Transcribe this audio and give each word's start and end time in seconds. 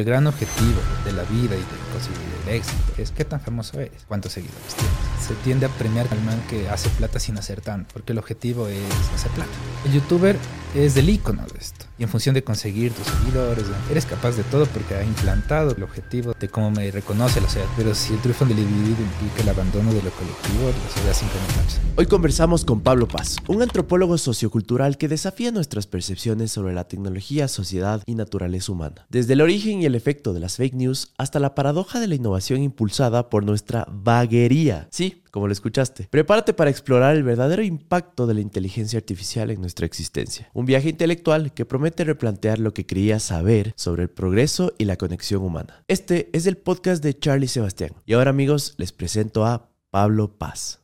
El 0.00 0.06
gran 0.06 0.28
objetivo 0.28 0.80
de 1.04 1.12
la 1.12 1.24
vida 1.24 1.56
y 1.56 1.58
de 1.58 1.92
conseguir 1.92 2.20
el 2.46 2.54
éxito 2.54 2.92
es 2.98 3.10
qué 3.10 3.24
tan 3.24 3.40
famoso 3.40 3.80
eres, 3.80 4.04
cuántos 4.06 4.30
seguidores 4.30 4.76
tienes. 4.76 5.26
Se 5.26 5.34
tiende 5.42 5.66
a 5.66 5.70
premiar 5.70 6.06
al 6.12 6.22
man 6.22 6.40
que 6.48 6.68
hace 6.68 6.88
plata 6.90 7.18
sin 7.18 7.36
hacer 7.36 7.62
tanto, 7.62 7.94
porque 7.94 8.12
el 8.12 8.18
objetivo 8.18 8.68
es 8.68 8.80
hacer 9.12 9.32
plata. 9.32 9.50
El 9.84 9.94
youtuber 9.94 10.36
es 10.76 10.96
el 10.96 11.08
icono 11.08 11.44
de 11.52 11.58
esto. 11.58 11.87
Y 11.98 12.04
en 12.04 12.08
función 12.08 12.34
de 12.34 12.44
conseguir 12.44 12.92
tus 12.92 13.06
seguidores, 13.06 13.64
eres 13.90 14.06
capaz 14.06 14.36
de 14.36 14.44
todo 14.44 14.66
porque 14.66 14.94
ha 14.94 15.04
implantado 15.04 15.74
el 15.74 15.82
objetivo 15.82 16.32
de 16.38 16.48
cómo 16.48 16.70
me 16.70 16.90
reconoce 16.90 17.40
la 17.40 17.48
sociedad. 17.48 17.68
Pero 17.76 17.94
si 17.94 18.14
el 18.14 18.20
triunfo 18.20 18.44
del 18.44 18.58
individuo 18.58 19.04
implica 19.04 19.42
el 19.42 19.48
abandono 19.48 19.92
de 19.92 20.02
lo 20.02 20.10
colectivo, 20.10 20.68
la 20.68 20.90
sociedad 20.90 21.14
simplemente 21.14 21.48
Hoy 21.96 22.06
conversamos 22.06 22.64
con 22.64 22.80
Pablo 22.80 23.08
Paz, 23.08 23.36
un 23.48 23.62
antropólogo 23.62 24.16
sociocultural 24.18 24.96
que 24.96 25.08
desafía 25.08 25.50
nuestras 25.50 25.86
percepciones 25.88 26.52
sobre 26.52 26.72
la 26.72 26.86
tecnología, 26.86 27.48
sociedad 27.48 28.02
y 28.06 28.14
naturaleza 28.14 28.70
humana. 28.70 29.06
Desde 29.08 29.32
el 29.32 29.40
origen 29.40 29.82
y 29.82 29.86
el 29.86 29.94
efecto 29.94 30.32
de 30.32 30.40
las 30.40 30.56
fake 30.56 30.74
news 30.74 31.12
hasta 31.18 31.40
la 31.40 31.54
paradoja 31.54 31.98
de 31.98 32.06
la 32.06 32.14
innovación 32.14 32.62
impulsada 32.62 33.28
por 33.28 33.44
nuestra 33.44 33.86
vaguería. 33.90 34.86
Sí, 34.90 35.22
como 35.30 35.46
lo 35.46 35.52
escuchaste. 35.52 36.08
Prepárate 36.10 36.54
para 36.54 36.70
explorar 36.70 37.16
el 37.16 37.22
verdadero 37.22 37.62
impacto 37.62 38.26
de 38.26 38.34
la 38.34 38.40
inteligencia 38.40 38.98
artificial 38.98 39.50
en 39.50 39.60
nuestra 39.60 39.86
existencia. 39.86 40.50
Un 40.54 40.66
viaje 40.66 40.88
intelectual 40.88 41.52
que 41.52 41.64
promete 41.64 42.04
replantear 42.04 42.58
lo 42.58 42.74
que 42.74 42.86
creías 42.86 43.22
saber 43.22 43.72
sobre 43.76 44.04
el 44.04 44.10
progreso 44.10 44.74
y 44.78 44.84
la 44.84 44.96
conexión 44.96 45.42
humana. 45.42 45.84
Este 45.88 46.30
es 46.32 46.46
el 46.46 46.56
podcast 46.56 47.02
de 47.02 47.18
Charlie 47.18 47.48
Sebastián. 47.48 47.92
Y 48.06 48.14
ahora 48.14 48.30
amigos, 48.30 48.74
les 48.78 48.92
presento 48.92 49.44
a 49.44 49.70
Pablo 49.90 50.38
Paz. 50.38 50.80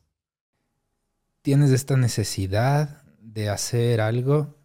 Tienes 1.41 1.71
esta 1.71 1.95
necesidad 1.95 3.03
de 3.19 3.49
hacer 3.49 4.01
algo 4.01 4.55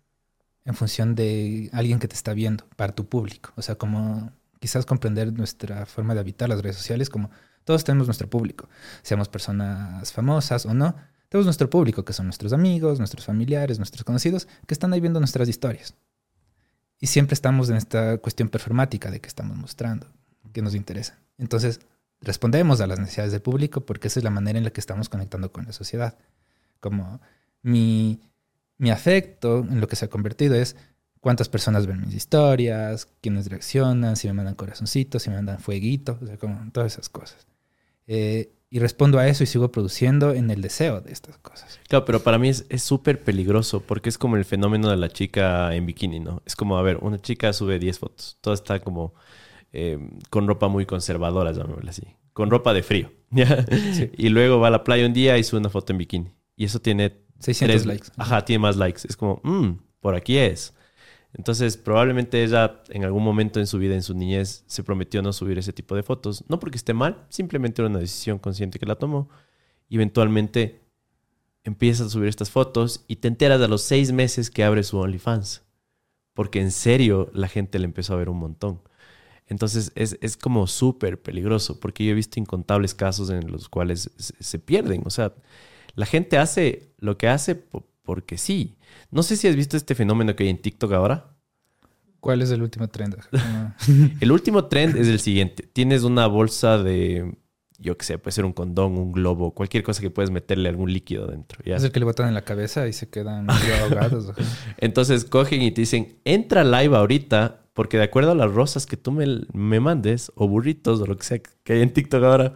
en 0.64 0.74
función 0.74 1.14
de 1.14 1.68
alguien 1.72 1.98
que 1.98 2.08
te 2.08 2.14
está 2.14 2.32
viendo, 2.32 2.66
para 2.76 2.94
tu 2.94 3.08
público. 3.08 3.52
O 3.56 3.62
sea, 3.62 3.76
como 3.76 4.32
quizás 4.60 4.86
comprender 4.86 5.32
nuestra 5.32 5.86
forma 5.86 6.14
de 6.14 6.20
habitar 6.20 6.48
las 6.48 6.62
redes 6.62 6.76
sociales 6.76 7.10
como 7.10 7.30
todos 7.64 7.84
tenemos 7.84 8.06
nuestro 8.06 8.28
público, 8.28 8.68
seamos 9.02 9.29
personas 9.29 10.12
famosas 10.12 10.66
o 10.66 10.74
no. 10.74 10.95
Tenemos 11.29 11.46
nuestro 11.46 11.71
público, 11.71 12.04
que 12.04 12.12
son 12.12 12.26
nuestros 12.26 12.52
amigos, 12.52 12.98
nuestros 12.98 13.24
familiares, 13.24 13.79
nuestros 13.79 14.02
conocidos, 14.02 14.48
que 14.66 14.74
están 14.74 14.93
ahí 14.93 15.01
viendo 15.01 15.21
nuestras 15.21 15.48
historias. 15.48 15.95
Y 17.01 17.07
siempre 17.07 17.34
estamos 17.34 17.71
en 17.71 17.76
esta 17.76 18.18
cuestión 18.18 18.49
performática 18.49 19.10
de 19.10 19.21
que 19.21 19.29
estamos 19.29 19.57
mostrando, 19.57 20.07
que 20.52 20.60
nos 20.60 20.74
interesa. 20.74 21.18
Entonces, 21.38 21.80
respondemos 22.21 22.80
a 22.80 22.87
las 22.87 22.99
necesidades 22.99 23.32
del 23.32 23.43
público 23.43 23.80
porque 23.80 24.09
esa 24.09 24.21
es 24.21 24.24
la 24.24 24.30
manera 24.30 24.59
en 24.59 24.65
la 24.65 24.71
que 24.71 24.80
estamos 24.80 25.09
conectando 25.09 25.51
con 25.51 25.65
la 25.65 25.73
sociedad. 25.73 26.18
Como 26.80 27.21
mi, 27.62 28.21
afecto 28.90 29.60
en 29.60 29.80
lo 29.80 29.88
que 29.88 29.96
se 29.96 30.06
ha 30.06 30.10
convertido 30.10 30.54
es 30.54 30.77
cuántas 31.21 31.49
personas 31.49 31.87
ven 31.87 32.01
mis 32.01 32.15
historias, 32.15 33.09
quiénes 33.21 33.49
reaccionan, 33.49 34.16
si 34.16 34.29
me 34.29 34.34
mandan 34.34 34.54
corazoncitos, 34.54 35.23
si 35.23 35.30
me 35.30 35.37
mandan 35.37 35.59
fueguitos, 35.59 36.21
o 36.23 36.27
sea, 36.27 36.37
como 36.37 36.71
todas 36.73 36.93
esas 36.93 37.09
cosas. 37.09 37.46
Eh, 38.12 38.52
y 38.70 38.80
respondo 38.80 39.20
a 39.20 39.28
eso 39.28 39.44
y 39.44 39.46
sigo 39.46 39.70
produciendo 39.70 40.32
en 40.32 40.50
el 40.50 40.62
deseo 40.62 41.00
de 41.00 41.12
estas 41.12 41.38
cosas. 41.38 41.78
Claro, 41.88 42.04
pero 42.04 42.24
para 42.24 42.38
mí 42.38 42.48
es 42.48 42.82
súper 42.82 43.22
peligroso 43.22 43.80
porque 43.80 44.08
es 44.08 44.18
como 44.18 44.36
el 44.36 44.44
fenómeno 44.44 44.90
de 44.90 44.96
la 44.96 45.08
chica 45.10 45.72
en 45.76 45.86
bikini, 45.86 46.18
¿no? 46.18 46.42
Es 46.44 46.56
como, 46.56 46.76
a 46.76 46.82
ver, 46.82 46.98
una 47.02 47.20
chica 47.20 47.52
sube 47.52 47.78
10 47.78 47.98
fotos, 48.00 48.38
toda 48.40 48.54
está 48.54 48.80
como 48.80 49.14
eh, 49.72 49.98
con 50.28 50.48
ropa 50.48 50.66
muy 50.66 50.86
conservadora, 50.86 51.52
llamémosla 51.52 51.90
así, 51.90 52.02
con 52.32 52.50
ropa 52.50 52.74
de 52.74 52.82
frío. 52.82 53.12
Y 54.16 54.28
luego 54.30 54.58
va 54.58 54.68
a 54.68 54.70
la 54.72 54.82
playa 54.82 55.06
un 55.06 55.12
día 55.12 55.38
y 55.38 55.44
sube 55.44 55.60
una 55.60 55.70
foto 55.70 55.92
en 55.92 55.98
bikini. 55.98 56.34
Y 56.56 56.64
eso 56.64 56.80
tiene... 56.80 57.16
600 57.38 57.86
likes. 57.86 58.08
Ajá, 58.16 58.44
tiene 58.44 58.58
más 58.58 58.76
likes. 58.76 59.02
Es 59.08 59.16
como, 59.16 59.40
mmm, 59.44 59.70
por 60.00 60.16
aquí 60.16 60.36
es. 60.36 60.74
Entonces, 61.32 61.76
probablemente 61.76 62.42
ella 62.42 62.82
en 62.88 63.04
algún 63.04 63.23
momento 63.23 63.60
en 63.60 63.66
su 63.66 63.78
vida, 63.78 63.95
en 63.95 64.03
su 64.03 64.14
niñez, 64.14 64.64
se 64.66 64.82
prometió 64.82 65.22
no 65.22 65.32
subir 65.32 65.59
ese 65.59 65.72
tipo 65.72 65.94
de 65.94 66.03
fotos. 66.03 66.44
No 66.48 66.59
porque 66.59 66.76
esté 66.76 66.92
mal, 66.92 67.25
simplemente 67.28 67.82
era 67.82 67.88
una 67.88 68.00
decisión 68.00 68.38
consciente 68.38 68.78
que 68.78 68.87
la 68.87 68.97
tomó. 68.97 69.28
Y 69.88 69.97
eventualmente 69.97 70.81
empieza 71.64 72.04
a 72.04 72.09
subir 72.09 72.28
estas 72.28 72.50
fotos 72.50 73.05
y 73.06 73.16
te 73.16 73.28
enteras 73.28 73.60
a 73.60 73.69
los 73.69 73.82
seis 73.82 74.12
meses 74.12 74.50
que 74.50 74.65
abre 74.65 74.82
su 74.82 74.99
OnlyFans. 74.99 75.62
Porque 76.34 76.60
en 76.60 76.71
serio 76.72 77.31
la 77.32 77.49
gente 77.49 77.78
le 77.78 77.84
empezó 77.84 78.15
a 78.15 78.16
ver 78.16 78.28
un 78.28 78.38
montón. 78.38 78.81
Entonces 79.47 79.93
es, 79.97 80.16
es 80.21 80.37
como 80.37 80.66
súper 80.66 81.21
peligroso 81.21 81.81
porque 81.81 82.05
yo 82.05 82.12
he 82.12 82.15
visto 82.15 82.38
incontables 82.38 82.94
casos 82.94 83.31
en 83.31 83.50
los 83.50 83.69
cuales 83.69 84.10
se, 84.16 84.34
se 84.43 84.59
pierden. 84.59 85.03
O 85.05 85.10
sea, 85.10 85.34
la 85.94 86.06
gente 86.06 86.38
hace 86.38 86.93
lo 86.99 87.19
que 87.19 87.28
hace 87.28 87.62
porque 88.10 88.38
sí. 88.38 88.76
No 89.12 89.22
sé 89.22 89.37
si 89.37 89.47
has 89.47 89.54
visto 89.54 89.76
este 89.76 89.94
fenómeno 89.94 90.34
que 90.34 90.43
hay 90.43 90.50
en 90.50 90.60
TikTok 90.60 90.93
ahora. 90.94 91.37
¿Cuál 92.19 92.43
es 92.43 92.50
el 92.50 92.60
último 92.60 92.88
trend? 92.88 93.16
el 94.21 94.32
último 94.32 94.65
trend 94.65 94.97
es 94.97 95.06
el 95.06 95.21
siguiente. 95.21 95.62
Tienes 95.72 96.03
una 96.03 96.26
bolsa 96.26 96.82
de, 96.82 97.38
yo 97.78 97.97
qué 97.97 98.04
sé, 98.04 98.19
puede 98.19 98.32
ser 98.32 98.47
un 98.47 98.53
condón, 98.53 98.99
un 98.99 99.12
globo, 99.12 99.54
cualquier 99.54 99.84
cosa 99.84 100.00
que 100.00 100.10
puedes 100.10 100.32
meterle 100.32 100.69
algún 100.69 100.93
líquido 100.93 101.28
dentro. 101.28 101.60
Es 101.65 101.84
el 101.84 101.93
que 101.93 102.00
le 102.00 102.04
botan 102.04 102.26
en 102.26 102.34
la 102.34 102.43
cabeza 102.43 102.88
y 102.88 102.93
se 102.93 103.09
quedan 103.09 103.47
ahogados. 103.82 104.32
Entonces 104.78 105.25
cogen 105.25 105.62
y 105.62 105.70
te 105.70 105.82
dicen, 105.82 106.19
entra 106.25 106.65
live 106.65 106.97
ahorita 106.97 107.62
porque 107.75 107.97
de 107.97 108.03
acuerdo 108.03 108.32
a 108.32 108.34
las 108.34 108.50
rosas 108.50 108.87
que 108.87 108.97
tú 108.97 109.12
me, 109.12 109.43
me 109.53 109.78
mandes, 109.78 110.32
o 110.34 110.49
burritos, 110.49 111.00
o 111.00 111.06
lo 111.06 111.16
que 111.16 111.22
sea 111.22 111.38
que 111.38 111.72
hay 111.75 111.82
en 111.82 111.93
TikTok 111.93 112.25
ahora, 112.25 112.54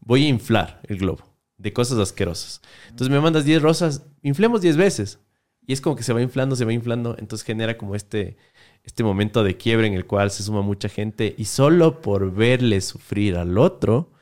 voy 0.00 0.24
a 0.24 0.28
inflar 0.28 0.80
el 0.84 0.96
globo 0.96 1.33
de 1.64 1.72
cosas 1.72 1.98
asquerosas. 1.98 2.60
Entonces 2.90 3.08
me 3.08 3.18
mandas 3.20 3.46
10 3.46 3.62
rosas, 3.62 4.02
inflemos 4.22 4.60
10 4.60 4.76
veces. 4.76 5.18
Y 5.66 5.72
es 5.72 5.80
como 5.80 5.96
que 5.96 6.02
se 6.02 6.12
va 6.12 6.20
inflando, 6.20 6.54
se 6.56 6.66
va 6.66 6.74
inflando. 6.74 7.16
Entonces 7.18 7.44
genera 7.44 7.78
como 7.78 7.94
este, 7.94 8.36
este 8.84 9.02
momento 9.02 9.42
de 9.42 9.56
quiebre 9.56 9.86
en 9.86 9.94
el 9.94 10.06
cual 10.06 10.30
se 10.30 10.42
suma 10.42 10.60
mucha 10.60 10.90
gente. 10.90 11.34
Y 11.38 11.46
solo 11.46 12.02
por 12.02 12.34
verle 12.34 12.82
sufrir 12.82 13.36
al 13.36 13.56
otro, 13.56 14.12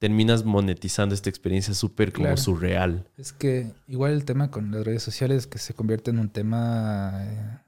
terminas 0.00 0.44
monetizando 0.44 1.14
esta 1.14 1.30
experiencia 1.30 1.72
súper 1.72 2.12
como 2.12 2.36
surreal. 2.36 3.06
Es 3.16 3.32
que 3.32 3.70
igual 3.86 4.10
el 4.10 4.24
tema 4.24 4.50
con 4.50 4.72
las 4.72 4.84
redes 4.84 5.04
sociales 5.04 5.38
es 5.38 5.46
que 5.46 5.58
se 5.58 5.74
convierte 5.74 6.10
en 6.10 6.18
un 6.18 6.30
tema 6.30 7.12
eh, 7.22 7.58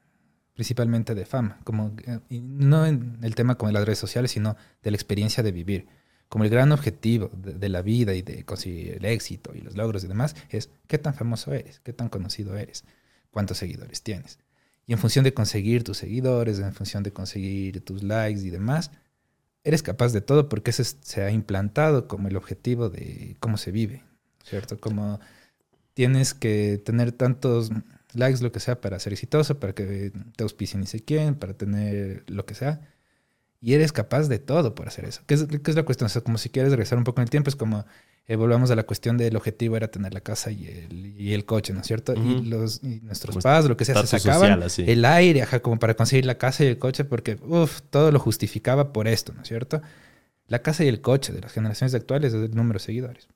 principalmente 0.55 1.15
de 1.15 1.25
fama. 1.25 1.61
Como, 1.63 1.95
eh, 2.05 2.19
no 2.29 2.85
en 2.85 3.19
el 3.21 3.33
tema 3.33 3.55
con 3.55 3.71
las 3.71 3.85
redes 3.85 3.99
sociales, 3.99 4.31
sino 4.31 4.57
de 4.83 4.91
la 4.91 4.97
experiencia 4.97 5.41
de 5.41 5.53
vivir 5.53 5.87
como 6.29 6.43
el 6.43 6.49
gran 6.49 6.71
objetivo 6.71 7.29
de, 7.33 7.69
la 7.69 7.81
vida 7.81 8.13
y 8.13 8.21
de 8.21 8.43
conseguir 8.45 8.93
el 8.93 9.05
éxito 9.05 9.51
y 9.53 9.61
los 9.61 9.75
logros 9.75 10.03
y 10.03 10.07
demás 10.07 10.35
es 10.49 10.69
qué 10.87 10.97
tan 10.97 11.13
famoso 11.13 11.53
eres, 11.53 11.79
qué 11.79 11.93
tan 11.93 12.09
conocido 12.09 12.57
eres, 12.57 12.83
cuántos 13.31 13.57
seguidores 13.57 14.01
tienes. 14.01 14.39
Y 14.87 14.93
en 14.93 14.99
función 14.99 15.23
de 15.23 15.33
conseguir 15.33 15.83
tus 15.83 15.97
seguidores, 15.97 16.59
en 16.59 16.73
función 16.73 17.03
de 17.03 17.11
conseguir 17.11 17.83
tus 17.83 18.03
likes 18.03 18.41
y 18.41 18.49
demás, 18.49 18.91
eres 19.63 19.81
capaz 19.81 20.13
de 20.13 20.21
todo 20.21 20.49
porque 20.49 20.71
ese 20.71 20.83
se 20.83 21.23
ha 21.23 21.31
implantado 21.31 22.07
como 22.07 22.27
el 22.27 22.35
objetivo 22.35 22.89
de 22.89 23.35
cómo 23.39 23.57
se 23.57 23.71
vive, 23.71 24.03
¿cierto? 24.43 24.79
Como 24.79 25.19
tienes 25.93 26.33
que 26.33 26.81
tener 26.83 27.11
tantos 27.11 27.71
likes, 28.13 28.43
lo 28.43 28.51
que 28.51 28.59
sea, 28.59 28.79
para 28.79 28.99
ser 28.99 29.13
exitoso, 29.13 29.59
para 29.59 29.73
que 29.73 30.11
te 30.35 30.43
auspicien 30.43 30.83
y 30.83 30.87
sé 30.87 31.01
quién, 31.01 31.35
para 31.35 31.53
tener 31.53 32.23
lo 32.27 32.45
que 32.45 32.55
sea 32.55 32.94
y 33.61 33.73
eres 33.73 33.91
capaz 33.91 34.27
de 34.27 34.39
todo 34.39 34.75
por 34.75 34.87
hacer 34.87 35.05
eso. 35.05 35.21
¿Qué 35.25 35.33
es, 35.33 35.41
es 35.41 35.75
la 35.75 35.83
cuestión? 35.83 36.05
O 36.05 36.09
sea, 36.09 36.21
como 36.21 36.37
si 36.37 36.49
quieres 36.49 36.71
regresar 36.71 36.97
un 36.97 37.03
poco 37.03 37.21
en 37.21 37.23
el 37.23 37.29
tiempo, 37.29 37.49
es 37.49 37.55
como 37.55 37.85
eh, 38.27 38.35
volvamos 38.37 38.71
a 38.71 38.75
la 38.75 38.83
cuestión 38.83 39.17
del 39.17 39.35
objetivo 39.35 39.77
era 39.77 39.87
tener 39.87 40.11
la 40.11 40.19
casa 40.19 40.49
y 40.49 40.65
el, 40.65 41.15
y 41.15 41.33
el 41.33 41.45
coche, 41.45 41.73
¿no 41.73 41.81
es 41.81 41.87
cierto? 41.87 42.13
Y, 42.15 42.41
los, 42.41 42.81
nuestros 42.81 43.43
padres, 43.43 43.69
lo 43.69 43.77
que 43.77 43.85
sea, 43.85 44.03
se 44.03 44.19
sacaban 44.19 44.63
el 44.77 45.05
aire, 45.05 45.43
ajá, 45.43 45.59
como 45.59 45.77
para 45.77 45.93
conseguir 45.93 46.25
la 46.25 46.39
casa 46.39 46.63
y 46.63 46.67
el 46.67 46.79
coche, 46.79 47.05
porque, 47.05 47.37
uff, 47.43 47.81
todo 47.91 48.11
lo 48.11 48.19
justificaba 48.19 48.91
por 48.91 49.07
esto, 49.07 49.31
¿no 49.33 49.43
es 49.43 49.47
cierto? 49.47 49.79
La 50.47 50.63
casa 50.63 50.83
y 50.83 50.87
el 50.87 51.01
coche 51.01 51.33
de 51.33 51.41
las 51.41 51.53
generaciones 51.53 51.93
actuales 51.93 52.33
es 52.33 52.49
el 52.49 52.55
número 52.55 52.79
de 52.79 52.85
seguidores. 52.85 53.27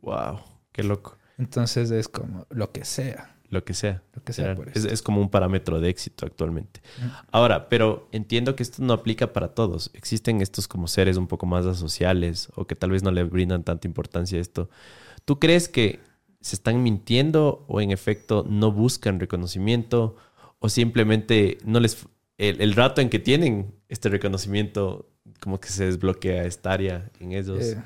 Wow, 0.00 0.40
qué 0.72 0.82
loco. 0.82 1.18
Entonces 1.36 1.90
es 1.90 2.08
como 2.08 2.46
lo 2.48 2.72
que 2.72 2.86
sea. 2.86 3.35
Lo 3.48 3.64
que 3.64 3.74
sea. 3.74 4.02
Lo 4.14 4.22
que 4.22 4.32
sea 4.32 4.56
es, 4.74 5.02
como 5.02 5.20
un 5.20 5.30
parámetro 5.30 5.80
de 5.80 5.88
éxito 5.88 6.26
actualmente. 6.26 6.80
Ahora, 7.30 7.68
pero 7.68 8.08
entiendo 8.12 8.56
que 8.56 8.62
esto 8.62 8.82
no 8.82 8.92
aplica 8.92 9.32
para 9.32 9.54
todos. 9.54 9.90
Existen 9.94 10.40
estos 10.40 10.66
como 10.66 10.88
seres 10.88 11.16
un 11.16 11.26
poco 11.26 11.46
más 11.46 11.64
asociales 11.66 12.48
o 12.54 12.66
que 12.66 12.74
tal 12.74 12.90
vez 12.90 13.02
no 13.02 13.10
le 13.10 13.22
brindan 13.24 13.62
tanta 13.62 13.86
importancia 13.86 14.38
a 14.38 14.40
esto. 14.40 14.68
¿Tú 15.24 15.38
crees 15.38 15.68
que 15.68 16.00
se 16.40 16.56
están 16.56 16.82
mintiendo 16.82 17.64
o 17.68 17.80
en 17.80 17.90
efecto 17.90 18.44
no 18.48 18.72
buscan 18.72 19.20
reconocimiento 19.20 20.16
o 20.58 20.68
simplemente 20.68 21.58
no 21.64 21.80
les 21.80 22.06
el, 22.38 22.74
rato 22.74 23.00
en 23.00 23.08
que 23.08 23.18
tienen 23.18 23.74
este 23.88 24.08
reconocimiento 24.08 25.08
como 25.40 25.58
que 25.58 25.68
se 25.68 25.86
desbloquea 25.86 26.44
esta 26.44 26.72
área 26.72 27.10
en 27.20 27.32
ellos? 27.32 27.60
Eh, 27.60 27.82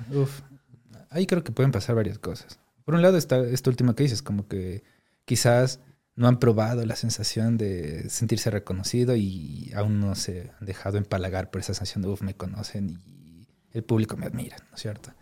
Ahí 1.10 1.26
creo 1.26 1.42
que 1.42 1.52
pueden 1.52 1.72
pasar 1.72 1.96
varias 1.96 2.18
cosas. 2.18 2.58
Por 2.84 2.94
un 2.94 3.02
lado 3.02 3.16
está 3.16 3.40
esta 3.40 3.70
última 3.70 3.94
que 3.94 4.04
dices, 4.04 4.22
como 4.22 4.46
que 4.46 4.84
quizás 5.30 5.78
no 6.16 6.26
han 6.26 6.40
probado 6.40 6.84
la 6.84 6.96
sensación 6.96 7.56
de 7.56 8.10
sentirse 8.10 8.50
reconocido 8.50 9.14
y 9.14 9.70
aún 9.76 10.00
no 10.00 10.16
se 10.16 10.50
han 10.58 10.66
dejado 10.66 10.98
empalagar 10.98 11.52
por 11.52 11.60
esa 11.60 11.72
sensación 11.72 12.02
de, 12.02 12.08
uff, 12.08 12.22
me 12.22 12.34
conocen 12.34 13.00
y 13.06 13.46
el 13.70 13.84
público 13.84 14.16
me 14.16 14.26
admira, 14.26 14.56
¿no 14.68 14.74
es 14.74 14.82
cierto? 14.82 15.14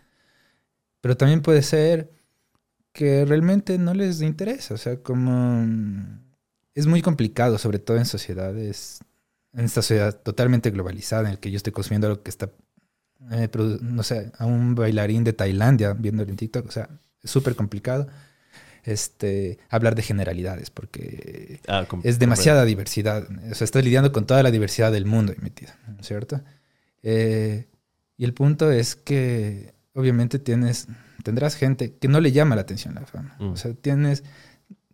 Pero 0.99 1.15
también 1.15 1.43
puede 1.43 1.61
ser 1.61 2.09
que 2.91 3.23
realmente 3.23 3.77
no 3.77 3.93
les 3.93 4.23
interesa, 4.23 4.73
o 4.73 4.77
sea, 4.77 4.97
como 5.03 5.63
es 6.73 6.87
muy 6.87 7.03
complicado, 7.03 7.59
sobre 7.59 7.77
todo 7.77 7.97
en 7.97 8.05
sociedades 8.05 9.01
en 9.53 9.65
esta 9.65 9.83
sociedad 9.83 10.19
totalmente 10.19 10.71
globalizada 10.71 11.27
en 11.27 11.33
el 11.33 11.39
que 11.39 11.51
yo 11.51 11.57
estoy 11.57 11.71
consumiendo 11.71 12.09
lo 12.09 12.23
que 12.23 12.31
está, 12.31 12.49
eh, 13.29 13.47
no 13.81 14.01
sé, 14.01 14.31
a 14.39 14.47
un 14.47 14.73
bailarín 14.73 15.23
de 15.23 15.33
Tailandia 15.33 15.93
viendo 15.93 16.23
en 16.23 16.35
TikTok, 16.35 16.67
o 16.67 16.71
sea, 16.71 16.89
es 17.21 17.29
súper 17.29 17.55
complicado 17.55 18.07
este, 18.89 19.59
hablar 19.69 19.95
de 19.95 20.01
generalidades 20.01 20.69
porque 20.71 21.59
ah, 21.67 21.85
es 22.03 22.17
demasiada 22.17 22.65
diversidad, 22.65 23.27
o 23.51 23.55
sea, 23.55 23.65
estás 23.65 23.83
lidiando 23.83 24.11
con 24.11 24.25
toda 24.25 24.41
la 24.41 24.51
diversidad 24.51 24.91
del 24.91 25.05
mundo 25.05 25.33
metida, 25.41 25.77
¿cierto? 26.01 26.41
Eh, 27.03 27.67
y 28.17 28.25
el 28.25 28.33
punto 28.33 28.71
es 28.71 28.95
que 28.95 29.73
obviamente 29.93 30.39
tienes, 30.39 30.87
tendrás 31.23 31.55
gente 31.55 31.93
que 31.97 32.07
no 32.07 32.19
le 32.19 32.31
llama 32.31 32.55
la 32.55 32.61
atención 32.61 32.95
la 32.95 33.05
fama, 33.05 33.35
o 33.39 33.51
mm. 33.51 33.57
sea, 33.57 33.73
tienes, 33.73 34.23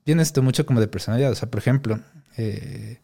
tienes 0.04 0.28
esto 0.28 0.44
mucho 0.44 0.66
como 0.66 0.82
de 0.82 0.88
personalidad, 0.88 1.32
o 1.32 1.36
sea, 1.36 1.50
por 1.50 1.60
ejemplo, 1.60 2.00
eh, 2.38 3.00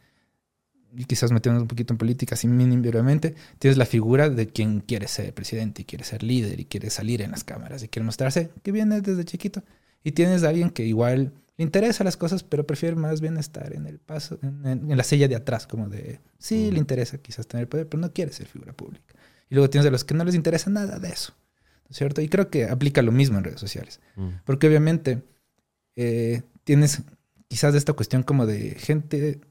y 0.94 1.06
quizás 1.06 1.32
metiéndonos 1.32 1.62
un 1.64 1.68
poquito 1.70 1.94
en 1.94 1.98
política, 1.98 2.36
así 2.36 2.50
mínimamente, 2.50 3.36
tienes 3.60 3.78
la 3.78 3.86
figura 3.86 4.30
de 4.30 4.48
quien 4.48 4.82
quiere 4.82 5.08
ser 5.08 5.34
presidente 5.34 5.84
y 5.84 5.86
quiere 5.86 6.04
ser 6.04 6.22
líder 6.22 6.60
y 6.60 6.66
quiere 6.66 6.90
salir 6.90 7.22
en 7.22 7.32
las 7.32 7.46
cámaras 7.46 7.82
y 7.82 7.88
quiere 7.88 8.06
mostrarse 8.06 8.52
que 8.62 8.74
viene 8.74 9.00
desde 9.00 9.24
chiquito. 9.24 9.64
Y 10.04 10.12
tienes 10.12 10.44
a 10.44 10.50
alguien 10.50 10.70
que 10.70 10.86
igual 10.86 11.34
le 11.58 11.64
interesa 11.64 12.04
las 12.04 12.18
cosas, 12.18 12.44
pero 12.44 12.66
prefiere 12.66 12.96
más 12.96 13.22
bien 13.22 13.38
estar 13.38 13.74
en 13.74 13.86
el 13.86 14.00
paso, 14.00 14.40
en, 14.42 14.96
la 14.96 15.04
silla 15.04 15.28
de 15.28 15.36
atrás, 15.36 15.68
como 15.68 15.88
de, 15.90 16.20
sí, 16.40 16.72
le 16.72 16.80
interesa 16.80 17.18
quizás 17.20 17.48
tener 17.48 17.68
poder, 17.68 17.88
pero 17.88 18.02
no 18.02 18.12
quiere 18.14 18.34
ser 18.34 18.48
figura 18.48 18.74
pública. 18.74 19.16
Y 19.50 19.56
luego 19.56 19.70
tienes 19.70 19.88
a 19.88 19.92
los 19.92 20.04
que 20.04 20.14
no 20.14 20.24
les 20.24 20.36
interesa 20.36 20.70
nada 20.70 20.98
de 20.98 21.10
eso, 21.10 21.34
¿no 21.84 21.92
es 21.92 21.98
cierto? 21.98 22.22
Y 22.22 22.30
creo 22.30 22.50
que 22.50 22.66
aplica 22.66 23.02
lo 23.02 23.12
mismo 23.12 23.38
en 23.38 23.44
redes 23.44 23.60
sociales, 23.60 24.00
mm. 24.16 24.30
porque 24.46 24.68
obviamente 24.68 25.22
eh, 25.96 26.42
tienes 26.64 27.04
quizás 27.48 27.76
esta 27.76 27.94
cuestión 27.94 28.24
como 28.24 28.46
de 28.46 28.76
gente 28.76 29.42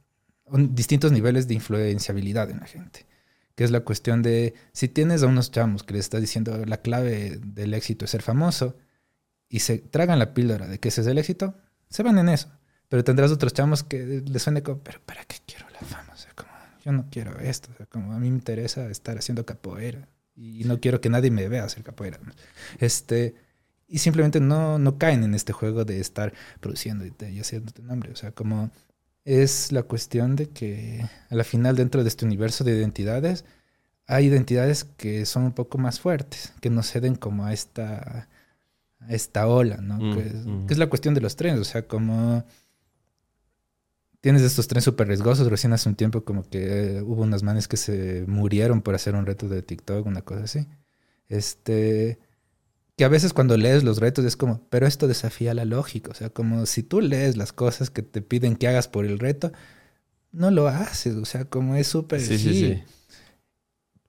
distintos 0.52 1.12
niveles 1.12 1.49
de 1.49 1.55
influenciabilidad 1.55 2.50
en 2.50 2.61
la 2.61 2.67
gente. 2.67 3.06
Que 3.55 3.64
es 3.64 3.70
la 3.70 3.81
cuestión 3.81 4.23
de 4.23 4.55
si 4.73 4.88
tienes 4.88 5.23
a 5.23 5.26
unos 5.26 5.50
chamos 5.50 5.82
que 5.82 5.94
les 5.94 6.06
estás 6.06 6.20
diciendo 6.20 6.64
la 6.64 6.79
clave 6.79 7.38
del 7.44 7.75
éxito 7.75 8.05
es 8.05 8.11
ser 8.11 8.23
famoso 8.23 8.76
y 9.50 9.58
se 9.58 9.79
tragan 9.79 10.19
la 10.19 10.32
píldora 10.32 10.67
de 10.69 10.79
que 10.79 10.88
ese 10.88 11.02
es 11.02 11.06
el 11.08 11.19
éxito, 11.19 11.55
se 11.91 12.02
van 12.02 12.19
en 12.19 12.31
eso. 12.31 12.49
Pero 12.88 13.05
tendrás 13.05 13.31
otros 13.31 13.52
chamos 13.52 13.82
que 13.82 14.23
les 14.25 14.43
suene 14.43 14.62
como, 14.62 14.79
pero 14.79 15.00
¿para 15.05 15.25
qué 15.25 15.37
quiero 15.44 15.67
la 15.70 15.81
fama? 15.81 16.12
O 16.14 16.17
sea, 16.17 16.32
como, 16.35 16.50
yo 16.85 16.93
no 16.93 17.06
quiero 17.11 17.38
esto. 17.41 17.69
O 17.73 17.76
sea, 17.76 17.87
como 17.87 18.12
a 18.12 18.19
mí 18.19 18.31
me 18.31 18.37
interesa 18.37 18.88
estar 18.88 19.19
haciendo 19.19 19.44
capoeira 19.44 20.08
y 20.37 20.64
no 20.64 20.81
quiero 20.81 21.00
que 21.00 21.11
nadie 21.11 21.31
me 21.31 21.49
vea 21.49 21.64
hacer 21.64 21.82
capoeira. 21.82 22.19
Este, 22.79 23.35
y 23.88 23.99
simplemente 23.99 24.41
no, 24.41 24.79
no 24.79 24.99
caen 24.99 25.25
en 25.25 25.35
este 25.35 25.52
juego 25.52 25.85
de 25.85 26.00
estar 26.00 26.32
produciendo 26.61 27.05
y, 27.05 27.12
y 27.26 27.41
haciéndote 27.41 27.82
nombre. 27.82 28.12
O 28.12 28.17
sea, 28.17 28.31
como 28.31 28.70
es 29.25 29.73
la 29.73 29.82
cuestión 29.82 30.37
de 30.37 30.49
que 30.49 31.05
a 31.29 31.35
la 31.35 31.44
final 31.44 31.76
dentro 31.76 32.02
de 32.02 32.08
este 32.08 32.25
universo 32.25 32.64
de 32.64 32.76
identidades 32.76 33.44
hay 34.06 34.26
identidades 34.26 34.85
que 34.85 35.26
son 35.26 35.44
un 35.44 35.52
poco 35.52 35.79
más 35.79 36.00
fuertes, 36.00 36.52
que 36.61 36.70
no 36.70 36.82
ceden 36.82 37.14
como 37.14 37.44
a 37.44 37.52
esta, 37.52 38.29
esta 39.08 39.47
ola, 39.47 39.79
¿no? 39.79 39.97
Mm, 39.97 40.11
mm. 40.11 40.67
que, 40.67 40.75
es, 40.75 40.79
la 40.79 40.88
cuestión 40.88 41.14
de 41.14 41.20
los 41.20 41.37
trenes, 41.37 41.61
o 41.61 41.64
sea, 41.64 41.87
como 41.87 42.44
tienes 44.20 44.43
estos 44.43 44.69
trenes 44.69 44.85
súper 44.85 45.08
riesgosos, 45.08 45.49
recién 45.49 45.73
hace 45.73 45.88
un 45.88 45.94
tiempo 45.94 46.25
como 46.25 46.49
que 46.49 47.02
hubo 47.05 47.23
unas 47.23 47.43
manes 47.43 47.69
que 47.69 47.76
se 47.76 48.25
murieron 48.26 48.82
por 48.82 48.94
hacer 48.94 49.14
un 49.14 49.26
reto 49.26 49.49
de 49.49 49.62
TikTok, 49.62 50.06
una 50.06 50.23
cosa 50.23 50.44
así. 50.44 50.67
Este, 51.29 52.19
que 52.97 53.05
a 53.05 53.08
veces 53.08 53.32
cuando 53.32 53.56
lees 53.56 53.82
los 53.82 53.99
retos 53.99 54.25
es 54.25 54.37
como, 54.37 54.67
pero 54.69 54.87
esto 54.87 55.08
desafía 55.08 55.55
la 55.55 55.64
lógica, 55.64 56.11
o 56.11 56.14
sea, 56.14 56.29
como 56.29 56.67
si 56.67 56.82
tú 56.82 57.00
lees 57.00 57.37
las 57.37 57.52
cosas 57.52 57.88
que 57.88 58.02
te 58.02 58.20
piden 58.20 58.56
que 58.56 58.69
hagas 58.69 58.88
por 58.88 59.06
el 59.06 59.19
reto, 59.19 59.52
no 60.32 60.50
lo 60.50 60.69
haces, 60.69 61.17
o 61.17 61.25
sea, 61.25 61.47
como 61.47 61.76
es 61.76 61.87
súper... 61.87 62.20
Sí, 62.20 62.38
sí, 62.38 62.55
sí. 62.55 62.82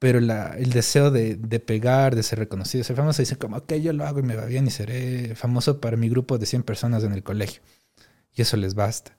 Pero 0.01 0.19
la, 0.19 0.55
el 0.57 0.71
deseo 0.71 1.11
de, 1.11 1.37
pegar, 1.59 2.15
de 2.15 2.23
ser 2.23 2.39
reconocido, 2.39 2.83
ser 2.83 2.95
famoso, 2.95 3.21
dice 3.21 3.35
como, 3.35 3.57
ok, 3.57 3.73
yo 3.75 3.93
lo 3.93 4.03
hago 4.07 4.19
y 4.19 4.23
me 4.23 4.35
va 4.35 4.45
bien 4.45 4.65
y 4.65 4.71
seré 4.71 5.35
famoso 5.35 5.79
para 5.79 5.95
mi 5.95 6.09
grupo 6.09 6.39
de 6.39 6.47
100 6.47 6.63
personas 6.63 7.03
en 7.03 7.13
el 7.13 7.21
colegio. 7.21 7.61
Y 8.33 8.41
eso 8.41 8.57
les 8.57 8.73
basta. 8.73 9.15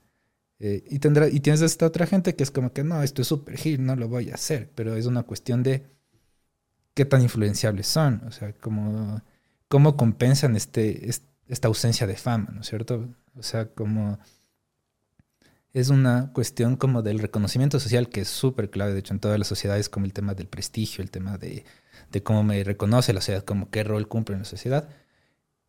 Eh, 0.58 0.82
y, 0.90 0.99
tendrá, 0.99 1.29
y 1.29 1.38
tienes 1.38 1.62
esta 1.62 1.87
otra 1.87 2.06
gente 2.06 2.34
que 2.34 2.43
es 2.43 2.50
como 2.50 2.73
que, 2.73 2.82
no, 2.82 3.02
esto 3.05 3.23
es 3.23 3.29
súper 3.29 3.56
gil, 3.58 3.84
no 3.84 3.94
lo 3.94 4.08
voy 4.08 4.31
a 4.31 4.34
hacer, 4.34 4.70
pero 4.75 4.96
es 4.96 5.06
una 5.06 5.23
cuestión 5.23 5.62
de 5.62 5.87
qué 6.94 7.05
tan 7.05 7.23
influenciables 7.23 7.87
son, 7.87 8.23
o 8.26 8.32
sea, 8.32 8.52
como 8.55 9.23
cómo 9.69 9.96
compensan 9.96 10.55
este, 10.55 11.08
esta 11.49 11.69
ausencia 11.69 12.06
de 12.06 12.17
fama, 12.17 12.50
¿no 12.52 12.61
es 12.61 12.67
cierto? 12.67 13.08
O 13.37 13.43
sea, 13.43 13.69
como 13.69 14.19
es 15.73 15.89
una 15.89 16.31
cuestión 16.33 16.77
como 16.77 17.03
del 17.03 17.19
reconocimiento 17.19 17.81
social 17.81 18.09
que 18.09 18.23
es 18.23 18.29
súper 18.29 18.71
clave, 18.71 18.93
de 18.93 19.01
hecho, 19.01 19.15
en 19.15 19.21
todas 19.21 19.39
las 19.39 19.49
sociedades, 19.49 19.89
como 19.89 20.07
el 20.07 20.13
tema 20.13 20.35
del 20.35 20.47
prestigio, 20.47 21.03
el 21.03 21.11
tema 21.11 21.39
de, 21.39 21.65
cómo 22.23 22.43
me 22.43 22.63
reconoce 22.63 23.13
la 23.13 23.21
sociedad, 23.21 23.45
como 23.45 23.71
qué 23.71 23.85
rol 23.85 24.09
cumple 24.09 24.35
en 24.35 24.41
la 24.41 24.45
sociedad. 24.45 24.89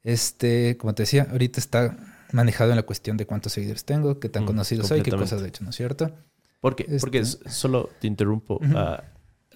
Este, 0.03 0.77
como 0.77 0.93
te 0.93 1.03
decía, 1.03 1.27
ahorita 1.31 1.59
está 1.59 1.97
manejado 2.33 2.71
en 2.71 2.75
la 2.75 2.83
cuestión 2.83 3.15
de 3.15 3.25
cuántos 3.25 3.53
seguidores 3.53 3.85
tengo, 3.85 4.19
qué 4.19 4.27
tan 4.27 4.43
mm, 4.43 4.47
conocido 4.47 4.83
soy, 4.83 5.01
qué 5.01 5.11
cosas 5.11 5.41
de 5.41 5.47
hecho, 5.47 5.63
¿no 5.63 5.69
es 5.69 5.75
cierto? 5.75 6.11
Porque, 6.59 6.85
porque 6.99 7.19
este 7.19 7.49
solo 7.49 7.89
te 7.99 8.07
interrumpo 8.07 8.59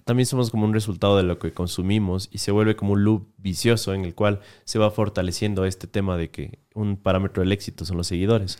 también 0.08 0.24
somos 0.24 0.50
como 0.50 0.64
un 0.64 0.72
resultado 0.72 1.18
de 1.18 1.22
lo 1.22 1.38
que 1.38 1.52
consumimos 1.52 2.30
y 2.32 2.38
se 2.38 2.50
vuelve 2.50 2.76
como 2.76 2.94
un 2.94 3.04
loop 3.04 3.28
vicioso 3.36 3.92
en 3.92 4.06
el 4.06 4.14
cual 4.14 4.40
se 4.64 4.78
va 4.78 4.90
fortaleciendo 4.90 5.66
este 5.66 5.86
tema 5.86 6.16
de 6.16 6.30
que 6.30 6.60
un 6.72 6.96
parámetro 6.96 7.42
del 7.42 7.52
éxito 7.52 7.84
son 7.84 7.98
los 7.98 8.06
seguidores. 8.06 8.58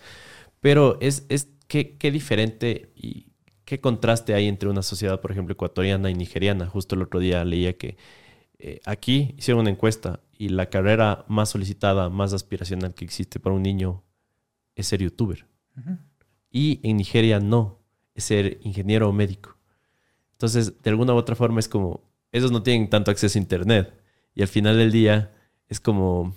Pero 0.61 0.99
es, 1.01 1.25
es 1.31 1.49
qué, 1.69 1.97
qué 1.97 2.11
diferente 2.11 2.93
y 2.97 3.29
qué 3.65 3.81
contraste 3.81 4.35
hay 4.35 4.49
entre 4.49 4.69
una 4.69 4.83
sociedad, 4.83 5.21
por 5.21 5.31
ejemplo, 5.31 5.53
ecuatoriana 5.53 6.11
y 6.11 6.15
nigeriana. 6.15 6.67
Justo 6.67 6.95
el 6.95 7.03
otro 7.03 7.21
día 7.21 7.45
leía 7.45 7.77
que 7.77 7.97
eh, 8.59 8.81
aquí 8.87 9.35
hicieron 9.37 9.61
una 9.61 9.71
encuesta 9.71 10.21
y 10.37 10.49
la 10.49 10.71
carrera 10.71 11.25
más 11.29 11.51
solicitada, 11.51 12.09
más 12.09 12.33
aspiracional 12.33 12.95
que 12.95 13.05
existe 13.05 13.39
para 13.39 13.55
un 13.55 13.63
niño 13.63 14.03
es 14.75 14.87
ser 14.89 15.03
youtuber. 15.03 15.47
Y 16.51 16.81
en 16.83 16.97
Nigeria 16.97 17.41
no, 17.41 17.79
es 18.15 18.25
ser 18.25 18.59
ingeniero 18.63 19.09
o 19.09 19.13
médico. 19.13 19.59
Entonces, 20.33 20.83
de 20.83 20.91
alguna 20.91 21.15
u 21.15 21.17
otra 21.17 21.37
forma 21.37 21.61
es 21.61 21.69
como, 21.69 22.11
esos 22.33 22.51
no 22.51 22.63
tienen 22.63 22.89
tanto 22.89 23.11
acceso 23.11 23.39
a 23.39 23.43
Internet. 23.43 23.93
Y 24.35 24.43
al 24.43 24.49
final 24.49 24.77
del 24.77 24.91
día 24.91 25.33
es 25.69 25.79
como, 25.79 26.35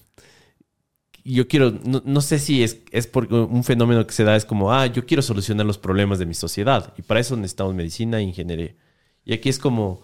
yo 1.23 1.47
quiero, 1.47 1.71
no, 1.71 2.21
sé 2.21 2.39
si 2.39 2.63
es, 2.63 2.79
es 2.91 3.07
porque 3.07 3.35
un 3.35 3.63
fenómeno 3.63 4.05
que 4.07 4.13
se 4.13 4.23
da, 4.23 4.35
es 4.35 4.45
como, 4.45 4.73
ah, 4.73 4.87
yo 4.87 5.05
quiero 5.05 5.21
solucionar 5.21 5.65
los 5.65 5.77
problemas 5.77 6.19
de 6.19 6.25
mi 6.25 6.33
sociedad. 6.33 6.93
Y 6.97 7.01
para 7.01 7.19
eso 7.19 7.35
necesitamos 7.35 7.75
medicina 7.75 8.19
e 8.19 8.23
ingeniería. 8.23 8.75
Y 9.23 9.33
aquí 9.33 9.49
es 9.49 9.59
como, 9.59 10.01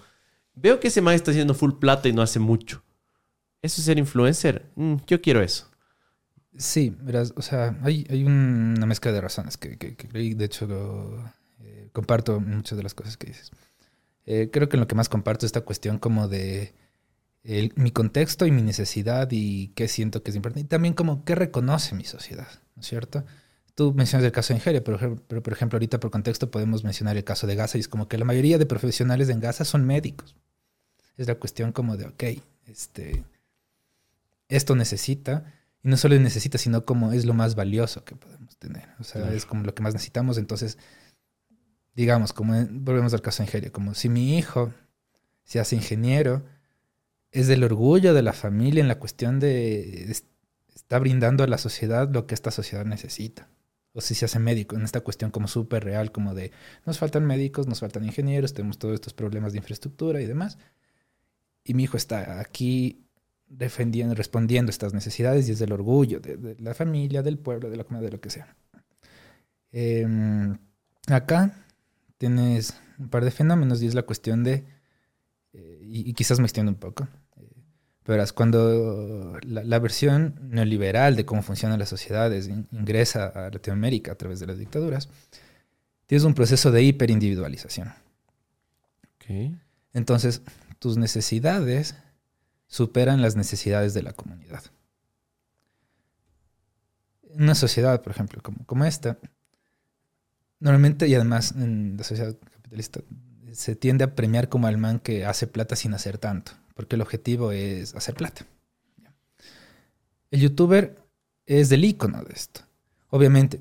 veo 0.54 0.80
que 0.80 0.90
ese 0.90 1.02
man 1.02 1.16
está 1.16 1.32
haciendo 1.32 1.54
full 1.54 1.74
plata 1.80 2.08
y 2.08 2.14
no 2.14 2.22
hace 2.22 2.40
mucho. 2.40 2.84
¿Eso 3.62 3.82
es 3.82 3.86
ser 3.86 3.98
influencer? 3.98 4.72
Mm, 4.76 4.96
yo 5.08 5.22
quiero 5.22 5.42
eso. 5.42 5.70
Sí, 6.58 6.96
verás, 7.02 7.34
o 7.36 7.42
sea, 7.42 7.78
hay, 7.84 8.06
hay 8.10 8.24
una 8.24 8.86
mezcla 8.86 9.12
de 9.12 9.22
razones 9.22 9.58
que, 9.58 9.78
que, 9.78 9.96
de 10.08 10.46
hecho, 10.46 10.68
eh, 11.60 11.90
comparto 11.94 12.40
muchas 12.40 12.78
de 12.78 12.84
las 12.84 12.94
cosas 12.94 13.18
que 13.18 13.28
dices. 13.28 13.52
Eh, 14.26 14.50
creo 14.52 14.68
que 14.68 14.76
en 14.76 14.82
lo 14.82 14.88
que 14.88 14.96
más 14.96 15.10
comparto 15.10 15.46
esta 15.46 15.62
cuestión 15.62 16.00
como 16.00 16.28
de 16.28 16.74
mi 17.76 17.92
contexto 17.92 18.46
y 18.46 18.52
mi 18.52 18.62
necesidad 18.62 19.30
y 19.32 19.70
qué 19.70 19.88
siento 19.88 20.22
que 20.22 20.32
es 20.32 20.36
importante. 20.36 20.66
Y 20.66 20.70
también 20.70 20.94
como 20.94 21.24
qué 21.24 21.34
reconoce 21.36 21.96
mi 21.96 22.04
sociedad, 22.04 22.48
¿no 22.76 22.82
es 22.82 22.88
cierto? 22.88 23.24
Tú 23.74 23.94
mencionas 23.94 24.26
el 24.26 24.32
caso 24.32 24.54
de 24.54 24.56
Nigeria, 24.56 24.84
pero, 24.84 25.16
pero 25.28 25.42
por 25.42 25.54
ejemplo 25.54 25.78
ahorita 25.78 26.00
por 26.00 26.12
contexto 26.12 26.52
podemos 26.52 26.84
mencionar 26.84 27.16
el 27.16 27.24
caso 27.24 27.48
de 27.48 27.56
Gaza 27.56 27.78
y 27.78 27.82
es 27.82 27.88
como 27.88 28.08
que 28.08 28.18
la 28.18 28.26
mayoría 28.26 28.58
de 28.58 28.66
profesionales 28.66 29.30
en 29.30 29.40
Gaza 29.40 29.64
son 29.66 29.86
médicos. 29.86 30.36
Es 31.16 31.28
la 31.28 31.36
cuestión 31.36 31.72
como 31.72 31.96
de, 31.96 32.06
ok, 32.06 32.24
este, 32.66 33.24
esto 34.50 34.76
necesita, 34.76 35.54
y 35.84 35.90
no 35.90 35.98
solo 35.98 36.20
necesita, 36.20 36.58
sino 36.58 36.86
como 36.86 37.14
es 37.14 37.26
lo 37.26 37.34
más 37.34 37.56
valioso 37.56 38.04
que 38.04 38.16
podemos 38.16 38.58
tener. 38.58 38.90
O 39.00 39.04
sea, 39.04 39.34
es 39.34 39.46
como 39.46 39.64
lo 39.64 39.74
que 39.74 39.84
más 39.84 39.94
necesitamos. 39.94 40.38
Entonces, 40.38 40.78
digamos, 41.96 42.34
como 42.34 42.54
volvemos 42.70 43.14
al 43.14 43.22
caso 43.22 43.42
de 43.42 43.48
Nigeria, 43.48 43.72
como 43.72 43.94
si 43.94 44.10
mi 44.10 44.38
hijo 44.38 44.74
se 45.44 45.60
hace 45.60 45.76
ingeniero, 45.76 46.44
es 47.40 47.48
del 47.48 47.64
orgullo 47.64 48.14
de 48.14 48.22
la 48.22 48.34
familia 48.34 48.82
en 48.82 48.88
la 48.88 49.00
cuestión 49.00 49.40
de 49.40 50.12
está 50.74 51.00
brindando 51.00 51.44
a 51.44 51.48
la 51.48 51.58
sociedad 51.58 52.10
lo 52.10 52.28
que 52.28 52.34
esta 52.34 52.52
sociedad 52.52 52.86
necesita. 52.86 53.50
O 53.94 54.02
si 54.02 54.16
se 54.16 54.26
hace 54.26 54.40
médico, 54.40 54.76
en 54.76 54.84
esta 54.84 55.02
cuestión 55.02 55.32
como 55.32 55.48
súper 55.48 55.84
real, 55.84 56.12
como 56.12 56.36
de 56.36 56.52
nos 56.86 57.00
faltan 57.00 57.26
médicos, 57.26 57.68
nos 57.68 57.80
faltan 57.80 58.06
ingenieros, 58.06 58.54
tenemos 58.54 58.78
todos 58.78 58.94
estos 58.94 59.14
problemas 59.14 59.54
de 59.54 59.60
infraestructura 59.60 60.22
y 60.22 60.26
demás. 60.26 60.58
Y 61.64 61.74
mi 61.74 61.84
hijo 61.84 61.98
está 61.98 62.40
aquí 62.40 63.04
defendiendo, 63.48 64.16
respondiendo 64.16 64.70
a 64.70 64.72
estas 64.72 64.94
necesidades 64.94 65.48
y 65.48 65.52
es 65.52 65.60
del 65.60 65.72
orgullo 65.72 66.20
de, 66.20 66.56
la 66.60 66.74
familia, 66.74 67.22
del 67.24 67.38
pueblo, 67.38 67.70
de 67.70 67.78
la 67.78 67.84
comunidad, 67.84 68.10
de 68.10 68.16
lo 68.16 68.22
que 68.22 68.30
sea. 68.30 68.56
Em, 69.72 70.58
acá 71.08 71.54
tienes 72.18 72.80
un 72.98 73.10
par 73.10 73.24
de 73.24 73.32
fenómenos 73.32 73.82
y 73.82 73.88
es 73.88 73.96
la 73.96 74.04
cuestión 74.04 74.44
de, 74.44 74.66
eh, 75.54 75.80
y, 75.84 76.14
quizás 76.14 76.40
me 76.40 76.46
extiendo 76.46 76.72
un 76.72 76.78
poco, 76.78 77.08
pero 78.08 78.24
es 78.24 78.32
cuando 78.32 79.38
la, 79.44 79.80
versión 79.80 80.40
neoliberal 80.42 81.18
de 81.18 81.26
cómo 81.26 81.42
funcionan 81.42 81.78
las 81.78 81.90
sociedades 81.90 82.48
ingresa 82.48 83.28
a 83.28 83.50
Latinoamérica 83.50 84.14
a 84.14 84.16
través 84.16 84.40
de 84.40 84.48
las 84.48 84.58
dictaduras, 84.58 85.10
tienes 86.06 86.24
un 86.24 86.34
proceso 86.34 86.72
de 86.72 86.84
hiperindividualización. 86.84 87.94
Entonces, 89.92 90.42
tus 90.80 90.96
necesidades 90.96 91.96
superan 92.68 93.22
las 93.22 93.36
necesidades 93.36 93.94
de 93.94 94.04
la 94.04 94.14
comunidad. 94.14 94.64
En 97.30 97.44
una 97.44 97.56
sociedad, 97.56 98.02
por 98.02 98.14
ejemplo, 98.14 98.42
como, 98.42 98.66
como 98.66 98.86
esta, 98.86 99.18
normalmente 100.62 101.10
y 101.10 101.16
además 101.16 101.52
en 101.58 101.98
la 101.98 102.06
sociedad 102.06 102.38
capitalista 102.54 103.02
se 103.52 103.76
tiende 103.76 104.06
a 104.06 104.16
premiar 104.16 104.48
como 104.48 104.68
al 104.68 104.78
man 104.78 105.00
que 105.02 105.26
hace 105.26 105.46
plata 105.46 105.76
sin 105.76 105.94
hacer 105.94 106.18
tanto, 106.18 106.54
porque 106.78 106.96
el 106.96 107.02
objetivo 107.02 107.52
es 107.52 107.96
hacer 107.96 108.14
plata. 108.14 108.46
El 110.30 110.42
youtuber 110.42 110.96
es 111.48 111.70
del 111.70 111.84
icono 111.84 112.24
de 112.24 112.34
esto. 112.34 112.62
Obviamente, 113.10 113.60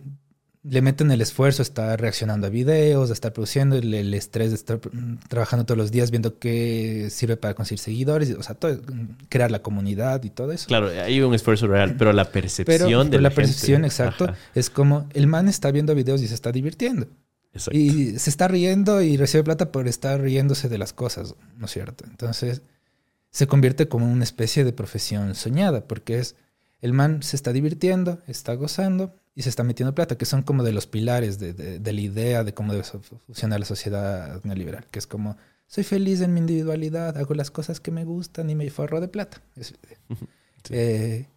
le 0.62 0.82
meten 0.82 1.10
el 1.10 1.22
esfuerzo, 1.22 1.62
está 1.62 1.96
reaccionando 1.96 2.46
a 2.46 2.50
videos, 2.50 3.08
de 3.08 3.14
estar 3.14 3.32
produciendo, 3.32 3.76
el, 3.76 3.94
el, 3.94 4.12
estrés 4.12 4.50
de 4.50 4.56
estar 4.56 4.80
trabajando 5.28 5.64
todos 5.64 5.78
los 5.78 5.90
días 5.92 6.10
viendo 6.10 6.38
qué 6.38 7.08
sirve 7.10 7.38
para 7.38 7.54
conseguir 7.54 7.78
seguidores, 7.78 8.32
o 8.32 8.42
sea, 8.42 8.54
todo, 8.54 8.78
crear 9.30 9.50
la 9.50 9.62
comunidad 9.62 10.22
y 10.24 10.30
todo 10.30 10.52
eso. 10.52 10.66
Claro, 10.66 10.88
hay 10.88 11.20
un 11.22 11.32
esfuerzo 11.32 11.68
real, 11.68 11.96
pero 11.96 12.12
la 12.12 12.30
percepción 12.30 12.66
pero, 12.66 13.04
de 13.04 13.10
pero 13.10 13.22
la, 13.22 13.30
la 13.30 13.34
percepción, 13.34 13.84
exacto, 13.86 14.24
Ajá. 14.24 14.36
es 14.54 14.68
como 14.68 15.08
el 15.14 15.26
man 15.26 15.48
está 15.48 15.70
viendo 15.70 15.94
videos 15.94 16.20
y 16.20 16.28
se 16.28 16.34
está 16.34 16.52
divirtiendo. 16.52 17.06
Exacto. 17.54 17.78
Y 17.78 18.18
se 18.18 18.28
está 18.28 18.48
riendo 18.48 19.00
y 19.00 19.16
recibe 19.16 19.44
plata 19.44 19.72
por 19.72 19.88
estar 19.88 20.20
riéndose 20.20 20.68
de 20.68 20.76
las 20.76 20.92
cosas, 20.92 21.34
¿no 21.56 21.64
es 21.64 21.72
cierto? 21.72 22.04
Entonces, 22.10 22.60
se 23.36 23.46
convierte 23.46 23.86
como 23.86 24.10
una 24.10 24.24
especie 24.24 24.64
de 24.64 24.72
profesión 24.72 25.34
soñada, 25.34 25.86
porque 25.86 26.18
es 26.18 26.36
el 26.80 26.94
man 26.94 27.22
se 27.22 27.36
está 27.36 27.52
divirtiendo, 27.52 28.18
está 28.26 28.54
gozando 28.54 29.14
y 29.34 29.42
se 29.42 29.50
está 29.50 29.62
metiendo 29.62 29.94
plata, 29.94 30.16
que 30.16 30.24
son 30.24 30.42
como 30.42 30.62
de 30.62 30.72
los 30.72 30.86
pilares 30.86 31.38
de, 31.38 31.52
de, 31.52 31.78
de 31.78 31.92
la 31.92 32.00
idea 32.00 32.44
de 32.44 32.54
cómo 32.54 32.72
debe 32.72 32.82
funcionar 32.82 33.60
la 33.60 33.66
sociedad 33.66 34.42
neoliberal, 34.42 34.86
que 34.90 34.98
es 34.98 35.06
como, 35.06 35.36
soy 35.66 35.84
feliz 35.84 36.22
en 36.22 36.32
mi 36.32 36.40
individualidad, 36.40 37.18
hago 37.18 37.34
las 37.34 37.50
cosas 37.50 37.78
que 37.78 37.90
me 37.90 38.06
gustan 38.06 38.48
y 38.48 38.54
me 38.54 38.70
forro 38.70 39.02
de 39.02 39.08
plata. 39.08 39.42
Es, 39.54 39.74
sí. 40.64 40.70
eh, 40.70 41.28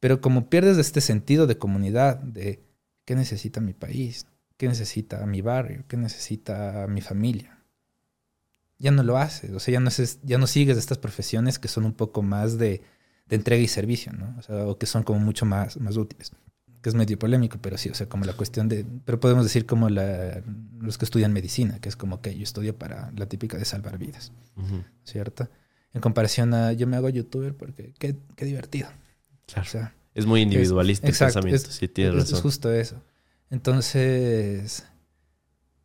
pero 0.00 0.20
como 0.20 0.50
pierdes 0.50 0.76
este 0.76 1.00
sentido 1.00 1.46
de 1.46 1.56
comunidad, 1.56 2.18
de 2.18 2.62
qué 3.06 3.14
necesita 3.14 3.62
mi 3.62 3.72
país, 3.72 4.26
qué 4.58 4.68
necesita 4.68 5.24
mi 5.24 5.40
barrio, 5.40 5.84
qué 5.88 5.96
necesita 5.96 6.86
mi 6.90 7.00
familia, 7.00 7.61
ya 8.82 8.90
no 8.90 9.02
lo 9.02 9.16
haces, 9.16 9.52
o 9.52 9.60
sea, 9.60 9.72
ya 9.72 9.80
no, 9.80 9.88
es, 9.88 10.18
ya 10.22 10.38
no 10.38 10.46
sigues 10.46 10.76
estas 10.76 10.98
profesiones 10.98 11.58
que 11.58 11.68
son 11.68 11.84
un 11.84 11.92
poco 11.94 12.20
más 12.22 12.58
de, 12.58 12.82
de 13.28 13.36
entrega 13.36 13.62
y 13.62 13.68
servicio, 13.68 14.12
¿no? 14.12 14.34
O, 14.38 14.42
sea, 14.42 14.66
o 14.66 14.76
que 14.76 14.86
son 14.86 15.04
como 15.04 15.20
mucho 15.20 15.46
más, 15.46 15.78
más 15.78 15.96
útiles 15.96 16.32
que 16.82 16.88
es 16.88 16.96
medio 16.96 17.16
polémico, 17.16 17.58
pero 17.62 17.78
sí, 17.78 17.88
o 17.90 17.94
sea, 17.94 18.08
como 18.08 18.24
la 18.24 18.32
cuestión 18.32 18.68
de, 18.68 18.84
pero 19.04 19.20
podemos 19.20 19.44
decir 19.44 19.66
como 19.66 19.88
la, 19.88 20.42
los 20.80 20.98
que 20.98 21.04
estudian 21.04 21.32
medicina, 21.32 21.78
que 21.80 21.88
es 21.88 21.94
como 21.94 22.20
que 22.20 22.36
yo 22.36 22.42
estudio 22.42 22.76
para 22.76 23.12
la 23.16 23.26
típica 23.26 23.56
de 23.56 23.64
salvar 23.64 23.98
vidas, 23.98 24.32
uh 24.56 24.62
-huh. 24.62 24.84
¿cierto? 25.04 25.48
En 25.94 26.00
comparación 26.00 26.52
a 26.54 26.72
yo 26.72 26.88
me 26.88 26.96
hago 26.96 27.08
youtuber 27.08 27.54
porque 27.54 27.94
qué, 28.00 28.16
qué 28.34 28.44
divertido. 28.44 28.88
Claro. 29.46 29.62
O 29.62 29.70
sea, 29.70 29.94
es 30.14 30.26
muy 30.26 30.40
individualista 30.40 31.06
es, 31.06 31.10
el 31.10 31.14
exacto, 31.14 31.34
pensamiento, 31.34 31.68
es, 31.70 31.76
sí, 31.76 31.86
tienes 31.86 32.14
es, 32.14 32.20
razón. 32.20 32.36
Es 32.36 32.42
justo 32.42 32.72
eso. 32.72 33.00
Entonces, 33.50 34.84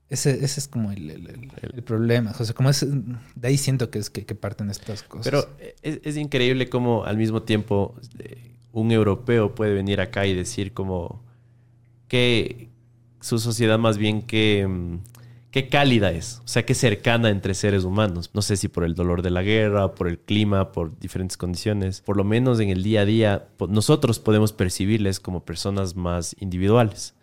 ese, 0.10 0.44
ese 0.44 0.60
es 0.60 0.68
como 0.68 0.92
el, 0.92 1.10
el, 1.10 1.28
el, 1.28 1.52
el, 1.74 1.84
problema. 1.84 2.34
O 2.40 2.46
sea, 2.46 2.56
como 2.56 2.70
es, 2.70 2.86
de 2.88 3.48
ahí 3.48 3.58
siento 3.58 3.90
que 3.90 4.00
es 4.00 4.10
que, 4.10 4.26
que 4.26 4.36
parten 4.36 4.70
estas 4.70 5.04
cosas. 5.04 5.26
Pero 5.26 5.50
es, 5.82 6.00
es 6.04 6.18
increíble 6.18 6.70
cómo 6.70 7.06
al 7.06 7.18
mismo 7.18 7.44
tiempo... 7.44 7.96
Eh, 8.20 8.54
un 8.78 8.92
europeo 8.92 9.56
puede 9.56 9.74
venir 9.74 10.02
acá 10.02 10.28
y 10.28 10.36
decir 10.36 10.72
como 10.72 11.24
que 12.08 12.70
su 13.22 13.40
sociedad 13.40 13.80
más 13.80 13.98
bien 13.98 14.22
que, 14.22 14.68
mm, 14.68 15.00
qué 15.50 15.68
cálida 15.68 16.12
es, 16.12 16.42
o 16.46 16.48
sea, 16.48 16.64
qué 16.64 16.76
cercana 16.76 17.30
entre 17.30 17.56
seres 17.56 17.84
humanos. 17.84 18.30
No 18.36 18.44
sé 18.44 18.56
si 18.56 18.68
por 18.68 18.84
el 18.84 18.94
dolor 18.94 19.24
de 19.24 19.32
la 19.32 19.42
guerra, 19.42 19.96
por 19.96 20.08
el 20.08 20.20
clima, 20.20 20.72
por 20.72 20.98
diferentes 21.00 21.38
condiciones. 21.38 22.02
Por 22.02 22.18
lo 22.18 22.24
menos 22.24 22.60
en 22.60 22.70
el 22.70 22.84
día 22.84 23.02
a 23.02 23.06
día, 23.06 23.48
nosotros 23.68 24.20
podemos 24.20 24.54
percibirles 24.54 25.20
como 25.20 25.44
personas 25.44 25.96
más 25.96 26.36
individuales. 26.40 27.16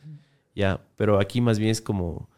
Ya, 0.57 0.81
pero 0.97 1.21
aquí 1.21 1.41
más 1.41 1.59
bien 1.61 1.71
es 1.71 1.81
como... 1.81 2.29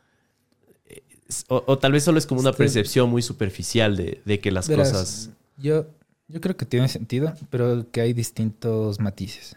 O, 1.49 1.65
o 1.67 1.79
tal 1.79 1.93
vez 1.93 2.05
solo 2.05 2.19
es 2.19 2.27
como 2.27 2.41
una 2.41 2.53
percepción 2.53 3.11
muy 3.11 3.23
superficial 3.23 3.97
de, 3.97 4.21
de 4.25 4.39
que 4.39 4.51
las 4.51 4.69
Verás, 4.69 4.91
cosas... 4.93 5.31
Yo, 5.57 5.87
yo 6.29 6.41
creo 6.41 6.57
que 6.57 6.67
tiene 6.67 6.89
sentido, 6.89 7.35
pero 7.51 7.91
que 7.91 8.01
hay 8.01 8.13
distintos 8.13 9.01
matices. 9.01 9.57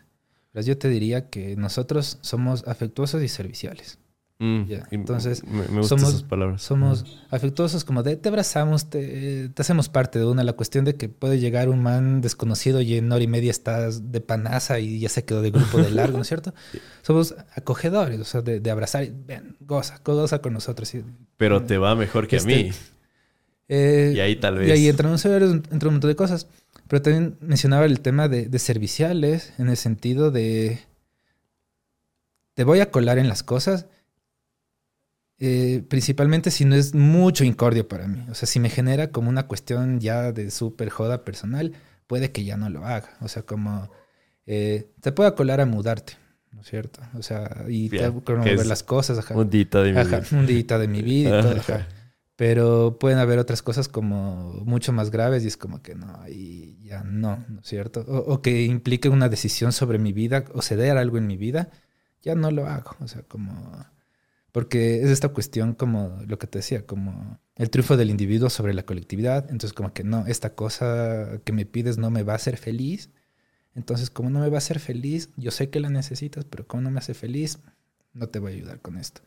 Yo 0.54 0.78
te 0.78 0.90
diría 0.90 1.30
que 1.30 1.56
nosotros 1.56 2.18
somos 2.22 2.68
afectuosos 2.68 3.22
y 3.22 3.30
serviciales. 3.30 3.98
Mm, 4.42 4.64
yeah. 4.68 4.88
Entonces, 4.92 5.44
me, 5.44 5.68
me 5.68 5.80
gustan 5.82 6.00
somos, 6.00 6.10
esas 6.14 6.24
palabras. 6.24 6.62
somos 6.62 7.04
mm. 7.04 7.36
afectuosos 7.36 7.84
como 7.84 8.04
de 8.04 8.16
te 8.16 8.30
abrazamos, 8.30 8.90
te, 8.90 9.50
te, 9.50 9.62
hacemos 9.62 9.90
parte 9.90 10.18
de 10.18 10.26
una. 10.26 10.46
La 10.46 10.54
cuestión 10.54 10.86
de 10.86 10.96
que 10.96 11.10
puede 11.10 11.40
llegar 11.40 11.68
un 11.68 11.84
man 11.84 12.22
desconocido 12.22 12.80
y 12.80 12.96
en 12.96 13.12
hora 13.12 13.22
y 13.22 13.28
media 13.28 13.52
estás 13.52 14.14
de 14.14 14.22
panaza 14.22 14.80
y 14.80 15.02
ya 15.02 15.10
se 15.10 15.26
quedó 15.26 15.42
de 15.42 15.52
grupo 15.52 15.80
de 15.80 15.92
largo, 15.92 16.16
¿no 16.18 16.22
es 16.22 16.30
cierto? 16.30 16.54
Somos 17.02 17.36
acogedores, 17.54 18.18
o 18.22 18.24
sea, 18.24 18.42
de, 18.42 18.62
de 18.62 18.72
abrazar 18.72 19.04
y 19.04 19.14
ven, 19.14 19.58
goza, 19.60 20.00
goza 20.06 20.40
con 20.40 20.54
nosotros. 20.54 20.96
Y, 20.96 21.04
Pero 21.36 21.64
te 21.64 21.78
va 21.78 21.96
mejor 21.96 22.28
que 22.28 22.38
este, 22.38 22.54
a 22.54 22.58
mí. 22.58 22.72
Eh, 23.68 24.14
y 24.16 24.20
ahí 24.22 24.38
tal 24.38 24.58
vez. 24.58 24.70
Y 24.70 24.72
ahí 24.72 24.88
entran 24.88 25.12
un, 25.12 25.64
entra 25.70 25.90
un 25.90 25.96
montón 25.96 26.10
de 26.10 26.16
cosas. 26.16 26.48
Pero 26.88 27.02
también 27.02 27.36
mencionaba 27.42 27.86
el 27.86 28.00
tema 28.00 28.30
de, 28.30 28.46
de, 28.46 28.60
serviciales 28.60 29.54
en 29.58 29.68
el 29.68 29.76
sentido 29.76 30.32
de. 30.32 30.80
Te 32.54 32.64
voy 32.64 32.80
a 32.80 32.90
colar 32.90 33.20
en 33.20 33.28
las 33.28 33.44
cosas. 33.44 33.86
Eh, 35.40 35.84
principalmente 35.88 36.52
si 36.52 36.66
no 36.66 36.76
es 36.76 36.94
mucho 36.94 37.44
incordio 37.44 37.88
para 37.88 38.08
mí. 38.08 38.26
O 38.30 38.36
sea, 38.36 38.48
si 38.48 38.60
me 38.60 38.70
genera 38.70 39.12
como 39.12 39.30
una 39.30 39.48
cuestión 39.48 40.00
ya 40.00 40.32
de 40.32 40.52
súper 40.52 40.90
joda 40.90 41.24
personal, 41.24 41.74
puede 42.08 42.32
que 42.32 42.44
ya 42.44 42.58
no 42.58 42.70
lo 42.70 42.86
haga. 42.86 43.18
O 43.22 43.28
sea, 43.28 43.44
como. 43.44 43.90
Eh, 44.46 44.92
te 45.02 45.12
puedo 45.12 45.34
colar 45.36 45.62
a 45.62 45.66
mudarte. 45.66 46.14
¿No 46.52 46.62
es 46.62 46.68
cierto? 46.68 47.02
O 47.14 47.22
sea, 47.22 47.66
y 47.68 47.90
Bien, 47.90 48.06
te 48.06 48.22
puedo 48.22 48.40
mover 48.40 48.66
las 48.66 48.84
cosas. 48.84 49.20
Ajá. 49.20 49.36
Un 49.36 49.50
dita 49.50 49.82
de 49.84 49.94
mi 49.94 50.00
ajá, 50.00 50.20
vida. 50.20 50.28
Un 50.32 50.46
dita 50.46 50.80
de 50.80 50.88
mi 50.88 51.02
vida 51.02 51.40
y 51.40 51.42
todo. 51.42 51.56
Ajá 51.58 51.88
pero 52.40 52.98
pueden 52.98 53.18
haber 53.18 53.38
otras 53.38 53.62
cosas 53.62 53.90
como 53.90 54.54
mucho 54.64 54.94
más 54.94 55.12
graves 55.12 55.44
y 55.44 55.48
es 55.48 55.58
como 55.58 55.82
que 55.82 55.94
no, 55.94 56.26
y 56.30 56.82
ya 56.86 57.04
no, 57.04 57.44
¿no 57.50 57.60
es 57.60 57.68
cierto? 57.68 58.06
O, 58.08 58.34
o, 58.34 58.42
que 58.42 58.64
implique 58.64 59.10
una 59.10 59.28
decisión 59.28 59.74
sobre 59.74 60.00
mi 60.00 60.14
vida 60.14 60.46
o 60.54 60.62
ceder 60.62 60.98
algo 60.98 61.18
en 61.18 61.28
mi 61.28 61.36
vida, 61.36 61.70
ya 62.22 62.36
no 62.36 62.50
lo 62.50 62.66
hago, 62.66 62.96
o 63.02 63.10
sea, 63.10 63.24
como... 63.24 63.86
Porque 64.52 65.04
es 65.04 65.10
esta 65.10 65.30
cuestión 65.30 65.74
como 65.74 66.18
lo 66.28 66.40
que 66.40 66.48
te 66.48 66.60
decía, 66.60 66.86
como 66.86 67.40
el 67.56 67.70
triunfo 67.70 67.98
del 67.98 68.10
individuo 68.10 68.50
sobre 68.50 68.74
la 68.74 68.84
colectividad, 68.84 69.44
entonces 69.52 69.74
como 69.74 69.94
que 69.94 70.04
no, 70.04 70.26
esta 70.28 70.56
cosa 70.56 71.40
que 71.44 71.54
me 71.54 71.66
pides 71.66 71.98
no 71.98 72.10
me 72.10 72.24
va 72.24 72.34
a 72.34 72.38
hacer 72.38 72.58
feliz, 72.58 73.12
entonces 73.76 74.10
como 74.10 74.30
no 74.30 74.40
me 74.40 74.50
va 74.50 74.58
a 74.58 74.60
hacer 74.60 74.80
feliz, 74.80 75.30
yo 75.38 75.52
sé 75.52 75.70
que 75.70 75.80
la 75.80 75.90
necesitas, 75.90 76.46
pero 76.46 76.66
como 76.68 76.82
no 76.84 76.92
me 76.92 77.00
hace 77.00 77.14
feliz, 77.14 77.60
no 78.14 78.28
te 78.28 78.40
voy 78.40 78.54
a 78.54 78.56
ayudar 78.56 78.82
con 78.82 78.98
esto. 78.98 79.22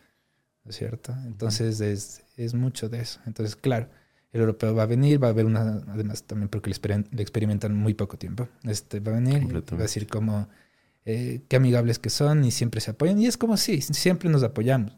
¿no 0.64 0.70
es 0.70 0.76
cierto? 0.76 1.14
Entonces 1.26 1.80
es, 1.80 2.24
es, 2.36 2.54
mucho 2.54 2.88
de 2.88 3.00
eso. 3.00 3.20
Entonces, 3.26 3.56
claro, 3.56 3.88
el 4.32 4.40
europeo 4.40 4.74
va 4.74 4.84
a 4.84 4.86
venir, 4.86 5.22
va 5.22 5.28
a 5.28 5.30
haber 5.30 5.46
una, 5.46 5.82
además 5.88 6.24
también 6.24 6.48
porque 6.48 6.70
le, 6.70 6.72
exper 6.72 7.04
le 7.10 7.22
experimentan 7.22 7.74
muy 7.74 7.94
poco 7.94 8.16
tiempo, 8.16 8.48
este, 8.64 9.00
va 9.00 9.12
a 9.12 9.14
venir 9.16 9.54
va 9.54 9.78
a 9.78 9.82
decir 9.82 10.06
como 10.06 10.48
eh, 11.04 11.42
qué 11.48 11.56
amigables 11.56 11.98
que 11.98 12.10
son 12.10 12.44
y 12.44 12.50
siempre 12.50 12.80
se 12.80 12.92
apoyan. 12.92 13.18
Y 13.18 13.26
es 13.26 13.36
como 13.36 13.56
sí, 13.56 13.82
siempre 13.82 14.30
nos 14.30 14.42
apoyamos, 14.42 14.96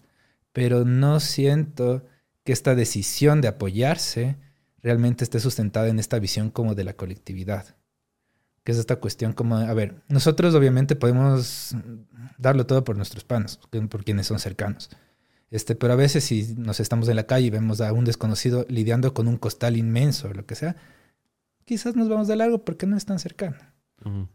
pero 0.54 0.86
no 0.86 1.20
siento 1.20 2.06
que 2.44 2.54
esta 2.54 2.74
decisión 2.74 3.42
de 3.42 3.48
apoyarse 3.48 4.38
realmente 4.82 5.22
esté 5.24 5.38
sustentada 5.40 5.88
en 5.88 5.98
esta 5.98 6.18
visión 6.18 6.48
como 6.48 6.74
de 6.74 6.84
la 6.84 6.94
colectividad. 6.94 7.76
Que 8.62 8.72
es 8.72 8.78
esta 8.78 8.96
cuestión 8.96 9.34
como, 9.34 9.56
a 9.56 9.74
ver, 9.74 10.02
nosotros 10.08 10.54
obviamente 10.54 10.96
podemos 10.96 11.76
darlo 12.38 12.64
todo 12.64 12.82
por 12.84 12.96
nuestros 12.96 13.22
panos, 13.22 13.60
por 13.90 14.04
quienes 14.04 14.26
son 14.28 14.38
cercanos 14.38 14.88
este, 15.54 15.76
pero 15.76 15.92
a 15.92 15.96
veces 15.96 16.24
si 16.24 16.52
nos 16.56 16.80
estamos 16.80 17.08
en 17.08 17.14
la 17.14 17.28
calle 17.28 17.46
y 17.46 17.50
vemos 17.50 17.80
a 17.80 17.92
un 17.92 18.04
desconocido 18.04 18.66
lidiando 18.68 19.14
con 19.14 19.28
un 19.28 19.36
costal 19.36 19.76
inmenso 19.76 20.28
o 20.28 20.34
lo 20.34 20.46
que 20.46 20.56
sea, 20.56 20.74
quizás 21.64 21.94
nos 21.94 22.08
vamos 22.08 22.26
de 22.26 22.34
largo 22.34 22.64
porque 22.64 22.86
no 22.86 22.96
es 22.96 23.04
tan 23.04 23.20
cercano. 23.20 23.56
Uh 24.04 24.08
-huh. 24.08 24.28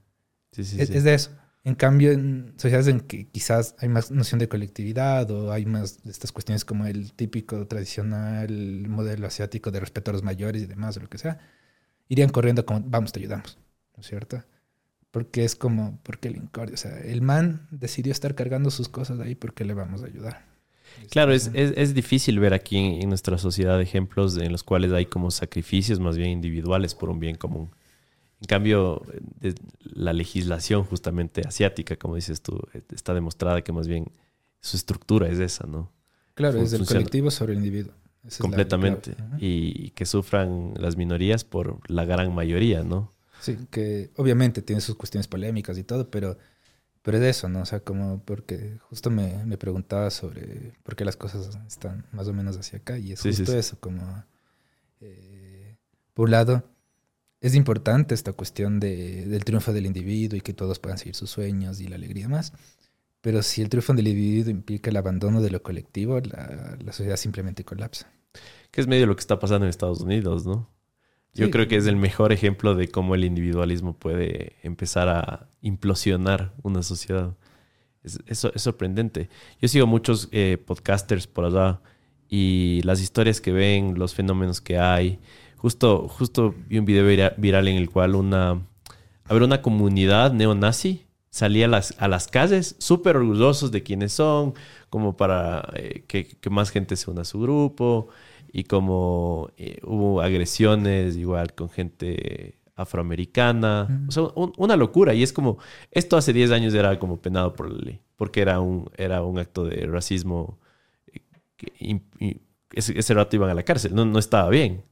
sí, 0.54 0.64
sí, 0.64 0.82
es, 0.82 0.88
sí. 0.88 0.96
es, 0.96 1.04
de 1.04 1.14
eso. 1.14 1.32
En 1.66 1.75
cambio, 1.75 2.12
en 2.12 2.54
sociedades 2.58 2.88
en 2.88 3.01
que 3.01 3.28
quizás 3.28 3.75
hay 3.80 3.89
más 3.89 4.12
noción 4.12 4.39
de 4.39 4.48
colectividad 4.48 5.30
o 5.30 5.51
hay 5.51 5.66
más 5.66 6.04
de 6.04 6.12
estas 6.12 6.32
cuestiones 6.32 6.63
como 6.63 6.86
el 6.86 7.12
típico 7.13 7.68
tradicional 7.68 8.88
modelo 8.88 9.28
asiático 9.28 9.70
de 9.70 9.82
respeto 9.82 10.12
a 10.12 10.13
los 10.13 10.24
mayores 10.24 10.63
y 10.63 10.66
demás 10.68 10.96
o 10.98 11.01
lo 11.01 11.10
que 11.10 11.18
sea, 11.18 11.39
irían 12.08 12.30
corriendo 12.30 12.66
como, 12.66 12.82
vamos, 12.86 13.12
te 13.12 13.20
ayudamos, 13.20 13.58
¿no 13.96 14.01
es 14.01 14.08
cierto? 14.08 14.42
Porque 15.12 15.44
es 15.44 15.56
como, 15.56 16.00
¿por 16.04 16.20
qué 16.20 16.30
el 16.30 16.38
incordio? 16.38 16.75
O 16.75 16.78
sea, 16.78 16.98
el 17.00 17.22
man 17.22 17.68
decidió 17.72 18.13
estar 18.13 18.36
cargando 18.36 18.72
sus 18.72 18.88
cosas 18.88 19.20
ahí 19.20 19.36
porque 19.36 19.66
le 19.66 19.74
vamos 19.74 20.04
a 20.04 20.06
ayudar. 20.06 20.46
Claro, 21.12 21.34
es, 21.34 21.51
es, 21.54 21.74
es, 21.75 21.94
difícil 21.94 22.39
ver 22.39 22.54
aquí 22.54 22.78
en, 22.78 23.04
en, 23.04 23.10
nuestra 23.10 23.38
sociedad 23.38 23.80
ejemplos 23.80 24.38
en 24.38 24.51
los 24.51 24.63
cuales 24.63 24.92
hay 24.92 25.06
como 25.06 25.30
sacrificios 25.30 26.00
más 26.00 26.18
bien 26.18 26.30
individuales 26.30 26.96
por 26.96 27.10
un 27.10 27.20
bien 27.20 27.36
común. 27.36 27.70
En 28.41 28.48
cambio, 28.48 29.05
la 29.81 30.13
legislación 30.13 30.84
justamente 30.86 31.41
asiática, 31.46 31.98
como 31.98 32.15
dices 32.15 32.41
tú, 32.41 32.60
está 32.93 33.13
demostrada 33.13 33.62
que 33.63 33.72
más 33.74 33.88
bien 33.88 34.12
su 34.62 34.77
estructura 34.77 35.27
es 35.27 35.39
esa, 35.39 35.67
¿no? 35.67 35.91
Claro, 36.36 36.62
es 36.62 36.72
el 36.72 36.86
colectivo 36.86 37.31
sobre 37.31 37.53
el 37.53 37.60
individuo. 37.60 37.93
Esa 38.25 38.41
completamente. 38.41 39.15
Y 39.39 39.91
que 39.91 40.05
sufran 40.05 40.74
las 40.77 40.96
minorías 40.96 41.43
por 41.43 41.79
la 41.89 42.05
gran 42.05 42.34
mayoría, 42.34 42.84
¿no? 42.84 43.13
Sí, 43.41 43.58
que 43.72 44.12
obviamente 44.15 44.62
tiene 44.62 44.81
sus 44.81 44.96
cuestiones 44.96 45.27
polémicas 45.27 45.77
y 45.77 45.84
todo, 45.84 46.10
pero, 46.10 46.38
pero 47.01 47.17
es 47.17 47.24
eso, 47.24 47.50
¿no? 47.50 47.62
O 47.62 47.65
sea, 47.65 47.81
como 47.81 48.22
porque 48.24 48.77
justo 48.81 49.10
me, 49.10 49.46
me 49.46 49.58
preguntaba 49.58 50.10
sobre 50.12 50.74
por 50.84 50.96
qué 50.96 51.05
las 51.05 51.15
cosas 51.15 51.58
están 51.67 52.05
más 52.12 52.27
o 52.27 52.34
menos 52.34 52.58
hacia 52.58 52.79
acá 52.79 52.98
y 52.98 53.13
es 53.13 53.19
Sí, 53.19 53.31
sí, 53.31 53.39
justo 53.39 53.51
sí. 53.53 53.58
eso, 53.58 53.77
como, 53.79 54.24
eh, 55.01 55.77
por 56.13 56.25
un 56.25 56.31
lado, 56.31 56.63
es 57.41 57.55
importante 57.55 58.13
esta 58.15 58.34
cuestión 58.34 58.79
de, 58.79 59.25
del 59.25 59.46
triunfo 59.46 59.72
del 59.74 59.86
individuo 59.86 60.38
y 60.38 60.41
que 60.41 60.53
todos 60.53 60.79
puedan 60.79 60.98
seguir 60.98 61.15
sus 61.15 61.29
sueños 61.29 61.79
y 61.79 61.88
la 61.88 61.96
alegría 61.96 62.27
más, 62.27 62.53
pero 63.22 63.41
si 63.43 63.62
el 63.62 63.69
triunfo 63.69 63.93
del 63.93 64.08
individuo 64.08 64.51
implica 64.51 64.89
el 64.89 64.98
abandono 64.98 65.41
de 65.41 65.50
lo 65.51 65.62
colectivo, 65.62 66.19
la, 66.19 66.77
la 66.84 66.91
sociedad 66.93 67.17
simplemente 67.17 67.63
colapsa. 67.63 68.12
Que 68.72 68.81
es 68.81 68.88
medio 68.88 69.08
lo 69.08 69.15
que 69.15 69.22
está 69.22 69.39
pasando 69.39 69.65
en 69.65 69.69
Estados 69.69 70.01
Unidos, 70.01 70.46
¿no? 70.46 70.69
Yo 71.34 71.46
Sí. 71.46 71.51
creo 71.51 71.67
que 71.67 71.75
es 71.77 71.86
el 71.88 71.96
mejor 71.96 72.31
ejemplo 72.31 72.75
de 72.75 72.88
cómo 72.89 73.15
el 73.15 73.24
individualismo 73.24 73.93
puede 73.98 74.55
empezar 74.63 75.10
a 75.10 75.48
implosionar 75.62 76.53
una 76.63 76.81
sociedad. 76.84 77.36
Es, 78.03 78.19
es 78.25 78.62
sorprendente. 78.62 79.29
Yo 79.62 79.67
sigo 79.67 79.86
muchos 79.86 80.27
eh, 80.31 80.58
podcasters 80.58 81.27
por 81.27 81.46
allá 81.46 81.81
y 82.29 82.81
las 82.84 83.01
historias 83.01 83.41
que 83.41 83.51
ven, 83.51 83.98
los 84.00 84.13
fenómenos 84.15 84.62
que 84.62 84.77
hay. 84.79 85.19
Justo, 85.62 86.08
justo 86.08 86.56
vi 86.68 86.78
un 86.80 86.86
video 86.86 87.06
vira- 87.06 87.34
viral 87.38 87.68
en 87.68 87.75
el 87.78 87.89
cual 87.89 88.16
una, 88.16 88.62
una 89.30 89.62
comunidad 89.62 90.32
neonazi 90.32 91.06
salía 91.30 91.66
a 91.66 91.68
las, 91.70 91.96
a 92.00 92.08
las 92.08 92.28
calles 92.28 92.75
súper 92.80 93.18
orgullosos 93.18 93.72
de 93.72 93.84
quiénes 93.84 94.13
son, 94.13 94.54
como 94.89 95.18
para 95.18 95.70
eh, 95.75 96.04
que, 96.08 96.25
que 96.28 96.50
más 96.50 96.70
gente 96.72 96.96
se 96.96 97.12
una 97.12 97.22
a 97.22 97.25
su 97.25 97.39
grupo 97.42 98.08
y 98.51 98.63
como 98.63 99.50
eh, 99.58 99.80
hubo 99.84 100.22
agresiones 100.22 101.18
igual 101.18 101.54
con 101.54 101.70
gente 101.70 102.58
afroamericana. 102.75 104.06
O 104.08 104.12
sea, 104.12 104.24
un- 104.36 104.54
una 104.58 104.75
locura. 104.78 105.13
Y 105.13 105.24
es 105.24 105.34
como, 105.34 105.58
esto 105.92 106.16
hace 106.18 106.32
10 106.34 106.51
años 106.51 106.74
era 106.74 106.98
como 107.00 107.22
penado 107.22 107.54
por 107.54 107.70
la 107.70 107.78
ley, 107.80 108.00
porque 108.16 108.42
era 108.42 108.62
un, 108.62 108.89
era 108.98 109.22
un 109.24 109.38
acto 109.39 109.66
de 109.66 109.86
racismo. 109.88 110.58
eh, 111.13 111.20
que 111.58 111.74
im- 111.80 112.01
y 112.20 112.42
ese, 112.72 112.98
ese 112.98 113.13
rato 113.13 113.36
iban 113.36 113.50
a 113.50 113.54
la 113.54 113.63
cárcel, 113.63 113.94
no, 113.94 114.06
no 114.06 114.18
estaba 114.20 114.50
bien. 114.50 114.84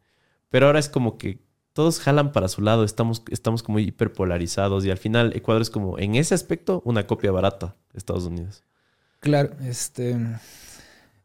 Pero 0.49 0.67
ahora 0.67 0.79
es 0.79 0.89
como 0.89 1.17
que 1.17 1.39
todos 1.73 1.99
jalan 1.99 2.31
para 2.31 2.47
su 2.47 2.61
lado, 2.61 2.83
estamos, 2.83 3.21
estamos 3.29 3.61
como 3.61 3.79
hiperpolarizados 3.79 4.83
y 4.85 4.91
al 4.91 4.97
final 4.97 5.35
Ecuador 5.35 5.61
es 5.61 5.69
como, 5.69 5.99
en 5.99 6.15
ese 6.15 6.33
aspecto, 6.33 6.81
una 6.85 7.05
copia 7.05 7.31
barata 7.31 7.75
de 7.93 7.99
Estados 7.99 8.25
Unidos. 8.25 8.63
Claro, 9.19 9.51
este. 9.61 10.11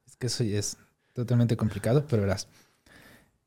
Es 0.06 0.16
que 0.18 0.26
eso 0.26 0.44
es 0.44 0.76
totalmente 1.12 1.56
complicado, 1.56 2.04
pero 2.08 2.22
verás. 2.22 2.48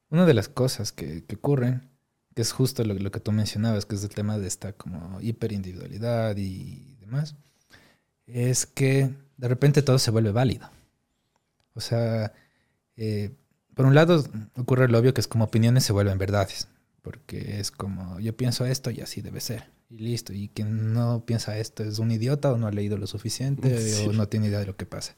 Una 0.09 0.25
de 0.25 0.33
las 0.33 0.49
cosas 0.49 0.91
que, 0.91 1.23
que 1.25 1.35
ocurren, 1.35 1.89
que 2.33 2.41
es 2.41 2.51
justo 2.51 2.83
lo, 2.83 2.93
lo 2.93 3.11
que 3.11 3.19
tú 3.19 3.31
mencionabas, 3.31 3.85
que 3.85 3.95
es 3.95 4.03
el 4.03 4.09
tema 4.09 4.37
de 4.37 4.47
esta 4.47 4.73
como 4.73 5.19
hiperindividualidad 5.21 6.37
y 6.37 6.95
demás, 6.99 7.35
es 8.27 8.65
que 8.65 9.09
de 9.37 9.47
repente 9.47 9.81
todo 9.81 9.99
se 9.99 10.11
vuelve 10.11 10.31
válido. 10.31 10.69
O 11.73 11.81
sea, 11.81 12.33
eh, 12.97 13.31
por 13.75 13.85
un 13.85 13.93
lado 13.95 14.23
ocurre 14.55 14.87
lo 14.87 14.97
obvio 14.97 15.13
que 15.13 15.21
es 15.21 15.27
como 15.27 15.45
opiniones 15.45 15.83
se 15.83 15.93
vuelven 15.93 16.17
verdades, 16.17 16.67
porque 17.01 17.59
es 17.59 17.71
como 17.71 18.19
yo 18.19 18.35
pienso 18.35 18.65
esto 18.65 18.89
y 18.89 19.01
así 19.01 19.21
debe 19.21 19.39
ser, 19.41 19.65
y 19.89 19.97
listo, 19.99 20.33
y 20.33 20.49
quien 20.49 20.93
no 20.93 21.23
piensa 21.25 21.57
esto 21.57 21.83
es 21.83 21.99
un 21.99 22.09
idiota 22.11 22.51
o 22.51 22.57
no 22.57 22.67
ha 22.67 22.71
leído 22.71 22.97
lo 22.97 23.05
suficiente 23.07 23.77
Sí. 23.93 24.07
o 24.07 24.13
no 24.13 24.27
tiene 24.27 24.47
idea 24.47 24.59
de 24.59 24.65
lo 24.65 24.75
que 24.75 24.85
pasa. 24.85 25.15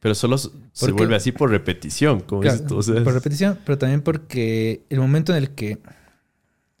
Pero 0.00 0.14
solo 0.14 0.38
se 0.38 0.48
Porque- 0.80 0.92
vuelve 0.92 1.16
así 1.16 1.30
por 1.30 1.50
repetición, 1.50 2.20
como 2.20 2.40
Claro, 2.40 2.54
dices 2.56 2.68
tú, 2.68 2.78
o 2.78 2.82
sea, 2.82 3.04
por 3.04 3.12
repetición, 3.12 3.58
pero 3.66 3.76
también 3.76 4.00
porque 4.00 4.84
el 4.88 4.98
momento 4.98 5.32
en 5.32 5.38
el 5.38 5.50
que 5.54 5.78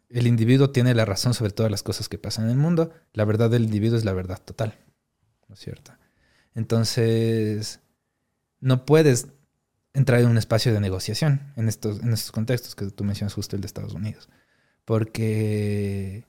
el 0.08 0.26
individuo 0.26 0.70
tiene 0.70 0.94
la 0.94 1.04
razón 1.04 1.34
sobre 1.34 1.52
todas 1.52 1.70
las 1.70 1.82
cosas 1.82 2.08
que 2.08 2.16
pasan 2.18 2.46
en 2.46 2.52
el 2.52 2.56
mundo, 2.56 2.92
la 3.12 3.24
verdad 3.26 3.50
del 3.50 3.64
individuo 3.64 3.98
es 3.98 4.04
la 4.06 4.14
verdad 4.14 4.40
total, 4.42 4.74
¿no 5.48 5.54
es 5.54 5.60
cierto? 5.60 5.92
Entonces, 6.54 7.80
no 8.60 8.84
puedes 8.86 9.28
entrar 9.94 10.20
en 10.20 10.28
un 10.28 10.38
espacio 10.38 10.72
de 10.72 10.80
negociación 10.80 11.52
en 11.56 11.68
estos, 11.68 12.00
en 12.02 12.12
estos 12.12 12.32
contextos 12.32 12.74
que 12.74 12.86
tú 12.90 13.04
mencionas 13.04 13.34
justo 13.34 13.56
el 13.56 13.62
de 13.62 13.66
Estados 13.66 13.94
Unidos, 13.94 14.28
porque 14.84 16.24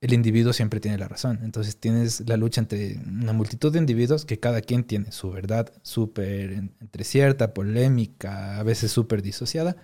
el 0.00 0.12
individuo 0.12 0.52
siempre 0.52 0.80
tiene 0.80 0.98
la 0.98 1.08
razón. 1.08 1.40
Entonces 1.42 1.78
tienes 1.78 2.22
la 2.28 2.36
lucha 2.36 2.60
entre 2.60 2.98
una 3.06 3.32
multitud 3.32 3.72
de 3.72 3.78
individuos 3.78 4.24
que 4.24 4.38
cada 4.38 4.60
quien 4.60 4.84
tiene 4.84 5.12
su 5.12 5.30
verdad 5.30 5.72
súper 5.82 6.52
en- 6.52 6.74
entre 6.80 7.04
cierta, 7.04 7.54
polémica, 7.54 8.58
a 8.58 8.62
veces 8.62 8.92
súper 8.92 9.22
disociada, 9.22 9.76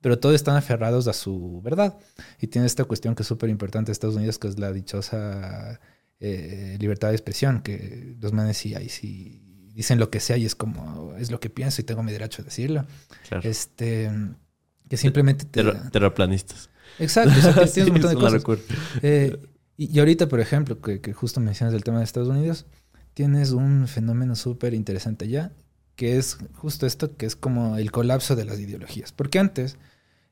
pero 0.00 0.18
todos 0.18 0.34
están 0.36 0.56
aferrados 0.56 1.06
a 1.08 1.12
su 1.12 1.60
verdad. 1.62 1.98
Y 2.40 2.46
tiene 2.48 2.66
esta 2.66 2.84
cuestión 2.84 3.14
que 3.14 3.22
es 3.22 3.28
súper 3.28 3.50
importante 3.50 3.88
de 3.88 3.92
Estados 3.92 4.16
Unidos, 4.16 4.38
que 4.38 4.48
es 4.48 4.58
la 4.58 4.72
dichosa 4.72 5.80
eh, 6.20 6.76
libertad 6.80 7.08
de 7.08 7.14
expresión, 7.14 7.62
que 7.62 8.16
los 8.20 8.32
manes 8.32 8.56
sí, 8.56 8.74
ahí 8.74 8.88
sí 8.88 9.47
dicen 9.78 9.98
lo 9.98 10.10
que 10.10 10.20
sea 10.20 10.36
y 10.36 10.44
es 10.44 10.54
como, 10.54 11.14
es 11.16 11.30
lo 11.30 11.40
que 11.40 11.50
pienso 11.50 11.80
y 11.80 11.84
tengo 11.84 12.02
mi 12.02 12.12
derecho 12.12 12.42
a 12.42 12.44
decirlo. 12.44 12.84
claro. 13.28 13.48
Este, 13.48 14.10
que 14.88 14.96
simplemente 14.96 15.44
te... 15.44 15.62
Terra- 15.62 15.88
terraplanistas. 15.90 16.68
Exacto, 16.98 17.32
o 17.38 17.42
sea, 17.42 17.54
que 17.54 17.66
Sí, 17.66 17.74
tienes 17.74 17.90
un 17.90 18.00
montón 18.00 18.10
de 18.32 18.42
cosas. 18.42 18.44
Eh, 19.02 19.38
y, 19.76 19.94
y 19.94 19.98
ahorita, 20.00 20.28
por 20.28 20.40
ejemplo, 20.40 20.80
que, 20.80 21.00
que 21.00 21.12
justo 21.12 21.40
mencionas 21.40 21.74
el 21.74 21.84
tema 21.84 21.98
de 21.98 22.04
Estados 22.04 22.28
Unidos, 22.28 22.66
tienes 23.14 23.52
un 23.52 23.86
fenómeno 23.88 24.34
súper 24.36 24.74
interesante 24.74 25.28
ya, 25.28 25.52
que 25.96 26.16
es 26.18 26.38
justo 26.54 26.86
esto, 26.86 27.16
que 27.16 27.26
es 27.26 27.36
como 27.36 27.76
el 27.78 27.90
colapso 27.92 28.36
de 28.36 28.44
las 28.44 28.58
ideologías. 28.58 29.12
Porque 29.12 29.38
antes, 29.38 29.76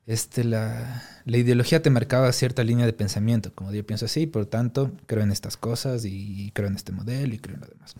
este, 0.05 0.43
la, 0.43 1.03
la 1.25 1.37
ideología 1.37 1.81
te 1.81 1.89
marcaba 1.89 2.31
cierta 2.31 2.63
línea 2.63 2.85
de 2.85 2.93
pensamiento, 2.93 3.53
como 3.53 3.71
yo 3.73 3.85
pienso 3.85 4.05
así, 4.05 4.25
por 4.27 4.45
tanto, 4.45 4.91
creo 5.05 5.23
en 5.23 5.31
estas 5.31 5.57
cosas 5.57 6.05
y 6.05 6.51
creo 6.53 6.67
en 6.69 6.75
este 6.75 6.91
modelo 6.93 7.33
y 7.33 7.39
creo 7.39 7.55
en 7.55 7.61
lo 7.61 7.67
demás. 7.67 7.95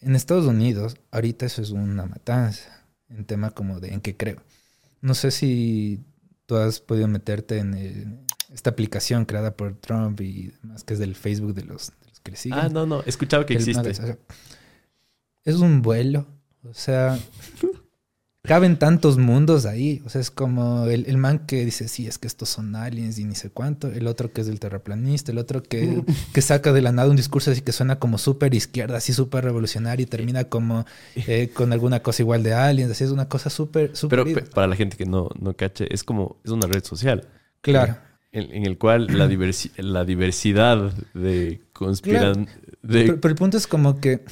En 0.00 0.14
Estados 0.14 0.46
Unidos, 0.46 0.96
ahorita 1.10 1.46
eso 1.46 1.60
es 1.62 1.70
una 1.70 2.06
matanza, 2.06 2.84
en 3.08 3.24
tema 3.24 3.50
como 3.50 3.80
de 3.80 3.92
en 3.94 4.00
qué 4.00 4.16
creo. 4.16 4.42
No 5.00 5.14
sé 5.14 5.30
si 5.30 6.00
tú 6.46 6.56
has 6.56 6.80
podido 6.80 7.08
meterte 7.08 7.58
en 7.58 7.74
el- 7.74 8.18
esta 8.52 8.70
aplicación 8.70 9.24
creada 9.24 9.56
por 9.56 9.74
Trump 9.76 10.20
y 10.20 10.48
demás, 10.62 10.84
que 10.84 10.94
es 10.94 11.00
del 11.00 11.14
Facebook 11.14 11.54
de 11.54 11.64
los, 11.64 11.88
de 12.00 12.08
los 12.08 12.20
que 12.20 12.30
le 12.32 12.36
siguen. 12.36 12.58
Ah, 12.58 12.68
no, 12.68 12.86
no, 12.86 13.02
he 13.04 13.08
escuchado 13.08 13.44
que 13.44 13.54
existe. 13.54 13.82
Magas, 13.82 14.00
o 14.00 14.06
sea, 14.06 14.18
es 15.44 15.56
un 15.56 15.82
vuelo. 15.82 16.26
O 16.64 16.74
sea, 16.74 17.18
caben 18.48 18.76
tantos 18.78 19.18
mundos 19.18 19.66
ahí. 19.66 20.02
O 20.04 20.08
sea, 20.08 20.20
es 20.20 20.30
como 20.32 20.86
el, 20.86 21.04
el 21.06 21.16
man 21.18 21.40
que 21.46 21.64
dice, 21.64 21.86
sí, 21.86 22.06
es 22.08 22.18
que 22.18 22.26
estos 22.26 22.48
son 22.48 22.74
aliens 22.74 23.18
y 23.18 23.24
ni 23.24 23.34
sé 23.36 23.50
cuánto. 23.50 23.88
El 23.88 24.06
otro 24.08 24.32
que 24.32 24.40
es 24.40 24.46
del 24.48 24.58
terraplanista. 24.58 25.30
El 25.30 25.38
otro 25.38 25.62
que, 25.62 26.02
que 26.32 26.42
saca 26.42 26.72
de 26.72 26.82
la 26.82 26.90
nada 26.90 27.10
un 27.10 27.16
discurso 27.16 27.50
así 27.52 27.60
que 27.60 27.72
suena 27.72 27.98
como 28.00 28.18
súper 28.18 28.54
izquierda, 28.54 28.96
así 28.96 29.12
súper 29.12 29.44
revolucionario 29.44 30.02
y 30.02 30.06
termina 30.06 30.44
como 30.44 30.86
eh, 31.14 31.50
con 31.54 31.72
alguna 31.72 32.00
cosa 32.00 32.22
igual 32.22 32.42
de 32.42 32.54
aliens. 32.54 32.90
Así 32.90 33.04
es 33.04 33.10
una 33.10 33.28
cosa 33.28 33.50
súper, 33.50 33.94
súper... 33.96 34.24
Pero 34.24 34.34
pe- 34.44 34.50
para 34.50 34.66
la 34.66 34.74
gente 34.76 34.96
que 34.96 35.06
no, 35.06 35.28
no 35.40 35.54
cache, 35.54 35.86
es 35.94 36.02
como, 36.02 36.38
es 36.44 36.50
una 36.50 36.66
red 36.66 36.82
social. 36.84 37.28
Claro. 37.60 37.96
En, 38.32 38.52
en 38.52 38.66
el 38.66 38.76
cual 38.78 39.06
la, 39.10 39.26
diversi- 39.30 39.70
la 39.76 40.04
diversidad 40.04 40.92
de 41.14 41.60
conspiran... 41.72 42.44
de- 42.82 43.02
Pero, 43.02 43.20
pero 43.20 43.30
el 43.32 43.36
punto 43.38 43.56
es 43.56 43.66
como 43.66 44.00
que 44.00 44.24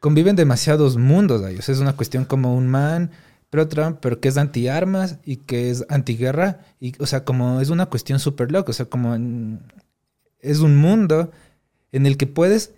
conviven 0.00 0.36
demasiados 0.36 0.96
mundos 0.98 1.42
ahí. 1.42 1.56
O 1.56 1.62
sea, 1.62 1.74
es 1.74 1.80
una 1.80 1.94
cuestión 1.94 2.24
como 2.26 2.54
un 2.54 2.68
man, 2.68 3.10
pero 3.54 3.68
Trump, 3.68 3.98
pero 4.00 4.18
que 4.18 4.26
es 4.26 4.36
anti-armas 4.36 5.18
y 5.24 5.36
que 5.36 5.70
es 5.70 5.86
antiguerra. 5.88 6.58
Y, 6.80 7.00
o 7.00 7.06
sea, 7.06 7.24
como 7.24 7.60
es 7.60 7.70
una 7.70 7.86
cuestión 7.86 8.18
súper 8.18 8.50
loca. 8.50 8.70
O 8.70 8.72
sea, 8.72 8.86
como 8.86 9.14
es 10.40 10.58
un 10.58 10.76
mundo 10.76 11.30
en 11.92 12.06
el 12.06 12.16
que 12.16 12.26
puedes 12.26 12.72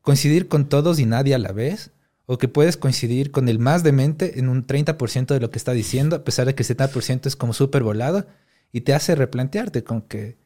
coincidir 0.00 0.48
con 0.48 0.70
todos 0.70 0.98
y 1.00 1.04
nadie 1.04 1.34
a 1.34 1.38
la 1.38 1.52
vez. 1.52 1.90
O 2.24 2.38
que 2.38 2.48
puedes 2.48 2.78
coincidir 2.78 3.30
con 3.30 3.46
el 3.50 3.58
más 3.58 3.82
demente 3.82 4.38
en 4.38 4.48
un 4.48 4.66
30% 4.66 5.34
de 5.34 5.40
lo 5.40 5.50
que 5.50 5.58
está 5.58 5.72
diciendo, 5.72 6.16
a 6.16 6.24
pesar 6.24 6.46
de 6.46 6.54
que 6.54 6.62
el 6.62 6.68
70% 6.78 7.26
es 7.26 7.36
como 7.36 7.52
súper 7.52 7.82
volado. 7.82 8.24
Y 8.72 8.80
te 8.80 8.94
hace 8.94 9.14
replantearte 9.14 9.84
con 9.84 10.00
que 10.00 10.38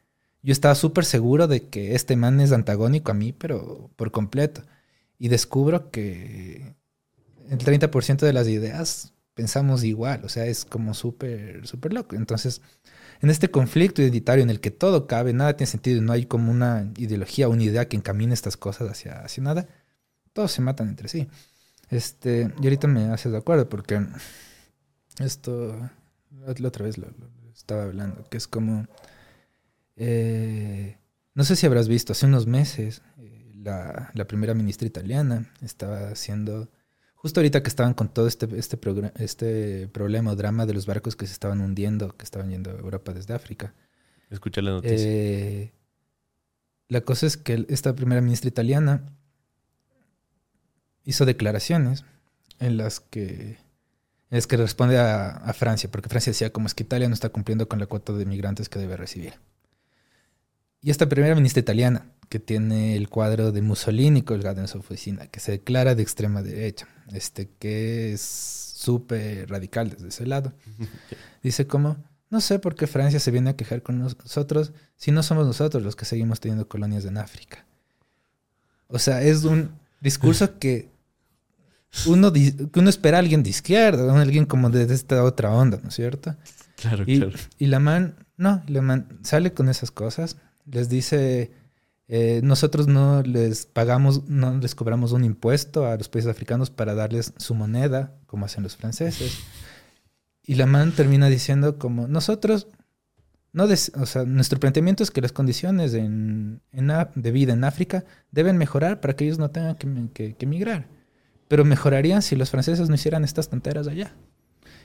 yo 0.43 0.51
estaba 0.51 0.75
súper 0.75 1.05
seguro 1.05 1.47
de 1.47 1.69
que 1.69 1.95
este 1.95 2.17
man 2.17 2.41
es 2.41 2.51
antagónico 2.51 3.11
a 3.11 3.13
mí, 3.15 3.31
pero 3.31 3.89
por 3.95 4.11
completo. 4.11 4.63
Y 5.17 5.29
descubro 5.29 5.91
que 5.91 6.75
el 7.49 7.57
30% 7.59 8.17
de 8.17 8.33
las 8.33 8.49
ideas 8.49 9.13
pensamos 9.37 9.83
igual, 9.83 10.25
o 10.25 10.29
sea, 10.29 10.47
es 10.47 10.65
como 10.65 10.95
súper, 10.95 11.67
súper 11.67 11.93
loco. 11.93 12.15
Entonces, 12.15 12.63
en 13.21 13.29
este 13.29 13.51
conflicto 13.51 14.01
identitario 14.01 14.43
en 14.43 14.49
el 14.49 14.59
que 14.59 14.71
todo 14.71 15.05
cabe, 15.05 15.31
nada 15.31 15.55
tiene 15.55 15.69
sentido, 15.69 16.01
no 16.01 16.11
hay 16.11 16.25
como 16.25 16.51
una 16.51 16.91
ideología, 16.97 17.47
una 17.47 17.61
idea 17.63 17.87
que 17.87 17.97
encamine 17.97 18.33
estas 18.33 18.57
cosas 18.57 18.89
hacia, 18.89 19.21
hacia 19.21 19.43
nada, 19.43 19.67
todos 20.33 20.51
se 20.51 20.61
matan 20.63 20.89
entre 20.89 21.07
sí. 21.07 21.27
Este, 21.89 22.51
y 22.59 22.63
ahorita 22.63 22.87
me 22.87 23.05
haces 23.05 23.31
de 23.31 23.37
acuerdo 23.37 23.69
porque 23.69 24.01
esto, 25.19 25.87
la 26.31 26.67
otra 26.67 26.85
vez 26.85 26.97
lo, 26.97 27.07
lo 27.07 27.51
estaba 27.53 27.83
hablando, 27.83 28.27
que 28.29 28.37
es 28.37 28.47
como, 28.47 28.87
eh, 29.95 30.97
no 31.35 31.43
sé 31.43 31.55
si 31.55 31.67
habrás 31.67 31.87
visto, 31.87 32.13
hace 32.13 32.25
unos 32.25 32.47
meses 32.47 33.03
eh, 33.19 33.51
la, 33.55 34.09
la 34.15 34.25
primera 34.25 34.55
ministra 34.55 34.87
italiana 34.87 35.51
estaba 35.61 36.09
haciendo, 36.09 36.69
justo 37.27 37.41
ahorita 37.41 37.61
que 37.61 37.67
estaban 37.67 37.93
con 37.93 38.07
todo 38.07 38.25
este, 38.25 38.47
este, 38.57 38.79
este 39.19 39.89
problema 39.89 40.31
o 40.31 40.35
drama 40.37 40.65
de 40.65 40.73
los 40.73 40.85
barcos 40.85 41.17
que 41.17 41.27
se 41.27 41.33
estaban 41.33 41.59
hundiendo, 41.59 42.15
que 42.15 42.23
estaban 42.23 42.49
yendo 42.49 42.71
a 42.71 42.75
Europa 42.75 43.11
desde 43.11 43.33
África. 43.33 43.73
Escuché 44.29 44.61
la 44.61 44.71
noticia. 44.71 44.95
Eh, 44.97 45.73
la 46.87 47.01
cosa 47.01 47.27
es 47.27 47.35
que 47.35 47.65
esta 47.67 47.93
primera 47.93 48.21
ministra 48.21 48.47
italiana 48.47 49.11
hizo 51.03 51.25
declaraciones 51.25 52.05
en 52.59 52.77
las 52.77 53.01
que 53.01 53.57
es 54.29 54.47
que 54.47 54.55
responde 54.55 54.97
a, 54.97 55.31
a, 55.31 55.51
Francia, 55.51 55.91
porque 55.91 56.07
Francia 56.07 56.31
decía 56.31 56.53
como 56.53 56.67
es 56.67 56.73
que 56.73 56.83
Italia 56.83 57.09
no 57.09 57.13
está 57.13 57.27
cumpliendo 57.27 57.67
con 57.67 57.79
la 57.79 57.87
cuota 57.87 58.13
de 58.13 58.25
migrantes 58.25 58.69
que 58.69 58.79
debe 58.79 58.95
recibir. 58.95 59.33
Y 60.81 60.91
esta 60.91 61.09
primera 61.09 61.35
ministra 61.35 61.59
italiana, 61.59 62.05
que 62.29 62.39
tiene 62.39 62.95
el 62.95 63.09
cuadro 63.09 63.51
de 63.51 63.61
Mussolini 63.61 64.21
colgado 64.21 64.61
en 64.61 64.67
su 64.67 64.77
oficina, 64.77 65.27
que 65.27 65.39
se 65.39 65.53
declara 65.53 65.95
de 65.95 66.03
extrema 66.03 66.41
derecha, 66.41 66.87
este, 67.13 67.49
que 67.59 68.13
es 68.13 68.21
súper 68.21 69.49
radical 69.49 69.89
desde 69.89 70.09
ese 70.09 70.25
lado, 70.25 70.53
dice 71.43 71.67
como, 71.67 71.97
no 72.29 72.41
sé 72.41 72.59
por 72.59 72.75
qué 72.75 72.87
Francia 72.87 73.19
se 73.19 73.31
viene 73.31 73.51
a 73.51 73.55
quejar 73.55 73.81
con 73.81 73.99
nosotros 73.99 74.73
si 74.95 75.11
no 75.11 75.23
somos 75.23 75.45
nosotros 75.47 75.83
los 75.83 75.95
que 75.95 76.05
seguimos 76.05 76.39
teniendo 76.39 76.67
colonias 76.67 77.05
en 77.05 77.17
África. 77.17 77.65
O 78.87 78.99
sea, 78.99 79.21
es 79.21 79.43
un 79.43 79.71
discurso 80.01 80.57
que 80.59 80.89
uno, 82.05 82.31
que 82.33 82.79
uno 82.79 82.89
espera 82.89 83.17
a 83.17 83.19
alguien 83.21 83.43
de 83.43 83.49
izquierda, 83.49 84.19
alguien 84.21 84.45
como 84.45 84.69
de, 84.69 84.93
esta 84.93 85.23
otra 85.23 85.51
onda, 85.51 85.79
¿no 85.81 85.89
es 85.89 85.95
cierto? 85.95 86.35
Claro, 86.75 87.03
y, 87.07 87.19
claro. 87.19 87.37
Y 87.57 87.67
la 87.67 87.79
man, 87.79 88.15
no, 88.35 88.61
la 88.67 88.81
man 88.81 89.19
sale 89.23 89.53
con 89.53 89.69
esas 89.69 89.91
cosas, 89.91 90.37
les 90.65 90.89
dice, 90.89 91.51
eh, 92.07 92.39
nosotros 92.43 92.87
no 92.87 93.21
les 93.21 93.65
pagamos, 93.65 94.27
no 94.29 94.57
les 94.57 94.75
cobramos 94.75 95.11
un 95.11 95.25
impuesto 95.25 95.85
a 95.85 95.97
los 95.97 96.07
países 96.07 96.31
africanos 96.31 96.69
para 96.69 96.95
darles 96.95 97.33
su 97.37 97.53
moneda, 97.53 98.15
como 98.25 98.45
hacen 98.45 98.63
los 98.63 98.77
franceses. 98.77 99.39
Y 100.41 100.55
la 100.55 100.65
man 100.65 100.93
termina 100.93 101.27
diciendo 101.27 101.77
como, 101.77 102.07
nosotros, 102.07 102.67
no 103.51 103.65
o 103.65 104.05
sea, 104.05 104.23
nuestro 104.23 104.59
planteamiento 104.59 105.03
es 105.03 105.11
que 105.11 105.19
las 105.19 105.33
condiciones 105.33 105.93
en, 105.93 106.61
en, 106.71 106.91
de 107.15 107.31
vida 107.31 107.51
en 107.51 107.65
África 107.65 108.05
deben 108.31 108.57
mejorar 108.57 109.01
para 109.01 109.15
que 109.15 109.25
ellos 109.25 109.39
no 109.39 109.49
tengan 109.51 109.75
que, 109.75 109.87
que, 110.13 110.35
que 110.35 110.45
emigrar. 110.45 110.87
Pero 111.49 111.65
mejorarían 111.65 112.21
si 112.21 112.35
los 112.37 112.49
franceses 112.49 112.87
no 112.87 112.95
hicieran 112.95 113.25
estas 113.25 113.49
tonteras 113.49 113.87
allá. 113.87 114.15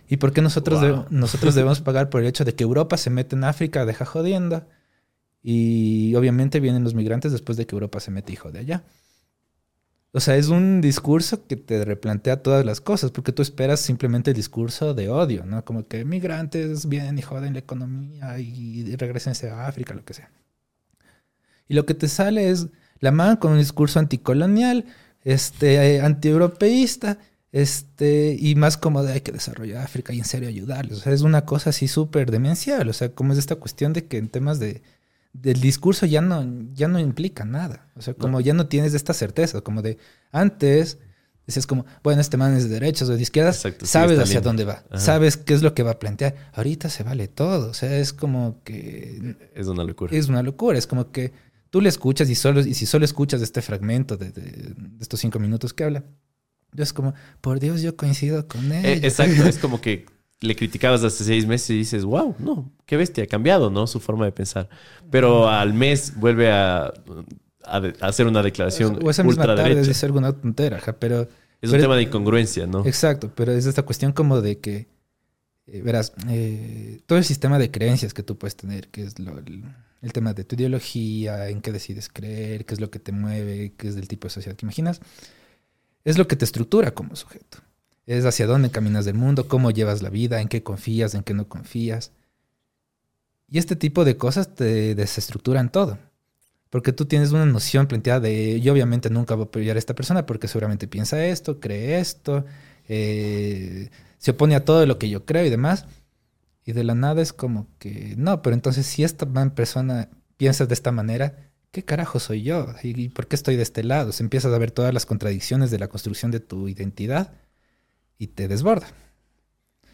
¿Y 0.08 0.16
por 0.16 0.32
qué 0.32 0.42
nosotros, 0.42 0.80
Wow. 0.80 1.06
nosotros 1.10 1.54
debemos 1.54 1.80
pagar 1.80 2.10
por 2.10 2.22
el 2.22 2.26
hecho 2.26 2.44
de 2.44 2.54
que 2.56 2.64
Europa 2.64 2.96
se 2.96 3.10
mete 3.10 3.36
en 3.36 3.44
África, 3.44 3.86
deja 3.86 4.04
jodienda? 4.04 4.66
Y 5.42 6.14
obviamente 6.14 6.60
vienen 6.60 6.84
los 6.84 6.94
migrantes 6.94 7.32
después 7.32 7.58
de 7.58 7.66
que 7.66 7.74
Europa 7.74 8.00
se 8.00 8.10
mete 8.10 8.32
hijo 8.32 8.52
de 8.52 8.60
allá. 8.60 8.84
O 10.12 10.20
sea, 10.20 10.36
es 10.36 10.48
un 10.48 10.80
discurso 10.82 11.46
que 11.46 11.56
te 11.56 11.84
replantea 11.84 12.42
todas 12.42 12.66
las 12.66 12.80
cosas, 12.82 13.10
porque 13.10 13.32
tú 13.32 13.40
esperas 13.40 13.80
simplemente 13.80 14.30
el 14.30 14.36
discurso 14.36 14.92
de 14.92 15.08
odio, 15.08 15.46
¿no? 15.46 15.64
Como 15.64 15.88
que 15.88 16.04
migrantes 16.04 16.86
vienen 16.86 17.18
y 17.18 17.22
joden 17.22 17.54
la 17.54 17.60
economía 17.60 18.38
y 18.38 18.94
regresense 18.96 19.50
a 19.50 19.66
África, 19.66 19.94
lo 19.94 20.04
que 20.04 20.14
sea. 20.14 20.30
Y 21.66 21.74
lo 21.74 21.86
que 21.86 21.94
te 21.94 22.08
sale 22.08 22.50
es 22.50 22.68
la 23.00 23.10
man 23.10 23.36
con 23.36 23.52
un 23.52 23.58
discurso 23.58 23.98
anticolonial, 23.98 24.84
este, 25.24 26.02
antieuropeísta, 26.02 27.18
este, 27.50 28.36
y 28.38 28.54
más 28.54 28.76
como 28.76 29.02
de 29.02 29.14
hay 29.14 29.20
que 29.22 29.32
desarrollar 29.32 29.82
África 29.84 30.12
y 30.12 30.18
en 30.18 30.24
serio 30.26 30.48
ayudarles. 30.48 30.98
O 30.98 31.00
sea, 31.00 31.12
es 31.12 31.22
una 31.22 31.46
cosa 31.46 31.70
así 31.70 31.88
súper 31.88 32.30
demencial. 32.30 32.88
O 32.88 32.92
sea, 32.92 33.14
como 33.14 33.32
es 33.32 33.38
esta 33.38 33.56
cuestión 33.56 33.94
de 33.94 34.06
que 34.06 34.18
en 34.18 34.28
temas 34.28 34.58
de, 34.58 34.82
del 35.32 35.60
discurso 35.60 36.06
ya 36.06 36.20
no, 36.20 36.44
ya 36.74 36.88
no 36.88 36.98
implica 36.98 37.44
nada. 37.44 37.88
O 37.96 38.02
sea, 38.02 38.14
como 38.14 38.40
ya 38.40 38.52
no 38.54 38.66
tienes 38.66 38.94
esta 38.94 39.14
certeza, 39.14 39.60
como 39.62 39.82
de 39.82 39.98
antes 40.30 40.98
decías 41.46 41.66
como, 41.66 41.84
bueno, 42.04 42.20
este 42.20 42.36
man 42.36 42.54
es 42.56 42.64
de 42.64 42.70
derechas 42.70 43.08
o 43.08 43.16
de 43.16 43.22
izquierdas, 43.22 43.56
Exacto, 43.56 43.84
sabes 43.86 44.18
hacia 44.18 44.40
dónde 44.40 44.64
va, 44.64 44.84
Ajá. 44.90 45.00
sabes 45.00 45.36
qué 45.36 45.54
es 45.54 45.62
lo 45.62 45.74
que 45.74 45.82
va 45.82 45.92
a 45.92 45.98
plantear. 45.98 46.36
Ahorita 46.52 46.88
se 46.88 47.02
vale 47.02 47.26
todo. 47.28 47.70
O 47.70 47.74
sea, 47.74 47.96
es 47.98 48.12
como 48.12 48.62
que 48.62 49.36
Es 49.54 49.66
una 49.66 49.84
locura. 49.84 50.14
es 50.16 50.28
una 50.28 50.42
locura. 50.42 50.78
Es 50.78 50.86
como 50.86 51.10
que 51.10 51.32
tú 51.70 51.80
le 51.80 51.88
escuchas 51.88 52.28
y 52.30 52.34
solo 52.34 52.60
y 52.60 52.74
si 52.74 52.86
solo 52.86 53.04
escuchas 53.04 53.40
este 53.42 53.60
fragmento 53.62 54.16
de, 54.16 54.30
de- 54.30 54.42
de 54.42 54.74
estos 55.00 55.18
cinco 55.20 55.38
minutos 55.40 55.72
que 55.74 55.84
habla, 55.84 56.04
yo 56.74 56.82
es 56.84 56.92
como, 56.92 57.12
por 57.40 57.58
Dios, 57.60 57.82
yo 57.82 57.96
coincido 57.96 58.46
con 58.46 58.70
él. 58.72 58.84
Eh, 58.84 59.00
exacto, 59.02 59.44
es 59.44 59.58
como 59.58 59.80
que 59.80 60.06
le 60.42 60.54
criticabas 60.56 61.02
hace 61.04 61.24
seis 61.24 61.46
meses 61.46 61.70
y 61.70 61.78
dices, 61.78 62.04
wow, 62.04 62.34
no, 62.38 62.70
qué 62.86 62.96
bestia, 62.96 63.24
ha 63.24 63.26
cambiado, 63.26 63.70
¿no? 63.70 63.86
Su 63.86 64.00
forma 64.00 64.24
de 64.26 64.32
pensar. 64.32 64.68
Pero 65.10 65.48
al 65.48 65.72
mes 65.74 66.14
vuelve 66.16 66.50
a, 66.50 66.92
a 67.64 67.80
de- 67.80 67.94
a 68.00 68.06
hacer 68.08 68.26
una 68.26 68.42
declaración 68.42 68.98
o 69.04 69.10
esa 69.10 69.22
misma 69.22 69.44
tarde 69.44 69.60
ultraderecha. 69.62 69.88
dice 69.88 70.06
alguna 70.06 70.32
tontera, 70.32 70.80
pero 70.98 71.28
Es 71.60 71.70
un 71.70 71.78
tema 71.80 71.96
de 71.96 72.02
incongruencia, 72.02 72.66
¿no? 72.66 72.84
exacto, 72.84 73.32
pero 73.34 73.52
es 73.52 73.66
esta 73.66 73.82
cuestión 73.84 74.12
como 74.12 74.40
de 74.40 74.58
que, 74.58 74.88
eh, 75.66 75.80
verás, 75.82 76.12
eh, 76.28 77.00
todo 77.06 77.18
el 77.18 77.24
sistema 77.24 77.58
de 77.58 77.70
creencias 77.70 78.12
que 78.14 78.22
tú 78.24 78.36
puedes 78.36 78.56
tener, 78.56 78.88
que 78.88 79.04
es 79.04 79.18
lo- 79.20 79.38
el, 79.38 79.64
el 80.02 80.12
tema 80.12 80.34
de 80.34 80.42
tu 80.44 80.56
ideología, 80.56 81.48
en 81.48 81.60
qué 81.60 81.70
decides 81.70 82.08
creer, 82.08 82.66
qué 82.66 82.74
es 82.74 82.80
lo 82.80 82.90
que 82.90 82.98
te 82.98 83.12
mueve, 83.12 83.74
qué 83.78 83.88
es 83.88 83.94
del 83.94 84.08
tipo 84.08 84.26
de 84.26 84.30
sociedad 84.34 84.56
que 84.56 84.66
imaginas, 84.66 85.00
es 86.04 86.18
lo 86.18 86.26
que 86.26 86.34
te 86.36 86.44
estructura 86.44 86.92
como 86.94 87.14
sujeto. 87.14 87.58
Es 88.12 88.26
hacia 88.26 88.46
dónde 88.46 88.70
caminas 88.70 89.06
del 89.06 89.14
mundo, 89.14 89.48
cómo 89.48 89.70
llevas 89.70 90.02
la 90.02 90.10
vida, 90.10 90.42
en 90.42 90.48
qué 90.48 90.62
confías, 90.62 91.14
en 91.14 91.22
qué 91.22 91.32
no 91.32 91.48
confías. 91.48 92.12
Y 93.48 93.56
este 93.56 93.74
tipo 93.74 94.04
de 94.04 94.18
cosas 94.18 94.54
te 94.54 94.94
desestructuran 94.94 95.72
todo. 95.72 95.98
Porque 96.68 96.92
tú 96.92 97.06
tienes 97.06 97.32
una 97.32 97.46
noción 97.46 97.86
planteada 97.86 98.20
de 98.20 98.60
yo 98.60 98.74
obviamente 98.74 99.08
nunca 99.08 99.34
voy 99.34 99.44
a 99.44 99.46
apoyar 99.46 99.76
a 99.76 99.78
esta 99.78 99.94
persona 99.94 100.26
porque 100.26 100.46
seguramente 100.46 100.86
piensa 100.86 101.24
esto, 101.24 101.58
cree 101.58 102.00
esto, 102.00 102.44
eh, 102.86 103.88
se 104.18 104.32
opone 104.32 104.56
a 104.56 104.64
todo 104.66 104.84
lo 104.84 104.98
que 104.98 105.08
yo 105.08 105.24
creo 105.24 105.46
y 105.46 105.50
demás. 105.50 105.86
Y 106.66 106.72
de 106.72 106.84
la 106.84 106.94
nada 106.94 107.22
es 107.22 107.32
como 107.32 107.66
que, 107.78 108.14
no, 108.18 108.42
pero 108.42 108.52
entonces 108.52 108.84
si 108.84 109.04
esta 109.04 109.26
persona 109.54 110.10
piensa 110.36 110.66
de 110.66 110.74
esta 110.74 110.92
manera, 110.92 111.50
¿qué 111.70 111.82
carajo 111.82 112.20
soy 112.20 112.42
yo? 112.42 112.66
¿Y 112.82 113.00
y 113.00 113.08
por 113.08 113.26
qué 113.26 113.36
estoy 113.36 113.56
de 113.56 113.62
este 113.62 113.82
lado? 113.84 114.12
Se 114.12 114.22
empiezas 114.22 114.52
a 114.52 114.58
ver 114.58 114.70
todas 114.70 114.92
las 114.92 115.06
contradicciones 115.06 115.70
de 115.70 115.78
la 115.78 115.88
construcción 115.88 116.30
de 116.30 116.40
tu 116.40 116.68
identidad 116.68 117.32
y 118.22 118.28
te 118.28 118.46
desborda. 118.48 118.86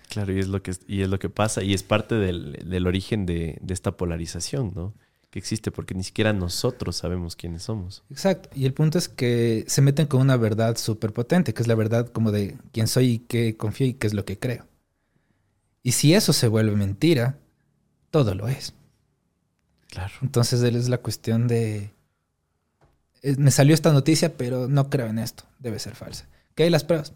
Claro, 0.08 0.32
y 0.32 0.38
es 0.38 0.48
lo 0.48 0.62
que, 0.62 0.72
y 0.86 1.02
es 1.02 1.08
lo 1.08 1.18
que 1.18 1.28
pasa, 1.28 1.62
y 1.62 1.74
es 1.74 1.82
parte 1.82 2.14
del, 2.14 2.52
del 2.64 2.86
origen 2.86 3.26
de, 3.26 3.58
de 3.60 3.74
esta 3.74 3.96
polarización, 3.96 4.72
¿no? 4.74 4.94
Que 5.30 5.38
existe, 5.38 5.70
porque 5.70 5.94
ni 5.94 6.02
siquiera 6.02 6.32
nosotros 6.32 6.96
sabemos 6.96 7.36
quiénes 7.36 7.62
somos. 7.64 8.02
Exacto. 8.10 8.48
Y 8.54 8.64
el 8.64 8.72
punto 8.72 8.96
es 8.98 9.08
que 9.08 9.64
se 9.66 9.82
meten 9.82 10.06
con 10.06 10.20
una 10.22 10.36
verdad 10.36 10.76
súper 10.78 11.12
potente, 11.12 11.52
que 11.52 11.62
es 11.62 11.68
la 11.68 11.74
verdad 11.74 12.08
como 12.08 12.32
de 12.32 12.56
quién 12.72 12.86
soy 12.86 13.06
y 13.12 13.18
qué 13.18 13.56
confío 13.56 13.86
y 13.86 13.94
qué 13.94 14.06
es 14.06 14.14
lo 14.14 14.24
que 14.24 14.38
creo. 14.38 14.66
Y 15.82 15.92
si 15.92 16.14
eso 16.14 16.32
se 16.32 16.48
vuelve 16.48 16.74
mentira, 16.76 17.38
todo 18.10 18.34
lo 18.34 18.48
es. 18.48 18.72
Claro. 19.88 20.14
Entonces 20.22 20.62
él 20.62 20.76
es 20.76 20.88
la 20.88 20.98
cuestión 20.98 21.48
de... 21.48 21.92
eh, 23.22 23.36
Me 23.38 23.50
salió 23.50 23.74
esta 23.74 23.92
noticia, 23.92 24.36
pero 24.36 24.68
no 24.68 24.88
creo 24.88 25.06
en 25.06 25.18
esto. 25.18 25.44
Debe 25.58 25.78
ser 25.78 25.94
falsa. 25.94 26.26
¿Qué 26.54 26.62
hay 26.64 26.70
las 26.70 26.84
pruebas? 26.84 27.12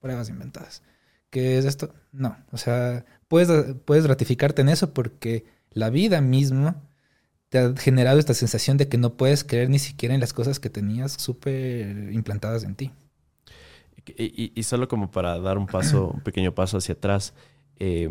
Pruebas 0.00 0.28
inventadas. 0.28 0.82
¿Qué 1.30 1.58
es 1.58 1.64
esto? 1.64 1.94
No. 2.12 2.36
O 2.52 2.56
sea, 2.56 3.04
puedes, 3.28 3.76
puedes 3.84 4.06
ratificarte 4.06 4.62
en 4.62 4.68
eso 4.68 4.92
porque 4.92 5.44
la 5.70 5.90
vida 5.90 6.20
misma 6.20 6.82
te 7.48 7.58
ha 7.58 7.74
generado 7.76 8.18
esta 8.18 8.34
sensación 8.34 8.76
de 8.76 8.88
que 8.88 8.98
no 8.98 9.14
puedes 9.16 9.44
creer 9.44 9.70
ni 9.70 9.78
siquiera 9.78 10.14
en 10.14 10.20
las 10.20 10.32
cosas 10.32 10.58
que 10.60 10.70
tenías 10.70 11.12
súper 11.12 12.12
implantadas 12.12 12.64
en 12.64 12.74
ti. 12.74 12.92
Y, 14.16 14.24
y- 14.44 14.52
y 14.54 14.62
solo 14.62 14.88
como 14.88 15.10
para 15.10 15.38
dar 15.38 15.58
un 15.58 15.66
paso, 15.66 16.08
un 16.14 16.20
pequeño 16.20 16.54
paso 16.54 16.78
hacia 16.78 16.94
atrás, 16.94 17.34
eh, 17.78 18.08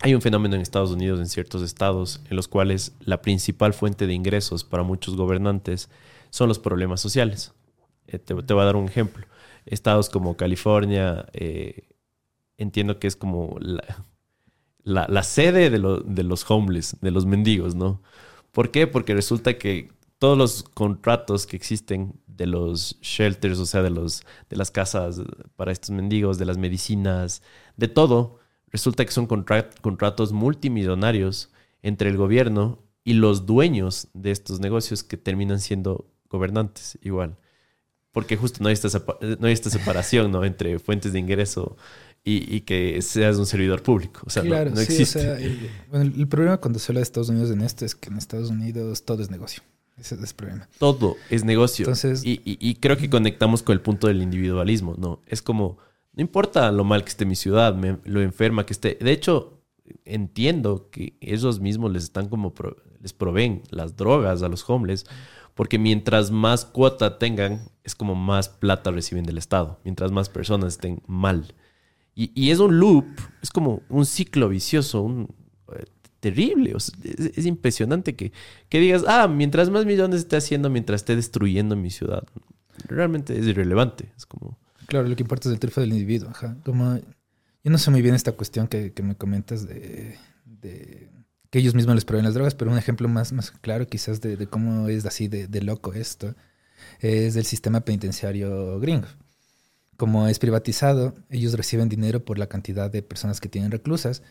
hay 0.00 0.14
un 0.14 0.20
fenómeno 0.22 0.54
en 0.56 0.62
Estados 0.62 0.90
Unidos, 0.90 1.20
en 1.20 1.26
ciertos 1.28 1.62
estados, 1.62 2.20
en 2.28 2.36
los 2.36 2.48
cuales 2.48 2.92
la 3.00 3.22
principal 3.22 3.72
fuente 3.72 4.06
de 4.06 4.14
ingresos 4.14 4.64
para 4.64 4.82
muchos 4.82 5.16
gobernantes 5.16 5.88
son 6.30 6.48
los 6.48 6.58
problemas 6.58 7.00
sociales. 7.00 7.52
Eh, 8.08 8.18
te, 8.18 8.34
te 8.34 8.54
voy 8.54 8.62
a 8.62 8.66
dar 8.66 8.76
un 8.76 8.86
ejemplo. 8.88 9.26
Estados 9.66 10.10
como 10.10 10.36
California, 10.36 11.26
eh, 11.32 11.88
entiendo 12.58 12.98
que 12.98 13.06
es 13.08 13.16
como 13.16 13.58
la, 14.84 15.22
sede 15.22 15.70
de, 15.70 15.78
lo- 15.78 16.00
de 16.00 16.22
los 16.22 16.48
homeless, 16.50 16.96
de 17.00 17.10
los 17.10 17.26
mendigos, 17.26 17.74
¿no? 17.74 18.02
¿Por 18.52 18.70
qué? 18.70 18.86
Porque 18.86 19.14
resulta 19.14 19.58
que 19.58 19.90
todos 20.18 20.36
los 20.38 20.62
contratos 20.62 21.46
que 21.46 21.56
existen 21.56 22.20
de 22.26 22.46
los 22.46 22.98
shelters, 23.00 23.58
o 23.58 23.66
sea, 23.66 23.82
de, 23.82 23.90
los, 23.90 24.24
de 24.50 24.56
las 24.56 24.70
casas 24.70 25.20
para 25.56 25.72
estos 25.72 25.90
mendigos, 25.90 26.38
de 26.38 26.44
las 26.44 26.58
medicinas, 26.58 27.42
de 27.76 27.88
todo, 27.88 28.38
resulta 28.68 29.04
que 29.04 29.12
son 29.12 29.26
contra- 29.26 29.70
contratos 29.80 30.32
multimillonarios 30.32 31.50
entre 31.82 32.08
el 32.10 32.16
gobierno 32.16 32.78
y 33.04 33.14
los 33.14 33.46
dueños 33.46 34.08
de 34.14 34.30
estos 34.30 34.60
negocios 34.60 35.02
que 35.02 35.16
terminan 35.16 35.60
siendo 35.60 36.06
gobernantes 36.28 36.98
igual. 37.02 37.36
Porque 38.12 38.36
justo 38.36 38.58
no 38.62 38.68
hay 38.68 38.74
esta, 38.74 38.88
sepa- 38.88 39.18
no 39.40 39.46
hay 39.46 39.52
esta 39.54 39.70
separación 39.70 40.30
¿no? 40.30 40.44
entre 40.44 40.78
fuentes 40.78 41.12
de 41.12 41.18
ingreso 41.18 41.76
y, 42.24 42.54
y 42.54 42.60
que 42.60 43.00
seas 43.02 43.36
un 43.38 43.46
servidor 43.46 43.82
público. 43.82 44.20
O 44.26 44.30
sea, 44.30 44.42
no- 44.42 44.50
claro, 44.50 44.70
no, 44.70 44.76
sí, 44.76 44.82
existe. 44.82 45.18
o 45.18 45.22
sea, 45.22 45.38
el, 45.38 45.70
bueno, 45.90 46.12
el 46.16 46.28
problema 46.28 46.58
cuando 46.58 46.78
se 46.78 46.92
habla 46.92 46.98
de 47.00 47.04
Estados 47.04 47.30
Unidos 47.30 47.50
en 47.50 47.62
esto 47.62 47.84
es 47.84 47.94
que 47.94 48.10
en 48.10 48.18
Estados 48.18 48.50
Unidos 48.50 49.04
todo 49.04 49.22
es 49.22 49.30
negocio. 49.30 49.62
Ese 49.98 50.14
es 50.16 50.22
el 50.22 50.34
problema. 50.36 50.68
Todo 50.78 51.16
es 51.30 51.44
negocio. 51.44 51.84
Entonces- 51.84 52.22
y, 52.24 52.40
y- 52.44 52.58
y 52.60 52.74
creo 52.76 52.96
que 52.96 53.08
conectamos 53.10 53.62
con 53.62 53.72
el 53.72 53.80
punto 53.80 54.06
del 54.08 54.22
individualismo, 54.22 54.94
¿no? 54.98 55.20
Es 55.26 55.40
como, 55.42 55.78
no 56.12 56.20
importa 56.22 56.70
lo 56.70 56.84
mal 56.84 57.04
que 57.04 57.10
esté 57.10 57.24
mi 57.24 57.34
ciudad, 57.36 57.74
me- 57.74 57.98
lo 58.04 58.20
enferma 58.20 58.66
que 58.66 58.72
esté. 58.74 58.98
De 59.00 59.10
hecho, 59.12 59.58
entiendo 60.04 60.88
que 60.90 61.16
ellos 61.20 61.60
mismos 61.60 61.92
les 61.92 62.04
están 62.04 62.28
como, 62.28 62.54
pro- 62.54 62.76
les 63.00 63.12
proveen 63.12 63.62
las 63.70 63.96
drogas 63.96 64.42
a 64.42 64.48
los 64.48 64.68
homeless, 64.68 65.06
porque 65.54 65.78
mientras 65.78 66.30
más 66.30 66.64
cuota 66.64 67.18
tengan, 67.18 67.68
es 67.84 67.94
como 67.94 68.14
más 68.14 68.48
plata 68.48 68.90
reciben 68.90 69.24
del 69.24 69.38
Estado, 69.38 69.80
mientras 69.84 70.12
más 70.12 70.28
personas 70.28 70.74
estén 70.74 71.02
mal. 71.06 71.54
Y, 72.14 72.30
y 72.34 72.50
es 72.50 72.58
un 72.58 72.78
loop, 72.78 73.06
es 73.42 73.50
como 73.50 73.82
un 73.88 74.06
ciclo 74.06 74.48
vicioso, 74.48 75.02
un, 75.02 75.34
eh, 75.74 75.84
terrible. 76.20 76.74
o 76.74 76.80
sea, 76.80 76.94
es, 77.04 77.38
es 77.38 77.46
impresionante 77.46 78.14
que, 78.16 78.32
que 78.68 78.80
digas, 78.80 79.04
ah, 79.06 79.28
mientras 79.28 79.70
más 79.70 79.86
millones 79.86 80.20
esté 80.20 80.36
haciendo, 80.36 80.70
mientras 80.70 81.00
esté 81.02 81.16
destruyendo 81.16 81.76
mi 81.76 81.90
ciudad. 81.90 82.24
Realmente 82.86 83.38
es 83.38 83.46
irrelevante. 83.46 84.12
Es 84.16 84.26
como, 84.26 84.58
Claro, 84.86 85.08
lo 85.08 85.16
que 85.16 85.22
importa 85.22 85.48
es 85.48 85.54
el 85.54 85.58
triunfo 85.58 85.80
del 85.80 85.92
individuo. 85.92 86.28
Ajá. 86.28 86.56
Como, 86.64 86.96
yo 86.96 87.70
no 87.70 87.78
sé 87.78 87.90
muy 87.90 88.02
bien 88.02 88.14
esta 88.14 88.32
cuestión 88.32 88.68
que, 88.68 88.92
que 88.92 89.02
me 89.02 89.14
comentas 89.16 89.66
de, 89.66 90.18
de 90.44 91.08
que 91.52 91.58
ellos 91.58 91.74
mismos 91.74 91.94
les 91.94 92.06
proveen 92.06 92.24
las 92.24 92.32
drogas, 92.32 92.54
pero 92.54 92.70
un 92.70 92.78
ejemplo 92.78 93.08
más, 93.08 93.32
más 93.32 93.50
claro 93.50 93.86
quizás 93.86 94.22
de, 94.22 94.46
cómo 94.46 94.88
es 94.88 95.04
así 95.04 95.28
de, 95.28 95.48
de 95.48 95.60
loco 95.60 95.92
esto 95.92 96.34
es 96.98 97.34
del 97.34 97.44
sistema 97.44 97.82
penitenciario 97.82 98.80
gringo. 98.80 99.06
Como 99.98 100.28
es 100.28 100.38
privatizado, 100.38 101.14
ellos 101.28 101.52
reciben 101.52 101.90
dinero 101.90 102.24
por 102.24 102.38
la 102.38 102.46
cantidad 102.46 102.90
de 102.90 103.02
personas 103.02 103.38
que 103.38 103.50
tienen 103.50 103.70
reclusas 103.70 104.22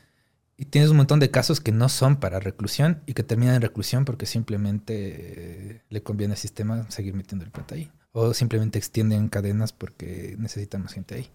y 0.58 0.66
tienes 0.66 0.90
un 0.90 0.98
montón 0.98 1.20
de 1.20 1.30
casos 1.30 1.62
que 1.62 1.72
no 1.72 1.90
son 1.90 2.20
para 2.20 2.40
reclusión 2.40 3.04
y 3.06 3.14
que 3.14 3.22
terminan 3.22 3.54
en 3.54 3.62
reclusión 3.62 4.04
porque 4.04 4.26
simplemente 4.26 4.94
eh, 4.96 5.82
le 5.90 6.02
conviene 6.02 6.34
al 6.34 6.40
sistema 6.40 6.90
seguir 6.90 7.14
metiendo 7.14 7.46
el 7.46 7.52
plata 7.52 7.76
ahí. 7.76 7.92
O 8.14 8.34
simplemente 8.34 8.80
extienden 8.80 9.30
cadenas 9.30 9.74
porque 9.74 10.36
necesitan 10.40 10.82
más 10.82 10.94
gente 10.94 11.14
ahí 11.14 11.32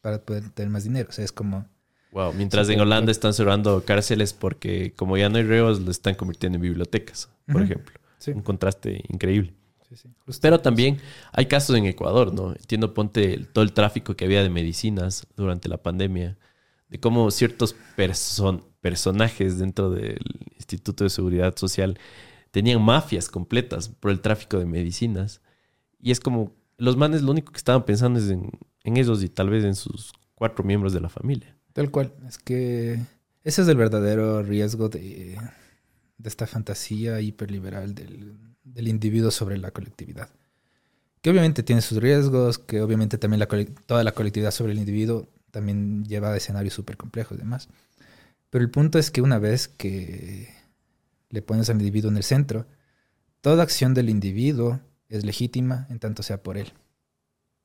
para 0.00 0.22
poder 0.22 0.50
tener 0.50 0.70
más 0.70 0.84
dinero. 0.84 1.08
O 1.08 1.12
sea, 1.12 1.24
es 1.24 1.32
como... 1.32 1.66
wow. 2.14 2.32
Mientras 2.32 2.66
Sí, 2.68 2.72
en 2.72 2.80
Holanda 2.80 3.10
están 3.12 3.34
cerrando 3.34 3.84
cárceles 3.84 4.32
porque 4.32 4.92
como 4.96 5.16
ya 5.18 5.28
no 5.28 5.36
hay 5.36 5.42
reos, 5.44 5.80
lo 5.80 5.90
están 5.90 6.14
convirtiendo 6.14 6.56
en 6.56 6.62
bibliotecas, 6.62 7.28
por 7.46 7.60
ejemplo. 7.62 7.94
Sí, 8.18 8.30
Un 8.30 8.40
contraste 8.42 9.02
increíble. 9.08 9.52
sí. 9.94 10.08
Pero 10.40 10.58
también 10.60 10.96
hay 11.32 11.46
casos 11.46 11.76
en 11.76 11.84
Ecuador, 11.86 12.32
¿no? 12.32 12.52
Entiendo, 12.52 12.94
ponte 12.94 13.34
el- 13.34 13.48
todo 13.48 13.62
el 13.62 13.72
tráfico 13.74 14.14
que 14.16 14.24
había 14.24 14.42
de 14.42 14.48
medicinas 14.48 15.26
durante 15.36 15.68
la 15.68 15.76
pandemia, 15.82 16.38
de 16.88 16.98
cómo 17.00 17.30
ciertos 17.30 17.76
person- 17.96 18.62
personajes 18.80 19.58
dentro 19.58 19.90
del 19.90 20.18
Instituto 20.56 21.04
de 21.04 21.10
Seguridad 21.10 21.54
Social 21.56 21.98
tenían 22.50 22.80
mafias 22.82 23.28
completas 23.28 23.88
por 23.88 24.10
el 24.10 24.20
tráfico 24.20 24.58
de 24.58 24.64
medicinas. 24.66 25.42
Y 26.00 26.10
es 26.12 26.20
como, 26.20 26.52
los 26.78 26.96
manes 26.96 27.22
lo 27.22 27.30
único 27.32 27.52
que 27.52 27.58
estaban 27.58 27.84
pensando 27.84 28.18
es 28.18 28.28
en, 28.30 28.50
en 28.84 28.96
ellos 28.96 29.22
y 29.22 29.28
tal 29.28 29.50
vez 29.50 29.64
en 29.64 29.74
sus 29.74 30.12
cuatro 30.34 30.64
miembros 30.64 30.92
de 30.92 31.00
la 31.00 31.08
familia. 31.08 31.53
Tal 31.74 31.90
cual. 31.90 32.14
Es 32.26 32.38
que 32.38 32.98
ese 33.42 33.62
es 33.62 33.68
el 33.68 33.76
verdadero 33.76 34.42
riesgo 34.42 34.88
de, 34.88 35.38
de 36.16 36.28
esta 36.28 36.46
fantasía 36.46 37.20
hiperliberal 37.20 37.94
del, 37.94 38.38
del 38.62 38.88
individuo 38.88 39.30
sobre 39.30 39.58
la 39.58 39.70
colectividad. 39.70 40.30
Que 41.20 41.30
obviamente 41.30 41.62
tiene 41.62 41.82
sus 41.82 41.98
riesgos, 41.98 42.58
que 42.58 42.80
obviamente 42.80 43.18
también 43.18 43.40
la, 43.40 43.48
toda 43.86 44.04
la 44.04 44.12
colectividad 44.12 44.50
sobre 44.50 44.72
el 44.72 44.78
individuo 44.78 45.28
también 45.50 46.04
lleva 46.04 46.32
a 46.32 46.36
escenarios 46.36 46.74
súper 46.74 46.96
complejos 46.96 47.36
y 47.36 47.40
demás. 47.40 47.68
Pero 48.50 48.64
el 48.64 48.70
punto 48.70 48.98
es 48.98 49.10
que 49.10 49.20
una 49.20 49.38
vez 49.38 49.68
que 49.68 50.48
le 51.30 51.42
pones 51.42 51.68
al 51.70 51.76
individuo 51.76 52.10
en 52.10 52.16
el 52.16 52.22
centro, 52.22 52.66
toda 53.40 53.62
acción 53.62 53.94
del 53.94 54.10
individuo 54.10 54.80
es 55.08 55.24
legítima 55.24 55.86
en 55.90 55.98
tanto 55.98 56.22
sea 56.22 56.42
por 56.42 56.56
él. 56.56 56.72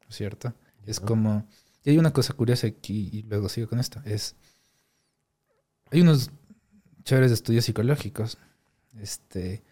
¿No 0.01 0.09
es 0.09 0.15
cierto? 0.15 0.53
Es 0.85 0.99
como... 0.99 1.47
Y 1.89 1.93
hay 1.93 1.97
una 1.97 2.13
cosa 2.13 2.33
curiosa 2.33 2.67
aquí, 2.67 3.09
y 3.11 3.23
luego 3.23 3.49
sigo 3.49 3.67
con 3.67 3.79
esto, 3.79 3.99
es... 4.05 4.35
Hay 5.89 6.01
unos 6.01 6.29
chéveres 7.03 7.31
estudios 7.31 7.65
psicológicos 7.65 8.37
este, 8.99 9.63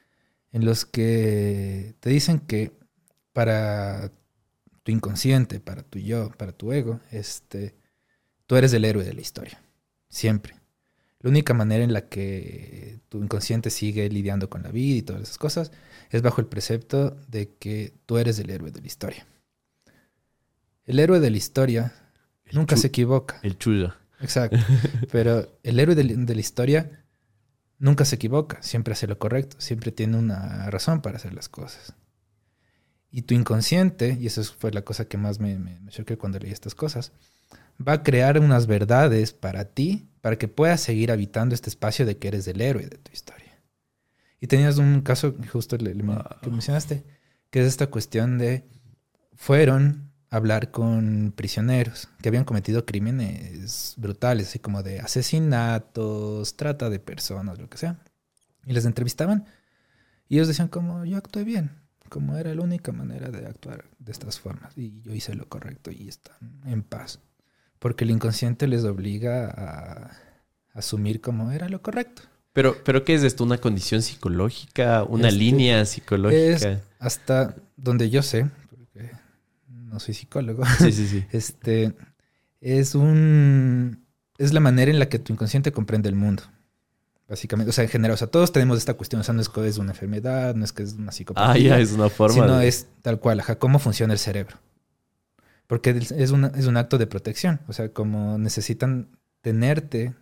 en 0.51 0.65
los 0.65 0.87
que 0.87 1.93
te 1.99 2.09
dicen 2.09 2.39
que 2.39 2.71
para 3.33 4.11
tu 4.81 4.91
inconsciente, 4.91 5.59
para 5.59 5.83
tu 5.83 5.99
yo, 5.99 6.31
para 6.31 6.53
tu 6.53 6.73
ego, 6.73 7.01
este, 7.11 7.75
tú 8.47 8.55
eres 8.55 8.73
el 8.73 8.85
héroe 8.85 9.03
de 9.03 9.13
la 9.13 9.21
historia. 9.21 9.61
Siempre. 10.09 10.55
La 11.19 11.29
única 11.29 11.53
manera 11.53 11.83
en 11.83 11.93
la 11.93 12.09
que 12.09 12.99
tu 13.09 13.21
inconsciente 13.21 13.69
sigue 13.69 14.09
lidiando 14.09 14.49
con 14.49 14.63
la 14.63 14.71
vida 14.71 14.97
y 14.97 15.01
todas 15.03 15.21
esas 15.21 15.37
cosas 15.37 15.71
es 16.09 16.23
bajo 16.23 16.41
el 16.41 16.47
precepto 16.47 17.11
de 17.27 17.53
que 17.59 17.93
tú 18.07 18.17
eres 18.17 18.39
el 18.39 18.49
héroe 18.49 18.71
de 18.71 18.81
la 18.81 18.87
historia. 18.87 19.27
El 20.85 20.97
héroe 20.97 21.19
de 21.19 21.29
la 21.29 21.37
historia 21.37 22.06
nunca 22.53 22.75
se 22.77 22.87
equivoca. 22.87 23.39
El 23.43 23.57
chulla. 23.57 23.97
Exacto. 24.21 24.57
Pero 25.11 25.57
el 25.63 25.79
héroe 25.79 25.95
de, 25.95 26.03
de 26.03 26.33
la 26.35 26.39
historia 26.41 27.03
nunca 27.79 28.05
se 28.05 28.15
equivoca, 28.15 28.61
siempre 28.63 28.93
hace 28.93 29.07
lo 29.07 29.19
correcto, 29.19 29.57
siempre 29.59 29.91
tiene 29.91 30.17
una 30.17 30.69
razón 30.71 31.01
para 31.01 31.17
hacer 31.17 31.33
las 31.33 31.49
cosas. 31.49 31.93
Y 33.11 33.21
tu 33.23 33.33
inconsciente, 33.33 34.17
y 34.19 34.27
eso 34.27 34.43
fue 34.43 34.71
la 34.71 34.81
cosa 34.81 35.05
que 35.05 35.17
más 35.17 35.39
me, 35.39 35.57
me, 35.57 35.79
me 35.79 35.91
choqué 35.91 36.17
cuando 36.17 36.39
leí 36.39 36.51
estas 36.51 36.75
cosas, 36.75 37.11
va 37.85 37.93
a 37.93 38.03
crear 38.03 38.39
unas 38.39 38.67
verdades 38.67 39.31
para 39.33 39.65
ti, 39.65 40.09
para 40.21 40.37
que 40.37 40.47
puedas 40.47 40.81
seguir 40.81 41.11
habitando 41.11 41.53
este 41.55 41.69
espacio 41.69 42.05
de 42.05 42.17
que 42.17 42.27
eres 42.27 42.47
el 42.47 42.59
héroe 42.59 42.87
de 42.87 42.97
tu 42.97 43.11
historia. 43.11 43.61
Y 44.41 44.47
tenías 44.47 44.77
un 44.77 45.01
caso, 45.01 45.35
justo 45.51 45.77
le- 45.77 45.93
le- 45.95 46.03
Wow. 46.03 46.23
que 46.41 46.49
mencionaste, 46.49 47.03
que 47.49 47.61
es 47.61 47.67
esta 47.67 47.87
cuestión 47.87 48.37
de, 48.37 48.67
fueron 49.35 50.06
hablar 50.29 50.71
con 50.71 51.33
prisioneros 51.35 52.09
que 52.21 52.29
habían 52.29 52.45
cometido 52.45 52.85
crímenes 52.85 53.93
brutales, 53.97 54.49
así 54.49 54.59
como 54.59 54.83
de 54.83 54.99
asesinatos, 54.99 56.55
trata 56.57 56.89
de 56.89 56.99
personas, 56.99 57.59
lo 57.59 57.69
que 57.69 57.77
sea. 57.77 57.99
Y 58.65 58.73
les 58.73 58.85
entrevistaban 58.85 59.45
y 60.29 60.35
ellos 60.35 60.47
decían 60.47 60.67
como 60.69 61.05
yo 61.05 61.17
actué 61.17 61.43
bien, 61.43 61.71
como 62.09 62.37
era 62.37 62.53
la 62.55 62.61
única 62.61 62.91
manera 62.91 63.29
de 63.31 63.45
actuar 63.47 63.85
de 63.99 64.11
estas 64.11 64.39
formas 64.39 64.77
y 64.77 65.01
yo 65.01 65.13
hice 65.13 65.35
lo 65.35 65.47
correcto 65.49 65.91
y 65.91 66.07
están 66.07 66.37
en 66.65 66.83
paz. 66.83 67.19
Porque 67.79 68.05
el 68.05 68.11
inconsciente 68.11 68.67
les 68.67 68.83
obliga 68.85 69.49
a 69.49 70.11
asumir 70.73 71.21
como 71.21 71.51
era 71.51 71.69
lo 71.69 71.81
correcto. 71.81 72.23
Pero, 72.53 72.83
pero 72.83 73.03
¿qué 73.05 73.13
es 73.13 73.23
esto? 73.23 73.43
¿Una 73.43 73.59
condición 73.59 74.01
psicológica? 74.01 75.03
¿Una 75.03 75.29
Este, 75.29 75.39
línea 75.39 75.85
psicológica? 75.85 76.55
Es 76.55 76.69
hasta 76.99 77.55
donde 77.75 78.09
yo 78.09 78.23
sé, 78.23 78.49
no 79.87 79.99
soy 79.99 80.13
psicólogo, 80.13 80.63
Sí, 80.79 80.91
sí, 80.91 81.07
sí. 81.07 81.25
este 81.31 81.93
es 82.61 82.95
un 82.95 84.05
es 84.37 84.53
la 84.53 84.59
manera 84.59 84.91
en 84.91 84.99
la 84.99 85.09
que 85.09 85.19
tu 85.19 85.33
inconsciente 85.33 85.71
comprende 85.71 86.09
el 86.09 86.15
mundo. 86.15 86.43
Básicamente, 87.27 87.71
o 87.71 87.73
sea, 87.73 87.83
en 87.83 87.89
general, 87.89 88.13
o 88.13 88.17
sea, 88.17 88.27
todos 88.27 88.51
tenemos 88.53 88.77
esta 88.77 88.93
cuestión, 88.93 89.19
o 89.19 89.23
sea, 89.23 89.33
no 89.33 89.41
es 89.41 89.49
que 89.49 89.67
es 89.67 89.77
una 89.79 89.91
enfermedad, 89.91 90.55
no 90.55 90.63
es 90.63 90.71
que 90.71 90.83
es 90.83 90.93
una 90.93 91.11
psicopatía, 91.11 91.73
Ah, 91.73 91.77
ya, 91.77 91.79
es 91.79 91.91
una 91.91 92.09
forma. 92.09 92.33
sino 92.33 92.57
de- 92.59 92.67
es 92.67 92.87
tal 93.01 93.19
cual, 93.19 93.39
ajá, 93.41 93.57
cómo 93.59 93.79
funciona 93.79 94.13
el 94.13 94.19
cerebro. 94.19 94.57
Porque 95.67 95.89
es, 95.89 96.31
una- 96.31 96.47
es 96.55 96.67
un 96.67 96.77
acto 96.77 96.97
de 96.97 97.07
protección, 97.07 97.59
o 97.67 97.73
sea, 97.73 97.89
como 97.89 98.37
necesitan 98.37 99.09
tenerte 99.41 100.13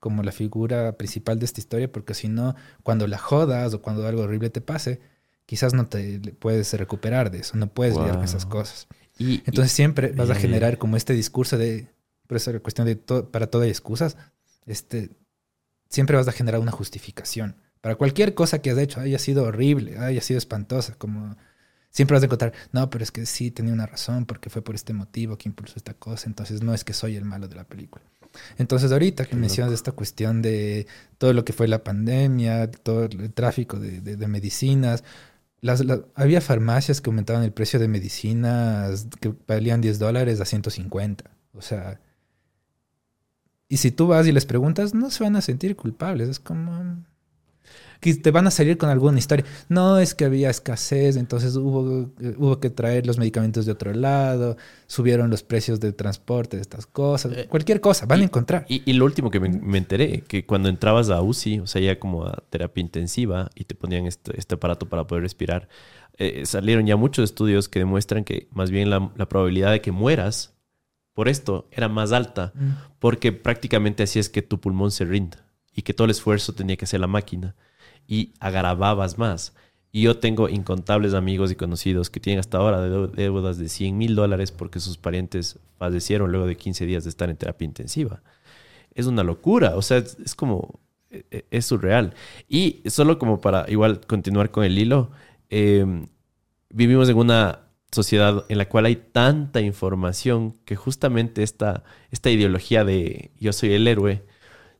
como 0.00 0.22
la 0.22 0.32
figura 0.32 0.98
principal 0.98 1.38
de 1.38 1.46
esta 1.46 1.60
historia, 1.60 1.90
porque 1.90 2.12
si 2.12 2.28
no, 2.28 2.54
cuando 2.82 3.06
la 3.06 3.16
jodas 3.16 3.72
o 3.72 3.80
cuando 3.80 4.06
algo 4.06 4.22
horrible 4.22 4.50
te 4.50 4.60
pase, 4.60 5.00
quizás 5.46 5.74
no 5.74 5.86
te 5.86 6.18
puedes 6.38 6.72
recuperar 6.74 7.30
de 7.30 7.38
eso, 7.40 7.56
no 7.56 7.68
puedes 7.68 7.94
lidiar 7.96 8.16
con 8.16 8.24
esas 8.24 8.44
Wow. 8.44 8.52
cosas. 8.52 8.86
Y, 9.18 9.42
Entonces 9.46 9.72
siempre 9.72 10.12
vas 10.12 10.30
a 10.30 10.34
generar 10.34 10.78
como 10.78 10.96
este 10.96 11.12
discurso 11.12 11.56
de, 11.58 11.88
por 12.26 12.36
eso 12.36 12.52
la 12.52 12.60
cuestión 12.60 12.86
de 12.86 12.96
to- 12.96 13.30
para 13.30 13.46
todo 13.48 13.62
hay 13.62 13.70
excusas, 13.70 14.16
este, 14.66 15.10
siempre 15.88 16.16
vas 16.16 16.28
a 16.28 16.32
generar 16.32 16.60
una 16.60 16.72
justificación. 16.72 17.56
Para 17.80 17.96
cualquier 17.96 18.34
cosa 18.34 18.60
que 18.60 18.70
has 18.70 18.78
hecho, 18.78 19.00
haya 19.00 19.18
sido 19.18 19.44
horrible, 19.44 19.98
haya 19.98 20.20
sido 20.22 20.38
espantosa, 20.38 20.94
como 20.96 21.36
siempre 21.90 22.14
vas 22.16 22.22
a 22.22 22.26
encontrar, 22.26 22.52
no, 22.72 22.88
pero 22.90 23.04
es 23.04 23.12
que 23.12 23.26
sí 23.26 23.50
tenía 23.50 23.72
una 23.72 23.86
razón, 23.86 24.24
porque 24.26 24.50
fue 24.50 24.62
por 24.62 24.74
este 24.74 24.92
motivo 24.94 25.36
que 25.38 25.48
impulsó 25.48 25.74
esta 25.76 25.94
cosa, 25.94 26.28
entonces 26.28 26.62
no 26.62 26.74
es 26.74 26.82
que 26.82 26.92
soy 26.94 27.14
el 27.16 27.24
malo 27.24 27.46
de 27.46 27.56
la 27.56 27.64
película. 27.64 28.04
Entonces 28.58 28.90
ahorita 28.90 29.26
que 29.26 29.36
mencionas 29.36 29.72
esta 29.72 29.92
cuestión 29.92 30.42
de 30.42 30.88
todo 31.18 31.32
lo 31.32 31.44
que 31.44 31.52
fue 31.52 31.68
la 31.68 31.84
pandemia, 31.84 32.68
todo 32.70 33.04
el 33.04 33.32
tráfico 33.32 33.78
de, 33.78 34.00
de- 34.00 34.16
de 34.16 34.26
medicinas, 34.26 35.04
las, 35.64 35.84
la- 35.84 36.04
había 36.14 36.40
farmacias 36.40 37.00
que 37.00 37.10
aumentaban 37.10 37.42
el 37.42 37.52
precio 37.52 37.78
de 37.80 37.88
medicinas 37.88 39.08
que 39.20 39.34
valían 39.48 39.80
10 39.80 39.98
dólares 39.98 40.40
a 40.40 40.44
150. 40.44 41.30
O 41.54 41.62
sea, 41.62 42.00
y 43.68 43.78
si 43.78 43.90
tú 43.90 44.06
vas 44.08 44.26
y 44.26 44.32
les 44.32 44.46
preguntas, 44.46 44.94
no 44.94 45.10
se 45.10 45.24
van 45.24 45.36
a 45.36 45.40
sentir 45.40 45.74
culpables. 45.76 46.28
Es 46.28 46.38
como, 46.40 47.04
que 48.04 48.14
te 48.14 48.30
van 48.30 48.46
a 48.46 48.50
salir 48.50 48.76
con 48.76 48.90
alguna 48.90 49.18
historia. 49.18 49.46
No, 49.70 49.98
es 49.98 50.14
que 50.14 50.26
había 50.26 50.50
escasez, 50.50 51.16
entonces 51.16 51.56
hubo, 51.56 52.10
eh, 52.20 52.34
hubo 52.36 52.60
que 52.60 52.68
traer 52.68 53.06
los 53.06 53.16
medicamentos 53.16 53.64
de 53.64 53.72
otro 53.72 53.94
lado, 53.94 54.58
subieron 54.86 55.30
los 55.30 55.42
precios 55.42 55.80
de 55.80 55.92
transporte 55.92 56.56
de 56.58 56.60
estas 56.60 56.86
cosas, 56.86 57.32
Eh, 57.32 57.46
cualquier 57.48 57.80
cosa, 57.80 58.04
van 58.04 58.18
y- 58.18 58.22
a 58.22 58.24
encontrar. 58.26 58.66
Y, 58.68 58.82
y 58.84 58.92
lo 58.92 59.06
último 59.06 59.30
que 59.30 59.40
me, 59.40 59.48
me 59.48 59.78
enteré, 59.78 60.20
que 60.28 60.44
cuando 60.44 60.68
entrabas 60.68 61.08
a 61.08 61.22
UCI, 61.22 61.60
o 61.60 61.66
sea, 61.66 61.80
ya 61.80 61.98
como 61.98 62.26
a 62.26 62.42
terapia 62.50 62.82
intensiva 62.82 63.50
y 63.54 63.64
te 63.64 63.74
ponían 63.74 64.04
este, 64.06 64.38
este 64.38 64.56
aparato 64.56 64.86
para 64.88 65.06
poder 65.06 65.22
respirar, 65.22 65.68
eh, 66.18 66.44
salieron 66.44 66.86
ya 66.86 66.96
muchos 66.96 67.24
estudios 67.24 67.68
que 67.70 67.78
demuestran 67.78 68.24
que 68.24 68.48
más 68.52 68.70
bien 68.70 68.90
la, 68.90 69.10
la 69.16 69.28
probabilidad 69.28 69.72
de 69.72 69.80
que 69.80 69.92
mueras 69.92 70.52
por 71.14 71.28
esto 71.28 71.68
era 71.70 71.88
más 71.88 72.12
alta, 72.12 72.52
Mm. 72.54 72.70
porque 72.98 73.32
prácticamente 73.32 74.02
así 74.02 74.18
es 74.18 74.28
que 74.28 74.42
tu 74.42 74.60
pulmón 74.60 74.90
se 74.90 75.04
rinda 75.06 75.46
y 75.74 75.82
que 75.82 75.94
todo 75.94 76.04
el 76.04 76.10
esfuerzo 76.10 76.52
tenía 76.54 76.76
que 76.76 76.84
hacer 76.84 77.00
la 77.00 77.06
máquina 77.06 77.54
y 78.06 78.32
agravabas 78.40 79.18
más. 79.18 79.54
Y 79.92 80.02
yo 80.02 80.18
tengo 80.18 80.48
incontables 80.48 81.14
amigos 81.14 81.52
y 81.52 81.56
conocidos 81.56 82.10
que 82.10 82.20
tienen 82.20 82.40
hasta 82.40 82.58
ahora 82.58 82.86
deu- 82.88 83.10
deudas 83.12 83.58
de 83.58 83.68
100 83.68 83.96
mil 83.96 84.14
dólares 84.16 84.50
porque 84.52 84.80
sus 84.80 84.98
parientes 84.98 85.58
fallecieron 85.78 86.32
luego 86.32 86.46
de 86.46 86.56
15 86.56 86.84
días 86.86 87.04
de 87.04 87.10
estar 87.10 87.30
en 87.30 87.36
terapia 87.36 87.64
intensiva. 87.64 88.22
Es 88.94 89.06
una 89.06 89.22
locura, 89.24 89.76
o 89.76 89.82
sea, 89.82 89.98
es, 89.98 90.34
como, 90.34 90.80
e- 91.10 91.24
e- 91.30 91.44
es 91.50 91.66
surreal. 91.66 92.14
Y 92.48 92.82
solo 92.86 93.18
como 93.18 93.40
para 93.40 93.66
igual 93.70 94.00
continuar 94.06 94.50
con 94.50 94.64
el 94.64 94.78
hilo, 94.78 95.10
eh, 95.50 95.84
vivimos 96.70 97.08
en 97.08 97.16
una 97.16 97.60
sociedad 97.92 98.44
en 98.48 98.58
la 98.58 98.68
cual 98.68 98.86
hay 98.86 98.96
tanta 98.96 99.60
información 99.60 100.52
que 100.64 100.76
justamente 100.76 101.42
esta, 101.42 101.84
esta 102.10 102.30
ideología 102.30 102.84
de 102.84 103.30
yo 103.38 103.52
soy 103.52 103.72
el 103.72 103.86
héroe 103.86 104.24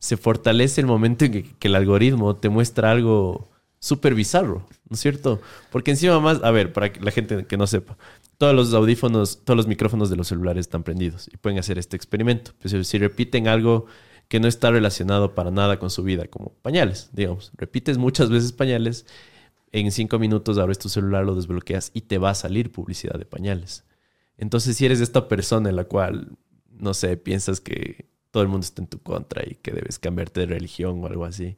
se 0.05 0.19
fortalece 0.19 0.83
el 0.83 0.87
momento 0.87 1.25
en 1.25 1.33
que, 1.33 1.67
el 1.67 1.75
algoritmo 1.75 2.37
te 2.37 2.51
muestra 2.51 2.91
algo 2.91 3.49
súper 3.79 4.15
bizarro, 4.15 4.67
¿no 4.91 4.95
es 4.95 5.01
cierto? 5.01 5.41
Porque 5.73 5.93
encima 5.93 6.21
más, 6.21 6.45
a 6.45 6.51
ver, 6.51 6.75
para 6.75 6.93
la 7.01 7.11
gente 7.11 7.47
que 7.47 7.57
no 7.57 7.67
sepa, 7.67 7.97
todos 8.37 8.55
los 8.55 8.75
audífonos, 8.75 9.43
todos 9.45 9.57
los 9.57 9.67
micrófonos 9.67 10.11
de 10.11 10.17
los 10.17 10.29
celulares 10.29 10.67
están 10.67 10.83
prendidos 10.83 11.31
y 11.33 11.39
pueden 11.39 11.59
hacer 11.59 11.79
este 11.79 11.97
experimento. 11.97 12.51
Pues 12.61 12.87
si 12.87 12.99
repiten 12.99 13.49
algo 13.49 13.87
que 14.29 14.41
no 14.41 14.47
está 14.47 14.71
relacionado 14.71 15.35
para 15.35 15.51
nada 15.51 15.79
con 15.79 15.89
su 15.89 16.03
vida, 16.03 16.27
como 16.27 16.53
pañales, 16.61 17.09
digamos, 17.15 17.51
repites 17.57 17.97
muchas 17.97 18.29
veces 18.29 18.53
pañales, 18.53 19.07
en 19.73 19.91
cinco 19.91 20.19
minutos 20.19 20.59
abres 20.59 20.79
tu 20.79 20.91
celular, 20.91 21.25
lo 21.25 21.35
desbloqueas 21.35 21.93
y 21.95 22.03
te 22.03 22.19
va 22.19 22.29
a 22.29 22.35
salir 22.35 22.73
publicidad 22.73 23.19
de 23.19 23.25
pañales. 23.25 23.85
Entonces, 24.37 24.77
si 24.77 24.85
eres 24.85 25.01
esta 25.01 25.29
persona 25.29 25.71
en 25.71 25.77
la 25.77 25.85
cual, 25.85 26.37
no 26.69 26.93
sé, 26.93 27.17
piensas 27.17 27.63
que 27.63 28.13
todo 28.35 28.43
el 28.43 28.49
mundo 28.49 28.65
está 28.65 28.83
en 28.83 28.89
tu 28.89 28.99
contra 28.99 29.45
y 29.49 29.55
que 29.55 29.71
debes 29.71 30.01
cambiarte 30.01 30.41
de 30.41 30.47
religión 30.47 31.01
o 31.05 31.07
algo 31.07 31.25
así, 31.25 31.57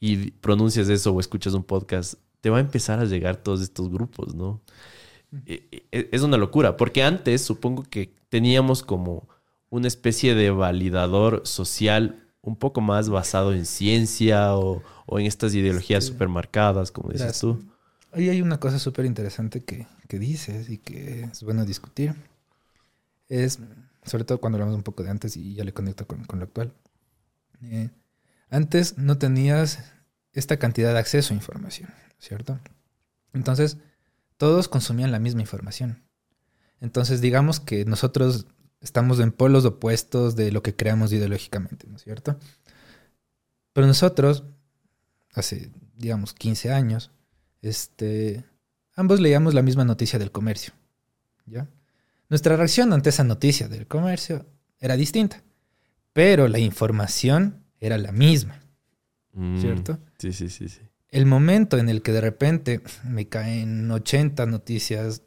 y 0.00 0.30
pronuncias 0.30 0.88
eso 0.88 1.12
o 1.12 1.20
escuchas 1.20 1.52
un 1.52 1.64
podcast, 1.64 2.14
te 2.40 2.48
va 2.48 2.56
a 2.56 2.60
empezar 2.60 2.98
a 2.98 3.04
llegar 3.04 3.36
todos 3.36 3.60
estos 3.60 3.90
grupos, 3.90 4.34
¿no? 4.34 4.62
E- 5.44 5.68
e- 5.92 6.08
Es 6.10 6.22
una 6.22 6.38
locura, 6.38 6.78
porque 6.78 7.02
antes 7.02 7.42
supongo 7.42 7.82
que 7.82 8.14
teníamos 8.30 8.82
como 8.82 9.28
una 9.68 9.86
especie 9.86 10.34
de 10.34 10.50
validador 10.50 11.42
social 11.44 12.24
un 12.40 12.56
poco 12.56 12.80
más 12.80 13.10
basado 13.10 13.52
en 13.52 13.66
ciencia 13.66 14.56
o, 14.56 14.82
o 15.04 15.18
en 15.18 15.26
estas 15.26 15.54
ideologías 15.54 16.04
supermarcadas, 16.06 16.90
como 16.90 17.10
dices 17.10 17.38
tú. 17.38 17.62
Ahí 18.12 18.30
hay 18.30 18.40
una 18.40 18.58
cosa 18.58 18.78
súper 18.78 19.04
interesante 19.04 19.62
que, 19.62 19.86
que 20.08 20.18
dices 20.18 20.70
y 20.70 20.78
que 20.78 21.24
es 21.24 21.42
bueno 21.42 21.66
discutir. 21.66 22.14
Es, 23.28 23.58
sobre 24.04 24.24
todo 24.24 24.40
cuando 24.40 24.56
hablamos 24.56 24.74
un 24.74 24.82
poco 24.82 25.02
de 25.02 25.10
antes 25.10 25.36
y 25.36 25.54
ya 25.54 25.64
le 25.64 25.72
conecto 25.72 26.06
con, 26.06 26.24
con 26.24 26.38
lo 26.38 26.44
actual. 26.44 26.72
Eh, 27.62 27.90
antes 28.50 28.98
no 28.98 29.18
tenías 29.18 29.92
esta 30.32 30.58
cantidad 30.58 30.92
de 30.92 30.98
acceso 30.98 31.32
a 31.32 31.36
información, 31.36 31.90
¿cierto? 32.18 32.58
Entonces, 33.32 33.78
todos 34.36 34.68
consumían 34.68 35.12
la 35.12 35.18
misma 35.18 35.40
información. 35.40 36.02
Entonces, 36.80 37.20
digamos 37.20 37.60
que 37.60 37.84
nosotros 37.84 38.46
estamos 38.80 39.18
en 39.20 39.32
polos 39.32 39.64
opuestos 39.64 40.36
de 40.36 40.52
lo 40.52 40.62
que 40.62 40.76
creamos 40.76 41.12
ideológicamente, 41.12 41.86
¿no 41.88 41.96
es 41.96 42.02
cierto? 42.02 42.38
Pero 43.72 43.86
nosotros, 43.86 44.44
hace, 45.34 45.70
digamos, 45.96 46.34
15 46.34 46.72
años, 46.72 47.10
este, 47.60 48.44
ambos 48.94 49.20
leíamos 49.20 49.54
la 49.54 49.62
misma 49.62 49.84
noticia 49.84 50.18
del 50.18 50.30
comercio, 50.30 50.72
¿ya? 51.46 51.68
Nuestra 52.28 52.56
reacción 52.56 52.92
ante 52.92 53.10
esa 53.10 53.24
noticia 53.24 53.68
del 53.68 53.86
comercio 53.86 54.46
era 54.80 54.96
distinta, 54.96 55.42
pero 56.12 56.48
la 56.48 56.58
información 56.58 57.64
era 57.80 57.98
la 57.98 58.12
misma, 58.12 58.60
Mm, 59.32 59.60
¿cierto? 59.60 59.98
Sí, 60.18 60.32
sí, 60.32 60.48
sí, 60.48 60.68
sí. 60.68 60.80
El 61.10 61.26
momento 61.26 61.78
en 61.78 61.88
el 61.88 62.02
que 62.02 62.12
de 62.12 62.20
repente 62.20 62.80
me 63.04 63.28
caen 63.28 63.90
80 63.90 64.46
noticias, 64.46 65.22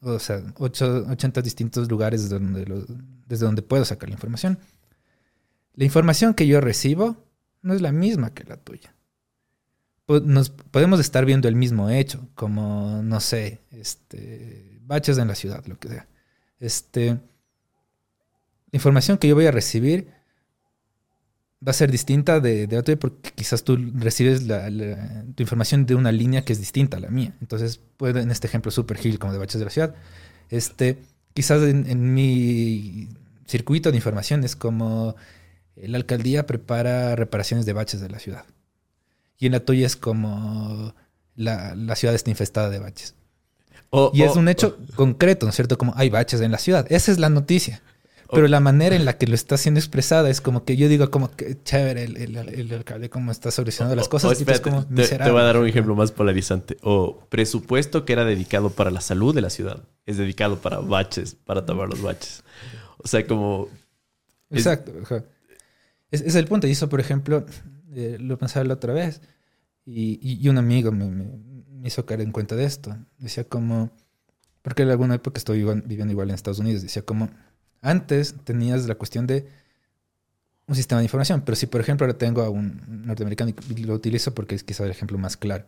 o 0.00 0.18
sea, 0.18 0.42
ocho- 0.58 1.06
80 1.08 1.42
distintos 1.42 1.88
lugares 1.90 2.28
donde 2.28 2.64
lo- 2.66 2.84
desde 3.26 3.46
donde 3.46 3.62
puedo 3.62 3.84
sacar 3.84 4.08
la 4.08 4.14
información, 4.14 4.58
la 5.74 5.84
información 5.84 6.34
que 6.34 6.46
yo 6.46 6.60
recibo 6.60 7.24
no 7.62 7.74
es 7.74 7.80
la 7.80 7.92
misma 7.92 8.34
que 8.34 8.44
la 8.44 8.56
tuya. 8.56 8.94
Nos 10.08 10.50
podemos 10.50 11.00
estar 11.00 11.24
viendo 11.24 11.48
el 11.48 11.56
mismo 11.56 11.90
hecho, 11.90 12.28
como, 12.36 13.00
no 13.02 13.18
sé, 13.20 13.60
este, 13.72 14.78
baches 14.82 15.18
en 15.18 15.26
la 15.28 15.34
ciudad, 15.34 15.64
lo 15.66 15.78
que 15.78 15.88
sea. 15.88 16.08
Este, 16.58 17.10
la 17.10 17.20
información 18.72 19.18
que 19.18 19.28
yo 19.28 19.34
voy 19.34 19.46
a 19.46 19.50
recibir 19.50 20.08
va 21.66 21.70
a 21.70 21.74
ser 21.74 21.90
distinta 21.90 22.40
de, 22.40 22.66
de 22.66 22.78
otra 22.78 22.96
porque 22.96 23.30
quizás 23.34 23.64
tú 23.64 23.76
recibes 23.94 24.46
la, 24.46 24.68
tu 25.34 25.42
información 25.42 25.86
de 25.86 25.94
una 25.94 26.12
línea 26.12 26.44
que 26.44 26.52
es 26.52 26.58
distinta 26.58 26.96
a 26.96 27.00
la 27.00 27.08
mía. 27.08 27.34
Entonces, 27.40 27.80
puede, 27.96 28.20
en 28.20 28.30
este 28.30 28.46
ejemplo 28.46 28.70
super 28.70 28.98
Hill 29.04 29.18
como 29.18 29.32
de 29.32 29.38
baches 29.38 29.58
de 29.58 29.64
la 29.64 29.70
ciudad, 29.70 29.94
este, 30.50 30.98
quizás 31.34 31.62
en, 31.62 32.14
mi 32.14 33.08
circuito 33.46 33.90
de 33.90 33.96
información 33.96 34.44
es 34.44 34.56
como 34.56 35.16
la 35.76 35.98
alcaldía 35.98 36.46
prepara 36.46 37.16
reparaciones 37.16 37.66
de 37.66 37.72
baches 37.72 38.00
de 38.00 38.10
la 38.10 38.18
ciudad. 38.18 38.44
Y 39.38 39.46
en 39.46 39.52
la 39.52 39.60
tuya 39.60 39.86
es 39.86 39.96
como 39.96 40.94
la, 41.34 41.74
la 41.74 41.96
ciudad 41.96 42.14
está 42.14 42.30
infestada 42.30 42.70
de 42.70 42.78
baches. 42.78 43.14
Y 44.12 44.22
es 44.22 44.36
un 44.36 44.48
hecho 44.48 44.76
concreto, 44.94 45.46
¿no 45.46 45.50
es 45.50 45.56
cierto? 45.56 45.78
Como 45.78 45.92
hay 45.96 46.10
baches 46.10 46.40
en 46.40 46.50
la 46.52 46.58
ciudad. 46.58 46.86
Esa 46.90 47.12
es 47.12 47.18
la 47.18 47.28
noticia. 47.30 47.82
Pero 48.32 48.48
la 48.48 48.58
manera 48.58 48.96
en 48.96 49.04
la 49.04 49.16
que 49.18 49.28
lo 49.28 49.36
está 49.36 49.56
siendo 49.56 49.78
expresada 49.78 50.28
es 50.28 50.40
como 50.40 50.64
que 50.64 50.76
yo 50.76 50.88
digo 50.88 51.08
como 51.12 51.30
que 51.30 51.62
chévere 51.62 52.02
el, 52.02 52.16
el, 52.16 52.36
el 52.36 52.72
alcalde 52.74 53.08
cómo 53.08 53.30
está 53.30 53.52
solucionando 53.52 53.94
las 53.94 54.08
cosas 54.08 54.32
espérate, 54.40 54.62
como 54.68 54.84
te- 54.84 55.06
te, 55.26 55.30
voy 55.30 55.40
a 55.40 55.44
dar 55.44 55.56
un 55.58 55.68
ejemplo 55.68 55.94
más 55.94 56.10
polarizante. 56.10 56.76
O 56.82 57.20
presupuesto 57.28 58.04
que 58.04 58.12
era 58.14 58.24
dedicado 58.24 58.70
para 58.70 58.90
la 58.90 59.00
salud 59.00 59.32
de 59.32 59.42
la 59.42 59.50
ciudad 59.50 59.84
es 60.06 60.16
dedicado 60.16 60.58
para 60.58 60.78
baches, 60.80 61.36
para 61.36 61.64
tapar 61.66 61.88
los 61.88 62.02
baches. 62.02 62.42
O 62.98 63.06
sea, 63.06 63.24
como 63.28 63.68
es- 64.50 64.66
Exacto. 64.66 64.92
Es, 66.10 66.20
es 66.22 66.34
el 66.34 66.46
punto. 66.46 66.66
Y 66.66 66.72
eso, 66.72 66.88
por 66.88 66.98
ejemplo, 66.98 67.46
eh, 67.94 68.16
lo 68.20 68.36
pensaba 68.38 68.64
la 68.64 68.74
otra 68.74 68.92
vez. 68.92 69.20
Y, 69.84 70.18
y- 70.20 70.40
y 70.44 70.48
un 70.48 70.58
amigo 70.58 70.90
me, 70.90 71.04
me- 71.06 71.55
me 71.80 71.88
hizo 71.88 72.06
caer 72.06 72.20
en 72.20 72.32
cuenta 72.32 72.54
de 72.56 72.64
esto. 72.64 72.96
Decía 73.18 73.44
como... 73.44 73.90
Porque 74.62 74.82
en 74.82 74.90
alguna 74.90 75.14
época 75.14 75.38
estoy 75.38 75.62
viviendo 75.62 76.12
igual 76.12 76.28
en 76.30 76.34
Estados 76.34 76.58
Unidos. 76.58 76.82
Decía 76.82 77.02
como... 77.02 77.30
Antes 77.82 78.34
tenías 78.44 78.86
la 78.86 78.96
cuestión 78.96 79.26
de 79.26 79.46
un 80.66 80.74
sistema 80.74 81.00
de 81.00 81.04
información. 81.04 81.42
Pero 81.44 81.54
si, 81.56 81.66
por 81.66 81.80
ejemplo, 81.80 82.06
ahora 82.06 82.18
tengo 82.18 82.42
a 82.42 82.50
un 82.50 82.82
norteamericano 83.06 83.52
y 83.70 83.84
lo 83.84 83.94
utilizo 83.94 84.34
porque 84.34 84.54
es 84.54 84.64
quizá 84.64 84.84
el 84.84 84.90
ejemplo 84.90 85.18
más 85.18 85.36
claro. 85.36 85.66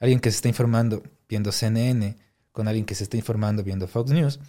Alguien 0.00 0.20
que 0.20 0.30
se 0.30 0.36
está 0.36 0.48
informando 0.48 1.02
viendo 1.28 1.52
CNN 1.52 2.16
con 2.52 2.68
alguien 2.68 2.84
que 2.86 2.94
se 2.94 3.04
está 3.04 3.16
informando 3.16 3.62
viendo 3.62 3.86
Fox 3.88 4.10
News 4.10 4.40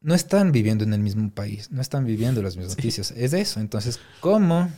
no 0.00 0.14
están 0.14 0.52
viviendo 0.52 0.84
en 0.84 0.92
el 0.92 1.00
mismo 1.00 1.30
país, 1.30 1.70
no 1.70 1.80
están 1.80 2.04
viviendo 2.04 2.42
las 2.42 2.56
mismas 2.56 2.74
Sí. 2.74 2.78
noticias. 2.78 3.10
Es 3.12 3.32
eso. 3.32 3.60
Entonces, 3.60 3.98
¿cómo 4.20 4.70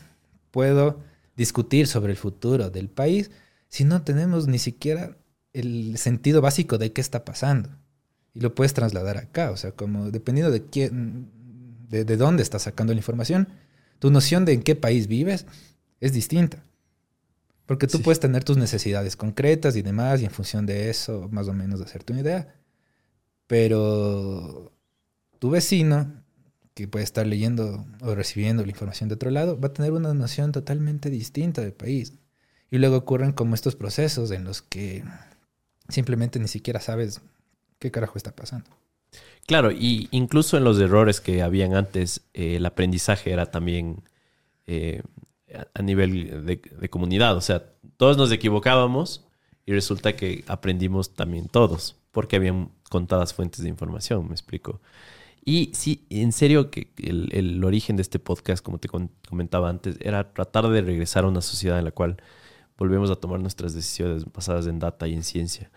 puedo 0.53 1.01
discutir 1.37 1.89
sobre 1.89 2.13
el 2.13 2.17
futuro 2.17 2.71
del 2.71 2.89
país 2.89 3.31
si 3.69 3.85
no 3.85 4.03
tenemos 4.03 4.47
ni 4.47 4.59
siquiera 4.59 5.17
el 5.61 5.99
sentido 5.99 6.41
básico 6.41 6.79
de 6.79 6.93
qué 6.93 7.01
está 7.01 7.25
pasando? 7.25 7.71
Y 8.35 8.41
lo 8.41 8.55
puedes 8.55 8.75
trasladar 8.75 9.17
acá, 9.17 9.51
o 9.51 9.57
sea, 9.57 9.73
como 9.73 10.11
dependiendo 10.11 10.51
de 10.53 10.65
quién, 10.65 11.29
de, 11.89 12.05
de 12.05 12.17
dónde 12.17 12.43
estás 12.43 12.63
sacando 12.63 12.93
la 12.93 12.99
información, 12.99 13.49
tu 13.99 14.11
noción 14.11 14.45
de 14.45 14.53
en 14.53 14.63
qué 14.63 14.77
país 14.77 15.07
vives 15.07 15.47
es 16.01 16.13
distinta. 16.13 16.63
Porque 17.65 17.87
tú 17.89 17.97
Sí. 17.99 18.05
puedes 18.05 18.21
tener 18.21 18.45
tus 18.45 18.59
necesidades 18.59 19.17
concretas 19.17 19.75
y 19.77 19.83
demás, 19.83 20.21
y 20.21 20.25
en 20.27 20.31
función 20.31 20.67
de 20.67 20.91
eso, 20.91 21.29
más 21.33 21.49
o 21.49 21.53
menos, 21.53 21.81
hacerte 21.81 22.13
una 22.13 22.23
idea. 22.23 22.55
Pero 23.47 24.73
tu 25.39 25.51
vecino, 25.51 26.23
que 26.75 26.89
puede 26.89 27.05
estar 27.05 27.27
leyendo 27.27 27.87
o 28.03 28.15
recibiendo 28.15 28.63
la 28.63 28.71
información 28.71 29.09
de 29.09 29.15
otro 29.15 29.31
lado, 29.31 29.59
va 29.59 29.69
a 29.69 29.73
tener 29.73 29.93
una 29.93 30.13
noción 30.15 30.53
totalmente 30.53 31.11
distinta 31.11 31.63
del 31.63 31.73
país. 31.73 32.13
Y 32.71 32.79
luego 32.79 32.97
ocurren 32.97 33.33
como 33.33 33.55
estos 33.55 33.77
procesos 33.77 34.31
en 34.31 34.45
los 34.45 34.61
que 34.63 35.05
simplemente 35.89 36.39
ni 36.39 36.49
siquiera 36.49 36.81
sabes 36.81 37.21
qué 37.79 37.91
carajo 37.91 38.17
está 38.17 38.35
pasando. 38.35 38.71
Claro, 39.47 39.71
y 39.71 40.09
incluso 40.11 40.57
en 40.57 40.65
los 40.65 40.79
errores 40.81 41.21
que 41.21 41.43
habían 41.43 41.75
antes, 41.75 42.23
eh, 42.35 42.57
el 42.57 42.67
aprendizaje 42.67 43.33
era 43.33 43.47
también... 43.47 44.03
eh, 44.67 45.03
a 45.75 45.83
nivel 45.83 46.47
de, 46.47 46.89
comunidad. 46.91 47.37
O 47.37 47.41
sea, 47.41 47.65
todos 47.97 48.17
nos 48.17 48.33
equivocábamos 48.33 49.25
y 49.65 49.73
resulta 49.73 50.17
que 50.17 50.45
aprendimos 50.47 51.15
también 51.15 51.49
todos, 51.49 51.97
porque 52.13 52.37
habían 52.37 52.71
contadas 52.91 53.35
fuentes 53.35 53.63
de 53.63 53.69
información, 53.69 54.27
me 54.27 54.33
explico. 54.33 54.81
Y 55.45 55.71
sí, 55.75 56.07
en 56.11 56.33
serio 56.33 56.71
que 56.71 56.91
el, 56.99 57.29
el 57.33 57.63
origen 57.65 57.97
de 57.97 58.03
este 58.03 58.19
podcast, 58.19 58.65
como 58.65 58.79
te 58.79 58.89
comentaba 58.89 59.69
antes, 59.69 59.97
era 60.01 60.33
tratar 60.33 60.69
de 60.69 60.83
regresar 60.83 61.25
a 61.25 61.29
una 61.29 61.41
sociedad 61.41 61.79
en 61.79 61.85
la 61.85 61.93
cual 61.93 62.17
volvemos 62.77 63.11
a 63.11 63.17
tomar 63.17 63.41
nuestras 63.41 63.75
decisiones 63.75 64.25
basadas 64.33 64.67
en 64.67 64.79
data 64.79 65.09
y 65.09 65.15
en 65.15 65.23
ciencia. 65.23 65.71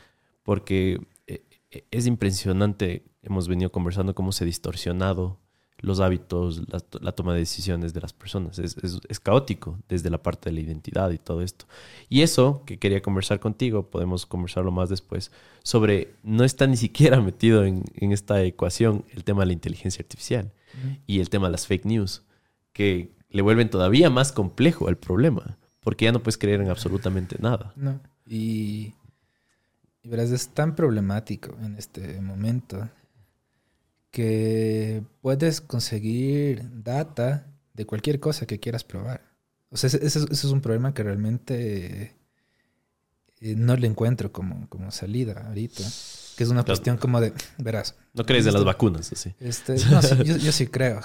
Porque 0.44 1.02
eh, 1.28 1.44
es 1.92 2.08
impresionante, 2.08 3.04
hemos 3.22 3.48
venido 3.48 3.72
conversando 3.72 4.16
cómo 4.16 4.32
se 4.32 4.44
ha 4.44 4.48
distorsionado 4.48 5.40
los 5.82 6.00
hábitos, 6.00 6.64
la, 7.02 7.12
toma 7.14 7.34
de 7.34 7.40
decisiones 7.40 7.94
de 7.94 8.02
las 8.02 8.14
personas. 8.14 8.60
Es, 8.60 8.76
es, 8.78 9.20
caótico 9.20 9.80
desde 9.88 10.10
la 10.10 10.22
parte 10.22 10.50
de 10.50 10.56
la 10.56 10.62
identidad 10.62 11.10
y 11.12 11.18
todo 11.18 11.42
esto. 11.42 11.66
Y 12.10 12.22
eso 12.22 12.64
que 12.66 12.80
quería 12.80 13.02
conversar 13.02 13.40
contigo, 13.40 13.90
podemos 13.90 14.26
conversarlo 14.26 14.72
más 14.72 14.90
después, 14.90 15.32
sobre 15.64 16.16
no 16.24 16.44
está 16.44 16.68
ni 16.68 16.78
siquiera 16.78 17.22
metido 17.22 17.64
en, 17.64 17.84
en 17.96 18.12
esta 18.12 18.44
ecuación 18.44 19.06
el 19.12 19.24
tema 19.24 19.42
de 19.42 19.48
la 19.48 19.54
inteligencia 19.54 20.02
artificial 20.02 20.52
y 21.08 21.20
el 21.20 21.30
tema 21.30 21.48
de 21.48 21.54
las 21.54 21.68
fake 21.68 21.86
news, 21.86 22.24
que 22.74 23.12
le 23.30 23.42
vuelven 23.42 23.70
todavía 23.70 24.10
más 24.10 24.32
complejo 24.32 24.90
el 24.90 24.98
problema, 24.98 25.58
porque 25.80 26.06
ya 26.06 26.12
no 26.12 26.22
puedes 26.22 26.38
creer 26.38 26.62
en 26.62 26.70
absolutamente 26.70 27.38
nada. 27.40 27.74
No, 27.76 28.00
y, 28.26 28.94
y 30.02 30.10
verás, 30.10 30.32
es 30.32 30.50
tan 30.50 30.76
problemático 30.76 31.56
en 31.62 31.76
este 31.76 32.22
momento 32.22 32.90
que 34.12 35.04
puedes 35.22 35.62
conseguir 35.62 36.64
data 36.84 37.48
de 37.74 37.86
cualquier 37.86 38.20
cosa 38.20 38.46
que 38.46 38.60
quieras 38.60 38.84
probar. 38.84 39.22
O 39.72 39.78
sea, 39.78 39.88
ese, 39.88 40.20
es 40.30 40.44
un 40.46 40.62
problema 40.62 40.94
que 40.94 41.04
realmente 41.04 42.16
eh, 43.42 43.56
no 43.56 43.76
le 43.78 43.88
encuentro 43.88 44.32
como, 44.32 44.68
como 44.68 44.92
salida 44.92 45.46
ahorita. 45.48 45.84
Que 46.36 46.44
es 46.44 46.50
una 46.50 46.64
cuestión 46.64 46.98
como 46.98 47.22
de, 47.22 47.34
verás. 47.58 47.96
No 48.14 48.26
crees 48.26 48.46
en 48.48 48.54
las 48.54 48.64
vacunas, 48.64 49.12
así. 49.12 49.34
Este, 49.40 49.76
no, 49.92 50.02
yo, 50.24 50.52
sí 50.52 50.68
creo. 50.68 51.02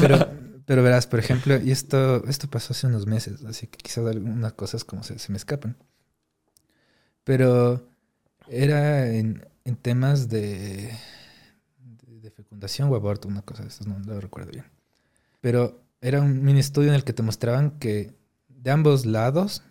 Pero, 0.00 0.28
pero 0.70 0.84
verás, 0.84 1.08
por 1.08 1.18
ejemplo, 1.18 1.60
y 1.60 1.72
esto, 1.72 2.24
esto 2.28 2.48
pasó 2.48 2.74
hace 2.74 2.86
unos 2.86 3.04
meses, 3.04 3.44
así 3.44 3.66
que 3.66 3.78
quizás 3.78 4.06
algunas 4.06 4.52
cosas 4.52 4.84
como 4.84 5.02
se, 5.02 5.16
me 5.28 5.36
escapan. 5.36 5.76
Pero 7.24 7.88
era 8.46 9.08
en, 9.08 9.44
en 9.64 9.74
temas 9.74 10.28
de 10.28 10.96
fecundación 12.36 12.88
o 12.88 12.94
aborto, 12.94 13.26
una 13.26 13.42
cosa 13.42 13.64
de 13.64 13.68
estas, 13.70 13.88
no, 13.88 13.98
lo 13.98 14.20
recuerdo 14.20 14.52
bien. 14.52 14.64
Pero 15.40 15.82
era 16.00 16.20
un 16.20 16.44
mini 16.44 16.60
estudio 16.60 16.90
en 16.90 16.94
el 16.94 17.02
que 17.02 17.14
te 17.14 17.24
mostraban 17.24 17.72
que 17.80 18.14
de 18.46 18.70
ambos 18.70 19.06
lados 19.06 19.64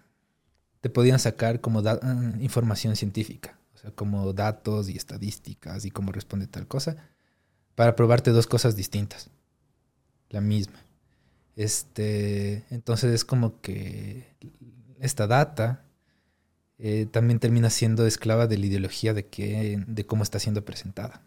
te 0.81 0.89
podían 0.89 1.19
sacar 1.19 1.61
como 1.61 1.79
ah, 1.79 2.33
información 2.41 2.97
científica, 2.97 3.57
o 3.73 3.77
sea, 3.77 3.91
como 3.91 4.33
datos 4.33 4.89
y 4.89 4.97
estadísticas 4.97 5.85
y 5.85 5.91
cómo 5.91 6.11
responde 6.11 6.47
tal 6.47 6.67
cosa, 6.67 6.97
para 7.75 7.95
probarte 7.95 8.31
dos 8.31 8.47
cosas 8.47 8.75
distintas, 8.75 9.29
la 10.29 10.41
misma. 10.41 10.88
Este, 11.59 12.63
entonces 12.69 13.13
es 13.13 13.25
como 13.25 13.59
que 13.59 14.33
esta 15.01 15.27
data 15.27 15.83
eh, 16.77 17.05
también 17.11 17.39
termina 17.39 17.69
siendo 17.69 18.07
esclava 18.07 18.47
de 18.47 18.57
la 18.57 18.65
ideología 18.65 19.13
de, 19.13 19.25
que, 19.25 19.83
de 19.85 20.05
cómo 20.05 20.23
está 20.23 20.39
siendo 20.39 20.63
presentada. 20.63 21.21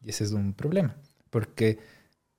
Y 0.00 0.08
ese 0.08 0.24
es 0.24 0.32
un 0.32 0.54
problema, 0.54 0.96
porque 1.28 1.78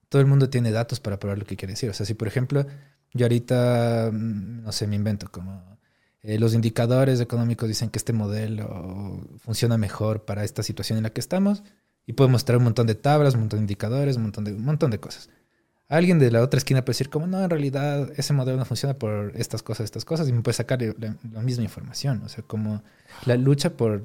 todo 0.09 0.19
el 0.19 0.27
mundo 0.27 0.49
tiene 0.49 0.71
datos 0.71 0.99
para 0.99 1.19
probar 1.19 1.37
lo 1.37 1.45
que 1.45 1.55
quiere 1.57 1.73
decir. 1.73 1.91
O 1.91 1.93
sea, 1.93 2.07
si 2.07 2.15
por 2.15 2.27
ejemplo 2.27 2.65
yo 3.13 3.25
ahorita, 3.25 4.09
mm, 4.11 4.63
no 4.63 4.71
sé, 4.71 4.87
me 4.87 4.95
invento 4.95 5.29
como 5.31 5.77
eh, 6.23 6.39
los 6.39 6.55
indicadores 6.55 7.19
económicos 7.19 7.67
dicen 7.67 7.91
que 7.91 7.99
este 7.99 8.13
modelo 8.13 9.21
funciona 9.37 9.77
mejor 9.77 10.25
para 10.25 10.43
esta 10.43 10.63
situación 10.63 10.97
en 10.97 11.03
la 11.03 11.11
que 11.11 11.21
estamos 11.21 11.61
y 12.07 12.13
puedo 12.13 12.31
mostrar 12.31 12.57
un 12.57 12.63
montón 12.63 12.87
de 12.87 12.95
tablas, 12.95 13.35
un 13.35 13.41
montón 13.41 13.59
de 13.59 13.63
indicadores, 13.65 14.15
un 14.15 14.23
montón 14.23 14.43
de, 14.43 14.53
un 14.53 14.65
montón 14.65 14.89
de 14.89 14.99
cosas. 14.99 15.29
Alguien 15.91 16.19
de 16.19 16.31
la 16.31 16.41
otra 16.41 16.57
esquina 16.57 16.85
puede 16.85 16.93
decir 16.93 17.09
como, 17.09 17.27
no, 17.27 17.43
en 17.43 17.49
realidad 17.49 18.09
ese 18.15 18.31
modelo 18.31 18.57
no 18.57 18.63
funciona 18.63 18.93
por 18.93 19.33
estas 19.35 19.61
cosas, 19.61 19.83
estas 19.83 20.05
cosas, 20.05 20.29
y 20.29 20.31
me 20.31 20.41
puede 20.41 20.55
sacar 20.55 20.81
la, 20.81 21.17
la 21.33 21.41
misma 21.41 21.65
información. 21.65 22.21
O 22.23 22.29
sea, 22.29 22.45
como 22.45 22.81
la 23.25 23.35
lucha 23.35 23.71
por, 23.71 24.01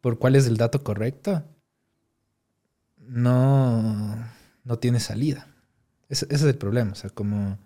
por 0.00 0.18
cuál 0.18 0.34
es 0.34 0.48
el 0.48 0.56
dato 0.56 0.82
correcto 0.82 1.44
no, 2.98 4.16
no 4.64 4.78
tiene 4.80 4.98
salida. 4.98 5.46
Ese, 6.08 6.26
es 6.28 6.42
el 6.42 6.56
problema, 6.56 6.90
o 6.90 6.96
sea, 6.96 7.10
como 7.10 7.56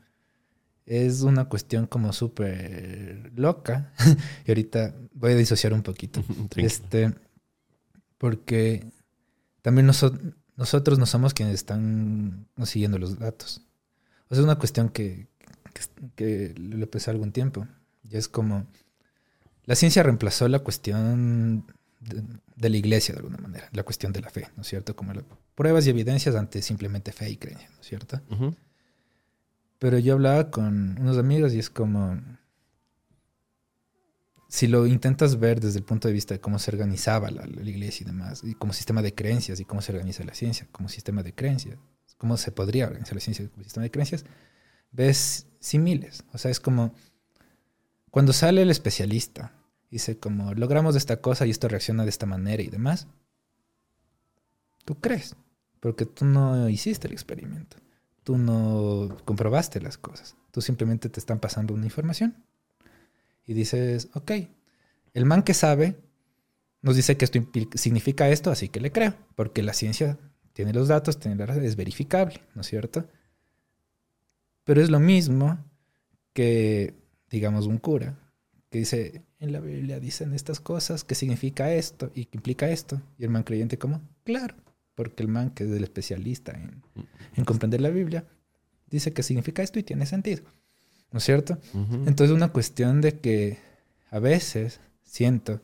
es 0.85 1.23
una 1.23 1.47
cuestión 1.47 1.87
como 1.87 2.13
súper 2.13 3.33
loca. 3.37 3.91
y 4.47 4.51
ahorita 4.51 4.95
voy 5.15 5.33
a 5.33 5.37
disociar 5.37 5.73
un 5.73 5.83
poquito. 5.83 6.23
este, 6.57 7.15
porque 8.19 8.87
también 9.63 9.87
nosotros 9.87 10.35
no 10.57 11.07
somos 11.07 11.35
quienes 11.35 11.55
están 11.55 12.47
siguiendo 12.65 12.99
los 12.99 13.19
datos. 13.19 13.61
O 14.29 14.35
sea, 14.35 14.39
es 14.39 14.45
una 14.45 14.57
cuestión 14.57 14.89
que, 14.89 15.27
que, 16.15 16.55
le 16.57 16.87
pensé 16.87 17.11
algún 17.11 17.33
tiempo. 17.33 17.67
Y 18.09 18.17
es 18.17 18.29
como, 18.29 18.67
la 19.65 19.75
ciencia 19.75 20.03
reemplazó 20.03 20.49
la 20.49 20.61
cuestión 20.61 21.67
de, 22.01 22.69
la 22.69 22.77
iglesia 22.77 23.15
de 23.15 23.21
alguna 23.21 23.39
manera, 23.39 23.69
la 23.73 23.83
cuestión 23.83 24.13
de 24.13 24.21
la 24.21 24.31
fe, 24.31 24.49
¿no 24.57 24.63
es 24.63 24.69
cierto? 24.69 24.95
Como 24.95 25.13
pruebas 25.55 25.87
y 25.87 25.91
evidencias 25.91 26.35
ante 26.35 26.63
simplemente 26.63 27.13
fe 27.13 27.31
y 27.31 27.37
creencia, 27.37 27.69
¿no 27.71 27.81
es 27.81 27.87
cierto? 27.87 28.21
Pero 29.79 29.99
yo 29.99 30.15
hablaba 30.15 30.51
con 30.51 30.99
unos 31.01 31.19
amigos 31.19 31.53
y 31.55 31.59
es 31.59 31.71
como, 31.71 32.21
si 34.55 34.67
lo 34.67 34.87
intentas 34.87 35.39
ver 35.39 35.61
desde 35.61 35.79
el 35.79 35.85
punto 35.85 36.09
de 36.09 36.15
vista 36.15 36.35
de 36.35 36.41
cómo 36.41 36.59
se 36.59 36.71
organizaba 36.71 37.31
la, 37.31 37.45
iglesia 37.69 38.05
y 38.05 38.07
demás, 38.07 38.43
y 38.45 38.55
como 38.55 38.73
sistema 38.73 39.03
de 39.03 39.15
creencias, 39.15 39.59
y 39.61 39.65
cómo 39.65 39.83
se 39.83 39.93
organiza 39.93 40.25
la 40.25 40.35
ciencia, 40.35 40.69
como 40.71 40.89
sistema 40.89 41.23
de 41.23 41.35
creencias, 41.35 41.79
cómo 42.19 42.37
se 42.37 42.53
podría 42.53 42.87
organizar 42.87 43.15
la 43.15 43.21
ciencia 43.21 43.49
como 43.49 43.65
sistema 43.65 43.85
de 43.85 43.91
creencias, 43.91 44.25
ves 44.93 45.47
similes. 45.61 46.25
O 46.33 46.39
sea, 46.39 46.51
es 46.51 46.61
como 46.61 46.95
cuando 48.11 48.33
sale 48.33 48.63
el 48.63 48.71
especialista 48.71 49.53
Dice 49.95 50.19
como, 50.19 50.55
logramos 50.55 50.97
esta 50.97 51.21
cosa 51.21 51.47
y 51.47 51.51
esto 51.51 51.69
reacciona 51.69 52.03
de 52.03 52.11
esta 52.11 52.27
manera 52.27 52.61
y 52.65 52.67
demás. 52.67 53.07
Tú 54.85 54.97
crees, 54.97 55.37
porque 55.79 56.05
tú 56.05 56.25
no 56.25 56.69
hiciste 56.69 57.07
el 57.07 57.13
experimento. 57.13 57.77
Tú 58.25 58.37
no 58.37 59.17
comprobaste 59.25 59.81
las 59.81 59.97
cosas. 59.97 60.35
Tú 60.51 60.63
simplemente 60.63 61.09
te 61.11 61.21
están 61.21 61.39
pasando 61.39 61.75
una 61.75 61.85
información. 61.85 62.45
Y 63.47 63.55
dices, 63.55 64.09
ok, 64.15 64.33
el 65.13 65.25
man 65.25 65.43
que 65.43 65.55
sabe 65.55 65.97
nos 66.83 66.97
dice 66.97 67.17
que 67.17 67.25
esto 67.25 67.41
significa 67.75 68.29
esto, 68.29 68.51
así 68.51 68.69
que 68.69 68.81
le 68.81 68.93
creo, 68.93 69.15
porque 69.37 69.63
la 69.63 69.73
ciencia 69.73 70.19
tiene 70.53 70.73
los 70.73 70.89
datos, 70.89 71.19
tiene 71.19 71.37
la 71.37 71.55
es 71.57 71.77
verificable, 71.77 72.41
¿no 72.55 72.61
es 72.61 72.67
cierto? 72.67 73.09
Pero 74.65 74.83
es 74.83 74.91
lo 74.91 75.01
mismo 75.01 75.59
que, 76.33 76.95
digamos, 77.31 77.67
un 77.67 77.79
cura 77.79 78.19
que 78.71 78.79
dice, 78.79 79.23
en 79.39 79.53
la 79.53 79.61
Biblia 79.61 80.01
dicen 80.01 80.35
estas 80.35 80.61
cosas, 80.61 81.05
¿qué 81.05 81.15
significa 81.15 81.73
esto 81.73 82.11
y 82.15 82.27
qué 82.27 82.37
implica 82.39 82.69
esto? 82.69 83.01
Y 83.19 83.25
el 83.25 83.31
man 83.31 83.45
creyente 83.45 83.79
como, 83.79 84.03
claro, 84.25 84.57
porque 84.95 85.23
el 85.23 85.29
man 85.29 85.51
que 85.51 85.65
es 85.65 85.71
el 85.71 85.85
especialista 85.85 86.53
en 87.37 87.45
comprender 87.45 87.81
la 87.81 87.91
Biblia, 87.91 88.27
dice 88.89 89.13
que 89.13 89.23
significa 89.23 89.63
esto 89.63 89.79
y 89.79 89.85
tiene 89.85 90.07
sentido, 90.07 90.45
¿no 91.15 91.19
es 91.19 91.25
cierto? 91.25 91.57
Entonces 91.73 92.31
es 92.31 92.37
una 92.37 92.49
cuestión 92.49 93.01
de 93.01 93.21
que 93.21 93.61
a 94.11 94.19
veces 94.19 94.81
siento 95.05 95.61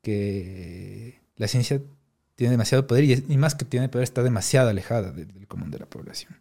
que 0.00 1.20
la 1.36 1.48
ciencia 1.48 1.82
tiene 2.34 2.52
demasiado 2.52 2.86
poder 2.86 3.04
y, 3.04 3.36
más 3.36 3.54
que 3.54 3.66
tiene 3.66 3.90
poder 3.90 4.04
está 4.04 4.22
demasiado 4.22 4.70
alejada 4.70 5.12
del 5.12 5.46
común 5.48 5.70
de 5.70 5.80
la 5.80 5.84
población. 5.84 6.40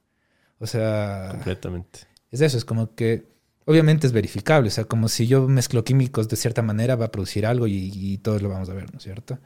O 0.57 0.67
sea... 0.67 1.31
Completamente. 1.31 1.99
Es 2.31 2.39
eso, 2.39 2.57
es 2.57 2.63
como 2.63 2.95
que 2.95 3.25
obviamente 3.65 4.07
es 4.07 4.13
verificable, 4.13 4.69
o 4.69 4.71
sea, 4.71 4.85
como 4.85 5.09
si 5.09 5.27
yo 5.27 5.49
mezclo 5.49 5.83
químicos 5.83 6.29
de 6.29 6.37
cierta 6.37 6.61
manera 6.61 6.95
va 6.95 7.07
a 7.07 7.11
producir 7.11 7.45
algo 7.45 7.67
y, 7.67 8.17
todos 8.19 8.41
lo 8.41 8.47
vamos 8.47 8.69
a 8.69 8.73
ver, 8.73 8.89
¿no 8.93 8.99
es 8.99 9.03
cierto? 9.03 9.37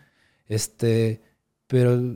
Este, 0.48 1.24
pero 1.66 2.16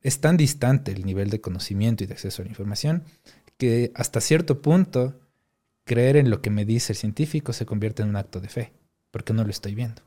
es 0.00 0.20
tan 0.20 0.36
distante 0.36 0.90
el 0.90 1.06
nivel 1.06 1.30
de 1.30 1.40
conocimiento 1.40 2.02
y 2.02 2.08
de 2.08 2.14
acceso 2.14 2.42
a 2.42 2.44
la 2.44 2.50
información 2.50 3.04
que 3.56 3.92
hasta 3.94 4.20
cierto 4.20 4.60
punto 4.60 5.20
creer 5.86 6.16
en 6.18 6.28
lo 6.28 6.42
que 6.42 6.50
me 6.50 6.66
dice 6.66 6.92
el 6.92 6.98
científico 6.98 7.54
se 7.54 7.64
convierte 7.64 8.02
en 8.02 8.10
un 8.10 8.16
acto 8.16 8.40
de 8.40 8.48
fe, 8.48 8.72
porque 9.10 9.32
no 9.32 9.44
lo 9.44 9.50
estoy 9.50 9.74
viendo. 9.74 10.02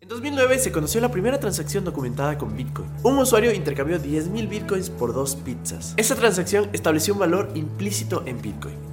En 0.00 0.08
2009 0.08 0.58
se 0.58 0.70
conoció 0.70 1.00
la 1.00 1.10
primera 1.10 1.40
transacción 1.40 1.84
documentada 1.84 2.36
con 2.36 2.56
Bitcoin. 2.56 2.88
Un 3.02 3.18
usuario 3.18 3.52
intercambió 3.52 3.98
10.000 3.98 4.48
Bitcoins 4.48 4.90
por 4.90 5.14
dos 5.14 5.34
pizzas. 5.36 5.94
Esa 5.96 6.14
transacción 6.14 6.68
estableció 6.72 7.14
un 7.14 7.20
valor 7.20 7.50
implícito 7.54 8.22
en 8.26 8.40
Bitcoin 8.42 8.87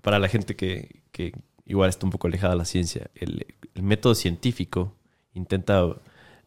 para 0.00 0.18
la 0.18 0.28
gente 0.28 0.56
que, 0.56 1.02
igual 1.64 1.88
está 1.88 2.06
un 2.06 2.12
poco 2.12 2.26
alejada 2.26 2.52
de 2.52 2.58
la 2.58 2.64
ciencia, 2.64 3.10
el, 3.14 3.46
método 3.74 4.14
científico 4.14 4.94
intenta 5.34 5.84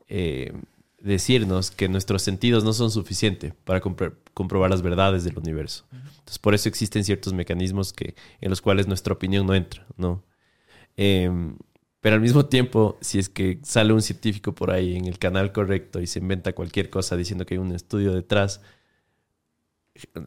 eh, 0.08 0.52
decirnos 1.00 1.72
que 1.72 1.88
nuestros 1.88 2.22
sentidos 2.22 2.64
no 2.64 2.74
son 2.74 2.92
suficientes 2.92 3.54
para 3.64 3.82
comprobar 3.82 4.70
las 4.70 4.82
verdades 4.82 5.24
del 5.24 5.38
universo. 5.38 5.86
Entonces, 5.92 6.40
por 6.40 6.54
eso 6.54 6.68
existen 6.68 7.04
ciertos 7.04 7.34
mecanismos 7.34 7.94
que, 7.94 8.16
en 8.42 8.50
los 8.50 8.62
cuales 8.62 8.88
nuestra 8.88 9.14
opinión 9.14 9.46
no 9.46 9.54
entra, 9.54 9.86
¿no? 9.98 10.24
Em, 10.98 11.56
pero 12.02 12.16
al 12.16 12.22
mismo 12.22 12.46
tiempo, 12.46 12.98
si 13.02 13.20
es 13.20 13.30
que 13.30 13.60
sale 13.64 13.94
un 13.94 14.02
científico 14.02 14.56
por 14.56 14.72
ahí 14.72 14.96
en 14.96 15.06
el 15.06 15.20
canal 15.20 15.52
correcto 15.52 16.02
y 16.02 16.08
se 16.08 16.20
inventa 16.20 16.54
cualquier 16.54 16.90
cosa 16.90 17.16
diciendo 17.18 17.46
que 17.46 17.56
hay 17.56 17.58
un 17.60 17.74
estudio 17.74 18.14
detrás, 18.14 18.62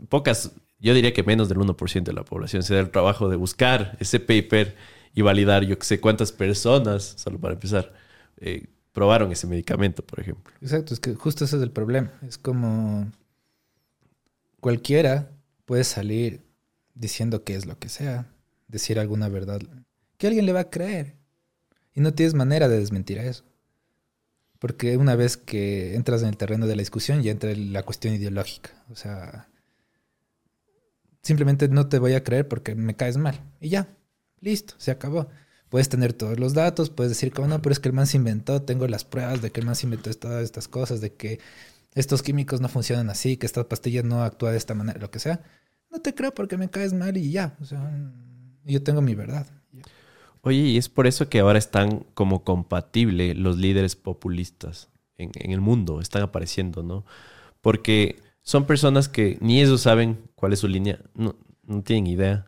pocas 0.08 0.52
yo 0.82 0.94
diría 0.94 1.12
que 1.12 1.22
menos 1.22 1.48
del 1.48 1.58
1% 1.58 2.02
de 2.02 2.12
la 2.12 2.24
población 2.24 2.62
se 2.62 2.74
da 2.74 2.80
el 2.80 2.90
trabajo 2.90 3.28
de 3.28 3.36
buscar 3.36 3.96
ese 4.00 4.18
paper 4.18 4.76
y 5.14 5.22
validar, 5.22 5.64
yo 5.64 5.78
que 5.78 5.86
sé 5.86 6.00
cuántas 6.00 6.32
personas, 6.32 7.14
solo 7.16 7.38
para 7.38 7.54
empezar, 7.54 7.92
eh, 8.38 8.66
probaron 8.92 9.30
ese 9.30 9.46
medicamento, 9.46 10.04
por 10.04 10.18
ejemplo. 10.18 10.52
Exacto, 10.60 10.92
es 10.92 11.00
que 11.00 11.14
justo 11.14 11.44
ese 11.44 11.56
es 11.56 11.62
el 11.62 11.70
problema. 11.70 12.12
Es 12.26 12.36
como 12.36 13.10
cualquiera 14.60 15.30
puede 15.66 15.84
salir 15.84 16.40
diciendo 16.94 17.44
que 17.44 17.54
es 17.54 17.64
lo 17.64 17.78
que 17.78 17.88
sea, 17.88 18.26
decir 18.66 18.98
alguna 18.98 19.28
verdad, 19.28 19.60
que 20.18 20.26
alguien 20.26 20.46
le 20.46 20.52
va 20.52 20.60
a 20.60 20.70
creer. 20.70 21.14
Y 21.94 22.00
no 22.00 22.12
tienes 22.12 22.34
manera 22.34 22.68
de 22.68 22.78
desmentir 22.78 23.20
a 23.20 23.24
eso. 23.24 23.44
Porque 24.58 24.96
una 24.96 25.14
vez 25.14 25.36
que 25.36 25.94
entras 25.94 26.22
en 26.22 26.28
el 26.28 26.36
terreno 26.36 26.66
de 26.66 26.74
la 26.74 26.82
discusión, 26.82 27.22
ya 27.22 27.30
entra 27.30 27.54
la 27.54 27.82
cuestión 27.82 28.14
ideológica. 28.14 28.70
O 28.90 28.96
sea, 28.96 29.48
simplemente 31.22 31.68
no 31.68 31.88
te 31.88 31.98
voy 31.98 32.14
a 32.14 32.24
creer 32.24 32.48
porque 32.48 32.74
me 32.74 32.94
caes 32.94 33.16
mal. 33.16 33.40
Y 33.60 33.70
ya, 33.70 33.88
listo, 34.40 34.74
se 34.78 34.90
acabó. 34.90 35.28
Puedes 35.68 35.88
tener 35.88 36.12
todos 36.12 36.38
los 36.38 36.52
datos, 36.52 36.90
puedes 36.90 37.10
decir 37.10 37.32
como 37.32 37.48
no, 37.48 37.62
pero 37.62 37.72
es 37.72 37.80
que 37.80 37.88
el 37.88 37.94
man 37.94 38.06
se 38.06 38.18
inventó, 38.18 38.60
tengo 38.60 38.86
las 38.88 39.04
pruebas 39.04 39.40
de 39.40 39.50
que 39.50 39.60
el 39.60 39.66
man 39.66 39.74
se 39.74 39.86
inventó 39.86 40.12
todas 40.12 40.42
estas 40.42 40.68
cosas, 40.68 41.00
de 41.00 41.14
que 41.14 41.40
estos 41.94 42.22
químicos 42.22 42.60
no 42.60 42.68
funcionan 42.68 43.08
así, 43.08 43.36
que 43.38 43.46
esta 43.46 43.66
pastilla 43.68 44.02
no 44.02 44.22
actúa 44.22 44.50
de 44.50 44.58
esta 44.58 44.74
manera, 44.74 45.00
lo 45.00 45.10
que 45.10 45.18
sea. 45.18 45.40
No 45.90 46.00
te 46.00 46.14
creo 46.14 46.34
porque 46.34 46.58
me 46.58 46.68
caes 46.68 46.92
mal 46.92 47.16
y 47.16 47.30
ya. 47.30 47.56
O 47.60 47.64
sea, 47.64 47.90
yo 48.64 48.82
tengo 48.82 49.00
mi 49.00 49.14
verdad. 49.14 49.46
Oye, 50.42 50.58
y 50.58 50.76
es 50.76 50.88
por 50.88 51.06
eso 51.06 51.28
que 51.28 51.40
ahora 51.40 51.58
están 51.58 52.04
como 52.14 52.44
compatibles 52.44 53.36
los 53.36 53.56
líderes 53.58 53.96
populistas 53.96 54.90
en, 55.16 55.30
en 55.34 55.52
el 55.52 55.60
mundo, 55.60 56.00
están 56.00 56.22
apareciendo, 56.22 56.82
¿no? 56.82 57.04
Porque 57.60 58.16
son 58.42 58.66
personas 58.66 59.08
que 59.08 59.38
ni 59.40 59.60
ellos 59.60 59.82
saben 59.82 60.30
cuál 60.34 60.52
es 60.52 60.60
su 60.60 60.68
línea, 60.68 61.00
no, 61.14 61.36
no 61.64 61.82
tienen 61.82 62.06
idea, 62.06 62.46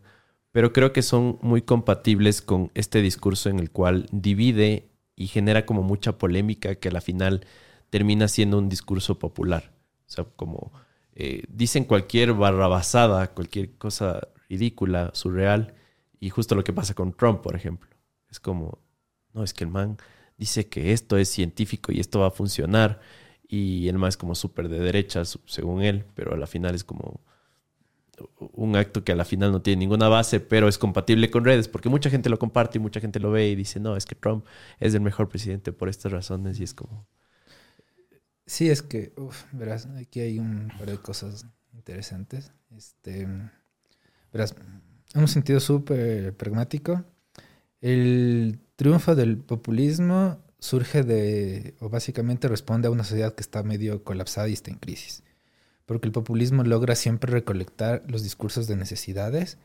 pero 0.52 0.72
creo 0.72 0.92
que 0.92 1.02
son 1.02 1.38
muy 1.42 1.62
compatibles 1.62 2.42
con 2.42 2.70
este 2.74 3.02
discurso 3.02 3.48
en 3.48 3.58
el 3.58 3.70
cual 3.70 4.06
divide 4.12 4.90
y 5.16 5.26
genera 5.26 5.66
como 5.66 5.82
mucha 5.82 6.18
polémica 6.18 6.74
que 6.76 6.88
a 6.88 6.92
la 6.92 7.00
final 7.00 7.46
termina 7.90 8.28
siendo 8.28 8.58
un 8.58 8.68
discurso 8.68 9.18
popular. 9.18 9.72
O 10.06 10.10
sea, 10.10 10.24
como 10.36 10.72
eh, 11.14 11.44
dicen 11.48 11.84
cualquier 11.84 12.34
barrabasada, 12.34 13.28
cualquier 13.34 13.76
cosa 13.78 14.28
ridícula, 14.48 15.10
surreal, 15.14 15.74
y 16.20 16.30
justo 16.30 16.54
lo 16.54 16.64
que 16.64 16.72
pasa 16.72 16.94
con 16.94 17.12
Trump, 17.12 17.40
por 17.40 17.54
ejemplo. 17.54 17.90
Es 18.30 18.40
como, 18.40 18.78
no, 19.32 19.44
es 19.44 19.54
que 19.54 19.64
el 19.64 19.70
man 19.70 19.98
dice 20.36 20.68
que 20.68 20.92
esto 20.92 21.16
es 21.16 21.28
científico 21.28 21.92
y 21.92 22.00
esto 22.00 22.20
va 22.20 22.28
a 22.28 22.32
funcionar, 22.32 23.00
y 23.48 23.88
el 23.88 23.98
más 23.98 24.16
como 24.16 24.34
súper 24.34 24.68
de 24.68 24.80
derechas, 24.80 25.38
según 25.46 25.82
él, 25.82 26.04
pero 26.14 26.34
a 26.34 26.36
la 26.36 26.46
final 26.46 26.74
es 26.74 26.84
como 26.84 27.20
un 28.38 28.76
acto 28.76 29.04
que 29.04 29.12
a 29.12 29.16
la 29.16 29.24
final 29.24 29.52
no 29.52 29.62
tiene 29.62 29.80
ninguna 29.80 30.08
base, 30.08 30.40
pero 30.40 30.68
es 30.68 30.78
compatible 30.78 31.30
con 31.30 31.44
redes, 31.44 31.68
porque 31.68 31.88
mucha 31.88 32.10
gente 32.10 32.28
lo 32.30 32.38
comparte 32.38 32.78
y 32.78 32.80
mucha 32.80 33.00
gente 33.00 33.20
lo 33.20 33.30
ve 33.30 33.48
y 33.48 33.54
dice, 33.54 33.80
no, 33.80 33.96
es 33.96 34.06
que 34.06 34.14
Trump 34.14 34.44
es 34.78 34.94
el 34.94 35.00
mejor 35.00 35.28
presidente 35.28 35.72
por 35.72 35.88
estas 35.88 36.12
razones 36.12 36.60
y 36.60 36.64
es 36.64 36.74
como... 36.74 37.06
Sí, 38.46 38.68
es 38.68 38.82
que, 38.82 39.14
verás, 39.52 39.86
aquí 39.86 40.20
hay 40.20 40.38
un 40.38 40.70
par 40.78 40.90
de 40.90 40.98
cosas 40.98 41.46
interesantes. 41.72 42.52
Este, 42.76 43.26
verás, 44.32 44.54
en 45.14 45.20
un 45.20 45.28
sentido 45.28 45.60
súper 45.60 46.36
pragmático, 46.36 47.04
el 47.80 48.58
triunfo 48.76 49.14
del 49.14 49.38
populismo 49.38 50.43
surge 50.64 51.02
de, 51.02 51.74
o 51.78 51.90
básicamente 51.90 52.48
responde 52.48 52.88
a 52.88 52.90
una 52.90 53.04
sociedad 53.04 53.34
que 53.34 53.42
está 53.42 53.62
medio 53.62 54.02
colapsada 54.02 54.48
y 54.48 54.54
está 54.54 54.70
en 54.70 54.78
crisis. 54.78 55.22
Porque 55.84 56.06
el 56.06 56.12
populismo 56.12 56.64
logra 56.64 56.94
siempre 56.94 57.30
recolectar 57.30 58.02
los 58.08 58.22
discursos 58.22 58.66
de 58.66 58.74
necesidades 58.74 59.58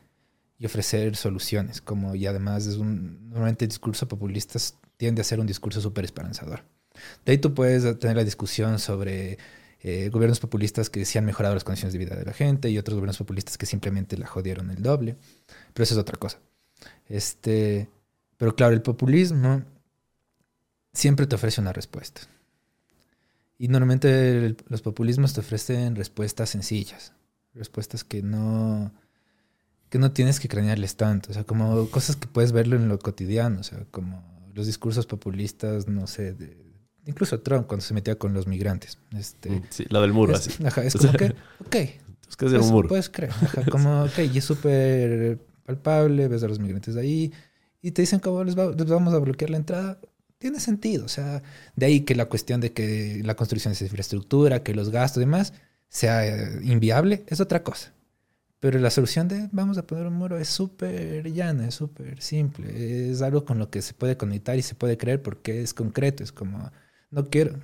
y 0.58 0.66
ofrecer 0.66 1.16
soluciones, 1.16 1.80
como 1.80 2.14
y 2.14 2.26
además 2.26 2.66
es 2.66 2.76
un, 2.76 3.30
normalmente 3.30 3.64
el 3.64 3.70
discurso 3.70 4.08
populista 4.08 4.58
tiende 4.98 5.22
a 5.22 5.24
ser 5.24 5.40
un 5.40 5.46
discurso 5.46 5.80
súper 5.80 6.04
esperanzador. 6.04 6.64
De 7.24 7.32
ahí 7.32 7.38
tú 7.38 7.54
puedes 7.54 7.98
tener 7.98 8.16
la 8.16 8.24
discusión 8.24 8.78
sobre 8.78 9.38
eh, 9.80 10.10
gobiernos 10.10 10.38
populistas 10.38 10.90
que 10.90 11.06
sí 11.06 11.16
han 11.16 11.24
mejorado 11.24 11.54
las 11.54 11.64
condiciones 11.64 11.94
de 11.94 11.98
vida 11.98 12.14
de 12.14 12.26
la 12.26 12.34
gente 12.34 12.68
y 12.68 12.76
otros 12.76 12.96
gobiernos 12.96 13.16
populistas 13.16 13.56
que 13.56 13.64
simplemente 13.64 14.18
la 14.18 14.26
jodieron 14.26 14.70
el 14.70 14.82
doble, 14.82 15.16
pero 15.72 15.84
eso 15.84 15.94
es 15.94 15.98
otra 15.98 16.18
cosa. 16.18 16.40
Este, 17.08 17.88
pero 18.36 18.54
claro, 18.54 18.74
el 18.74 18.82
populismo 18.82 19.64
siempre 20.92 21.26
te 21.26 21.36
ofrece 21.36 21.60
una 21.60 21.72
respuesta. 21.72 22.22
Y 23.58 23.68
normalmente 23.68 24.56
los 24.68 24.80
populismos 24.80 25.34
te 25.34 25.40
ofrecen 25.40 25.94
respuestas 25.94 26.50
sencillas, 26.50 27.12
respuestas 27.54 28.04
que 28.04 28.22
no, 28.22 28.90
que 29.90 29.98
no 29.98 30.12
tienes 30.12 30.40
que 30.40 30.48
cranearles 30.48 30.96
tanto, 30.96 31.30
o 31.30 31.34
sea, 31.34 31.44
como 31.44 31.90
cosas 31.90 32.16
que 32.16 32.26
puedes 32.26 32.52
verlo 32.52 32.76
en 32.76 32.88
lo 32.88 32.98
cotidiano, 32.98 33.60
o 33.60 33.62
sea, 33.62 33.84
como 33.90 34.24
los 34.54 34.66
discursos 34.66 35.04
populistas, 35.04 35.88
no 35.88 36.06
sé, 36.06 36.32
de, 36.32 36.56
incluso 37.04 37.40
Trump 37.40 37.66
cuando 37.66 37.84
se 37.84 37.92
metía 37.92 38.16
con 38.16 38.32
los 38.32 38.46
migrantes. 38.46 38.98
Este, 39.14 39.50
mm, 39.50 39.62
sí, 39.68 39.84
la 39.90 40.00
del 40.00 40.12
muro, 40.12 40.32
es, 40.32 40.48
así. 40.48 40.64
Ajá, 40.64 40.82
es 40.84 40.94
como 40.96 41.12
que, 41.12 41.26
ok. 41.66 41.76
Es 42.28 42.36
que 42.36 42.46
es 42.46 42.52
un 42.52 42.68
muro. 42.68 42.88
Puedes 42.88 43.10
creer, 43.10 43.32
ajá, 43.32 43.64
como, 43.70 44.04
ok, 44.04 44.20
y 44.32 44.38
es 44.38 44.44
súper 44.44 45.38
palpable, 45.66 46.28
ves 46.28 46.42
a 46.44 46.48
los 46.48 46.60
migrantes 46.60 46.96
ahí, 46.96 47.32
y 47.82 47.90
te 47.90 48.02
dicen 48.02 48.20
cómo 48.20 48.42
les, 48.42 48.56
les 48.56 48.86
vamos 48.86 49.12
a 49.12 49.18
bloquear 49.18 49.50
la 49.50 49.58
entrada, 49.58 49.98
tiene 50.40 50.58
sentido. 50.58 51.04
O 51.04 51.08
sea, 51.08 51.42
de 51.76 51.86
ahí 51.86 52.00
que 52.00 52.16
la 52.16 52.26
cuestión 52.26 52.60
de 52.60 52.72
que 52.72 53.20
la 53.24 53.36
construcción 53.36 53.74
de 53.74 53.84
infraestructura, 53.84 54.62
que 54.62 54.74
los 54.74 54.90
gastos 54.90 55.18
y 55.18 55.26
demás, 55.26 55.52
sea 55.88 56.26
eh, 56.26 56.60
inviable, 56.64 57.24
es 57.28 57.40
otra 57.40 57.62
cosa. 57.62 57.92
Pero 58.58 58.78
la 58.78 58.90
solución 58.90 59.28
de 59.28 59.48
vamos 59.52 59.78
a 59.78 59.86
poner 59.86 60.06
un 60.06 60.14
muro 60.14 60.38
es 60.38 60.48
súper 60.48 61.30
llana, 61.32 61.68
es 61.68 61.74
súper 61.74 62.20
simple. 62.22 63.10
Es 63.10 63.22
algo 63.22 63.44
con 63.44 63.58
lo 63.58 63.70
que 63.70 63.82
se 63.82 63.94
puede 63.94 64.16
conectar 64.16 64.58
y 64.58 64.62
se 64.62 64.74
puede 64.74 64.96
creer 64.98 65.22
porque 65.22 65.62
es 65.62 65.74
concreto. 65.74 66.22
Es 66.24 66.32
como, 66.32 66.70
no 67.10 67.28
quiero, 67.28 67.58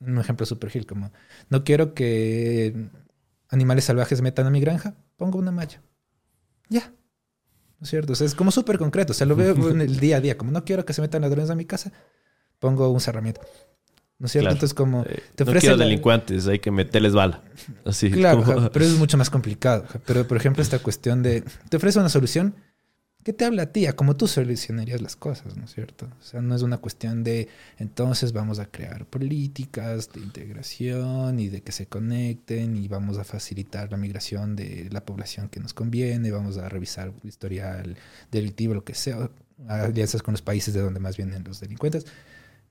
un 0.00 0.18
ejemplo 0.18 0.46
súper 0.46 0.70
gil, 0.70 0.86
como, 0.86 1.12
no 1.50 1.64
quiero 1.64 1.94
que 1.94 2.88
animales 3.50 3.84
salvajes 3.84 4.22
metan 4.22 4.46
a 4.46 4.50
mi 4.50 4.60
granja, 4.60 4.94
pongo 5.16 5.38
una 5.38 5.52
malla. 5.52 5.82
Ya. 6.68 6.92
¿No 7.80 7.84
es 7.84 7.90
cierto? 7.90 8.14
O 8.14 8.16
sea, 8.16 8.26
es 8.26 8.34
como 8.34 8.50
súper 8.50 8.78
concreto. 8.78 9.12
O 9.12 9.14
sea, 9.14 9.26
lo 9.26 9.36
veo 9.36 9.70
en 9.70 9.82
el 9.82 9.98
día 10.00 10.16
a 10.16 10.20
día. 10.20 10.38
Como 10.38 10.52
no 10.52 10.64
quiero 10.64 10.86
que 10.86 10.94
se 10.94 11.02
metan 11.02 11.22
ladrones 11.22 11.50
a 11.50 11.54
mi 11.54 11.66
casa, 11.66 11.92
pongo 12.64 12.88
un 12.88 13.00
cerramiento. 13.00 13.42
¿No 14.18 14.26
es 14.26 14.32
cierto? 14.32 14.44
Claro. 14.46 14.54
Entonces, 14.56 14.74
como 14.74 15.02
Eh, 15.02 15.22
te 15.34 15.44
no 15.44 15.52
quiero 15.52 15.76
la- 15.76 15.84
delincuentes, 15.84 16.46
hay 16.46 16.60
que 16.60 16.70
meterles 16.70 17.12
bala. 17.12 17.42
Así. 17.84 18.10
Claro, 18.10 18.42
como- 18.42 18.70
pero 18.70 18.84
eso 18.86 18.94
es 18.94 18.98
mucho 18.98 19.18
más 19.18 19.28
complicado. 19.28 19.84
Pero, 20.06 20.26
por 20.26 20.36
ejemplo, 20.38 20.62
esta 20.62 20.78
cuestión 20.78 21.22
de 21.22 21.42
te 21.68 21.76
ofrece 21.76 21.98
una 21.98 22.08
solución 22.08 22.54
que 23.22 23.32
te 23.32 23.44
habla 23.44 23.62
a 23.64 23.66
ti, 23.72 23.86
a 23.86 23.94
cómo 23.96 24.16
tú 24.16 24.26
solucionarías 24.28 25.00
las 25.02 25.16
cosas, 25.16 25.56
¿no 25.56 25.64
es 25.64 25.72
cierto? 25.74 26.06
O 26.20 26.22
sea, 26.22 26.40
no 26.42 26.54
es 26.54 26.62
una 26.62 26.76
cuestión 26.78 27.24
de 27.24 27.48
entonces 27.78 28.32
vamos 28.32 28.58
a 28.60 28.66
crear 28.66 29.04
políticas 29.06 30.10
de 30.12 30.20
integración 30.20 31.38
y 31.40 31.48
de 31.48 31.62
que 31.62 31.72
se 31.72 31.86
conecten 31.86 32.76
y 32.76 32.86
vamos 32.88 33.18
a 33.18 33.24
facilitar 33.24 33.90
la 33.90 33.96
migración 33.96 34.56
de 34.56 34.88
la 34.90 35.04
población 35.04 35.48
que 35.48 35.58
nos 35.60 35.72
conviene, 35.74 36.30
vamos 36.30 36.56
a 36.58 36.68
revisar 36.68 37.08
el 37.22 37.28
historial 37.28 37.96
delictivo, 38.30 38.74
lo 38.74 38.84
que 38.84 38.94
sea, 38.94 39.30
alianzas 39.68 40.22
con 40.22 40.32
los 40.32 40.42
países 40.42 40.72
de 40.74 40.80
donde 40.80 41.00
más 41.00 41.16
vienen 41.16 41.44
los 41.44 41.60
delincuentes. 41.60 42.06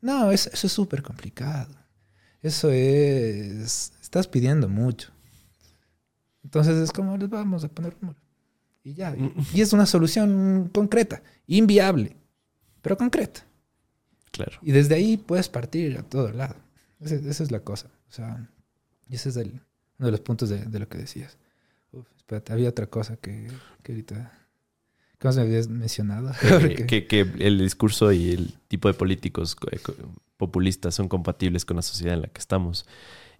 No, 0.03 0.31
es- 0.31 0.47
eso 0.47 0.67
es 0.67 0.73
súper 0.73 1.01
complicado. 1.01 1.73
Eso 2.41 2.69
es. 2.69 3.93
Estás 4.01 4.27
pidiendo 4.27 4.67
mucho. 4.67 5.09
Entonces 6.43 6.75
es 6.77 6.91
como 6.91 7.15
les 7.17 7.29
vamos 7.29 7.63
a 7.63 7.69
poner 7.69 7.95
un 8.01 8.07
muro. 8.09 8.19
Y 8.83 8.93
ya. 8.93 9.15
Y, 9.15 9.33
y 9.53 9.61
es 9.61 9.71
una 9.71 9.85
solución 9.85 10.69
concreta, 10.73 11.23
inviable, 11.47 12.17
pero 12.81 12.97
concreta. 12.97 13.45
Claro. 14.31 14.57
Y 14.61 14.71
desde 14.73 14.95
ahí 14.95 15.15
puedes 15.15 15.47
partir 15.47 15.97
a 15.97 16.03
todo 16.03 16.31
lado. 16.31 16.55
Esa 16.99 17.43
es 17.43 17.51
la 17.51 17.61
cosa. 17.61 17.87
O 18.09 18.11
sea, 18.11 18.49
y 19.07 19.15
ese 19.15 19.29
es 19.29 19.37
el, 19.37 19.61
uno 19.99 20.07
de 20.07 20.11
los 20.11 20.19
puntos 20.19 20.49
de, 20.49 20.65
de 20.65 20.79
lo 20.79 20.89
que 20.89 20.97
decías. 20.97 21.37
Uf, 21.93 22.05
espérate, 22.17 22.51
había 22.51 22.67
otra 22.69 22.87
cosa 22.87 23.15
que, 23.17 23.49
que 23.83 23.91
ahorita. 23.93 24.37
¿Qué 25.24 25.28
más 25.30 25.38
me 25.38 25.43
habías 25.43 25.69
mencionado? 25.69 26.34
Que, 26.76 26.86
que- 26.86 27.07
que 27.07 27.21
el 27.39 27.57
discurso 27.59 28.11
y 28.11 28.32
el 28.32 28.53
tipo 28.67 28.89
de 28.89 28.93
políticos 28.93 29.55
co- 29.55 29.69
co- 29.82 29.95
populistas 30.36 30.93
son 30.95 31.07
compatibles 31.07 31.63
con 31.63 31.78
la 31.78 31.82
sociedad 31.82 32.15
en 32.15 32.24
la 32.24 32.28
que 32.28 32.39
estamos. 32.39 32.86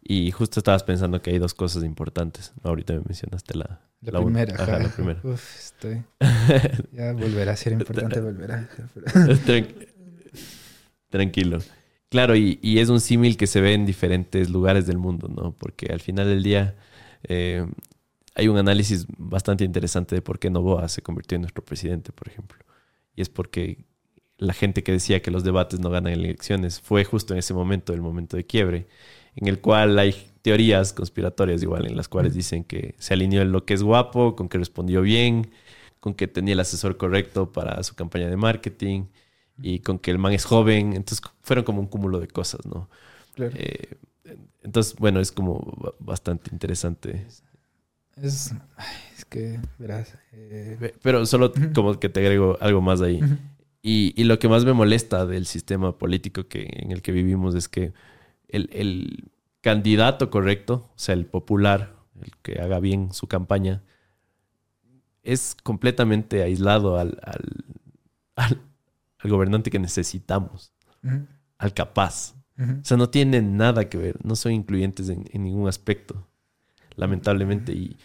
Y 0.02 0.32
justo 0.32 0.62
estabas 0.62 0.84
pensando 0.84 1.22
que 1.22 1.32
hay 1.32 1.40
dos 1.40 1.54
cosas 1.54 1.84
importantes. 1.84 2.54
Ahorita 2.64 2.94
me 2.94 3.02
mencionaste 3.02 3.58
la, 3.58 3.82
La, 4.00 4.14
la 4.14 4.22
primera, 4.24 4.54
ajá, 4.56 4.80
la 4.80 4.88
primera. 4.90 5.20
Uf, 5.26 5.58
estoy. 5.60 6.04
Ya 6.94 7.12
volverá 7.12 7.52
a 7.52 7.58
ser 7.58 7.74
importante, 7.74 8.22
volverá. 8.22 8.70
Tran- 9.46 9.68
Tranquilo. 11.10 11.60
Claro, 12.10 12.36
y, 12.36 12.60
y 12.62 12.80
es 12.80 12.90
un 12.90 13.00
símil 13.02 13.36
que 13.38 13.48
se 13.48 13.60
ve 13.60 13.74
en 13.74 13.86
diferentes 13.86 14.50
lugares 14.50 14.86
del 14.88 14.98
mundo, 15.00 15.28
¿no? 15.28 15.52
Porque 15.58 15.88
al 15.92 16.00
final 16.00 16.28
del 16.28 16.44
día 16.44 16.76
eh, 17.24 17.66
hay 18.36 18.48
un 18.48 18.58
análisis 18.58 19.06
bastante 19.18 19.64
interesante 19.64 20.16
de 20.16 20.22
por 20.22 20.40
qué 20.40 20.50
Novoa 20.50 20.88
se 20.90 21.02
convirtió 21.02 21.36
en 21.36 21.42
nuestro 21.42 21.64
presidente, 21.64 22.12
por 22.12 22.28
ejemplo. 22.28 22.60
Y 23.16 23.22
es 23.22 23.30
porque 23.30 23.86
la 24.38 24.54
gente 24.54 24.84
que 24.84 24.92
decía 24.92 25.22
que 25.22 25.32
los 25.32 25.44
debates 25.44 25.80
no 25.80 25.90
ganan 25.90 26.14
elecciones 26.14 26.82
fue 26.82 27.04
justo 27.06 27.34
en 27.34 27.40
ese 27.40 27.54
momento, 27.54 27.94
el 27.94 28.02
momento 28.02 28.38
de 28.38 28.46
quiebre, 28.46 28.88
en 29.36 29.48
el 29.48 29.60
cual 29.62 29.98
hay 30.00 30.16
teorías 30.42 30.94
conspiratorias 30.94 31.64
igual, 31.64 31.86
en 31.88 31.96
las 31.98 32.10
cuales 32.10 32.34
dicen 32.34 32.64
que 32.64 32.96
se 33.00 33.14
alineó 33.14 33.42
en 33.42 33.52
lo 33.52 33.66
que 33.66 33.74
es 33.76 33.84
guapo, 33.84 34.36
con 34.36 34.50
que 34.50 34.58
respondió 34.58 35.02
bien, 35.02 35.52
con 36.00 36.14
que 36.16 36.28
tenía 36.28 36.54
el 36.54 36.60
asesor 36.60 36.98
correcto 36.98 37.52
para 37.52 37.82
su 37.84 37.96
campaña 37.96 38.28
de 38.30 38.38
marketing 38.38 39.06
y 39.62 39.80
con 39.80 40.00
que 40.00 40.12
el 40.12 40.18
man 40.20 40.34
es 40.34 40.46
joven. 40.46 40.94
Entonces 40.94 41.22
fueron 41.42 41.64
como 41.66 41.80
un 41.82 41.88
cúmulo 41.88 42.20
de 42.20 42.28
cosas, 42.28 42.66
¿no? 42.66 42.90
Claro. 43.36 43.56
Eh, 43.56 43.98
entonces, 44.64 44.96
bueno, 44.98 45.20
es 45.20 45.32
como 45.32 45.60
ba- 45.78 45.94
bastante 46.00 46.50
interesante. 46.54 47.28
Es, 48.16 48.54
es 49.18 49.26
que, 49.26 49.60
verás. 49.80 50.18
eh, 50.32 50.78
Pe- 50.80 50.96
Pero 51.02 51.26
solo 51.26 51.52
como 51.74 52.00
que 52.00 52.10
te 52.10 52.20
agrego 52.20 52.58
algo 52.62 52.82
más 52.82 53.02
ahí. 53.02 53.22
Y, 53.82 54.14
y 54.20 54.24
lo 54.26 54.40
que 54.40 54.48
más 54.48 54.64
me 54.66 54.74
molesta 54.74 55.26
del 55.26 55.46
sistema 55.46 55.98
político 55.98 56.48
que, 56.48 56.70
en 56.72 56.92
el 56.92 57.02
que 57.02 57.12
vivimos 57.12 57.54
es 57.56 57.68
que 57.68 57.94
el, 58.48 58.70
el 58.72 59.32
candidato 59.62 60.30
correcto, 60.30 60.90
o 60.96 61.00
sea, 61.00 61.14
el 61.16 61.26
popular, 61.26 61.96
el 62.22 62.32
que 62.42 62.62
haga 62.62 62.80
bien 62.80 63.12
su 63.14 63.28
campaña, 63.28 63.82
es 65.24 65.56
completamente 65.64 66.44
aislado 66.44 66.98
al, 66.98 67.20
al, 67.24 67.66
al- 68.36 68.62
al 69.20 69.30
gobernante 69.30 69.72
que 69.72 69.80
necesitamos, 69.80 70.74
al 71.58 71.74
capaz. 71.74 72.36
O 72.82 72.86
sea, 72.86 72.98
no 72.98 73.10
tienen 73.10 73.58
nada 73.58 73.90
que 73.90 73.98
ver, 73.98 74.18
no 74.24 74.36
son 74.36 74.52
incluyentes 74.52 75.10
en, 75.10 75.26
en 75.32 75.44
ningún 75.44 75.68
aspecto, 75.68 76.28
lamentablemente. 76.96 77.74
Y, 77.74 77.98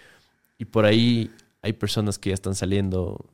y 0.59 0.65
por 0.67 0.85
ahí 0.85 1.31
hay 1.63 1.73
personas 1.75 2.19
que 2.19 2.31
ya 2.31 2.35
están 2.35 2.55
saliendo 2.55 3.25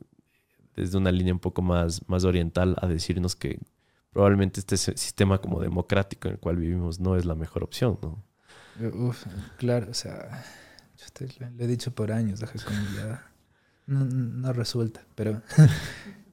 desde 0.75 0.97
una 0.97 1.11
línea 1.11 1.33
un 1.33 1.39
poco 1.39 1.61
más, 1.61 2.01
más 2.07 2.25
oriental 2.25 2.75
a 2.81 2.87
decirnos 2.87 3.35
que 3.35 3.59
probablemente 4.11 4.59
este 4.59 4.77
si- 4.77 4.93
sistema 4.97 5.39
como 5.39 5.59
democrático 5.61 6.27
en 6.27 6.35
el 6.35 6.39
cual 6.39 6.57
vivimos 6.57 6.99
no 6.99 7.15
es 7.15 7.25
la 7.25 7.35
mejor 7.35 7.63
opción, 7.63 7.99
¿no? 8.01 8.23
Uf, 8.93 9.25
claro, 9.57 9.89
o 9.89 9.93
sea, 9.93 10.43
yo 10.97 11.05
lo, 11.39 11.63
he 11.63 11.67
dicho 11.67 11.93
por 11.95 12.11
años, 12.11 12.39
deja 12.39 12.53
no, 13.87 14.05
no 14.05 14.53
resulta, 14.53 15.05
pero... 15.15 15.41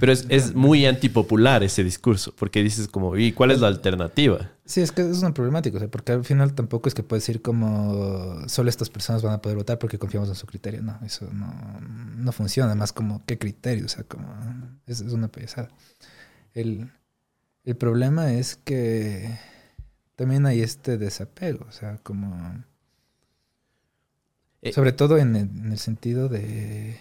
Pero 0.00 0.12
es, 0.12 0.26
es 0.28 0.54
muy 0.54 0.86
antipopular 0.86 1.62
ese 1.62 1.84
discurso, 1.84 2.34
porque 2.36 2.62
dices 2.62 2.88
como, 2.88 3.16
¿y 3.16 3.32
cuál 3.32 3.50
es 3.50 3.60
la 3.60 3.68
alternativa? 3.68 4.50
Sí, 4.64 4.80
es 4.80 4.92
que 4.92 5.02
es 5.02 5.18
una 5.18 5.34
problemática, 5.34 5.76
o 5.76 5.80
sea, 5.80 5.90
porque 5.90 6.12
al 6.12 6.24
final 6.24 6.54
tampoco 6.54 6.88
es 6.88 6.94
que 6.94 7.02
puedes 7.02 7.26
decir 7.26 7.42
como 7.42 8.48
solo 8.48 8.70
estas 8.70 8.88
personas 8.88 9.22
van 9.22 9.34
a 9.34 9.42
poder 9.42 9.58
votar 9.58 9.78
porque 9.78 9.98
confiamos 9.98 10.28
en 10.30 10.36
su 10.36 10.46
criterio. 10.46 10.82
No, 10.82 10.98
eso 11.04 11.28
no, 11.32 11.52
no 11.80 12.32
funciona. 12.32 12.70
Además, 12.70 12.92
como 12.92 13.22
qué 13.26 13.38
criterio, 13.38 13.84
o 13.84 13.88
sea, 13.88 14.04
como 14.04 14.34
es, 14.86 15.00
es 15.00 15.12
una 15.12 15.28
pesada. 15.28 15.68
El, 16.54 16.90
el 17.64 17.76
problema 17.76 18.32
es 18.32 18.56
que 18.56 19.38
también 20.16 20.46
hay 20.46 20.62
este 20.62 20.96
desapego, 20.96 21.66
o 21.68 21.72
sea, 21.72 21.98
como 22.02 22.64
Eh, 24.62 24.72
sobre 24.72 24.92
todo 24.92 25.18
en 25.18 25.34
el, 25.34 25.50
en 25.58 25.72
el 25.72 25.78
sentido 25.78 26.28
de 26.28 27.00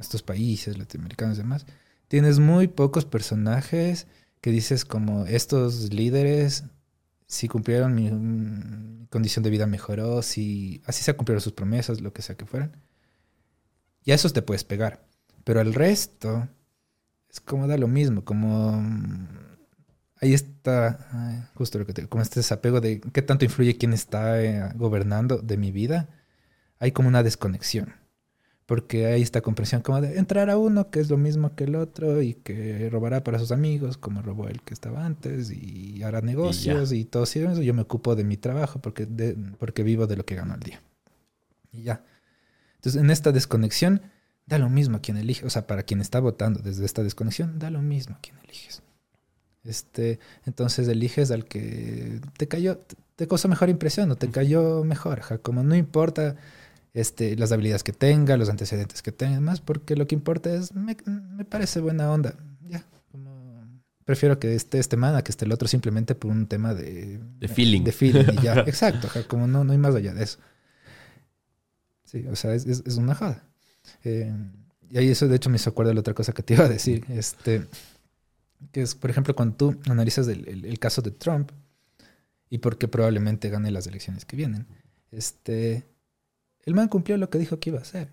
estos 0.00 0.22
países 0.22 0.78
latinoamericanos 0.78 1.38
y 1.38 1.42
demás, 1.42 1.66
tienes 2.08 2.38
muy 2.38 2.68
pocos 2.68 3.04
personajes 3.04 4.06
que 4.40 4.50
dices 4.50 4.84
como 4.84 5.26
estos 5.26 5.92
líderes 5.92 6.64
si 7.30 7.46
cumplieron 7.46 7.94
mi, 7.94 9.06
condición 9.08 9.44
de 9.44 9.50
vida 9.50 9.66
mejoró, 9.66 10.20
si 10.22 10.82
así 10.84 11.04
se 11.04 11.14
cumplieron 11.14 11.40
sus 11.40 11.52
promesas, 11.52 12.00
lo 12.00 12.12
que 12.12 12.22
sea 12.22 12.36
que 12.36 12.44
fueran. 12.44 12.76
Y 14.04 14.10
a 14.10 14.16
esos 14.16 14.32
te 14.32 14.42
puedes 14.42 14.64
pegar. 14.64 15.06
Pero 15.44 15.60
al 15.60 15.74
resto 15.74 16.48
es 17.28 17.40
como 17.40 17.68
da 17.68 17.76
lo 17.78 17.86
mismo, 17.86 18.24
como 18.24 18.72
mm, 18.72 19.28
ahí 20.20 20.34
está 20.34 21.50
justo 21.54 21.78
lo 21.78 21.86
que 21.86 21.92
te 21.92 22.08
como 22.08 22.22
este 22.22 22.40
desapego 22.40 22.80
de 22.80 23.00
qué 23.00 23.22
tanto 23.22 23.44
influye 23.44 23.78
quién 23.78 23.92
está 23.92 24.42
eh, 24.42 24.72
gobernando 24.74 25.38
de 25.38 25.56
mi 25.56 25.70
vida. 25.70 26.08
Hay 26.80 26.90
como 26.90 27.08
una 27.08 27.22
desconexión. 27.22 27.94
Porque 28.70 29.06
hay 29.06 29.20
esta 29.20 29.40
comprensión 29.40 29.82
como 29.82 30.00
de 30.00 30.16
entrar 30.16 30.48
a 30.48 30.56
uno 30.56 30.90
que 30.90 31.00
es 31.00 31.10
lo 31.10 31.16
mismo 31.16 31.56
que 31.56 31.64
el 31.64 31.74
otro 31.74 32.22
y 32.22 32.34
que 32.34 32.88
robará 32.88 33.24
para 33.24 33.40
sus 33.40 33.50
amigos 33.50 33.96
como 33.96 34.22
robó 34.22 34.46
el 34.46 34.62
que 34.62 34.74
estaba 34.74 35.04
antes 35.04 35.50
y 35.50 36.04
hará 36.04 36.20
negocios 36.20 36.92
y, 36.92 37.04
todo 37.04 37.24
eso. 37.24 37.62
Yo 37.62 37.74
me 37.74 37.82
ocupo 37.82 38.14
de 38.14 38.22
mi 38.22 38.36
trabajo 38.36 38.78
porque, 38.78 39.06
de- 39.06 39.34
porque 39.58 39.82
vivo 39.82 40.06
de 40.06 40.14
lo 40.14 40.24
que 40.24 40.36
gano 40.36 40.54
al 40.54 40.60
día. 40.60 40.80
Y 41.72 41.82
ya. 41.82 42.04
Entonces, 42.76 43.02
en 43.02 43.10
esta 43.10 43.32
desconexión, 43.32 44.02
da 44.46 44.56
lo 44.58 44.68
mismo 44.68 44.98
a 44.98 45.00
quien 45.00 45.16
elige. 45.16 45.44
O 45.44 45.50
sea, 45.50 45.66
para 45.66 45.82
quien 45.82 46.00
está 46.00 46.20
votando 46.20 46.60
desde 46.60 46.84
esta 46.84 47.02
desconexión, 47.02 47.58
da 47.58 47.70
lo 47.70 47.82
mismo 47.82 48.14
a 48.14 48.20
quien 48.20 48.38
eliges. 48.44 48.84
Este, 49.64 50.20
entonces 50.46 50.86
eliges 50.86 51.32
al 51.32 51.44
que 51.44 52.20
te 52.36 52.46
cayó, 52.46 52.78
te, 53.16 53.26
causó 53.26 53.48
mejor 53.48 53.68
impresión 53.68 54.12
o 54.12 54.14
te 54.14 54.30
cayó 54.30 54.84
mejor. 54.84 55.18
ajá, 55.18 55.38
Como 55.38 55.64
no 55.64 55.74
importa 55.74 56.36
este, 56.94 57.36
las 57.36 57.52
habilidades 57.52 57.82
que 57.84 57.92
tenga, 57.92 58.36
los 58.36 58.48
antecedentes 58.48 59.02
que 59.02 59.12
tenga, 59.12 59.40
más 59.40 59.60
porque 59.60 59.96
lo 59.96 60.06
que 60.06 60.14
importa 60.14 60.52
es, 60.54 60.74
me, 60.74 60.96
me 61.06 61.44
parece 61.44 61.80
buena 61.80 62.10
onda. 62.10 62.34
Ya, 62.68 62.84
como 63.12 63.64
prefiero 64.04 64.38
que 64.40 64.54
esté 64.54 64.78
este 64.78 64.96
man 64.96 65.14
a 65.14 65.22
que 65.22 65.30
esté 65.30 65.44
el 65.44 65.52
otro 65.52 65.68
simplemente 65.68 66.14
por 66.14 66.30
un 66.30 66.46
tema 66.46 66.74
de... 66.74 67.20
De 67.38 67.48
feeling. 67.48 67.82
De 67.84 67.92
feeling 67.92 68.24
y 68.40 68.42
ya. 68.42 68.60
Exacto, 68.66 69.08
como 69.28 69.46
no, 69.46 69.62
no 69.64 69.72
hay 69.72 69.78
más 69.78 69.94
allá 69.94 70.12
de 70.14 70.24
eso. 70.24 70.38
Sí, 72.04 72.26
o 72.28 72.34
sea, 72.36 72.54
es, 72.54 72.66
es, 72.66 72.82
es 72.86 72.96
una 72.96 73.14
joda. 73.14 73.44
Eh, 74.04 74.32
y 74.90 74.98
ahí 74.98 75.08
eso 75.08 75.28
de 75.28 75.36
hecho 75.36 75.48
me 75.50 75.56
hizo 75.56 75.70
acuerdo 75.70 75.90
de 75.90 75.94
la 75.94 76.00
otra 76.00 76.14
cosa 76.14 76.32
que 76.32 76.42
te 76.42 76.54
iba 76.54 76.64
a 76.64 76.68
decir. 76.68 77.04
Este, 77.08 77.66
que 78.72 78.82
es, 78.82 78.94
por 78.96 79.10
ejemplo, 79.10 79.34
cuando 79.36 79.54
tú 79.56 79.76
analizas 79.88 80.26
el, 80.28 80.48
el- 80.48 80.64
el 80.64 80.78
caso 80.78 81.02
de 81.02 81.12
Trump 81.12 81.52
y 82.48 82.58
por 82.58 82.78
qué 82.78 82.88
probablemente 82.88 83.48
gane 83.48 83.70
las 83.70 83.86
elecciones 83.86 84.24
que 84.24 84.36
vienen. 84.36 84.66
Este, 85.12 85.84
el 86.64 86.74
man 86.74 86.88
cumplió 86.88 87.16
lo 87.16 87.30
que 87.30 87.38
dijo 87.38 87.58
que 87.58 87.70
iba 87.70 87.78
a 87.78 87.82
hacer. 87.82 88.12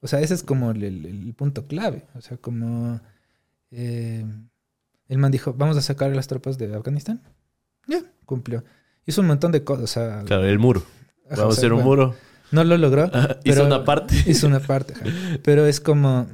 O 0.00 0.08
sea, 0.08 0.20
ese 0.20 0.34
es 0.34 0.42
como 0.42 0.70
el, 0.70 0.82
el- 0.84 1.06
el 1.06 1.34
punto 1.34 1.66
clave. 1.66 2.04
O 2.14 2.20
sea, 2.20 2.36
como 2.36 3.00
eh, 3.70 4.24
el 5.08 5.18
man 5.18 5.32
dijo, 5.32 5.52
vamos 5.54 5.76
a 5.76 5.82
sacar 5.82 6.10
a 6.10 6.14
las 6.14 6.26
tropas 6.28 6.58
de 6.58 6.74
Afganistán. 6.74 7.22
Ya, 7.88 8.02
cumplió. 8.24 8.62
Hizo 9.06 9.20
un 9.20 9.26
montón 9.28 9.52
de 9.52 9.64
cosas. 9.64 9.84
O 9.84 9.86
sea, 9.86 10.22
Claro, 10.24 10.44
el 10.46 10.58
muro. 10.58 10.82
ajá, 11.26 11.36
Vamos 11.42 11.54
o 11.54 11.56
a 11.56 11.58
hacer 11.58 11.72
un 11.72 11.82
bueno, 11.84 12.06
muro. 12.08 12.16
No 12.52 12.62
lo 12.64 12.76
logró. 12.76 13.06
Hizo 13.10 13.38
pero- 13.44 13.66
una 13.66 13.84
parte. 13.84 14.14
Hizo 14.26 14.46
una 14.46 14.60
parte. 14.60 14.94
ajá. 14.94 15.04
Pero 15.42 15.66
es 15.66 15.80
como, 15.80 16.28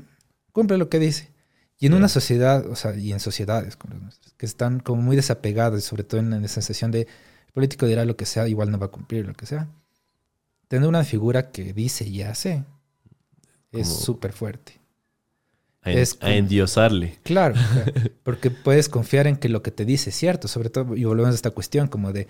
cumple 0.53 0.77
lo 0.79 0.89
que 0.89 0.99
dice. 0.99 1.31
Y 1.79 1.87
en 1.87 1.93
Ya. 1.93 1.99
una 1.99 2.09
sociedad, 2.09 2.67
o 2.67 2.77
sea, 2.77 2.95
y 2.95 3.13
en 3.13 3.21
sociedades 3.21 3.77
como 3.77 3.95
las 3.95 4.03
nuestras, 4.03 4.33
que 4.35 4.47
están 4.47 4.81
como 4.81 5.03
muy 5.03 5.17
desapegadas, 5.17 5.83
sobre 5.85 6.05
todo 6.05 6.21
en 6.21 6.31
la 6.31 6.49
sensación 6.49 6.91
de 6.93 7.01
el 7.03 7.53
político 7.53 7.87
dirá 7.87 8.05
lo 8.05 8.17
que 8.17 8.25
sea, 8.25 8.47
igual 8.49 8.71
no 8.71 8.79
va 8.79 8.87
a 8.87 8.91
cumplir 8.91 9.27
lo 9.27 9.35
que 9.35 9.47
sea. 9.47 9.69
Tener 10.73 10.89
una 10.89 11.05
figura 11.05 11.51
que 11.51 11.75
dice 11.75 12.09
y 12.09 12.23
hace 12.23 12.65
es 13.73 13.89
súper 13.89 14.33
fuerte. 14.33 14.81
A, 15.83 15.93
Es 15.93 16.17
a 16.23 16.33
endiosarle. 16.33 17.19
Claro, 17.25 17.57
porque 18.23 18.51
puedes 18.51 18.89
confiar 18.89 19.27
en 19.27 19.37
que 19.37 19.51
lo 19.51 19.63
que 19.63 19.71
te 19.71 19.85
dice 19.85 20.09
es 20.09 20.17
cierto, 20.17 20.49
sobre 20.49 20.71
todo, 20.71 20.97
y 20.97 21.05
volvemos 21.05 21.33
a 21.33 21.35
esta 21.35 21.51
cuestión 21.51 21.89
como 21.89 22.15
de, 22.15 22.27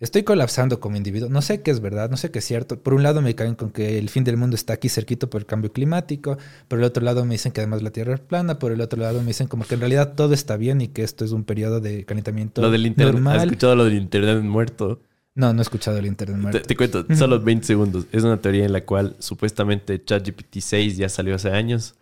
estoy 0.00 0.22
colapsando 0.22 0.80
como 0.80 0.98
individuo, 0.98 1.30
no 1.30 1.40
sé 1.40 1.62
qué 1.62 1.70
es 1.70 1.80
verdad, 1.80 2.10
no 2.10 2.18
sé 2.18 2.30
qué 2.30 2.40
es 2.40 2.44
cierto. 2.44 2.78
Por 2.78 2.92
un 2.92 3.02
lado 3.02 3.22
me 3.22 3.34
caen 3.34 3.54
con 3.54 3.70
que 3.70 3.98
el 3.98 4.10
fin 4.10 4.22
del 4.22 4.36
mundo 4.36 4.54
está 4.54 4.74
aquí 4.74 4.90
cerquito 4.90 5.30
por 5.30 5.40
el 5.40 5.46
cambio 5.46 5.72
climático, 5.72 6.36
por 6.68 6.80
el 6.80 6.84
otro 6.84 7.02
lado 7.02 7.24
me 7.24 7.36
dicen 7.36 7.52
que 7.52 7.62
además 7.62 7.80
la 7.80 7.90
Tierra 7.90 8.12
es 8.12 8.20
plana, 8.20 8.58
por 8.58 8.70
el 8.70 8.82
otro 8.82 9.00
lado 9.00 9.20
me 9.20 9.28
dicen 9.28 9.46
como 9.46 9.64
que 9.64 9.76
en 9.76 9.80
realidad 9.80 10.12
todo 10.14 10.34
está 10.34 10.58
bien 10.58 10.82
y 10.82 10.88
que 10.88 11.04
esto 11.04 11.24
es 11.24 11.32
un 11.32 11.44
periodo 11.44 11.80
de 11.80 12.04
calentamiento 12.04 12.60
Lo 12.60 12.70
del 12.70 12.84
internet. 12.84 13.14
¿Has 13.14 13.22
normal. 13.22 13.48
escuchado 13.48 13.76
lo 13.76 13.84
del 13.84 13.94
internet 13.94 14.42
muerto? 14.42 15.00
No, 15.38 15.52
no 15.52 15.60
he 15.60 15.62
escuchado 15.62 15.98
el 15.98 16.06
internet 16.06 16.36
Te, 16.36 16.42
muerto. 16.42 16.62
te 16.62 16.76
cuento, 16.76 17.06
solo 17.14 17.40
20 17.40 17.64
segundos. 17.64 18.06
Es 18.10 18.24
una 18.24 18.38
teoría 18.40 18.64
en 18.64 18.72
la 18.72 18.84
cual 18.84 19.14
supuestamente 19.20 20.02
ChatGPT 20.04 20.56
6 20.60 20.96
ya 20.96 21.08
salió 21.08 21.36
hace 21.36 21.50
años 21.50 21.94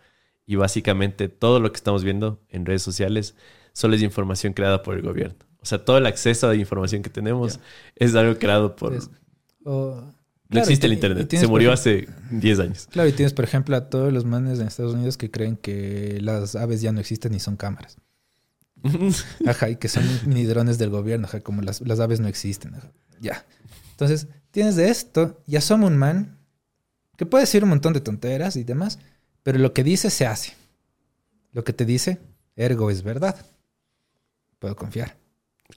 y 0.47 0.55
básicamente 0.55 1.29
todo 1.29 1.59
lo 1.59 1.71
que 1.71 1.77
estamos 1.77 2.03
viendo 2.03 2.41
en 2.49 2.65
redes 2.65 2.81
sociales 2.81 3.35
solo 3.73 3.95
es 3.95 4.01
información 4.01 4.53
creada 4.53 4.81
por 4.81 4.95
el 4.95 5.03
gobierno. 5.03 5.35
O 5.61 5.65
sea, 5.67 5.85
todo 5.85 5.99
el 5.99 6.07
acceso 6.07 6.47
a 6.47 6.53
la 6.53 6.55
información 6.55 7.03
que 7.03 7.11
tenemos 7.11 7.59
es 7.95 8.15
algo 8.15 8.39
creado 8.39 8.75
por... 8.75 8.95
Es- 8.95 9.09
no 9.63 10.13
claro, 10.49 10.63
existe 10.63 10.87
el 10.87 10.93
internet. 10.93 11.27
tienes, 11.27 11.45
Se 11.45 11.51
murió 11.51 11.73
ejemplo- 11.73 11.73
hace 11.73 12.07
10 12.31 12.59
años. 12.59 12.87
Claro, 12.89 13.09
y 13.09 13.11
tienes, 13.11 13.33
por 13.33 13.43
ejemplo, 13.45 13.75
a 13.75 13.89
todos 13.89 14.11
los 14.13 14.23
manes 14.25 14.59
en 14.59 14.67
Estados 14.67 14.93
Unidos 14.93 15.17
que 15.17 15.29
creen 15.29 15.57
que 15.57 16.19
las 16.21 16.55
aves 16.55 16.81
ya 16.81 16.91
no 16.93 17.01
existen 17.01 17.33
ni 17.33 17.39
son 17.39 17.55
cámaras. 17.57 17.97
Ajá, 19.45 19.69
y 19.69 19.75
que 19.75 19.89
son 19.89 20.03
mini 20.25 20.45
drones 20.45 20.77
del 20.77 20.89
gobierno, 20.89 21.27
ajá, 21.27 21.41
como 21.41 21.61
las, 21.61 21.81
las 21.81 21.99
aves 21.99 22.19
no 22.19 22.27
existen. 22.27 22.75
ajá. 22.75 22.91
Ya. 23.19 23.45
Entonces, 23.91 24.27
tienes 24.51 24.75
de 24.75 24.89
esto, 24.89 25.41
ya 25.47 25.61
somos 25.61 25.89
un 25.89 25.97
man 25.97 26.37
que 27.17 27.25
puede 27.25 27.43
decir 27.43 27.63
un 27.63 27.69
montón 27.69 27.93
de 27.93 28.01
tonteras 28.01 28.55
y 28.55 28.63
demás, 28.63 28.99
pero 29.43 29.57
lo 29.59 29.73
que 29.73 29.83
dice 29.83 30.09
se 30.09 30.25
hace. 30.25 30.53
Lo 31.51 31.63
que 31.63 31.73
te 31.73 31.85
dice, 31.85 32.19
ergo 32.55 32.91
es 32.91 33.01
verdad. 33.01 33.35
Puedo 34.59 34.75
confiar 34.75 35.15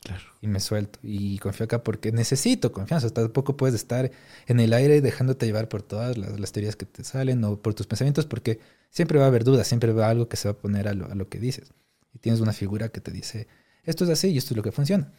claro. 0.02 0.24
y 0.40 0.46
me 0.46 0.60
suelto. 0.60 0.98
Y 1.02 1.38
confío 1.38 1.64
acá 1.64 1.82
porque 1.82 2.12
necesito 2.12 2.72
confianza. 2.72 3.10
Tampoco 3.10 3.56
puedes 3.56 3.74
estar 3.74 4.10
en 4.46 4.60
el 4.60 4.72
aire 4.72 5.00
dejándote 5.00 5.46
llevar 5.46 5.68
por 5.68 5.82
todas 5.82 6.16
las, 6.16 6.38
las 6.38 6.52
teorías 6.52 6.76
que 6.76 6.86
te 6.86 7.04
salen 7.04 7.42
o 7.44 7.56
por 7.56 7.74
tus 7.74 7.86
pensamientos 7.86 8.26
porque 8.26 8.60
siempre 8.90 9.18
va 9.18 9.24
a 9.24 9.28
haber 9.28 9.44
dudas, 9.44 9.66
siempre 9.66 9.92
va 9.92 10.02
a 10.02 10.04
haber 10.06 10.16
algo 10.16 10.28
que 10.28 10.36
se 10.36 10.48
va 10.48 10.52
a 10.52 10.58
poner 10.58 10.88
a 10.88 10.94
lo, 10.94 11.10
a 11.10 11.14
lo 11.14 11.28
que 11.28 11.38
dices. 11.38 11.72
Y 12.14 12.18
tienes 12.18 12.40
una 12.40 12.52
figura 12.52 12.88
que 12.88 13.00
te 13.00 13.10
dice, 13.10 13.46
esto 13.84 14.04
es 14.04 14.10
así 14.10 14.28
y 14.28 14.38
esto 14.38 14.54
es 14.54 14.56
lo 14.56 14.62
que 14.62 14.72
funciona. 14.72 15.12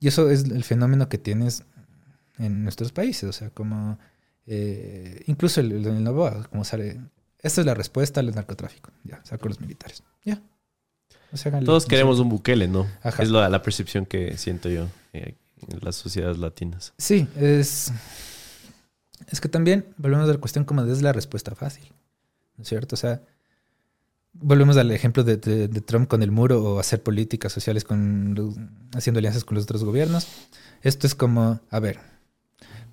Y 0.00 0.08
eso 0.08 0.30
es 0.30 0.44
el 0.44 0.64
fenómeno 0.64 1.08
que 1.08 1.18
tienes 1.18 1.64
en 2.38 2.62
nuestros 2.62 2.92
países. 2.92 3.28
O 3.28 3.32
sea, 3.32 3.50
como 3.50 3.98
eh, 4.46 5.22
incluso 5.26 5.60
el, 5.60 5.72
el, 5.86 6.04
Novoa, 6.04 6.44
como 6.50 6.64
sale, 6.64 7.00
esta 7.40 7.60
es 7.60 7.66
la 7.66 7.74
respuesta 7.74 8.20
al 8.20 8.34
narcotráfico. 8.34 8.90
Ya, 9.04 9.20
saco 9.24 9.48
los 9.48 9.60
militares. 9.60 10.02
Ya. 10.24 10.40
O 11.32 11.36
sea, 11.36 11.52
háganle- 11.52 11.66
Todos 11.66 11.86
queremos 11.86 12.18
un 12.20 12.28
Bukele, 12.28 12.68
¿no? 12.68 12.86
Ajá. 13.02 13.22
Es 13.22 13.30
la, 13.30 13.48
la 13.48 13.62
percepción 13.62 14.06
que 14.06 14.36
siento 14.38 14.68
yo 14.68 14.86
eh, 15.12 15.34
en 15.68 15.78
las 15.82 15.96
sociedades 15.96 16.38
latinas. 16.38 16.94
Sí, 16.98 17.26
es. 17.36 17.92
Es 19.26 19.40
que 19.40 19.48
también 19.48 19.84
volvemos 19.96 20.28
a 20.28 20.32
la 20.32 20.38
cuestión 20.38 20.64
como 20.64 20.84
de 20.84 20.92
es 20.92 21.02
la 21.02 21.12
respuesta 21.12 21.54
fácil. 21.54 21.92
¿No 22.56 22.62
es 22.62 22.68
cierto? 22.68 22.94
O 22.94 22.98
sea, 22.98 23.20
volvemos 24.32 24.76
al 24.76 24.90
ejemplo 24.90 25.24
de, 25.24 25.36
Trump 25.36 26.08
con 26.08 26.22
el 26.22 26.30
muro 26.30 26.62
o 26.62 26.80
hacer 26.80 27.02
políticas 27.02 27.52
sociales 27.52 27.84
con 27.84 28.34
los- 28.34 28.56
haciendo 28.94 29.18
alianzas 29.18 29.44
con 29.44 29.54
los 29.56 29.64
otros 29.64 29.84
gobiernos. 29.84 30.26
Esto 30.82 31.06
es 31.06 31.14
como, 31.14 31.60
a 31.70 31.80
ver, 31.80 31.98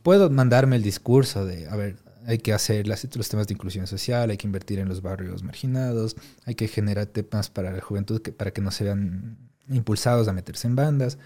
puedo 0.04 0.30
mandarme 0.30 0.76
el 0.76 0.84
discurso 0.84 1.46
de, 1.46 1.68
a 1.68 1.76
ver, 1.76 1.98
hay 2.26 2.40
que 2.40 2.54
hacer 2.54 2.88
las- 2.88 3.08
los 3.16 3.30
temas 3.30 3.48
de 3.48 3.54
inclusión 3.54 3.88
social, 3.88 4.30
hay 4.30 4.38
que 4.38 4.48
invertir 4.48 4.80
en 4.80 4.90
los 4.90 5.02
barrios 5.02 5.44
marginados, 5.44 6.16
hay 6.46 6.56
que 6.56 6.68
generar 6.68 7.08
temas 7.08 7.50
para 7.50 7.72
la 7.72 7.82
juventud 7.82 8.22
que, 8.22 8.32
para 8.32 8.52
que 8.52 8.62
no 8.62 8.72
se 8.72 8.84
vean 8.84 9.38
impulsados 9.70 10.28
a 10.28 10.34
meterse 10.34 10.68
en 10.68 10.76
bandas, 10.76 11.18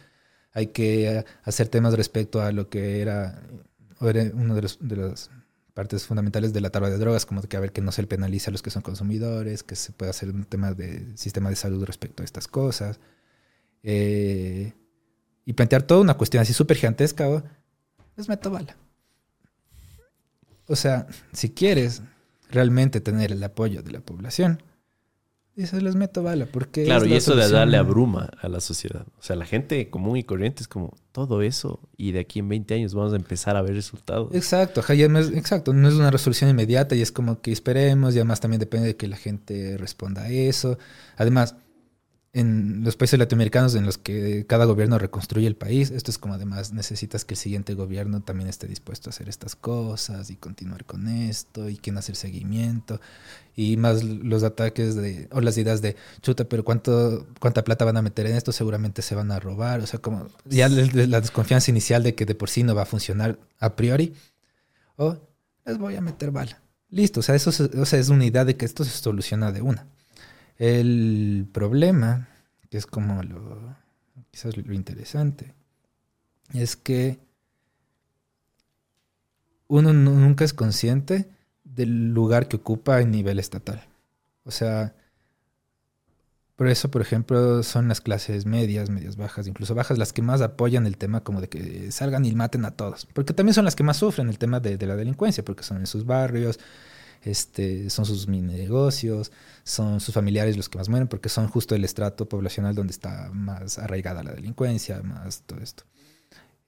hay 0.53 0.67
que 0.67 1.09
eh, 1.19 1.25
hacer 1.43 1.67
temas 1.69 1.93
respecto 1.95 2.41
a 2.41 2.51
lo 2.51 2.69
que 2.69 3.01
era, 3.01 3.41
era 4.01 4.31
uno 4.33 4.55
de, 4.55 4.61
los, 4.61 4.79
de 4.81 4.95
las 4.95 5.29
partes 5.73 6.05
fundamentales 6.05 6.53
de 6.53 6.61
la 6.61 6.69
tabla 6.69 6.89
de 6.89 6.97
drogas, 6.97 7.25
como 7.25 7.41
que 7.41 7.57
a 7.57 7.59
ver 7.59 7.71
que 7.71 7.81
no 7.81 7.91
se 7.91 8.05
penalice 8.05 8.49
a 8.49 8.51
los 8.51 8.61
que 8.61 8.69
son 8.69 8.81
consumidores, 8.81 9.63
que 9.63 9.75
se 9.75 9.91
pueda 9.91 10.11
hacer 10.11 10.29
un 10.29 10.45
tema 10.45 10.73
de 10.73 11.15
sistema 11.17 11.49
de 11.49 11.55
salud 11.55 11.83
respecto 11.85 12.23
a 12.23 12.25
estas 12.25 12.47
cosas. 12.47 12.99
Eh, 13.83 14.73
y 15.45 15.53
plantear 15.53 15.83
toda 15.83 16.01
una 16.01 16.15
cuestión 16.15 16.41
así 16.41 16.53
súper 16.53 16.77
gigantesca, 16.77 17.27
¿o? 17.29 17.43
les 18.15 18.29
meto 18.29 18.51
bala. 18.51 18.75
O 20.67 20.75
sea, 20.75 21.07
si 21.33 21.49
quieres 21.49 22.01
realmente 22.51 23.01
tener 23.01 23.31
el 23.31 23.43
apoyo 23.43 23.81
de 23.81 23.91
la 23.91 24.01
población, 24.01 24.61
dices, 25.61 25.83
les 25.83 25.95
meto 25.95 26.23
bala, 26.23 26.45
porque... 26.45 26.83
Claro, 26.83 27.05
es 27.05 27.11
y 27.11 27.15
eso 27.15 27.35
de 27.35 27.49
darle 27.49 27.77
abruma 27.77 28.29
a 28.41 28.47
la 28.47 28.59
sociedad. 28.59 29.05
O 29.19 29.23
sea, 29.23 29.35
la 29.35 29.45
gente 29.45 29.89
común 29.89 30.17
y 30.17 30.23
corriente 30.23 30.61
es 30.61 30.67
como 30.67 30.95
todo 31.11 31.41
eso 31.41 31.79
y 31.97 32.11
de 32.11 32.19
aquí 32.19 32.39
en 32.39 32.49
20 32.49 32.73
años 32.73 32.93
vamos 32.93 33.13
a 33.13 33.15
empezar 33.15 33.55
a 33.55 33.61
ver 33.61 33.73
resultados. 33.73 34.33
Exacto, 34.33 34.81
ajá, 34.81 34.95
no 35.09 35.19
es, 35.19 35.31
exacto, 35.31 35.73
no 35.73 35.87
es 35.87 35.95
una 35.95 36.11
resolución 36.11 36.49
inmediata 36.49 36.95
y 36.95 37.01
es 37.01 37.11
como 37.11 37.41
que 37.41 37.51
esperemos 37.51 38.15
y 38.15 38.19
además 38.19 38.39
también 38.39 38.59
depende 38.59 38.87
de 38.87 38.95
que 38.95 39.07
la 39.07 39.17
gente 39.17 39.77
responda 39.77 40.23
a 40.23 40.29
eso. 40.29 40.77
Además, 41.17 41.55
en 42.31 42.83
los 42.83 42.95
países 42.95 43.17
latinoamericanos 43.17 43.73
en 43.73 43.85
los 43.85 43.97
que 43.97 44.45
cada 44.47 44.65
gobierno 44.65 44.99
reconstruye 44.99 45.47
el 45.47 45.55
país, 45.55 45.89
esto 45.89 46.11
es 46.11 46.19
como 46.19 46.35
además 46.35 46.73
necesitas 46.73 47.25
que 47.25 47.33
el 47.33 47.39
siguiente 47.39 47.73
gobierno 47.73 48.21
también 48.21 48.47
esté 48.47 48.67
dispuesto 48.67 49.09
a 49.09 49.11
hacer 49.11 49.29
estas 49.29 49.55
cosas 49.55 50.29
y 50.29 50.35
continuar 50.35 50.85
con 50.85 51.07
esto 51.07 51.69
y 51.69 51.77
quien 51.77 51.97
hacer 51.97 52.15
seguimiento 52.15 53.01
y 53.55 53.77
más 53.77 54.03
los 54.03 54.43
ataques 54.43 54.95
de 54.95 55.27
o 55.31 55.41
las 55.41 55.57
ideas 55.57 55.81
de 55.81 55.95
chuta, 56.21 56.45
pero 56.45 56.63
cuánto 56.63 57.25
cuánta 57.39 57.63
plata 57.63 57.83
van 57.83 57.97
a 57.97 58.03
meter 58.03 58.27
en 58.27 58.35
esto, 58.35 58.51
seguramente 58.51 59.01
se 59.01 59.15
van 59.15 59.31
a 59.31 59.39
robar, 59.39 59.79
o 59.81 59.87
sea, 59.87 59.99
como 59.99 60.27
ya 60.45 60.69
la 60.69 61.21
desconfianza 61.21 61.71
inicial 61.71 62.03
de 62.03 62.13
que 62.13 62.25
de 62.25 62.35
por 62.35 62.49
sí 62.49 62.61
no 62.63 62.75
va 62.75 62.83
a 62.83 62.85
funcionar 62.85 63.39
a 63.59 63.75
priori 63.75 64.13
o 64.97 65.17
les 65.65 65.77
voy 65.79 65.95
a 65.95 66.01
meter 66.01 66.29
bala. 66.29 66.61
Listo, 66.91 67.21
o 67.21 67.23
sea, 67.23 67.35
eso 67.35 67.49
es, 67.49 67.59
o 67.59 67.85
sea, 67.85 67.99
es 67.99 68.09
una 68.09 68.25
idea 68.25 68.45
de 68.45 68.55
que 68.55 68.65
esto 68.65 68.83
se 68.83 68.91
soluciona 68.91 69.51
de 69.51 69.61
una. 69.61 69.87
El 70.59 71.47
problema, 71.51 72.29
que 72.69 72.77
es 72.77 72.85
como 72.85 73.23
lo, 73.23 73.75
quizás 74.31 74.55
lo 74.57 74.73
interesante, 74.73 75.55
es 76.53 76.75
que 76.75 77.19
uno 79.67 79.93
nu- 79.93 80.15
nunca 80.15 80.43
es 80.45 80.53
consciente 80.53 81.29
del 81.63 82.13
lugar 82.13 82.47
que 82.47 82.57
ocupa 82.57 83.01
en 83.01 83.11
nivel 83.11 83.39
estatal. 83.39 83.87
O 84.45 84.51
sea, 84.51 84.95
por 86.55 86.67
eso, 86.67 86.91
por 86.91 87.01
ejemplo, 87.01 87.63
son 87.63 87.87
las 87.87 88.01
clases 88.01 88.45
medias, 88.45 88.89
medias 88.89 89.15
bajas, 89.15 89.47
incluso 89.47 89.75
bajas, 89.75 89.97
las 89.97 90.11
que 90.11 90.21
más 90.21 90.41
apoyan 90.41 90.85
el 90.85 90.97
tema 90.97 91.23
como 91.23 91.39
de 91.39 91.47
que 91.47 91.89
salgan 91.91 92.25
y 92.25 92.33
maten 92.35 92.65
a 92.65 92.71
todos. 92.71 93.05
Porque 93.13 93.33
también 93.33 93.53
son 93.53 93.63
las 93.63 93.77
que 93.77 93.83
más 93.83 93.95
sufren 93.97 94.27
el 94.27 94.37
tema 94.37 94.59
de, 94.59 94.77
de 94.77 94.85
la 94.85 94.97
delincuencia, 94.97 95.43
porque 95.45 95.63
son 95.63 95.77
en 95.77 95.87
sus 95.87 96.05
barrios, 96.05 96.59
este, 97.23 97.89
son 97.89 98.05
sus 98.05 98.27
mini 98.27 98.53
negocios, 98.53 99.31
son 99.63 99.99
sus 99.99 100.13
familiares 100.13 100.57
los 100.57 100.69
que 100.69 100.77
más 100.77 100.89
mueren, 100.89 101.07
porque 101.07 101.29
son 101.29 101.47
justo 101.47 101.75
el 101.75 101.83
estrato 101.83 102.27
poblacional 102.27 102.75
donde 102.75 102.91
está 102.91 103.29
más 103.33 103.77
arraigada 103.77 104.23
la 104.23 104.31
delincuencia, 104.31 105.01
más 105.03 105.43
todo 105.43 105.59
esto. 105.59 105.83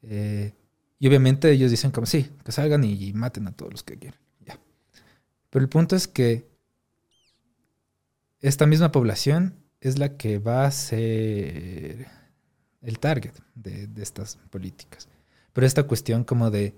Eh, 0.03 0.53
y 0.99 1.07
obviamente 1.07 1.51
ellos 1.51 1.71
dicen 1.71 1.91
como, 1.91 2.05
sí, 2.05 2.29
que 2.43 2.51
salgan 2.51 2.83
y, 2.83 2.93
y 2.93 3.13
maten 3.13 3.47
a 3.47 3.51
todos 3.51 3.71
los 3.71 3.83
que 3.83 3.97
quieran. 3.97 4.19
Ya. 4.45 4.59
Pero 5.49 5.63
el 5.63 5.69
punto 5.69 5.95
es 5.95 6.07
que 6.07 6.49
esta 8.39 8.65
misma 8.65 8.91
población 8.91 9.55
es 9.79 9.97
la 9.97 10.17
que 10.17 10.37
va 10.37 10.65
a 10.65 10.71
ser 10.71 12.07
el 12.81 12.99
target 12.99 13.33
de, 13.55 13.87
de 13.87 14.03
estas 14.03 14.37
políticas. 14.49 15.07
Pero 15.53 15.65
esta 15.67 15.83
cuestión 15.83 16.23
como 16.23 16.51
de 16.51 16.75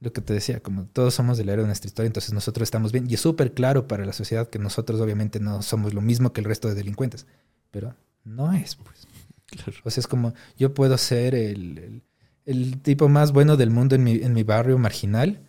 lo 0.00 0.12
que 0.12 0.20
te 0.20 0.32
decía, 0.32 0.60
como 0.60 0.84
todos 0.86 1.14
somos 1.14 1.38
del 1.38 1.48
héroe 1.48 1.62
de 1.64 1.68
nuestra 1.68 1.88
historia, 1.88 2.06
entonces 2.06 2.32
nosotros 2.32 2.66
estamos 2.66 2.92
bien. 2.92 3.10
Y 3.10 3.14
es 3.14 3.20
súper 3.20 3.52
claro 3.54 3.88
para 3.88 4.04
la 4.06 4.12
sociedad 4.12 4.48
que 4.48 4.58
nosotros 4.58 5.00
obviamente 5.00 5.40
no 5.40 5.62
somos 5.62 5.94
lo 5.94 6.00
mismo 6.00 6.32
que 6.32 6.40
el 6.40 6.44
resto 6.46 6.68
de 6.68 6.74
delincuentes. 6.74 7.26
Pero 7.70 7.94
no 8.24 8.52
es, 8.52 8.76
pues. 8.76 9.06
Claro. 9.46 9.72
O 9.84 9.90
sea, 9.90 10.00
es 10.02 10.06
como 10.06 10.34
yo 10.58 10.74
puedo 10.74 10.96
ser 10.98 11.34
el, 11.34 11.78
el- 11.78 12.02
el 12.44 12.80
tipo 12.80 13.08
más 13.10 13.32
bueno 13.32 13.56
del 13.58 13.70
mundo 13.70 13.94
en 13.94 14.04
mi, 14.04 14.12
en 14.16 14.32
mi 14.32 14.42
barrio 14.42 14.78
marginal, 14.78 15.40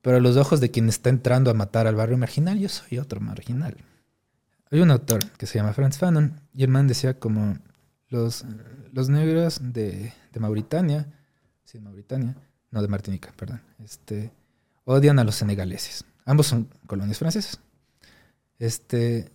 pero 0.00 0.16
a 0.16 0.20
los 0.20 0.36
ojos 0.38 0.60
de 0.60 0.70
quien 0.70 0.88
está 0.88 1.10
entrando 1.10 1.50
a 1.50 1.54
matar 1.54 1.86
al 1.86 1.94
barrio 1.94 2.16
marginal, 2.16 2.58
yo 2.58 2.68
soy 2.70 2.98
otro 2.98 3.20
marginal. 3.20 3.76
Hay 4.70 4.80
un 4.80 4.90
autor 4.90 5.20
que 5.38 5.46
se 5.46 5.58
llama 5.58 5.72
Franz 5.72 5.98
Fanon 5.98 6.40
y 6.54 6.62
el 6.64 6.68
man 6.70 6.86
decía 6.88 7.18
como 7.18 7.58
los, 8.08 8.44
los 8.92 9.08
negros 9.08 9.60
de, 9.62 10.12
de 10.32 10.40
Mauritania, 10.40 11.06
sí, 11.64 11.78
de 11.78 11.84
Mauritania, 11.84 12.36
no 12.70 12.82
de 12.82 12.88
Martinica, 12.88 13.32
perdón, 13.36 13.62
este, 13.84 14.32
odian 14.84 15.18
a 15.18 15.24
los 15.24 15.36
senegaleses. 15.36 16.04
Ambos 16.24 16.46
son 16.46 16.68
colonias 16.86 17.18
francesas. 17.18 17.60
Este, 18.58 19.30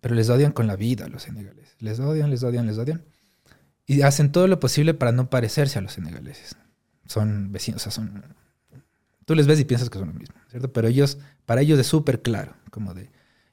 pero 0.00 0.14
les 0.14 0.28
odian 0.28 0.52
con 0.52 0.66
la 0.66 0.76
vida 0.76 1.06
a 1.06 1.08
los 1.08 1.22
senegaleses. 1.22 1.76
Les 1.80 2.00
odian, 2.00 2.30
les 2.30 2.42
odian, 2.42 2.66
les 2.66 2.78
odian. 2.78 3.02
Y 3.86 4.02
hacen 4.02 4.32
todo 4.32 4.46
lo 4.46 4.60
posible 4.60 4.94
para 4.94 5.12
no 5.12 5.30
parecerse 5.30 5.78
a 5.78 5.82
los 5.82 5.92
senegaleses. 5.92 6.56
Son 7.06 7.52
vecinos, 7.52 7.82
o 7.82 7.84
sea, 7.84 7.92
son... 7.92 8.22
Tú 9.24 9.34
les 9.34 9.46
ves 9.46 9.60
y 9.60 9.64
piensas 9.64 9.88
que 9.88 9.98
son 9.98 10.08
lo 10.08 10.14
mismo, 10.14 10.34
¿cierto? 10.50 10.72
Pero 10.72 10.88
ellos, 10.88 11.18
para 11.46 11.62
ellos 11.62 11.78
es 11.78 11.86
súper 11.86 12.20
claro, 12.20 12.54
como 12.70 12.92
de, 12.92 13.10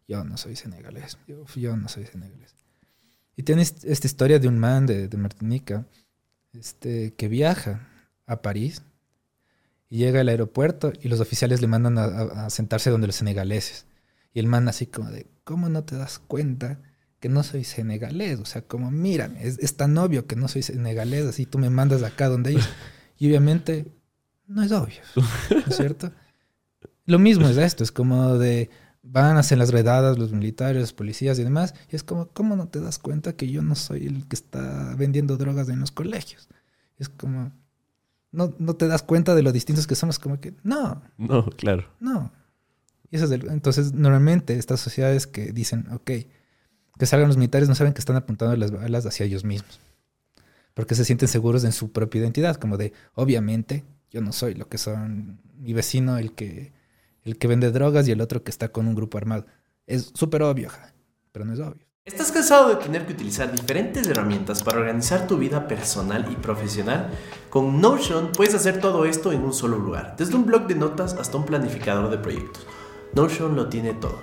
yo 0.07 0.25
no 0.25 0.35
soy 0.35 0.57
senegalés, 0.57 1.17
yo, 1.27 1.45
yo 1.55 1.77
no 1.77 1.87
soy 1.87 2.05
senegalés. 2.05 2.55
Y 3.37 3.43
tienes 3.43 3.85
esta 3.85 4.07
historia 4.07 4.39
de 4.39 4.49
un 4.49 4.59
man 4.59 4.85
de, 4.85 5.07
de 5.07 5.17
Martinica 5.17 5.85
este, 6.51 7.13
que 7.13 7.29
viaja 7.29 7.87
a 8.31 8.41
París 8.41 8.83
y 9.89 9.97
llega 9.97 10.21
al 10.21 10.29
aeropuerto 10.29 10.93
y 11.01 11.09
los 11.09 11.19
oficiales 11.19 11.61
le 11.61 11.67
mandan 11.67 11.97
a, 11.97 12.03
a- 12.05 12.45
a 12.45 12.49
sentarse 12.49 12.89
donde 12.89 13.07
los 13.07 13.15
senegaleses. 13.17 13.85
Y 14.33 14.39
el 14.39 14.47
man 14.47 14.67
así 14.67 14.85
como 14.87 15.09
de, 15.11 15.27
¿cómo 15.43 15.67
no 15.69 15.83
te 15.83 15.97
das 15.97 16.19
cuenta 16.19 16.79
que 17.19 17.27
no 17.29 17.43
soy 17.43 17.63
senegalés? 17.65 18.39
O 18.39 18.45
sea, 18.45 18.61
como, 18.61 18.89
mírame, 18.91 19.45
es, 19.45 19.59
es 19.59 19.75
tan 19.75 19.97
obvio 19.97 20.25
que 20.27 20.35
no 20.37 20.47
soy 20.47 20.61
senegalés, 20.63 21.25
así 21.25 21.45
tú 21.45 21.57
me 21.57 21.69
mandas 21.69 22.03
acá 22.03 22.29
donde 22.29 22.51
ellos. 22.51 22.67
Y 23.19 23.27
obviamente 23.27 23.85
no 24.47 24.63
es 24.63 24.71
obvio, 24.71 24.95
¿no 25.15 25.59
es 25.67 25.75
cierto? 25.77 26.11
Lo 27.05 27.19
mismo 27.19 27.47
es 27.47 27.57
esto, 27.57 27.83
es 27.83 27.91
como 27.91 28.37
de, 28.37 28.69
van, 29.03 29.37
hacen 29.37 29.59
las 29.59 29.71
redadas 29.71 30.17
los 30.17 30.33
militares, 30.33 30.81
los 30.81 30.93
policías 30.93 31.37
y 31.39 31.43
demás, 31.43 31.75
y 31.91 31.95
es 31.95 32.03
como, 32.03 32.29
¿cómo 32.29 32.55
no 32.55 32.67
te 32.69 32.79
das 32.79 32.99
cuenta 32.99 33.33
que 33.35 33.47
yo 33.49 33.61
no 33.61 33.75
soy 33.75 34.07
el 34.07 34.27
que 34.27 34.35
está 34.35 34.95
vendiendo 34.97 35.37
drogas 35.37 35.69
en 35.69 35.79
los 35.79 35.91
colegios? 35.91 36.49
Es 36.97 37.09
como, 37.09 37.51
no, 38.31 38.53
no 38.59 38.75
te 38.75 38.87
das 38.87 39.03
cuenta 39.03 39.35
de 39.35 39.43
lo 39.43 39.51
distintos 39.51 39.87
que 39.87 39.95
somos, 39.95 40.19
como 40.19 40.39
que, 40.39 40.53
no, 40.63 41.01
No, 41.17 41.45
claro. 41.51 41.85
no. 41.99 42.31
Y 43.09 43.17
eso 43.17 43.25
es 43.25 43.31
entonces, 43.31 43.93
normalmente 43.93 44.57
estas 44.57 44.79
sociedades 44.79 45.27
que 45.27 45.51
dicen, 45.51 45.85
ok, 45.91 46.11
que 46.97 47.05
salgan 47.05 47.27
los 47.27 47.37
militares 47.37 47.67
no 47.67 47.75
saben 47.75 47.93
que 47.93 47.99
están 47.99 48.15
apuntando 48.15 48.55
las 48.55 48.71
balas 48.71 49.05
hacia 49.05 49.25
ellos 49.25 49.43
mismos. 49.43 49.79
Porque 50.73 50.95
se 50.95 51.03
sienten 51.03 51.27
seguros 51.27 51.65
en 51.65 51.73
su 51.73 51.91
propia 51.91 52.21
identidad, 52.21 52.55
como 52.55 52.77
de, 52.77 52.93
obviamente, 53.13 53.83
yo 54.11 54.21
no 54.21 54.31
soy 54.31 54.53
lo 54.53 54.69
que 54.69 54.77
son 54.77 55.41
mi 55.57 55.73
vecino, 55.73 56.17
el 56.17 56.33
que, 56.33 56.71
el 57.23 57.37
que 57.37 57.47
vende 57.47 57.71
drogas 57.71 58.07
y 58.07 58.11
el 58.11 58.21
otro 58.21 58.43
que 58.43 58.51
está 58.51 58.69
con 58.69 58.87
un 58.87 58.95
grupo 58.95 59.17
armado. 59.17 59.45
Es 59.87 60.11
súper 60.13 60.43
obvio, 60.43 60.69
pero 61.33 61.43
no 61.43 61.53
es 61.53 61.59
obvio. 61.59 61.85
¿Estás 62.11 62.33
cansado 62.33 62.67
de 62.67 62.75
tener 62.75 63.05
que 63.05 63.13
utilizar 63.13 63.49
diferentes 63.49 64.05
herramientas 64.05 64.61
para 64.63 64.79
organizar 64.79 65.27
tu 65.27 65.37
vida 65.37 65.65
personal 65.65 66.27
y 66.29 66.35
profesional? 66.35 67.09
Con 67.49 67.79
Notion 67.79 68.33
puedes 68.33 68.53
hacer 68.53 68.81
todo 68.81 69.05
esto 69.05 69.31
en 69.31 69.41
un 69.41 69.53
solo 69.53 69.77
lugar, 69.77 70.15
desde 70.17 70.35
un 70.35 70.45
blog 70.45 70.67
de 70.67 70.75
notas 70.75 71.13
hasta 71.13 71.37
un 71.37 71.45
planificador 71.45 72.09
de 72.09 72.17
proyectos. 72.17 72.67
Notion 73.13 73.55
lo 73.55 73.69
tiene 73.69 73.93
todo. 73.93 74.19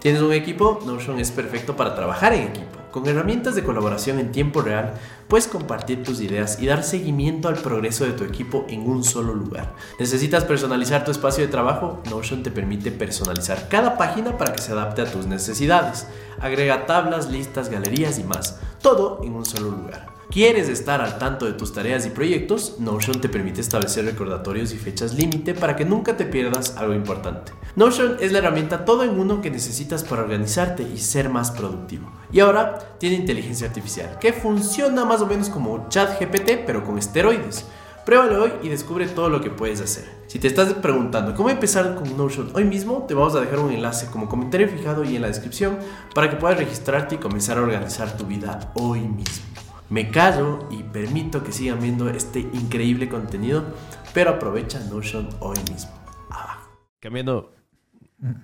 ¿Tienes 0.00 0.22
un 0.22 0.32
equipo? 0.32 0.80
Notion 0.86 1.20
es 1.20 1.30
perfecto 1.30 1.76
para 1.76 1.94
trabajar 1.94 2.32
en 2.32 2.44
equipo. 2.44 2.75
Con 2.96 3.06
herramientas 3.06 3.54
de 3.54 3.62
colaboración 3.62 4.18
en 4.18 4.32
tiempo 4.32 4.62
real, 4.62 4.94
puedes 5.28 5.48
compartir 5.48 6.02
tus 6.02 6.22
ideas 6.22 6.62
y 6.62 6.66
dar 6.66 6.82
seguimiento 6.82 7.48
al 7.48 7.56
progreso 7.56 8.06
de 8.06 8.14
tu 8.14 8.24
equipo 8.24 8.64
en 8.70 8.88
un 8.88 9.04
solo 9.04 9.34
lugar. 9.34 9.74
¿Necesitas 10.00 10.44
personalizar 10.44 11.04
tu 11.04 11.10
espacio 11.10 11.44
de 11.44 11.52
trabajo? 11.52 12.02
Notion 12.08 12.42
te 12.42 12.50
permite 12.50 12.90
personalizar 12.90 13.68
cada 13.68 13.98
página 13.98 14.38
para 14.38 14.54
que 14.54 14.62
se 14.62 14.72
adapte 14.72 15.02
a 15.02 15.12
tus 15.12 15.26
necesidades. 15.26 16.06
Agrega 16.40 16.86
tablas, 16.86 17.28
listas, 17.28 17.68
galerías 17.68 18.18
y 18.18 18.24
más. 18.24 18.60
Todo 18.80 19.20
en 19.22 19.34
un 19.34 19.44
solo 19.44 19.72
lugar. 19.72 20.15
¿Quieres 20.30 20.68
estar 20.68 21.00
al 21.00 21.18
tanto 21.18 21.46
de 21.46 21.52
tus 21.52 21.72
tareas 21.72 22.04
y 22.04 22.10
proyectos? 22.10 22.80
Notion 22.80 23.20
te 23.20 23.28
permite 23.28 23.60
establecer 23.60 24.04
recordatorios 24.04 24.72
y 24.72 24.76
fechas 24.76 25.14
límite 25.14 25.54
para 25.54 25.76
que 25.76 25.84
nunca 25.84 26.16
te 26.16 26.24
pierdas 26.26 26.76
algo 26.76 26.94
importante. 26.94 27.52
Notion 27.76 28.16
es 28.20 28.32
la 28.32 28.38
herramienta 28.38 28.84
todo 28.84 29.04
en 29.04 29.18
uno 29.18 29.40
que 29.40 29.50
necesitas 29.50 30.02
para 30.02 30.22
organizarte 30.22 30.82
y 30.82 30.98
ser 30.98 31.28
más 31.28 31.52
productivo. 31.52 32.10
Y 32.32 32.40
ahora 32.40 32.96
tiene 32.98 33.16
inteligencia 33.16 33.68
artificial, 33.68 34.18
que 34.18 34.32
funciona 34.32 35.04
más 35.04 35.20
o 35.20 35.26
menos 35.26 35.48
como 35.48 35.88
ChatGPT, 35.88 36.66
pero 36.66 36.84
con 36.84 36.98
esteroides. 36.98 37.64
Pruébalo 38.04 38.44
hoy 38.44 38.52
y 38.62 38.68
descubre 38.68 39.06
todo 39.06 39.30
lo 39.30 39.40
que 39.40 39.50
puedes 39.50 39.80
hacer. 39.80 40.04
Si 40.26 40.40
te 40.40 40.48
estás 40.48 40.74
preguntando 40.74 41.34
cómo 41.34 41.50
empezar 41.50 41.94
con 41.94 42.16
Notion 42.16 42.50
hoy 42.54 42.64
mismo, 42.64 43.04
te 43.06 43.14
vamos 43.14 43.36
a 43.36 43.40
dejar 43.40 43.60
un 43.60 43.72
enlace 43.72 44.08
como 44.08 44.28
comentario 44.28 44.68
fijado 44.68 45.04
y 45.04 45.14
en 45.14 45.22
la 45.22 45.28
descripción 45.28 45.78
para 46.14 46.28
que 46.28 46.36
puedas 46.36 46.58
registrarte 46.58 47.14
y 47.14 47.18
comenzar 47.18 47.58
a 47.58 47.62
organizar 47.62 48.16
tu 48.16 48.26
vida 48.26 48.72
hoy 48.74 49.00
mismo. 49.00 49.65
Me 49.88 50.10
callo 50.10 50.68
y 50.70 50.82
permito 50.82 51.44
que 51.44 51.52
sigan 51.52 51.80
viendo 51.80 52.08
este 52.08 52.40
increíble 52.40 53.08
contenido, 53.08 53.64
pero 54.12 54.30
aprovecha 54.30 54.80
Notion 54.90 55.28
hoy 55.40 55.56
mismo. 55.70 55.92
Abajo. 56.30 56.70
Cambiando 56.98 57.52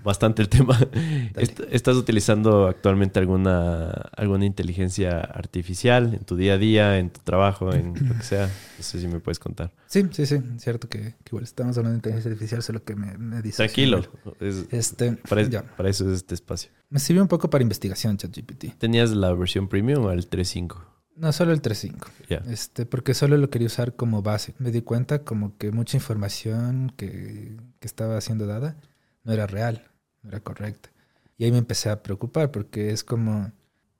bastante 0.05 0.43
el 0.43 0.49
tema, 0.51 0.78
est- 1.34 1.61
¿estás 1.70 1.97
utilizando 1.97 2.68
actualmente 2.68 3.18
alguna, 3.18 3.90
alguna 4.16 4.45
inteligencia 4.45 5.18
artificial 5.20 6.14
en 6.14 6.24
tu 6.24 6.36
día 6.36 6.55
a 6.55 6.59
día, 6.59 6.99
en 6.99 7.11
tu 7.11 7.20
trabajo, 7.22 7.72
en 7.72 7.95
lo 8.09 8.14
que 8.14 8.22
sea? 8.22 8.47
No 8.47 8.84
sé 8.84 9.01
si 9.01 9.09
me 9.09 9.18
puedes 9.18 9.38
contar. 9.40 9.72
Sí, 9.86 10.07
sí, 10.12 10.26
sí, 10.26 10.36
es 10.57 10.62
cierto 10.62 10.88
que, 10.88 10.99
que 11.01 11.30
igual 11.30 11.43
estamos 11.45 11.76
hablando 11.78 11.95
de 11.95 11.99
inteligencia 11.99 12.30
artificial, 12.30 12.62
solo 12.62 12.84
que 12.84 12.95
me, 12.95 13.16
me 13.18 13.40
dice. 13.43 13.57
Tranquilo. 13.57 14.03
es- 14.40 14.66
Este, 14.70 15.12
para, 15.28 15.43
para 15.76 15.88
eso 15.88 16.07
es 16.09 16.18
este 16.18 16.34
espacio. 16.34 16.70
Me 16.90 17.01
sirvió 17.01 17.22
un 17.22 17.28
poco 17.28 17.49
para 17.51 17.62
investigación 17.62 18.16
ChatGPT. 18.18 18.78
¿Tenías 18.78 19.11
la 19.11 19.32
versión 19.32 19.66
premium 19.68 20.05
o 20.05 20.11
el 20.12 20.28
3.5? 20.28 20.76
No, 21.16 21.32
solo 21.32 21.52
el 21.52 21.60
3.5. 21.60 22.06
Ya. 22.28 22.38
Este, 22.50 22.86
porque 22.86 23.14
solo 23.14 23.36
lo 23.36 23.50
quería 23.50 23.66
usar 23.66 23.96
como 23.96 24.22
base. 24.22 24.54
Me 24.58 24.70
di 24.70 24.82
cuenta 24.82 25.24
como 25.24 25.56
que 25.58 25.70
mucha 25.70 25.96
información 25.96 26.92
que, 26.96 27.56
que 27.80 27.86
estaba 27.86 28.20
siendo 28.20 28.46
dada 28.46 28.76
no 29.24 29.32
era 29.32 29.46
real, 29.46 29.90
no 30.22 30.30
era 30.30 30.40
correcta. 30.40 30.90
Y 31.36 31.44
ahí 31.44 31.52
me 31.52 31.58
empecé 31.58 31.90
a 31.90 32.02
preocupar 32.02 32.50
porque 32.50 32.90
es 32.90 33.04
como, 33.04 33.52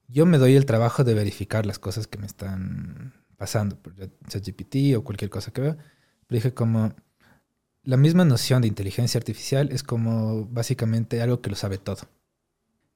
yo 0.07 0.25
me 0.25 0.37
doy 0.37 0.55
el 0.55 0.65
trabajo 0.65 1.03
de 1.03 1.13
verificar 1.13 1.65
las 1.65 1.79
cosas 1.79 2.07
que 2.07 2.17
me 2.17 2.25
están 2.25 3.13
pasando 3.37 3.75
por 3.77 3.93
ChatGPT 4.27 4.95
o 4.97 5.03
cualquier 5.03 5.29
cosa 5.29 5.51
que 5.51 5.61
vea. 5.61 5.77
Pero 6.27 6.37
dije 6.37 6.53
como, 6.53 6.93
la 7.83 7.97
misma 7.97 8.25
noción 8.25 8.61
de 8.61 8.67
inteligencia 8.69 9.17
artificial 9.17 9.69
es 9.71 9.83
como 9.83 10.45
básicamente 10.45 11.21
algo 11.21 11.41
que 11.41 11.49
lo 11.49 11.55
sabe 11.55 11.77
todo. 11.77 12.07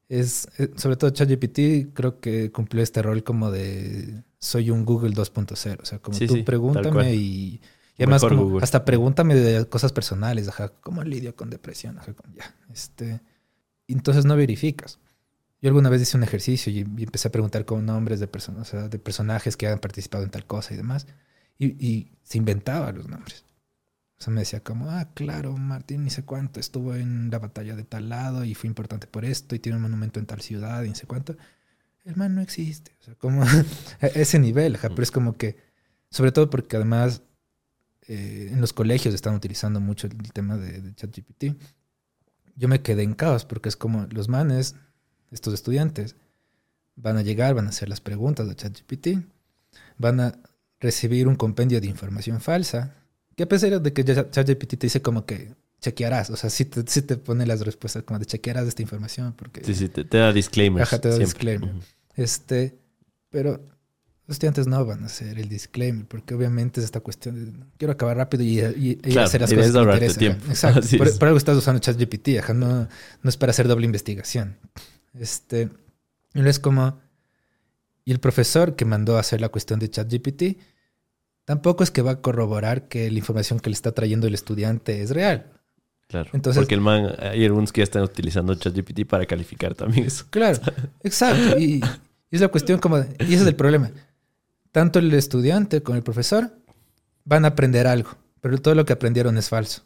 Es, 0.10 0.48
eh, 0.58 0.72
sobre 0.78 0.96
todo 0.96 1.10
ChatGPT 1.10 1.94
creo 1.94 2.20
que 2.20 2.52
cumplió 2.52 2.82
este 2.82 3.02
rol 3.02 3.24
como 3.24 3.52
de 3.52 4.24
soy 4.40 4.70
un 4.70 4.86
Google 4.86 5.14
2.0, 5.14 5.82
o 5.82 5.86
sea, 5.86 6.00
como 6.00 6.18
Sí, 6.18 6.28
tú 6.28 6.36
sí, 6.36 6.44
pregúntame 6.44 7.14
y, 7.14 7.62
y 7.98 8.04
además 8.04 8.24
como 8.24 8.60
hasta 8.60 8.86
pregúntame 8.86 9.36
de 9.36 9.68
cosas 9.68 9.92
personales, 9.92 10.48
ajá, 10.48 10.70
¿cómo 10.82 11.04
lidio 11.04 11.36
con 11.36 11.50
depresión? 11.50 11.98
Ajá, 11.98 12.14
como, 12.14 12.34
ya, 12.34 12.56
este, 12.74 13.22
entonces 13.88 14.26
no 14.26 14.38
verificas. 14.38 15.00
Yo 15.62 15.70
alguna 15.70 15.90
vez 15.90 16.02
hice 16.04 16.16
un 16.16 16.24
ejercicio 16.24 16.72
y, 16.72 16.78
y 16.98 17.04
empecé 17.04 17.28
a 17.28 17.32
preguntar 17.32 17.66
con 17.66 17.86
nombres 17.86 18.20
de 18.20 18.28
personas, 18.28 18.70
o 18.70 18.72
sea, 18.72 18.88
de 18.90 19.00
personajes 19.00 19.58
que 19.58 19.68
han 19.68 19.80
participado 19.80 20.24
en 20.24 20.30
tal 20.30 20.46
cosa 20.46 20.74
y 20.74 20.78
demás, 20.78 21.08
y, 21.58 21.68
y 21.86 22.12
se 22.24 22.38
inventaba 22.38 22.92
los 22.92 23.08
nombres. 23.10 23.44
O 24.20 24.24
sea, 24.24 24.34
me 24.34 24.42
decía 24.42 24.64
como, 24.64 24.90
ah, 24.90 25.10
claro, 25.14 25.56
Martín, 25.58 26.04
ni 26.04 26.10
sé 26.10 26.24
cuánto, 26.24 26.60
estuvo 26.60 26.96
en 26.96 27.30
la 27.30 27.38
batalla 27.38 27.76
de 27.76 27.84
tal 27.84 28.10
lado 28.10 28.44
y 28.46 28.56
fue 28.56 28.68
importante 28.68 29.06
por 29.06 29.26
esto 29.26 29.54
y 29.54 29.60
tiene 29.60 29.76
un 29.76 29.84
monumento 29.84 30.20
en 30.20 30.26
tal 30.26 30.42
ciudad 30.42 30.84
y 30.84 30.90
ni 30.90 30.96
sé 30.96 31.06
cuánto. 31.06 31.38
El 32.04 32.16
man 32.16 32.34
no 32.34 32.42
existe. 32.42 32.96
O 33.00 33.04
sea, 33.04 33.16
como 33.16 33.44
a 33.44 33.48
ese 34.16 34.40
nivel, 34.40 34.76
ajá, 34.76 34.90
pero 34.90 35.04
es 35.04 35.12
como 35.12 35.38
que, 35.38 35.58
sobre 36.10 36.32
todo 36.32 36.50
porque 36.50 36.78
además 36.78 37.22
eh, 38.08 38.50
en 38.52 38.62
los 38.62 38.74
colegios 38.74 39.14
están 39.14 39.36
utilizando 39.36 39.80
mucho 39.80 40.08
el 40.08 40.32
tema 40.32 40.58
de, 40.58 40.82
de 40.82 40.96
ChatGPT. 40.96 41.62
Yo 42.56 42.68
me 42.68 42.82
quedé 42.82 43.04
en 43.04 43.14
caos 43.14 43.46
porque 43.46 43.70
es 43.70 43.76
como 43.76 44.08
los 44.10 44.30
manes, 44.30 44.76
estos 45.32 45.54
estudiantes, 45.54 46.16
van 46.96 47.18
a 47.18 47.22
llegar, 47.22 47.54
van 47.54 47.68
a 47.68 47.70
hacer 47.70 47.88
las 47.88 48.02
preguntas 48.02 48.48
de 48.48 48.56
ChatGPT, 48.56 49.08
van 49.98 50.20
a 50.20 50.40
recibir 50.80 51.28
un 51.28 51.36
compendio 51.36 51.80
de 51.80 51.88
información 51.88 52.42
falsa, 52.42 52.96
que 53.38 53.44
a 53.44 53.48
pesar 53.48 53.82
de 53.82 53.94
que 53.94 54.04
ChatGPT 54.04 54.72
te 54.78 54.88
dice 54.88 55.02
como 55.02 55.26
que 55.26 55.54
chequearás, 55.80 56.30
o 56.32 56.36
sea, 56.36 56.50
sí 56.50 56.66
te, 56.66 56.84
sí 56.88 57.04
te 57.04 57.16
pone 57.18 57.46
las 57.46 57.62
respuestas 57.62 58.04
como 58.04 58.20
de 58.20 58.26
chequearás 58.26 58.68
esta 58.68 58.82
información 58.82 59.34
porque 59.38 59.64
Sí, 59.64 59.76
sí, 59.76 59.88
te, 59.90 60.04
te 60.04 60.18
da 60.18 60.34
disclaimers. 60.34 60.88
Ajá, 60.88 61.00
te 61.00 61.10
da 61.10 61.16
siempre. 61.18 61.54
disclaimer. 61.54 61.76
Este, 62.16 62.80
pero 63.30 63.62
los 64.26 64.36
estudiantes 64.36 64.66
no 64.68 64.84
van 64.86 65.04
a 65.04 65.06
hacer 65.06 65.38
el 65.38 65.48
disclaimer 65.48 66.06
porque 66.08 66.34
obviamente 66.34 66.80
es 66.82 66.86
esta 66.86 67.00
cuestión 67.00 67.36
de 67.36 67.66
quiero 67.78 67.94
acabar 67.94 68.18
rápido 68.18 68.44
y, 68.44 68.60
y- 68.60 68.90
y 68.92 68.96
Claro, 68.96 69.28
hacer 69.28 69.42
las 69.42 69.52
y 69.52 69.56
cosas 69.56 69.72
que 69.74 69.82
interesan. 69.84 70.18
tiempo. 70.20 70.46
Exacto. 70.50 70.80
Así 70.80 70.98
por, 70.98 71.08
es. 71.08 71.18
por 71.20 71.28
algo 71.28 71.38
estás 71.38 71.56
usando 71.58 71.80
ChatGPT, 71.80 72.40
ajá, 72.40 72.54
no, 72.56 72.90
no 73.22 73.30
es 73.30 73.38
para 73.38 73.52
hacer 73.52 73.68
doble 73.68 73.86
investigación. 73.86 74.58
Este, 75.14 75.70
y 76.34 76.42
es 76.48 76.60
como 76.60 77.00
y 78.04 78.12
el 78.12 78.20
profesor 78.20 78.76
que 78.76 78.86
mandó 78.86 79.18
a 79.18 79.20
hacer 79.20 79.42
la 79.42 79.50
cuestión 79.50 79.80
de 79.80 79.90
ChatGPT 79.90 80.44
tampoco 81.48 81.82
es 81.82 81.92
que 81.92 82.02
va 82.02 82.12
a 82.12 82.22
corroborar 82.22 82.90
que 82.90 83.10
la 83.10 83.18
información 83.20 83.62
que 83.62 83.70
le 83.70 83.74
está 83.74 83.94
trayendo 83.94 84.28
el 84.28 84.34
estudiante 84.34 85.02
es 85.02 85.12
real. 85.12 85.50
Claro. 86.10 86.30
Entonces- 86.34 86.60
Porque 86.60 86.76
el 86.76 86.82
man, 86.82 87.16
hay 87.20 87.46
algunos 87.46 87.72
que 87.72 87.80
ya 87.80 87.84
están 87.86 88.04
utilizando 88.04 88.54
ChatGPT 88.54 89.06
para 89.08 89.26
calificar 89.26 89.74
también 89.74 90.06
eso. 90.08 90.26
Claro, 90.30 90.60
exacto. 91.04 91.58
Y, 91.58 91.82
y 92.30 92.36
es 92.36 92.42
la 92.42 92.50
cuestión 92.50 92.80
como... 92.80 93.00
de- 93.00 93.16
y 93.26 93.34
ese 93.34 93.44
es 93.44 93.48
el 93.48 93.56
problema. 93.56 93.92
Tanto 94.74 95.00
el 95.00 95.14
estudiante 95.14 95.82
como 95.82 95.96
el 95.96 96.04
profesor 96.04 96.52
van 97.24 97.46
a 97.46 97.50
aprender 97.50 97.88
algo, 97.88 98.12
pero 98.42 98.58
todo 98.58 98.76
lo 98.76 98.84
que 98.86 98.92
aprendieron 98.94 99.38
es 99.38 99.48
falso. 99.48 99.84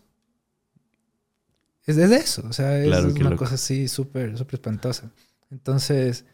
Es, 1.86 1.97
es 1.97 2.12
eso, 2.12 2.43
o 2.49 2.53
sea, 2.53 2.78
es, 2.80 2.88
Claro, 2.88 3.07
es 3.09 3.14
qué 3.14 3.22
una 3.22 3.30
loco. 3.32 3.43
cosa 3.43 3.55
así 3.55 3.88
súper, 3.88 4.36
súper 4.38 4.55
espantosa. 4.55 5.12
Entonces, 5.51 6.26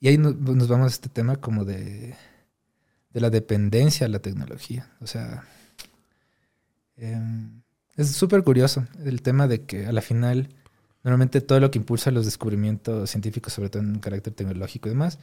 Y 0.00 0.08
ahí 0.08 0.18
nos, 0.18 0.36
nos 0.36 0.66
vamos 0.68 0.86
a 0.86 0.94
este 0.94 1.08
tema 1.08 1.36
como 1.36 1.64
de, 1.64 2.14
de 3.12 3.20
la 3.20 3.30
dependencia 3.30 4.06
a 4.06 4.08
la 4.08 4.20
tecnología. 4.20 4.90
O 5.00 5.06
sea, 5.06 5.44
em, 6.96 7.62
es 7.96 8.10
súper 8.10 8.42
curioso 8.42 8.86
el 9.04 9.22
tema 9.22 9.48
de 9.48 9.64
que 9.64 9.86
a 9.86 9.92
la 9.92 10.00
final, 10.00 10.48
normalmente 11.04 11.40
todo 11.40 11.60
lo 11.60 11.70
que 11.70 11.78
impulsa 11.78 12.10
los 12.10 12.24
descubrimientos 12.24 13.10
científicos, 13.10 13.52
sobre 13.52 13.70
todo 13.70 13.82
en 13.82 13.98
carácter 13.98 14.32
tecnológico 14.32 14.88
y 14.88 14.92
demás, 14.92 15.18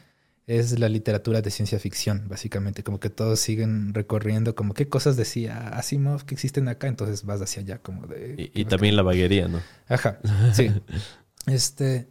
es 0.46 0.80
la 0.80 0.90
literatura 0.90 1.42
de 1.42 1.52
ciencia 1.52 1.80
ficción, 1.80 2.28
básicamente, 2.28 2.84
como 2.84 3.00
que 3.00 3.12
todos 3.12 3.40
siguen 3.40 3.94
recorriendo 3.94 4.56
como 4.56 4.74
qué 4.74 4.90
cosas 4.90 5.16
decía 5.16 5.70
Asimov 5.70 6.26
que 6.26 6.34
existen 6.34 6.68
acá, 6.68 6.88
entonces 6.88 7.24
vas 7.24 7.40
hacia 7.40 7.62
allá 7.62 7.78
como 7.80 8.08
de... 8.08 8.50
Y, 8.52 8.62
y 8.62 8.66
también 8.66 8.96
la 8.96 9.04
vaguería, 9.04 9.48
¿no? 9.48 9.62
Ajá, 9.88 10.20
sí. 10.54 10.72
este, 11.46 12.10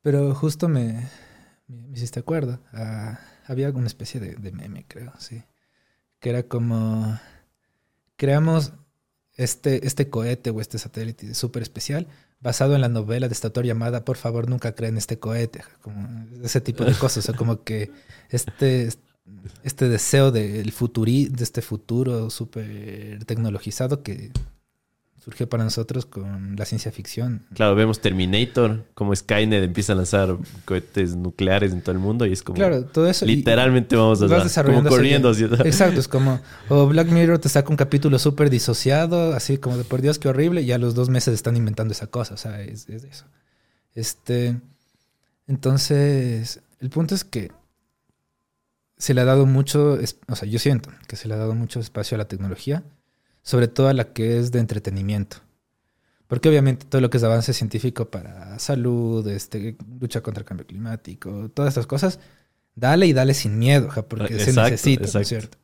pero 0.00 0.34
justo 0.34 0.68
me, 0.68 1.10
me, 1.66 1.88
me 1.88 1.98
hiciste 1.98 2.20
acuerdo, 2.20 2.58
ah, 2.72 3.20
había 3.50 3.70
una 3.70 3.88
especie 3.88 4.20
de, 4.20 4.36
de 4.36 4.52
meme, 4.52 4.84
creo, 4.86 5.12
sí, 5.18 5.42
que 6.20 6.30
era 6.30 6.44
como, 6.44 7.18
creamos 8.16 8.72
este, 9.36 9.86
este 9.86 10.08
cohete 10.08 10.50
o 10.50 10.60
este 10.60 10.78
satélite 10.78 11.34
súper 11.34 11.62
especial 11.62 12.06
basado 12.40 12.74
en 12.74 12.80
la 12.80 12.88
novela 12.88 13.28
de 13.28 13.34
este 13.34 13.50
llamada 13.62 14.04
Por 14.04 14.16
favor 14.16 14.48
nunca 14.48 14.74
creen 14.74 14.96
este 14.96 15.18
cohete, 15.18 15.62
como 15.82 16.26
ese 16.42 16.60
tipo 16.60 16.84
de 16.84 16.94
cosas, 16.94 17.18
o 17.18 17.22
sea, 17.22 17.34
como 17.34 17.64
que 17.64 17.90
este, 18.30 18.88
este 19.64 19.88
deseo 19.88 20.30
del 20.30 20.70
futuri, 20.70 21.26
de 21.26 21.42
este 21.42 21.60
futuro 21.60 22.30
súper 22.30 23.24
tecnologizado 23.24 24.02
que 24.04 24.30
surgió 25.22 25.48
para 25.48 25.64
nosotros 25.64 26.06
con 26.06 26.56
la 26.56 26.64
ciencia 26.64 26.90
ficción. 26.90 27.42
Claro, 27.54 27.74
vemos 27.74 28.00
Terminator, 28.00 28.84
como 28.94 29.14
Skynet 29.14 29.62
empieza 29.62 29.92
a 29.92 29.96
lanzar 29.96 30.36
cohetes 30.64 31.14
nucleares 31.14 31.72
en 31.72 31.82
todo 31.82 31.92
el 31.92 31.98
mundo 31.98 32.24
y 32.24 32.32
es 32.32 32.42
como... 32.42 32.56
Claro, 32.56 32.84
todo 32.86 33.06
eso. 33.08 33.26
Literalmente 33.26 33.96
vamos 33.96 34.22
a 34.22 34.26
vas 34.26 34.54
como 34.64 34.82
corriendo. 34.84 35.30
así. 35.30 35.44
Exacto, 35.44 36.00
es 36.00 36.08
como, 36.08 36.40
o 36.68 36.86
Black 36.86 37.08
Mirror 37.08 37.38
te 37.38 37.50
saca 37.50 37.68
un 37.68 37.76
capítulo 37.76 38.18
súper 38.18 38.48
disociado, 38.48 39.34
así 39.34 39.58
como 39.58 39.76
de 39.76 39.84
por 39.84 40.00
Dios, 40.00 40.18
qué 40.18 40.28
horrible, 40.28 40.62
y 40.62 40.72
a 40.72 40.78
los 40.78 40.94
dos 40.94 41.10
meses 41.10 41.34
están 41.34 41.56
inventando 41.56 41.92
esa 41.92 42.06
cosa, 42.06 42.34
o 42.34 42.38
sea, 42.38 42.62
es, 42.62 42.88
es 42.88 43.04
eso. 43.04 43.26
Este, 43.94 44.58
entonces, 45.46 46.60
el 46.80 46.88
punto 46.88 47.14
es 47.14 47.24
que 47.24 47.52
se 48.96 49.14
le 49.14 49.20
ha 49.20 49.24
dado 49.24 49.44
mucho, 49.46 49.98
o 50.28 50.36
sea, 50.36 50.48
yo 50.48 50.58
siento 50.58 50.90
que 51.08 51.16
se 51.16 51.28
le 51.28 51.34
ha 51.34 51.38
dado 51.38 51.54
mucho 51.54 51.80
espacio 51.80 52.14
a 52.14 52.18
la 52.18 52.28
tecnología, 52.28 52.84
sobre 53.42 53.68
todo 53.68 53.88
a 53.88 53.92
la 53.94 54.12
que 54.12 54.38
es 54.38 54.52
de 54.52 54.58
entretenimiento. 54.60 55.38
Porque 56.26 56.48
obviamente 56.48 56.86
todo 56.86 57.00
lo 57.00 57.10
que 57.10 57.16
es 57.16 57.24
avance 57.24 57.52
científico 57.52 58.08
para 58.10 58.58
salud, 58.60 59.26
este, 59.28 59.76
lucha 60.00 60.20
contra 60.20 60.40
el 60.42 60.46
cambio 60.46 60.66
climático, 60.66 61.50
todas 61.52 61.70
estas 61.70 61.86
cosas, 61.88 62.20
dale 62.76 63.06
y 63.06 63.12
dale 63.12 63.34
sin 63.34 63.58
miedo, 63.58 63.88
ja, 63.90 64.02
porque 64.02 64.38
se 64.38 64.50
Exacto, 64.50 64.70
necesita, 64.70 65.00
¿no 65.00 65.06
exacto. 65.06 65.20
es 65.22 65.28
cierto? 65.28 65.58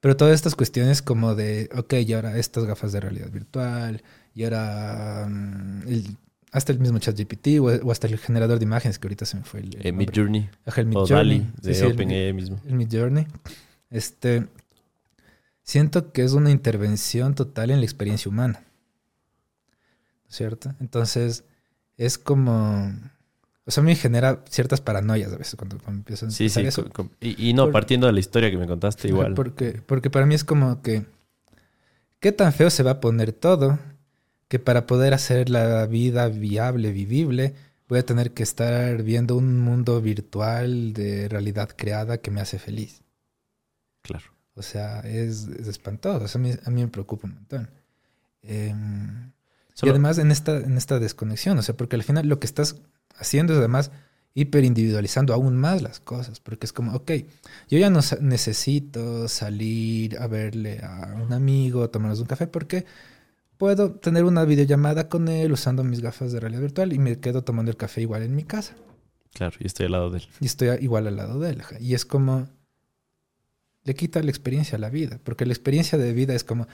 Pero 0.00 0.16
todas 0.16 0.34
estas 0.34 0.54
cuestiones 0.54 1.00
como 1.02 1.34
de, 1.34 1.70
ok, 1.76 1.94
y 2.06 2.12
ahora 2.12 2.36
estas 2.38 2.64
gafas 2.64 2.92
de 2.92 3.00
realidad 3.00 3.30
virtual, 3.30 4.02
y 4.34 4.44
ahora 4.44 5.26
mm, 5.28 5.88
el- 5.88 6.16
hasta 6.52 6.72
el 6.72 6.78
mismo 6.80 6.98
ChatGPT 6.98 7.58
o, 7.60 7.64
o 7.64 7.90
hasta 7.90 8.06
el 8.06 8.16
generador 8.18 8.58
de 8.58 8.64
imágenes 8.64 8.98
que 8.98 9.06
ahorita 9.06 9.24
se 9.26 9.36
me 9.38 9.42
fue 9.44 9.60
el, 9.60 9.74
el 9.76 9.86
Eh, 9.86 9.90
nombre. 9.92 10.06
Midjourney 10.06 10.50
Ajá, 10.66 10.80
el 10.82 10.86
o 10.86 10.90
Midjourney. 11.00 11.38
Dali 11.40 11.52
de 11.62 11.74
Sí, 11.74 11.80
sí, 11.80 11.86
el- 11.86 11.92
OpenAI 11.92 12.32
mismo. 12.34 12.60
el 12.66 12.74
Midjourney. 12.74 13.26
Este, 13.90 14.46
siento 15.68 16.12
que 16.12 16.24
es 16.24 16.32
una 16.32 16.50
intervención 16.50 17.34
total 17.34 17.70
en 17.70 17.80
la 17.80 17.84
experiencia 17.84 18.30
humana. 18.30 18.64
¿Cierto? 20.26 20.74
Entonces, 20.80 21.44
es 21.98 22.16
como... 22.16 22.90
O 23.66 23.70
sea, 23.70 23.82
a 23.82 23.84
mí 23.84 23.90
me 23.92 23.96
genera 23.96 24.42
ciertas 24.48 24.80
paranoias 24.80 25.30
a 25.30 25.36
veces 25.36 25.56
cuando, 25.56 25.76
cuando 25.78 25.98
empiezo 26.00 26.24
a 26.26 26.30
Sí, 26.30 26.44
pensar 26.44 26.62
sí. 26.62 26.68
eso. 26.68 26.86
y, 27.20 27.50
y 27.50 27.52
no, 27.52 27.64
Por- 27.64 27.72
partiendo 27.72 28.06
de 28.06 28.14
la 28.14 28.20
historia 28.20 28.50
que 28.50 28.56
me 28.56 28.66
contaste 28.66 29.08
igual. 29.08 29.34
Porque, 29.34 29.82
porque 29.84 30.08
para 30.08 30.24
mí 30.24 30.34
es 30.34 30.44
como 30.44 30.80
que... 30.80 31.04
¿Qué 32.18 32.32
tan 32.32 32.52
feo 32.54 32.70
se 32.70 32.82
va 32.82 32.92
a 32.92 33.00
poner 33.00 33.32
todo? 33.32 33.78
Que 34.48 34.58
para 34.58 34.86
poder 34.86 35.12
hacer 35.12 35.50
la 35.50 35.84
vida 35.86 36.28
viable, 36.28 36.92
vivible, 36.92 37.54
voy 37.88 37.98
a 37.98 38.06
tener 38.06 38.32
que 38.32 38.42
estar 38.42 39.02
viendo 39.02 39.36
un 39.36 39.58
mundo 39.60 40.00
virtual 40.00 40.94
de 40.94 41.28
realidad 41.28 41.68
creada 41.76 42.18
que 42.18 42.30
me 42.30 42.40
hace 42.40 42.58
feliz. 42.58 43.02
Claro. 44.00 44.24
O 44.58 44.62
sea, 44.62 45.00
es, 45.00 45.48
es 45.48 45.68
espantoso. 45.68 46.24
O 46.24 46.28
sea, 46.28 46.40
a, 46.40 46.42
mí, 46.42 46.52
a 46.64 46.70
mí 46.70 46.82
me 46.82 46.88
preocupa 46.88 47.26
un 47.26 47.34
montón. 47.34 47.70
Em, 48.42 49.32
y 49.82 49.88
además 49.88 50.18
en 50.18 50.30
esta, 50.30 50.56
en 50.56 50.76
esta 50.76 50.98
desconexión, 50.98 51.58
o 51.58 51.62
sea, 51.62 51.76
porque 51.76 51.96
al 51.96 52.02
final 52.02 52.26
lo 52.26 52.40
que 52.40 52.46
estás 52.46 52.76
haciendo 53.16 53.52
es 53.52 53.58
además 53.58 53.90
hiper 54.34 54.64
individualizando 54.64 55.34
aún 55.34 55.56
más 55.56 55.82
las 55.82 56.00
cosas, 56.00 56.40
porque 56.40 56.66
es 56.66 56.72
como, 56.72 56.94
ok, 56.94 57.12
yo 57.68 57.78
ya 57.78 57.90
no 57.90 58.00
necesito 58.20 59.28
salir 59.28 60.18
a 60.18 60.26
verle 60.26 60.80
a 60.82 61.16
un 61.22 61.32
amigo, 61.32 61.90
tomarnos 61.90 62.20
un 62.20 62.26
café, 62.26 62.46
porque 62.46 62.84
puedo 63.56 63.92
tener 63.92 64.24
una 64.24 64.44
videollamada 64.44 65.08
con 65.08 65.28
él 65.28 65.52
usando 65.52 65.84
mis 65.84 66.00
gafas 66.00 66.32
de 66.32 66.40
realidad 66.40 66.62
virtual 66.62 66.92
y 66.92 66.98
me 66.98 67.18
quedo 67.18 67.42
tomando 67.42 67.70
el 67.70 67.76
café 67.76 68.00
igual 68.00 68.22
en 68.22 68.34
mi 68.34 68.44
casa. 68.44 68.74
Claro, 69.34 69.56
y 69.60 69.66
estoy 69.66 69.86
al 69.86 69.92
lado 69.92 70.10
de 70.10 70.18
él. 70.18 70.28
Y 70.40 70.46
estoy 70.46 70.68
igual 70.80 71.06
al 71.06 71.16
lado 71.16 71.38
de 71.38 71.50
él. 71.50 71.62
Y 71.80 71.94
es 71.94 72.04
como. 72.04 72.48
Le 73.88 73.94
quita 73.94 74.22
la 74.22 74.30
experiencia 74.30 74.76
a 74.76 74.78
la 74.78 74.90
vida. 74.90 75.18
Porque 75.24 75.46
la 75.46 75.52
experiencia 75.52 75.96
de 75.98 76.12
vida 76.12 76.34
es 76.34 76.44
como. 76.44 76.68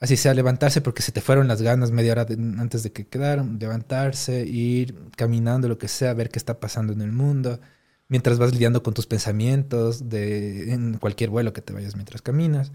Así 0.00 0.16
sea, 0.16 0.34
levantarse 0.34 0.80
porque 0.80 1.00
se 1.02 1.12
te 1.12 1.20
fueron 1.20 1.48
las 1.48 1.62
ganas 1.62 1.90
media 1.92 2.12
hora 2.12 2.24
de- 2.24 2.34
antes 2.60 2.82
de 2.82 2.92
que 2.92 3.06
quedaron. 3.06 3.58
Levantarse, 3.58 4.44
ir 4.46 4.94
caminando, 5.16 5.68
lo 5.68 5.78
que 5.78 5.88
sea, 5.88 6.12
ver 6.14 6.28
qué 6.28 6.38
está 6.38 6.60
pasando 6.60 6.92
en 6.92 7.00
el 7.00 7.12
mundo. 7.12 7.60
Mientras 8.08 8.38
vas 8.38 8.52
lidiando 8.52 8.82
con 8.82 8.92
tus 8.94 9.06
pensamientos 9.06 10.08
de, 10.10 10.72
en 10.74 10.98
cualquier 10.98 11.30
vuelo 11.30 11.52
que 11.52 11.62
te 11.62 11.72
vayas 11.72 11.94
mientras 11.94 12.20
caminas. 12.20 12.70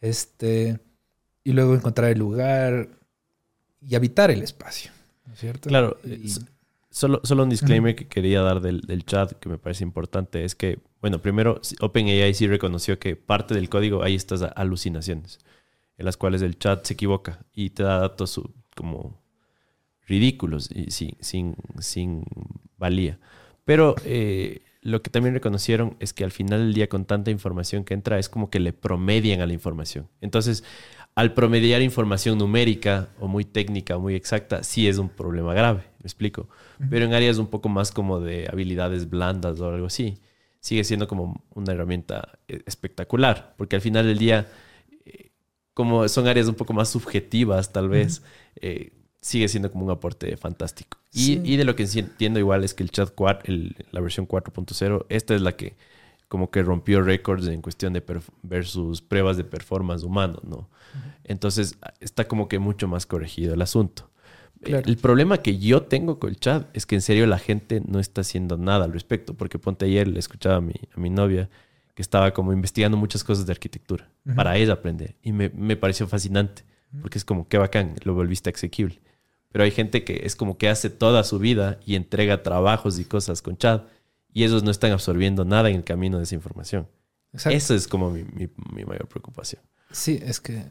Este. 0.00 0.80
Y 1.44 1.52
luego 1.52 1.74
encontrar 1.74 2.10
el 2.10 2.18
lugar 2.18 2.88
y 3.86 3.94
habitar 3.94 4.30
el 4.30 4.42
espacio. 4.42 4.90
¿no 5.26 5.34
es 5.34 5.38
cierto? 5.40 5.68
Claro, 5.68 5.98
Y- 6.04 6.26
es- 6.26 6.40
Solo, 6.92 7.20
solo 7.22 7.44
un 7.44 7.50
disclaimer 7.50 7.94
que 7.94 8.08
quería 8.08 8.42
dar 8.42 8.60
del, 8.60 8.80
del 8.80 9.04
chat 9.04 9.32
que 9.34 9.48
me 9.48 9.58
parece 9.58 9.84
importante 9.84 10.44
es 10.44 10.56
que, 10.56 10.80
bueno, 11.00 11.22
primero, 11.22 11.60
OpenAI 11.80 12.34
sí 12.34 12.48
reconoció 12.48 12.98
que 12.98 13.14
parte 13.14 13.54
del 13.54 13.68
código 13.68 14.02
hay 14.02 14.16
estas 14.16 14.42
alucinaciones 14.42 15.38
en 15.98 16.04
las 16.06 16.16
cuales 16.16 16.42
el 16.42 16.58
chat 16.58 16.84
se 16.84 16.94
equivoca 16.94 17.46
y 17.54 17.70
te 17.70 17.84
da 17.84 18.00
datos 18.00 18.30
su- 18.30 18.52
como 18.74 19.20
ridículos 20.06 20.68
y 20.72 20.90
sin, 20.90 21.16
sin, 21.20 21.54
sin 21.78 22.24
valía. 22.76 23.18
Pero 23.64 23.94
eh, 24.04 24.62
lo 24.82 25.02
que 25.02 25.10
también 25.10 25.34
reconocieron 25.34 25.96
es 26.00 26.12
que 26.12 26.24
al 26.24 26.32
final 26.32 26.60
del 26.60 26.74
día 26.74 26.88
con 26.88 27.04
tanta 27.04 27.30
información 27.30 27.84
que 27.84 27.94
entra 27.94 28.18
es 28.18 28.28
como 28.28 28.50
que 28.50 28.58
le 28.58 28.72
promedian 28.72 29.40
a 29.40 29.46
la 29.46 29.52
información. 29.52 30.08
Entonces, 30.20 30.64
al 31.14 31.34
promediar 31.34 31.82
información 31.82 32.38
numérica 32.38 33.10
o 33.20 33.28
muy 33.28 33.44
técnica 33.44 33.96
o 33.96 34.00
muy 34.00 34.14
exacta, 34.16 34.62
sí 34.64 34.88
es 34.88 34.98
un 34.98 35.08
problema 35.08 35.54
grave, 35.54 35.84
me 36.02 36.06
explico. 36.06 36.48
Pero 36.88 37.04
en 37.04 37.14
áreas 37.14 37.38
un 37.38 37.46
poco 37.48 37.68
más 37.68 37.92
como 37.92 38.20
de 38.20 38.48
habilidades 38.50 39.08
blandas 39.08 39.60
o 39.60 39.68
algo 39.68 39.86
así, 39.86 40.18
sigue 40.60 40.84
siendo 40.84 41.06
como 41.08 41.44
una 41.54 41.72
herramienta 41.72 42.38
eh, 42.48 42.62
espectacular, 42.66 43.54
porque 43.56 43.76
al 43.76 43.82
final 43.82 44.06
del 44.06 44.18
día, 44.18 44.48
eh, 45.06 45.30
como 45.74 46.08
son 46.08 46.26
áreas 46.26 46.48
un 46.48 46.54
poco 46.54 46.72
más 46.72 46.88
subjetivas 46.90 47.72
tal 47.72 47.88
vez, 47.88 48.22
eh, 48.56 48.92
sigue 49.20 49.48
siendo 49.48 49.70
como 49.70 49.84
un 49.84 49.90
aporte 49.90 50.36
fantástico. 50.36 50.98
Y, 51.12 51.18
Sí. 51.24 51.40
y 51.44 51.56
de 51.56 51.64
lo 51.64 51.76
que 51.76 51.84
entiendo 51.94 52.38
igual 52.38 52.64
es 52.64 52.72
que 52.74 52.82
el 52.82 52.90
chat 52.90 53.12
4, 53.14 53.52
el- 53.52 53.76
la 53.90 54.00
versión 54.00 54.26
4.0, 54.26 55.06
esta 55.08 55.34
es 55.34 55.42
la 55.42 55.52
que 55.56 55.76
como 56.28 56.50
que 56.50 56.62
rompió 56.62 57.02
récords 57.02 57.48
en 57.48 57.60
cuestión 57.60 57.92
de 57.92 58.04
versus 58.42 59.02
pruebas 59.02 59.36
de 59.36 59.42
performance 59.44 60.04
humano, 60.04 60.38
¿no? 60.44 60.68
Entonces 61.24 61.76
está 62.00 62.28
como 62.28 62.46
que 62.48 62.58
mucho 62.60 62.86
más 62.86 63.04
corregido 63.06 63.54
el 63.54 63.62
asunto. 63.62 64.09
Claro. 64.62 64.86
El 64.88 64.96
problema 64.98 65.38
que 65.38 65.58
yo 65.58 65.82
tengo 65.84 66.18
con 66.18 66.30
el 66.30 66.36
chat 66.38 66.68
es 66.76 66.84
que 66.86 66.94
en 66.94 67.00
serio 67.02 67.26
la 67.26 67.38
gente 67.38 67.80
no 67.86 67.98
está 67.98 68.20
haciendo 68.20 68.56
nada 68.58 68.84
al 68.84 68.92
respecto, 68.92 69.34
porque 69.34 69.58
ponte 69.58 69.86
ayer 69.86 70.06
le 70.06 70.18
escuchaba 70.18 70.56
a 70.56 70.60
mi, 70.60 70.74
a 70.94 71.00
mi 71.00 71.08
novia 71.10 71.48
que 71.94 72.02
estaba 72.02 72.32
como 72.32 72.52
investigando 72.52 72.96
muchas 72.96 73.24
cosas 73.24 73.46
de 73.46 73.52
arquitectura 73.52 74.08
para 74.36 74.56
ella 74.56 74.74
aprender 74.74 75.16
y 75.22 75.32
me, 75.32 75.48
me 75.50 75.76
pareció 75.76 76.06
fascinante, 76.06 76.62
porque 77.00 77.18
es 77.18 77.24
como 77.24 77.48
qué 77.48 77.58
bacán, 77.58 77.94
lo 78.04 78.14
volviste 78.14 78.50
asequible. 78.50 79.00
Pero 79.50 79.64
hay 79.64 79.70
gente 79.70 80.04
que 80.04 80.20
es 80.24 80.36
como 80.36 80.56
que 80.58 80.68
hace 80.68 80.90
toda 80.90 81.24
su 81.24 81.38
vida 81.38 81.80
y 81.84 81.96
entrega 81.96 82.42
trabajos 82.42 82.98
y 83.00 83.04
cosas 83.04 83.42
con 83.42 83.56
chat 83.56 83.84
y 84.32 84.44
ellos 84.44 84.62
no 84.62 84.70
están 84.70 84.92
absorbiendo 84.92 85.44
nada 85.44 85.70
en 85.70 85.76
el 85.76 85.84
camino 85.84 86.18
de 86.18 86.24
esa 86.24 86.34
información. 86.36 86.86
Exacto. 87.32 87.56
Eso 87.56 87.74
es 87.74 87.88
como 87.88 88.10
mi, 88.10 88.22
mi- 88.24 88.48
mi 88.72 88.84
mayor 88.84 89.08
preocupación. 89.08 89.62
Sí, 89.90 90.20
es 90.22 90.40
que 90.40 90.64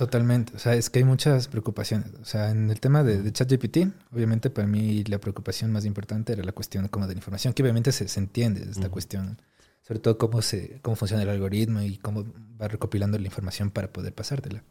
totalmente. 0.00 0.56
O 0.56 0.58
sea, 0.58 0.74
es 0.74 0.88
que 0.90 0.98
hay 1.00 1.04
muchas 1.04 1.46
preocupaciones. 1.48 2.10
O 2.20 2.24
sea, 2.24 2.50
en 2.50 2.70
el 2.70 2.80
tema 2.80 3.04
de, 3.04 3.22
de 3.22 3.32
ChatGPT, 3.32 3.78
obviamente 4.12 4.48
para 4.50 4.66
mí 4.66 5.04
la 5.04 5.18
preocupación 5.18 5.70
más 5.70 5.84
importante 5.84 6.32
era 6.32 6.42
la 6.42 6.52
cuestión 6.52 6.88
como 6.88 7.06
de 7.06 7.14
la 7.14 7.18
información, 7.18 7.52
que 7.52 7.62
obviamente 7.62 7.92
se, 7.92 8.08
se 8.08 8.18
entiende 8.18 8.64
de 8.64 8.70
esta 8.72 8.88
cuestión. 8.88 9.40
Sobre 9.82 10.00
todo 10.00 10.16
cómo, 10.18 10.40
se, 10.42 10.78
cómo 10.82 10.96
funciona 10.96 11.22
el 11.22 11.28
algoritmo 11.28 11.82
y 11.82 11.98
cómo 11.98 12.24
va 12.60 12.68
recopilando 12.68 13.18
la 13.18 13.26
información 13.26 13.70
para 13.70 13.92
poder 13.92 14.14
pasártela. 14.14 14.62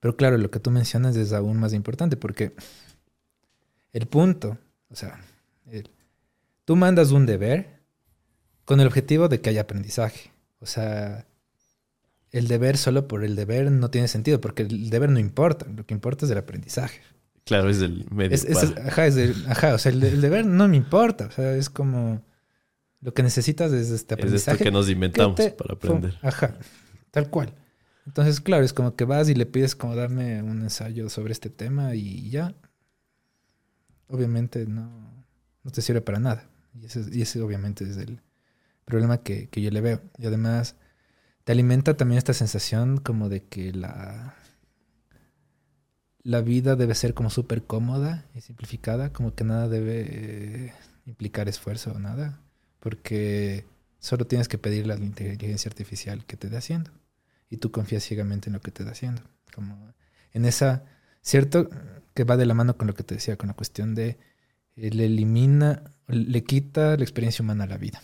Pero 0.00 0.16
claro, 0.16 0.36
lo 0.36 0.50
que 0.50 0.60
tú 0.60 0.70
mencionas 0.70 1.16
es 1.16 1.32
aún 1.32 1.58
más 1.58 1.72
importante 1.72 2.16
porque 2.16 2.54
el 3.92 4.06
punto, 4.06 4.58
o 4.90 4.96
sea, 4.96 5.20
el- 5.70 5.90
tú 6.64 6.76
mandas 6.76 7.10
un 7.12 7.24
deber 7.26 7.80
con 8.64 8.80
el 8.80 8.86
objetivo 8.86 9.28
de 9.28 9.40
que 9.40 9.50
haya 9.50 9.62
aprendizaje. 9.62 10.32
O 10.60 10.66
sea, 10.66 11.26
el 12.36 12.48
deber 12.48 12.76
solo 12.76 13.08
por 13.08 13.24
el 13.24 13.36
deber 13.36 13.70
no 13.70 13.90
tiene 13.90 14.08
sentido, 14.08 14.40
porque 14.40 14.62
el 14.62 14.90
deber 14.90 15.10
no 15.10 15.18
importa, 15.18 15.66
lo 15.66 15.86
que 15.86 15.94
importa 15.94 16.26
es 16.26 16.30
el 16.32 16.38
aprendizaje. 16.38 17.00
Claro, 17.44 17.68
es 17.70 17.78
del 17.80 18.06
medio. 18.10 18.34
Es, 18.34 18.44
es- 18.44 18.74
ajá, 18.78 19.06
es 19.06 19.14
del- 19.14 19.44
ajá, 19.48 19.74
o 19.74 19.78
sea, 19.78 19.92
el, 19.92 20.02
el 20.02 20.20
deber 20.20 20.44
no 20.46 20.66
me 20.68 20.76
importa, 20.76 21.26
o 21.26 21.30
sea, 21.30 21.54
es 21.56 21.68
como 21.70 22.22
lo 23.00 23.12
que 23.14 23.22
necesitas 23.22 23.70
es 23.72 23.90
este 23.90 23.90
Es 23.90 24.00
esto 24.00 24.14
aprendizaje. 24.14 24.64
que 24.64 24.70
nos 24.70 24.88
inventamos 24.88 25.36
te- 25.36 25.50
para 25.50 25.74
aprender. 25.74 26.18
Ajá, 26.22 26.56
tal 27.10 27.28
cual. 27.30 27.52
Entonces, 28.06 28.40
claro, 28.40 28.64
es 28.64 28.72
como 28.72 28.96
que 28.96 29.04
vas 29.04 29.28
y 29.28 29.34
le 29.34 29.46
pides 29.46 29.74
como 29.76 29.94
darme 29.94 30.42
un 30.42 30.62
ensayo 30.62 31.08
sobre 31.10 31.32
este 31.32 31.50
tema 31.50 31.94
y 31.94 32.28
ya. 32.30 32.54
Obviamente 34.08 34.66
no, 34.66 34.90
no 35.62 35.70
te 35.70 35.80
sirve 35.82 36.00
para 36.00 36.18
nada. 36.20 36.48
Y 36.80 36.86
ese, 36.86 37.04
y 37.12 37.22
ese 37.22 37.40
obviamente 37.40 37.84
es 37.84 37.96
el 37.96 38.20
problema 38.84 39.18
que, 39.18 39.48
que 39.48 39.62
yo 39.62 39.70
le 39.70 39.80
veo. 39.80 40.00
Y 40.18 40.26
además 40.26 40.76
te 41.44 41.52
alimenta 41.52 41.96
también 41.96 42.18
esta 42.18 42.32
sensación 42.32 42.98
como 42.98 43.28
de 43.28 43.44
que 43.44 43.72
la, 43.72 44.34
la 46.22 46.40
vida 46.40 46.74
debe 46.74 46.94
ser 46.94 47.14
como 47.14 47.30
súper 47.30 47.64
cómoda 47.64 48.24
y 48.34 48.40
simplificada, 48.40 49.12
como 49.12 49.34
que 49.34 49.44
nada 49.44 49.68
debe 49.68 50.06
eh, 50.08 50.72
implicar 51.06 51.48
esfuerzo 51.48 51.92
o 51.92 51.98
nada, 51.98 52.40
porque 52.80 53.66
solo 53.98 54.26
tienes 54.26 54.48
que 54.48 54.58
pedirle 54.58 54.94
a 54.94 54.98
la 54.98 55.04
inteligencia 55.04 55.68
artificial 55.68 56.24
que 56.24 56.36
te 56.36 56.48
dé 56.48 56.56
haciendo 56.56 56.90
y 57.50 57.58
tú 57.58 57.70
confías 57.70 58.02
ciegamente 58.02 58.48
en 58.48 58.54
lo 58.54 58.60
que 58.60 58.70
te 58.70 58.84
da 58.84 58.92
haciendo. 58.92 59.22
Como 59.54 59.92
en 60.32 60.46
esa, 60.46 60.84
cierto 61.20 61.68
que 62.14 62.24
va 62.24 62.38
de 62.38 62.46
la 62.46 62.54
mano 62.54 62.76
con 62.78 62.86
lo 62.86 62.94
que 62.94 63.04
te 63.04 63.16
decía, 63.16 63.36
con 63.36 63.48
la 63.48 63.54
cuestión 63.54 63.94
de 63.94 64.18
eh, 64.76 64.90
le 64.90 65.06
elimina, 65.06 65.82
le 66.08 66.42
quita 66.42 66.96
la 66.96 67.02
experiencia 67.02 67.42
humana 67.42 67.64
a 67.64 67.68
la 67.68 67.76
vida. 67.76 68.00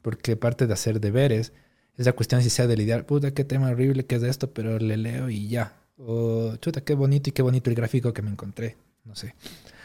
Porque 0.00 0.36
parte 0.36 0.66
de 0.66 0.72
hacer 0.72 1.00
deberes 1.00 1.52
es 1.96 2.06
la 2.06 2.12
cuestión 2.12 2.42
si 2.42 2.50
sea 2.50 2.66
de 2.66 2.76
lidiar, 2.76 3.06
puta, 3.06 3.32
qué 3.32 3.44
tema 3.44 3.70
horrible 3.70 4.06
que 4.06 4.16
es 4.16 4.22
esto, 4.22 4.52
pero 4.52 4.78
le 4.78 4.96
leo 4.96 5.28
y 5.28 5.48
ya. 5.48 5.76
O 5.96 6.56
chuta, 6.56 6.82
qué 6.82 6.94
bonito 6.94 7.30
y 7.30 7.32
qué 7.32 7.42
bonito 7.42 7.70
el 7.70 7.76
gráfico 7.76 8.12
que 8.12 8.22
me 8.22 8.30
encontré. 8.30 8.76
No 9.04 9.14
sé. 9.14 9.34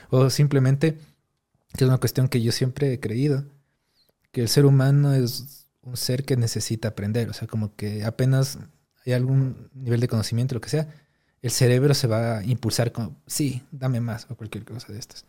O 0.09 0.29
simplemente, 0.29 0.97
que 1.73 1.83
es 1.83 1.87
una 1.87 1.97
cuestión 1.97 2.29
que 2.29 2.41
yo 2.41 2.51
siempre 2.51 2.93
he 2.93 2.99
creído, 2.99 3.45
que 4.31 4.41
el 4.41 4.47
ser 4.47 4.65
humano 4.65 5.13
es 5.13 5.65
un 5.81 5.97
ser 5.97 6.23
que 6.23 6.37
necesita 6.37 6.89
aprender. 6.89 7.29
O 7.29 7.33
sea, 7.33 7.47
como 7.47 7.75
que 7.75 8.03
apenas 8.03 8.59
hay 9.05 9.13
algún 9.13 9.69
nivel 9.73 9.99
de 9.99 10.07
conocimiento, 10.07 10.55
lo 10.55 10.61
que 10.61 10.69
sea, 10.69 10.87
el 11.41 11.51
cerebro 11.51 11.93
se 11.93 12.07
va 12.07 12.39
a 12.39 12.43
impulsar 12.43 12.91
como, 12.91 13.21
sí, 13.25 13.63
dame 13.71 14.01
más, 14.01 14.27
o 14.29 14.35
cualquier 14.35 14.65
cosa 14.65 14.91
de 14.91 14.99
estas. 14.99 15.25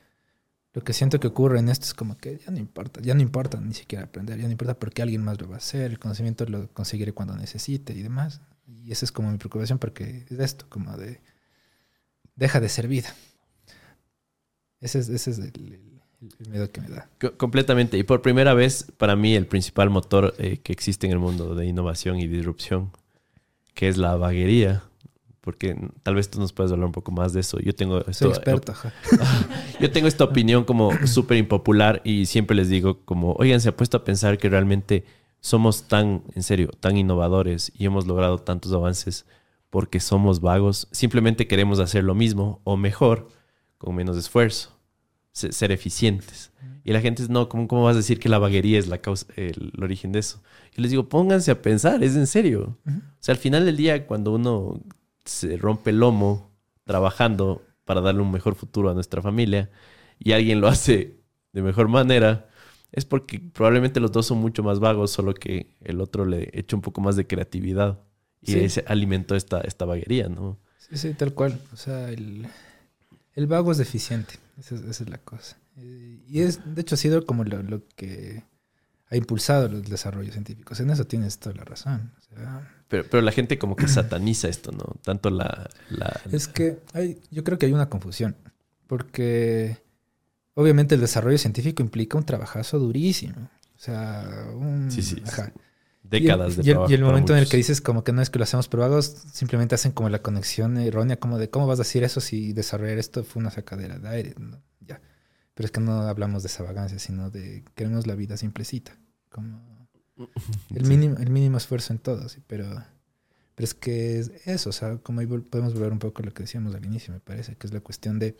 Lo 0.74 0.82
que 0.84 0.92
siento 0.92 1.18
que 1.18 1.26
ocurre 1.26 1.58
en 1.58 1.68
esto 1.68 1.86
es 1.86 1.94
como 1.94 2.16
que 2.18 2.38
ya 2.38 2.50
no 2.52 2.58
importa, 2.58 3.00
ya 3.00 3.14
no 3.14 3.22
importa 3.22 3.60
ni 3.60 3.74
siquiera 3.74 4.04
aprender, 4.04 4.38
ya 4.38 4.44
no 4.44 4.52
importa 4.52 4.78
porque 4.78 5.02
alguien 5.02 5.22
más 5.24 5.40
lo 5.40 5.48
va 5.48 5.54
a 5.54 5.58
hacer, 5.58 5.90
el 5.90 5.98
conocimiento 5.98 6.44
lo 6.46 6.68
conseguiré 6.72 7.12
cuando 7.12 7.34
necesite 7.36 7.94
y 7.94 8.02
demás. 8.02 8.40
Y 8.66 8.92
esa 8.92 9.04
es 9.06 9.12
como 9.12 9.30
mi 9.32 9.38
preocupación 9.38 9.78
porque 9.78 10.26
es 10.28 10.38
esto, 10.38 10.66
como 10.68 10.96
de, 10.96 11.20
deja 12.36 12.60
de 12.60 12.68
ser 12.68 12.86
vida. 12.86 13.14
Ese 14.80 15.00
es, 15.00 15.08
ese 15.08 15.30
es 15.32 15.38
el, 15.38 15.46
el- 15.46 15.98
el 16.40 16.50
miedo 16.50 16.70
que 16.70 16.80
me 16.80 16.88
da. 16.88 17.08
Co- 17.20 17.36
Completamente. 17.36 17.96
Y 17.96 18.02
por 18.02 18.22
primera 18.22 18.52
vez, 18.52 18.86
para 18.96 19.14
mí, 19.16 19.34
el 19.36 19.46
principal 19.46 19.88
motor 19.88 20.34
eh, 20.38 20.58
que 20.58 20.72
existe 20.72 21.06
en 21.06 21.12
el 21.12 21.18
mundo 21.20 21.54
de 21.54 21.64
innovación 21.66 22.18
y 22.18 22.26
disrupción, 22.26 22.90
que 23.74 23.88
es 23.88 23.96
la 23.96 24.16
vaguería. 24.16 24.82
Porque 25.48 25.74
tal 26.02 26.14
vez 26.14 26.28
tú 26.30 26.38
nos 26.40 26.52
puedes 26.52 26.70
hablar 26.72 26.84
un 26.84 26.92
poco 26.92 27.10
más 27.10 27.32
de 27.32 27.40
eso. 27.40 27.58
Yo 27.60 27.74
tengo 27.74 28.00
Soy 28.12 28.28
experto. 28.36 28.72
Yo 29.80 29.90
tengo 29.90 30.06
esta 30.06 30.24
opinión 30.24 30.64
como 30.64 30.92
súper 31.06 31.38
impopular 31.38 32.02
y 32.04 32.26
siempre 32.26 32.54
les 32.54 32.68
digo 32.68 33.00
como, 33.06 33.32
oigan, 33.32 33.58
se 33.62 33.70
ha 33.70 33.74
puesto 33.74 33.96
a 33.96 34.04
pensar 34.04 34.36
que 34.36 34.50
realmente 34.50 35.06
somos 35.40 35.84
tan, 35.88 36.22
en 36.34 36.42
serio, 36.42 36.68
tan 36.80 36.98
innovadores 36.98 37.72
y 37.74 37.86
hemos 37.86 38.06
logrado 38.06 38.36
tantos 38.36 38.72
avances 38.74 39.24
porque 39.70 40.00
somos 40.00 40.42
vagos. 40.42 40.86
Simplemente 40.90 41.46
queremos 41.46 41.78
hacer 41.78 42.04
lo 42.04 42.14
mismo 42.14 42.60
o 42.64 42.76
mejor 42.76 43.28
con 43.78 43.94
menos 43.94 44.18
esfuerzo, 44.18 44.76
se- 45.32 45.52
ser 45.52 45.72
eficientes. 45.72 46.52
Y 46.84 46.92
la 46.92 47.00
gente 47.00 47.22
es, 47.22 47.30
no, 47.30 47.48
¿cómo, 47.48 47.68
cómo 47.68 47.84
vas 47.84 47.94
a 47.94 47.98
decir 48.00 48.18
que 48.20 48.28
la 48.28 48.38
vaguería 48.38 48.78
es 48.78 48.86
la 48.88 48.98
causa, 48.98 49.24
el, 49.36 49.72
el 49.74 49.82
origen 49.82 50.12
de 50.12 50.18
eso? 50.18 50.42
Yo 50.76 50.82
les 50.82 50.90
digo, 50.90 51.08
pónganse 51.08 51.50
a 51.50 51.62
pensar, 51.62 52.02
es 52.04 52.16
en 52.16 52.26
serio. 52.26 52.76
O 52.86 52.90
sea, 53.20 53.32
al 53.32 53.38
final 53.40 53.64
del 53.64 53.78
día, 53.78 54.06
cuando 54.06 54.34
uno 54.34 54.80
se 55.28 55.56
rompe 55.56 55.90
el 55.90 56.00
lomo 56.00 56.50
trabajando 56.84 57.62
para 57.84 58.00
darle 58.00 58.22
un 58.22 58.30
mejor 58.32 58.54
futuro 58.54 58.90
a 58.90 58.94
nuestra 58.94 59.22
familia 59.22 59.70
y 60.18 60.32
alguien 60.32 60.60
lo 60.60 60.68
hace 60.68 61.20
de 61.52 61.62
mejor 61.62 61.88
manera, 61.88 62.48
es 62.92 63.04
porque 63.04 63.38
probablemente 63.40 64.00
los 64.00 64.12
dos 64.12 64.26
son 64.26 64.38
mucho 64.38 64.62
más 64.62 64.80
vagos, 64.80 65.10
solo 65.10 65.34
que 65.34 65.74
el 65.82 66.00
otro 66.00 66.24
le 66.24 66.50
echa 66.52 66.76
un 66.76 66.82
poco 66.82 67.00
más 67.00 67.16
de 67.16 67.26
creatividad 67.26 68.00
y 68.42 68.52
Sí. 68.52 68.68
se 68.68 68.84
alimentó 68.86 69.34
esta, 69.34 69.60
esta 69.60 69.84
vaguería, 69.84 70.28
¿no? 70.28 70.58
Sí, 70.78 70.96
sí, 70.96 71.14
tal 71.14 71.34
cual. 71.34 71.60
O 71.72 71.76
sea, 71.76 72.08
el, 72.10 72.46
el 73.34 73.46
vago 73.46 73.72
es 73.72 73.78
deficiente. 73.78 74.34
Esa 74.58 74.74
es, 74.76 74.82
esa 74.82 75.04
es 75.04 75.10
la 75.10 75.18
cosa. 75.18 75.56
Eh, 75.76 76.20
Y 76.28 76.40
es, 76.40 76.60
de 76.74 76.80
hecho, 76.80 76.94
ha 76.94 76.98
sido 76.98 77.26
como 77.26 77.44
lo, 77.44 77.62
lo 77.62 77.82
que 77.96 78.44
ha 79.10 79.16
impulsado 79.16 79.68
los 79.68 79.84
desarrollos 79.88 80.32
científicos. 80.32 80.80
En 80.80 80.90
eso 80.90 81.04
tienes 81.06 81.38
toda 81.38 81.56
la 81.56 81.64
razón. 81.64 82.12
O 82.18 82.20
sea, 82.34 82.77
Pero, 82.88 83.04
pero 83.10 83.22
la 83.22 83.32
gente 83.32 83.58
como 83.58 83.76
que 83.76 83.86
sataniza 83.88 84.48
esto, 84.48 84.72
¿no? 84.72 84.96
Tanto 85.02 85.30
la... 85.30 85.68
la- 85.90 86.20
es 86.32 86.48
que 86.48 86.78
hay, 86.94 87.20
yo 87.30 87.44
creo 87.44 87.58
que 87.58 87.66
hay 87.66 87.72
una 87.72 87.88
confusión. 87.88 88.34
Porque 88.86 89.76
obviamente 90.54 90.94
el 90.94 91.00
desarrollo 91.00 91.38
científico 91.38 91.82
implica 91.82 92.16
un 92.18 92.24
trabajazo 92.24 92.78
durísimo. 92.78 93.50
O 93.76 93.78
sea, 93.80 94.46
un... 94.54 94.90
Sí, 94.90 95.02
sí. 95.02 95.22
ajá. 95.26 95.52
décadas 96.02 96.56
de 96.56 96.62
y 96.64 96.68
el- 96.68 96.72
trabajo 96.72 96.90
y 96.90 96.94
el 96.94 97.02
momento 97.02 97.32
en 97.34 97.40
el 97.40 97.48
que 97.48 97.58
dices 97.58 97.80
como 97.82 98.02
que 98.02 98.12
no 98.12 98.22
es 98.22 98.30
que 98.30 98.38
lo 98.38 98.44
hacemos 98.44 98.66
por 98.68 98.80
vagos, 98.80 99.04
simplemente 99.32 99.74
hacen 99.74 99.92
como 99.92 100.08
la 100.08 100.22
conexión 100.22 100.78
errónea, 100.78 101.18
como 101.18 101.38
de 101.38 101.50
cómo 101.50 101.66
vas 101.66 101.78
a 101.78 101.82
decir 101.82 102.02
eso 102.02 102.20
si 102.22 102.54
desarrollar 102.54 102.98
esto 102.98 103.22
fue 103.24 103.40
una 103.40 103.50
sacadera 103.50 103.98
de 103.98 104.08
aire. 104.08 104.34
¿no? 104.38 104.60
Ya. 104.80 105.00
Pero 105.54 105.66
es 105.66 105.70
que 105.70 105.80
no 105.80 105.92
hablamos 106.08 106.42
de 106.42 106.46
esa 106.48 106.62
vagancia, 106.62 106.98
sino 106.98 107.28
de 107.30 107.64
queremos 107.74 108.06
la 108.06 108.14
vida 108.14 108.36
simplecita. 108.38 108.96
Como 109.30 109.77
el 110.74 110.82
Sí. 110.84 110.88
mínimo, 110.88 111.16
el 111.18 111.30
mínimo 111.30 111.56
esfuerzo 111.58 111.92
en 111.92 111.98
todo, 111.98 112.28
sí, 112.28 112.40
pero, 112.46 112.66
pero 113.54 113.64
es 113.64 113.74
que 113.74 114.18
es 114.18 114.30
eso, 114.46 114.70
o 114.70 114.72
sea, 114.72 114.96
como 114.98 115.20
ahí 115.20 115.26
podemos 115.26 115.74
volver 115.74 115.92
un 115.92 115.98
poco 115.98 116.22
a 116.22 116.26
lo 116.26 116.32
que 116.32 116.42
decíamos 116.44 116.74
al 116.74 116.84
inicio, 116.84 117.12
me 117.14 117.20
parece, 117.20 117.56
que 117.56 117.66
es 117.66 117.72
la 117.72 117.80
cuestión 117.80 118.18
de 118.18 118.36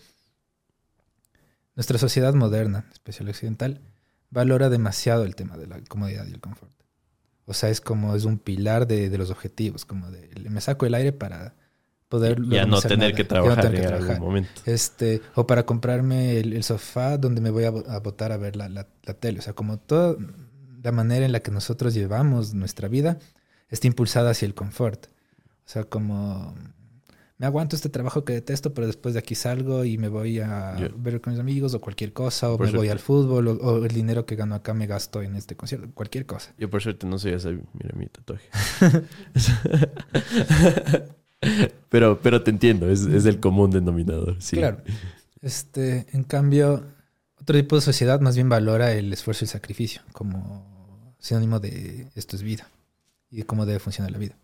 nuestra 1.77 1.99
sociedad 1.99 2.35
moderna, 2.35 2.87
especial 2.93 3.29
occidental, 3.29 3.81
valora 4.31 4.69
demasiado 4.69 5.25
el 5.25 5.35
tema 5.37 5.57
de 5.57 5.67
la 5.67 5.81
comodidad 5.89 6.27
y 6.27 6.33
el 6.33 6.41
confort. 6.41 6.73
O 7.47 7.55
sea, 7.55 7.71
es 7.71 7.81
como 7.81 8.15
es 8.15 8.25
un 8.25 8.39
pilar 8.39 8.87
de, 8.87 9.09
de 9.09 9.19
los 9.19 9.31
objetivos, 9.31 9.85
como 9.85 10.11
de 10.11 10.29
me 10.51 10.61
saco 10.61 10.87
el 10.87 10.95
aire 10.95 11.13
para 11.13 11.55
poder 12.09 12.43
ya 12.49 12.67
no 12.67 12.81
tener 12.83 12.99
nada, 12.99 13.13
que 13.13 13.23
no 13.23 13.29
trabajar 13.29 13.71
que 13.71 13.77
en 13.79 13.87
trabajar. 13.87 14.11
algún 14.17 14.27
momento. 14.29 14.51
Este, 14.67 15.23
o 15.35 15.47
para 15.47 15.65
comprarme 15.65 16.39
el, 16.41 16.53
el 16.53 16.65
sofá 16.65 17.17
donde 17.17 17.41
me 17.41 17.51
voy 17.51 17.65
a, 17.65 17.71
bo- 17.71 17.85
a 17.89 18.37
ver 18.37 18.57
la, 18.57 18.69
la- 18.69 18.89
la 19.05 19.15
tele. 19.15 19.39
O 19.39 19.43
sea, 19.43 19.53
como 19.55 19.79
toda 19.79 20.17
la 20.83 20.93
manera 20.93 21.27
en 21.27 21.33
la 21.33 21.41
que 21.41 21.51
nosotros 21.51 21.95
llevamos 21.95 22.55
nuestra 22.55 22.89
vida 22.89 23.19
está 23.69 23.87
impulsada 23.87 24.31
hacia 24.31 24.47
el 24.47 24.55
confort. 24.55 25.07
O 25.07 25.71
sea, 25.71 25.85
como 25.85 26.55
me 27.39 27.47
aguanto 27.47 27.77
este 27.77 27.89
trabajo 27.89 28.25
que 28.25 28.33
detesto, 28.33 28.75
pero 28.75 28.87
después 28.87 29.15
de 29.15 29.21
aquí 29.21 29.37
salgo 29.37 29.85
y 29.85 29.97
me 29.97 30.09
voy 30.09 30.41
a 30.41 30.77
ver 30.97 31.21
con 31.21 31.33
mis 31.33 31.41
amigos 31.41 31.73
o 31.75 31.81
cualquier 31.81 32.13
cosa, 32.13 32.51
o 32.51 32.59
Por 32.59 32.67
me 32.67 32.77
voy 32.77 32.89
al 32.89 32.99
fútbol, 32.99 33.47
o, 33.49 33.53
o 33.53 33.85
el 33.85 33.95
dinero 33.95 34.27
que 34.27 34.35
gano 34.35 34.57
acá 34.57 34.75
me 34.75 34.87
gasto 34.87 35.23
en 35.23 35.37
este 35.37 35.55
concierto, 35.55 35.89
cualquier 35.95 36.27
cosa. 36.27 36.53
Yo 36.59 36.69
por 36.69 36.83
suerte 36.83 37.07
no 37.07 37.17
soy 37.19 37.33
esa, 37.33 37.51
mira 37.51 37.95
mi 37.95 38.07
tatuaje. 38.07 38.49
pero, 41.89 42.21
pero 42.21 42.43
te 42.43 42.51
entiendo, 42.51 42.91
es, 42.91 43.03
es 43.03 43.25
el 43.25 43.39
común 43.39 43.71
denominador. 43.71 44.37
Sí. 44.43 44.57
Claro. 44.57 44.79
Este, 45.41 46.07
en 46.13 46.25
cambio, 46.25 46.85
otro 47.41 47.57
tipo 47.57 47.77
de 47.77 47.83
sociedad 47.83 48.21
más 48.21 48.35
bien 48.35 48.49
valora 48.49 48.93
el 48.95 49.13
esfuerzo 49.13 49.45
y 49.45 49.47
el 49.47 49.51
sacrificio 49.51 50.03
como 50.13 50.68
sinónimo 51.19 51.61
de 51.61 52.09
esto 52.15 52.37
es 52.37 52.43
vida 52.43 52.69
y 53.31 53.39
de 53.39 53.47
cómo 53.47 53.67
debe 53.67 53.79
funcionar 53.79 54.11
la 54.11 54.19
vida. 54.19 54.37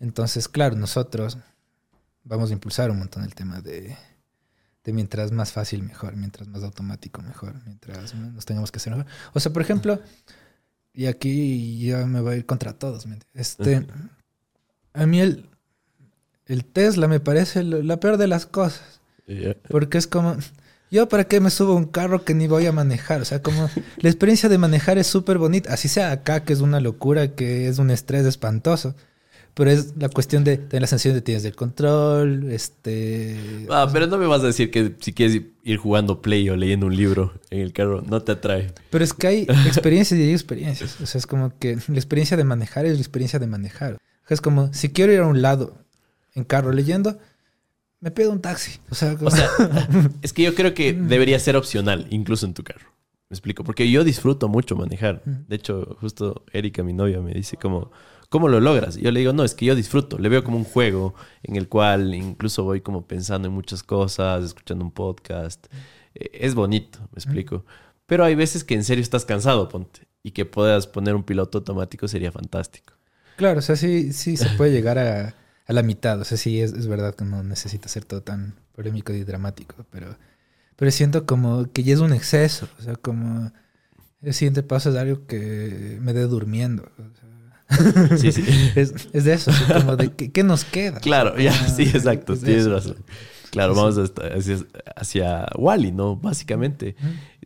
Entonces, 0.00 0.48
claro, 0.48 0.76
nosotros 0.76 1.38
vamos 2.24 2.50
a 2.50 2.52
impulsar 2.52 2.90
un 2.90 2.98
montón 2.98 3.24
el 3.24 3.34
tema 3.34 3.60
de, 3.60 3.96
de 4.84 4.92
mientras 4.92 5.32
más 5.32 5.52
fácil 5.52 5.82
mejor, 5.82 6.16
mientras 6.16 6.48
más 6.48 6.62
automático 6.62 7.22
mejor, 7.22 7.54
mientras 7.64 8.14
menos 8.14 8.44
tengamos 8.44 8.72
que 8.72 8.78
hacer 8.78 8.94
mejor. 8.94 9.10
O 9.32 9.40
sea, 9.40 9.52
por 9.52 9.62
ejemplo, 9.62 10.00
y 10.92 11.06
aquí 11.06 11.86
ya 11.86 12.06
me 12.06 12.20
voy 12.20 12.34
a 12.34 12.36
ir 12.36 12.46
contra 12.46 12.72
todos. 12.72 13.06
Este, 13.34 13.86
a 14.92 15.06
mí 15.06 15.20
el, 15.20 15.48
el 16.46 16.64
Tesla 16.64 17.08
me 17.08 17.20
parece 17.20 17.62
la 17.62 17.98
peor 17.98 18.16
de 18.16 18.28
las 18.28 18.46
cosas. 18.46 19.00
Porque 19.68 19.98
es 19.98 20.06
como, 20.06 20.36
yo 20.94 21.08
para 21.08 21.24
qué 21.24 21.40
me 21.40 21.50
subo 21.50 21.72
a 21.72 21.76
un 21.76 21.86
carro 21.86 22.24
que 22.24 22.34
ni 22.34 22.46
voy 22.46 22.66
a 22.66 22.72
manejar. 22.72 23.20
O 23.20 23.24
sea, 23.24 23.42
como 23.42 23.68
la 23.98 24.08
experiencia 24.08 24.48
de 24.48 24.58
manejar 24.58 24.96
es 24.96 25.08
súper 25.08 25.38
bonita. 25.38 25.74
Así 25.74 25.88
sea 25.88 26.12
acá, 26.12 26.44
que 26.44 26.52
es 26.52 26.60
una 26.60 26.78
locura, 26.80 27.34
que 27.34 27.66
es 27.68 27.78
un 27.78 27.90
estrés 27.90 28.24
espantoso. 28.24 28.94
pero 29.54 29.70
es 29.70 29.94
la 29.98 30.08
cuestión 30.08 30.44
de 30.44 30.56
tener 30.56 30.82
la 30.82 30.86
sensación 30.86 31.14
de 31.14 31.20
tienes 31.20 31.42
del 31.42 31.56
control, 31.56 32.50
este... 32.50 33.66
Ah, 33.70 33.88
pero 33.92 34.06
no 34.06 34.18
me 34.18 34.26
vas 34.26 34.42
a 34.42 34.46
decir 34.46 34.70
que 34.70 34.94
si 35.00 35.12
quieres 35.12 35.42
ir 35.64 35.76
jugando 35.78 36.22
play 36.22 36.48
o 36.48 36.56
leyendo 36.56 36.86
un 36.86 36.96
libro 36.96 37.32
en 37.50 37.60
el 37.60 37.72
carro, 37.72 38.02
no 38.02 38.22
te 38.22 38.32
atrae. 38.32 38.72
Pero 38.90 39.04
es 39.04 39.12
que 39.12 39.26
hay 39.26 39.42
experiencias 39.66 40.18
y 40.18 40.22
hay 40.22 40.32
experiencias. 40.32 41.00
O 41.00 41.06
sea, 41.06 41.18
es 41.18 41.26
como 41.26 41.58
que 41.58 41.76
la 41.88 41.96
experiencia 41.96 42.36
de 42.36 42.44
manejar 42.44 42.86
es 42.86 42.94
la 42.94 43.00
experiencia 43.00 43.40
de 43.40 43.48
manejar. 43.48 43.98
Es 44.28 44.40
como, 44.40 44.72
si 44.72 44.90
quiero 44.90 45.12
ir 45.12 45.20
a 45.20 45.26
un 45.26 45.42
lado 45.42 45.76
en 46.34 46.44
carro 46.44 46.72
leyendo, 46.72 47.18
me 48.04 48.10
pido 48.10 48.30
un 48.30 48.42
taxi. 48.42 48.78
O 48.90 48.94
sea, 48.94 49.16
O 49.18 49.30
sea, 49.30 49.48
es 50.22 50.34
que 50.34 50.42
yo 50.42 50.54
creo 50.54 50.74
que 50.74 50.92
debería 50.92 51.38
ser 51.38 51.56
opcional, 51.56 52.06
incluso 52.10 52.44
en 52.44 52.52
tu 52.52 52.62
carro. 52.62 52.92
Me 53.30 53.34
explico, 53.34 53.64
porque 53.64 53.90
yo 53.90 54.04
disfruto 54.04 54.46
mucho 54.46 54.76
manejar. 54.76 55.22
De 55.24 55.56
hecho, 55.56 55.96
justo 56.02 56.44
Erika, 56.52 56.82
mi 56.82 56.92
novia, 56.92 57.22
me 57.22 57.32
dice 57.32 57.56
como, 57.56 57.90
¿cómo 58.28 58.48
lo 58.48 58.60
logras? 58.60 58.98
Y 58.98 59.00
yo 59.00 59.10
le 59.10 59.20
digo, 59.20 59.32
no, 59.32 59.42
es 59.42 59.54
que 59.54 59.64
yo 59.64 59.74
disfruto. 59.74 60.18
Le 60.18 60.28
veo 60.28 60.44
como 60.44 60.58
un 60.58 60.64
juego 60.64 61.14
en 61.42 61.56
el 61.56 61.66
cual 61.66 62.14
incluso 62.14 62.62
voy 62.62 62.82
como 62.82 63.06
pensando 63.06 63.48
en 63.48 63.54
muchas 63.54 63.82
cosas, 63.82 64.44
escuchando 64.44 64.84
un 64.84 64.90
podcast. 64.90 65.66
Eh, 66.14 66.28
Es 66.34 66.54
bonito, 66.54 66.98
me 67.10 67.16
explico. 67.16 67.64
Pero 68.04 68.22
hay 68.22 68.34
veces 68.34 68.64
que 68.64 68.74
en 68.74 68.84
serio 68.84 69.00
estás 69.00 69.24
cansado, 69.24 69.66
ponte. 69.70 70.06
Y 70.22 70.32
que 70.32 70.44
puedas 70.44 70.86
poner 70.86 71.14
un 71.14 71.22
piloto 71.22 71.56
automático 71.56 72.06
sería 72.06 72.30
fantástico. 72.30 72.92
Claro, 73.36 73.60
o 73.60 73.62
sea, 73.62 73.76
sí, 73.76 74.12
sí 74.12 74.36
se 74.36 74.50
puede 74.50 74.72
llegar 74.72 74.98
a, 74.98 75.34
a 75.66 75.72
la 75.72 75.82
mitad. 75.82 76.20
O 76.20 76.24
sea, 76.24 76.36
sí, 76.38 76.60
es, 76.60 76.72
es 76.72 76.86
verdad 76.86 77.14
que 77.14 77.24
no 77.24 77.42
necesita 77.42 77.88
ser 77.88 78.04
todo 78.04 78.22
tan 78.22 78.54
polémico 78.74 79.12
y 79.12 79.24
dramático, 79.24 79.86
pero, 79.90 80.16
pero 80.76 80.90
siento 80.90 81.26
como 81.26 81.70
que 81.72 81.82
ya 81.84 81.94
es 81.94 82.00
un 82.00 82.12
exceso. 82.12 82.68
O 82.78 82.82
sea, 82.82 82.96
como 82.96 83.52
el 84.22 84.34
siguiente 84.34 84.62
paso 84.62 84.90
es 84.90 84.96
algo 84.96 85.26
que 85.26 85.98
me 86.00 86.12
dé 86.12 86.22
durmiendo. 86.22 86.84
o 86.98 87.76
sea. 88.08 88.16
Sí, 88.18 88.30
sí. 88.32 88.44
es, 88.76 88.92
es 89.12 89.24
de 89.24 89.32
eso, 89.32 89.50
o 89.50 89.54
sea, 89.54 89.80
como 89.80 89.96
de 89.96 90.12
¿qué, 90.12 90.42
nos 90.42 90.64
queda? 90.64 91.00
Claro, 91.00 91.36
ya, 91.38 91.52
Ah, 91.52 91.68
sí, 91.68 91.82
exacto, 91.84 92.36
tienes 92.36 92.66
razón. 92.68 92.96
Claro, 93.50 93.74
Sí, 93.74 93.80
vamos 93.80 94.12
hacia, 94.36 94.58
hacia 94.96 95.46
Wally, 95.56 95.92
¿no? 95.92 96.16
Básicamente. 96.16 96.96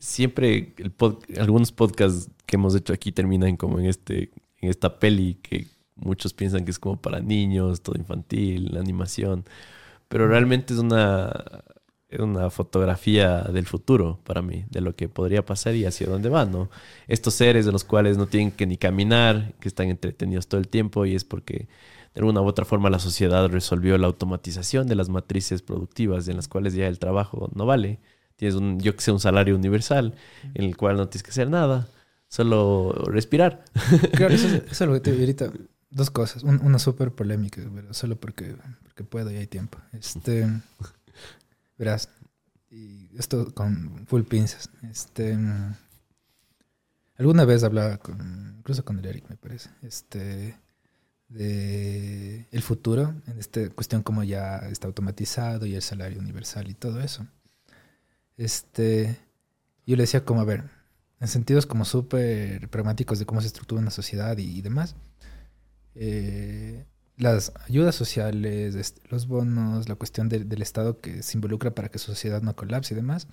Siempre 0.00 0.74
el 0.78 0.96
pod- 0.96 1.22
algunos 1.38 1.70
podcasts 1.70 2.30
que 2.46 2.56
hemos 2.56 2.74
hecho 2.74 2.92
aquí 2.94 3.12
terminan 3.12 3.56
como 3.56 3.78
en 3.78 3.86
este 3.86 4.30
en 4.60 4.70
esta 4.70 4.98
peli 4.98 5.34
que 5.42 5.66
muchos 5.98 6.32
piensan 6.34 6.64
que 6.64 6.70
es 6.72 6.78
como 6.78 7.00
para 7.00 7.20
niños, 7.20 7.82
todo 7.82 7.96
infantil, 7.98 8.70
la 8.72 8.80
animación, 8.80 9.44
pero 10.08 10.28
realmente 10.28 10.74
es 10.74 10.80
una 10.80 11.64
es 12.10 12.20
una 12.20 12.48
fotografía 12.50 13.42
del 13.42 13.66
futuro 13.66 14.18
para 14.24 14.40
mí, 14.40 14.64
de 14.70 14.80
lo 14.80 14.96
que 14.96 15.08
podría 15.10 15.44
pasar 15.44 15.74
y 15.74 15.84
hacia 15.84 16.06
dónde 16.08 16.30
va, 16.30 16.46
¿no? 16.46 16.70
Estos 17.06 17.34
seres 17.34 17.66
de 17.66 17.72
los 17.72 17.84
cuales 17.84 18.16
no 18.16 18.26
tienen 18.26 18.50
que 18.50 18.66
ni 18.66 18.78
caminar, 18.78 19.52
que 19.60 19.68
están 19.68 19.88
entretenidos 19.88 20.48
todo 20.48 20.58
el 20.60 20.68
tiempo 20.68 21.04
y 21.04 21.14
es 21.14 21.24
porque 21.24 21.68
de 22.14 22.20
alguna 22.20 22.40
u 22.40 22.46
otra 22.46 22.64
forma 22.64 22.88
la 22.88 22.98
sociedad 22.98 23.46
resolvió 23.50 23.98
la 23.98 24.06
automatización 24.06 24.86
de 24.86 24.94
las 24.94 25.10
matrices 25.10 25.60
productivas 25.62 26.26
en 26.28 26.36
las 26.36 26.48
cuales 26.48 26.72
ya 26.74 26.86
el 26.88 26.98
trabajo 26.98 27.50
no 27.54 27.66
vale. 27.66 28.00
Tienes 28.36 28.54
un, 28.54 28.80
yo 28.80 28.94
que 28.94 29.02
sé, 29.02 29.12
un 29.12 29.20
salario 29.20 29.54
universal 29.56 30.14
en 30.54 30.64
el 30.64 30.76
cual 30.78 30.96
no 30.96 31.08
tienes 31.08 31.22
que 31.24 31.30
hacer 31.30 31.50
nada, 31.50 31.88
solo 32.28 32.92
respirar. 33.06 33.64
Claro, 34.14 34.34
eso, 34.34 34.46
es- 34.46 34.62
eso 34.70 34.84
es 34.84 34.88
lo 34.88 34.94
que 34.94 35.00
te 35.00 35.10
digo 35.10 35.22
ahorita. 35.22 35.52
Dos 35.90 36.10
cosas. 36.10 36.42
Un- 36.42 36.60
una 36.62 36.78
súper 36.78 37.12
polémica, 37.12 37.62
pero 37.74 37.94
solo 37.94 38.16
porque, 38.20 38.56
porque 38.82 39.04
puedo 39.04 39.30
y 39.30 39.36
hay 39.36 39.46
tiempo. 39.46 39.78
Este. 39.92 40.46
Verás. 41.78 42.08
Y 42.70 43.08
esto 43.18 43.54
con 43.54 44.06
full 44.06 44.22
pinzas. 44.22 44.70
Este. 44.90 45.36
Alguna 47.16 47.44
vez 47.44 47.64
hablaba 47.64 47.96
con. 47.98 48.54
Incluso 48.58 48.84
con 48.84 48.98
el 48.98 49.06
Eric, 49.06 49.28
me 49.28 49.36
parece. 49.36 49.70
Este. 49.82 50.56
De 51.28 52.46
el 52.50 52.62
futuro. 52.62 53.14
En 53.26 53.38
esta 53.38 53.68
cuestión 53.70 54.02
como 54.02 54.22
ya 54.24 54.58
está 54.70 54.86
automatizado 54.86 55.66
y 55.66 55.74
el 55.74 55.82
salario 55.82 56.18
universal 56.20 56.68
y 56.68 56.74
todo 56.74 57.00
eso. 57.00 57.26
Este. 58.36 59.16
Yo 59.86 59.96
le 59.96 60.02
decía 60.02 60.24
como, 60.24 60.42
a 60.42 60.44
ver, 60.44 60.64
en 61.18 61.28
sentidos 61.28 61.64
como 61.64 61.86
súper 61.86 62.68
pragmáticos 62.68 63.18
de 63.18 63.24
cómo 63.26 63.40
se 63.40 63.46
estructura 63.46 63.80
una 63.80 63.90
sociedad 63.90 64.36
y, 64.36 64.42
y 64.58 64.60
demás. 64.60 64.94
Eh, 66.00 66.86
las 67.16 67.52
ayudas 67.66 67.96
sociales, 67.96 68.94
los 69.10 69.26
bonos, 69.26 69.88
la 69.88 69.96
cuestión 69.96 70.28
del- 70.28 70.62
Estado 70.62 71.00
que 71.00 71.24
se 71.24 71.36
involucra 71.36 71.74
para 71.74 71.88
que 71.88 71.98
su 71.98 72.06
sociedad 72.06 72.40
no 72.42 72.54
colapse 72.54 72.94
y 72.94 72.96
demás, 72.96 73.26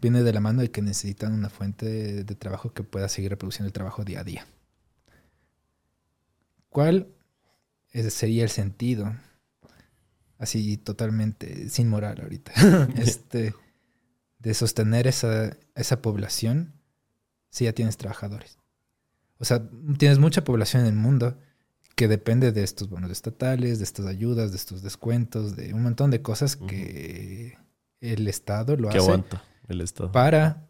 viene 0.00 0.24
de 0.24 0.32
la 0.32 0.40
mano 0.40 0.60
de 0.60 0.72
que 0.72 0.82
necesitan 0.82 1.32
una 1.32 1.48
fuente 1.48 2.24
de, 2.24 2.34
trabajo 2.34 2.72
que 2.72 2.82
pueda 2.82 3.08
seguir 3.08 3.30
reproduciendo 3.30 3.68
el 3.68 3.72
trabajo 3.72 4.04
día 4.04 4.20
a 4.20 4.24
día. 4.24 4.46
¿Cuál 6.68 7.14
sería 8.10 8.42
el 8.42 8.50
sentido? 8.50 9.14
Así 10.38 10.76
totalmente 10.76 11.68
sin 11.68 11.88
moral 11.88 12.20
ahorita. 12.20 12.52
este, 12.96 13.54
de 14.40 14.54
sostener 14.54 15.06
esa, 15.06 15.56
esa 15.76 16.02
población 16.02 16.74
si 17.50 17.64
ya 17.66 17.72
tienes 17.72 17.96
trabajadores. 17.96 18.58
O 19.38 19.44
sea, 19.44 19.62
tienes 19.96 20.18
mucha 20.18 20.42
población 20.42 20.82
en 20.82 20.88
el 20.88 20.96
mundo 20.96 21.38
que 21.98 22.06
depende 22.06 22.52
de 22.52 22.62
estos 22.62 22.88
bonos 22.88 23.10
estatales, 23.10 23.78
de 23.78 23.84
estas 23.84 24.06
ayudas, 24.06 24.52
de 24.52 24.56
estos 24.56 24.82
descuentos, 24.82 25.56
de 25.56 25.74
un 25.74 25.82
montón 25.82 26.12
de 26.12 26.22
cosas 26.22 26.54
que 26.54 27.58
el 28.00 28.28
Estado 28.28 28.76
lo 28.76 28.88
que 28.88 28.98
hace 28.98 29.06
aguanta 29.08 29.42
el 29.66 29.80
Estado. 29.80 30.12
para 30.12 30.68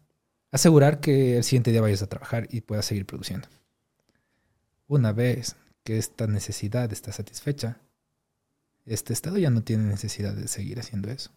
asegurar 0.49 1.01
que 1.01 1.37
el 1.37 1.43
siguiente 1.43 1.69
día 1.69 1.81
vayas 1.81 2.01
a 2.01 2.07
trabajar 2.07 2.47
y 2.49 2.61
puedas 2.61 2.85
seguir 2.85 3.05
produciendo. 3.05 3.47
Una 4.87 5.11
vez 5.11 5.55
que 5.83 5.99
esta 5.99 6.25
necesidad 6.25 6.91
está 6.91 7.11
satisfecha, 7.11 7.79
este 8.87 9.13
Estado 9.13 9.37
ya 9.37 9.51
no 9.51 9.61
tiene 9.61 9.83
necesidad 9.83 10.33
de 10.33 10.47
seguir 10.47 10.79
haciendo 10.79 11.11
eso. 11.11 11.29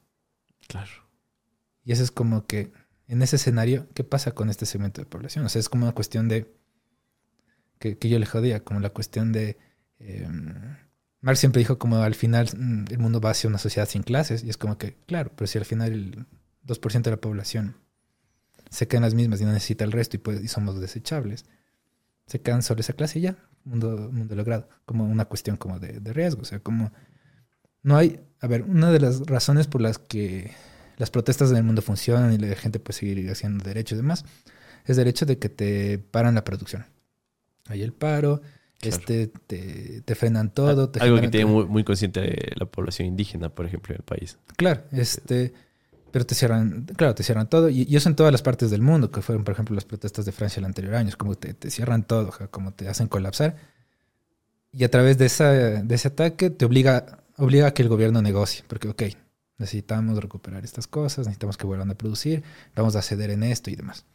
Claro. 0.69 0.91
Y 1.85 1.93
eso 1.93 2.03
es 2.03 2.11
como 2.11 2.47
que, 2.47 2.73
en 3.09 3.21
ese 3.21 3.37
escenario, 3.37 3.89
¿qué 3.93 4.05
pasa 4.05 4.33
con 4.33 4.49
este 4.49 4.65
segmento 4.65 5.03
de 5.03 5.07
población? 5.07 5.45
O 5.45 5.51
sea, 5.51 5.61
es 5.61 5.69
como 5.69 5.85
una 5.85 5.95
cuestión 5.95 6.29
de, 6.29 6.51
que, 7.79 7.99
que 7.99 8.09
yo 8.09 8.19
le 8.19 8.25
jodía, 8.25 8.65
como 8.65 8.81
la 8.81 8.89
cuestión 8.89 9.33
de, 9.33 9.59
eh, 10.03 10.29
Marx 11.21 11.39
siempre 11.41 11.61
dijo 11.61 11.79
como 11.79 11.97
al 11.97 12.15
final 12.15 12.49
mm, 12.57 12.85
el 12.91 12.99
mundo 12.99 13.21
va 13.21 13.31
hacia 13.31 13.49
una 13.49 13.59
sociedad 13.59 13.89
sin 13.89 14.03
clases, 14.03 14.45
y 14.45 14.51
es 14.51 14.57
como 14.57 14.77
que, 14.79 14.97
claro, 15.07 15.31
pero 15.37 15.47
si 15.47 15.59
al 15.59 15.65
final 15.65 15.93
el 15.93 16.27
2% 16.67 17.03
de 17.03 17.11
la 17.11 17.21
población 17.21 17.77
se 18.71 18.89
quedan 18.89 19.03
las 19.03 19.15
mismas 19.15 19.41
y 19.41 19.45
no 19.45 19.53
necesita 19.53 19.85
el 19.85 19.93
resto 19.93 20.17
y, 20.17 20.19
pues, 20.19 20.43
y 20.43 20.49
somos 20.49 20.81
desechables, 20.81 21.45
se 22.27 22.41
quedan 22.41 22.63
sobre 22.63 22.81
esa 22.81 22.95
clase 22.95 23.19
y 23.19 23.23
ya, 23.23 23.37
mundo, 23.65 24.11
mundo 24.13 24.35
logrado, 24.35 24.69
como 24.85 25.05
una 25.05 25.27
cuestión 25.27 25.57
como 25.57 25.79
de, 25.79 26.01
de 26.01 26.13
riesgo, 26.13 26.43
o 26.43 26.45
sea, 26.45 26.59
como 26.59 26.93
no 27.83 27.97
hay, 27.97 28.21
a 28.41 28.47
ver, 28.47 28.63
una 28.63 28.91
de 28.91 29.01
las 29.01 29.21
razones 29.27 29.67
por 29.67 29.81
las 29.81 29.99
que 29.99 30.53
las 30.97 31.11
protestas 31.11 31.51
en 31.51 31.57
el 31.57 31.63
mundo 31.65 31.83
funcionan 31.83 32.33
y 32.33 32.39
la 32.39 32.55
gente 32.57 32.79
puede 32.79 32.99
seguir 32.99 33.31
haciendo 33.31 33.65
derechos 33.65 33.97
y 33.97 34.03
demás, 34.03 34.25
es 34.85 34.99
el 34.99 35.09
hecho 35.09 35.27
de 35.27 35.39
que 35.39 35.49
te 35.49 35.99
paran 35.99 36.35
la 36.35 36.45
producción. 36.45 36.87
Hay 37.67 37.83
el 37.83 37.93
paro, 37.93 38.43
Claro. 38.83 38.97
este, 38.97 39.27
te, 39.47 40.03
te 40.03 40.15
frenan 40.15 40.53
todo. 40.53 40.89
Te 40.89 41.01
Algo 41.01 41.21
que 41.21 41.29
tiene 41.29 41.47
muy, 41.47 41.67
muy 41.67 41.85
consciente 41.85 42.53
la 42.57 42.67
población 42.67 43.07
indígena, 43.09 43.49
por 43.49 43.67
ejemplo, 43.67 43.95
en 43.95 44.01
el 44.01 44.05
país. 44.05 44.39
Claro, 44.57 44.83
este, 44.91 45.53
pero 46.11 46.27
te 46.27 46.35
cierran, 46.35 46.87
claro, 46.97 47.15
te 47.15 47.23
cierran 47.23 47.49
todo. 47.49 47.69
Y, 47.69 47.87
y 47.89 47.97
eso 47.97 48.09
en 48.09 48.17
todas 48.17 48.33
las 48.33 48.43
partes 48.43 48.71
del 48.71 48.83
mundo, 48.83 49.11
que 49.11 49.23
fueron, 49.23 49.45
por 49.45 49.53
ejemplo, 49.53 49.75
las 49.75 49.85
protestas 49.85 50.25
de 50.25 50.33
Francia 50.33 50.59
el 50.59 50.67
anterior 50.67 50.97
año, 50.97 51.09
es 51.09 51.17
como 51.17 51.37
te, 51.37 51.55
te 51.55 51.71
cierran 51.71 52.03
todo, 52.03 52.31
o 52.31 52.33
sea, 52.33 52.49
como 52.49 52.73
te 52.73 52.89
hacen 52.89 53.07
colapsar. 53.07 53.57
Y 54.73 54.85
a 54.85 54.91
través 54.91 55.17
de, 55.17 55.27
esa, 55.27 55.51
de 55.51 55.95
ese 55.95 56.09
ataque 56.09 56.51
te 56.51 56.65
obliga, 56.65 57.23
obliga 57.37 57.69
a 57.69 57.75
que 57.75 57.83
el 57.83 57.89
gobierno 57.89 58.21
negocie, 58.21 58.65
porque, 58.67 58.89
ok, 58.89 59.03
necesitamos 59.59 60.21
recuperar 60.21 60.65
estas 60.65 60.87
cosas, 60.89 61.27
necesitamos 61.27 61.57
que 61.57 61.67
vuelvan 61.67 61.91
a 61.91 61.95
producir, 61.95 62.43
vamos 62.75 62.97
a 62.97 63.03
ceder 63.03 63.31
en 63.31 63.45
esto 63.45 63.71
y 63.71 63.77
demás. 63.77 64.07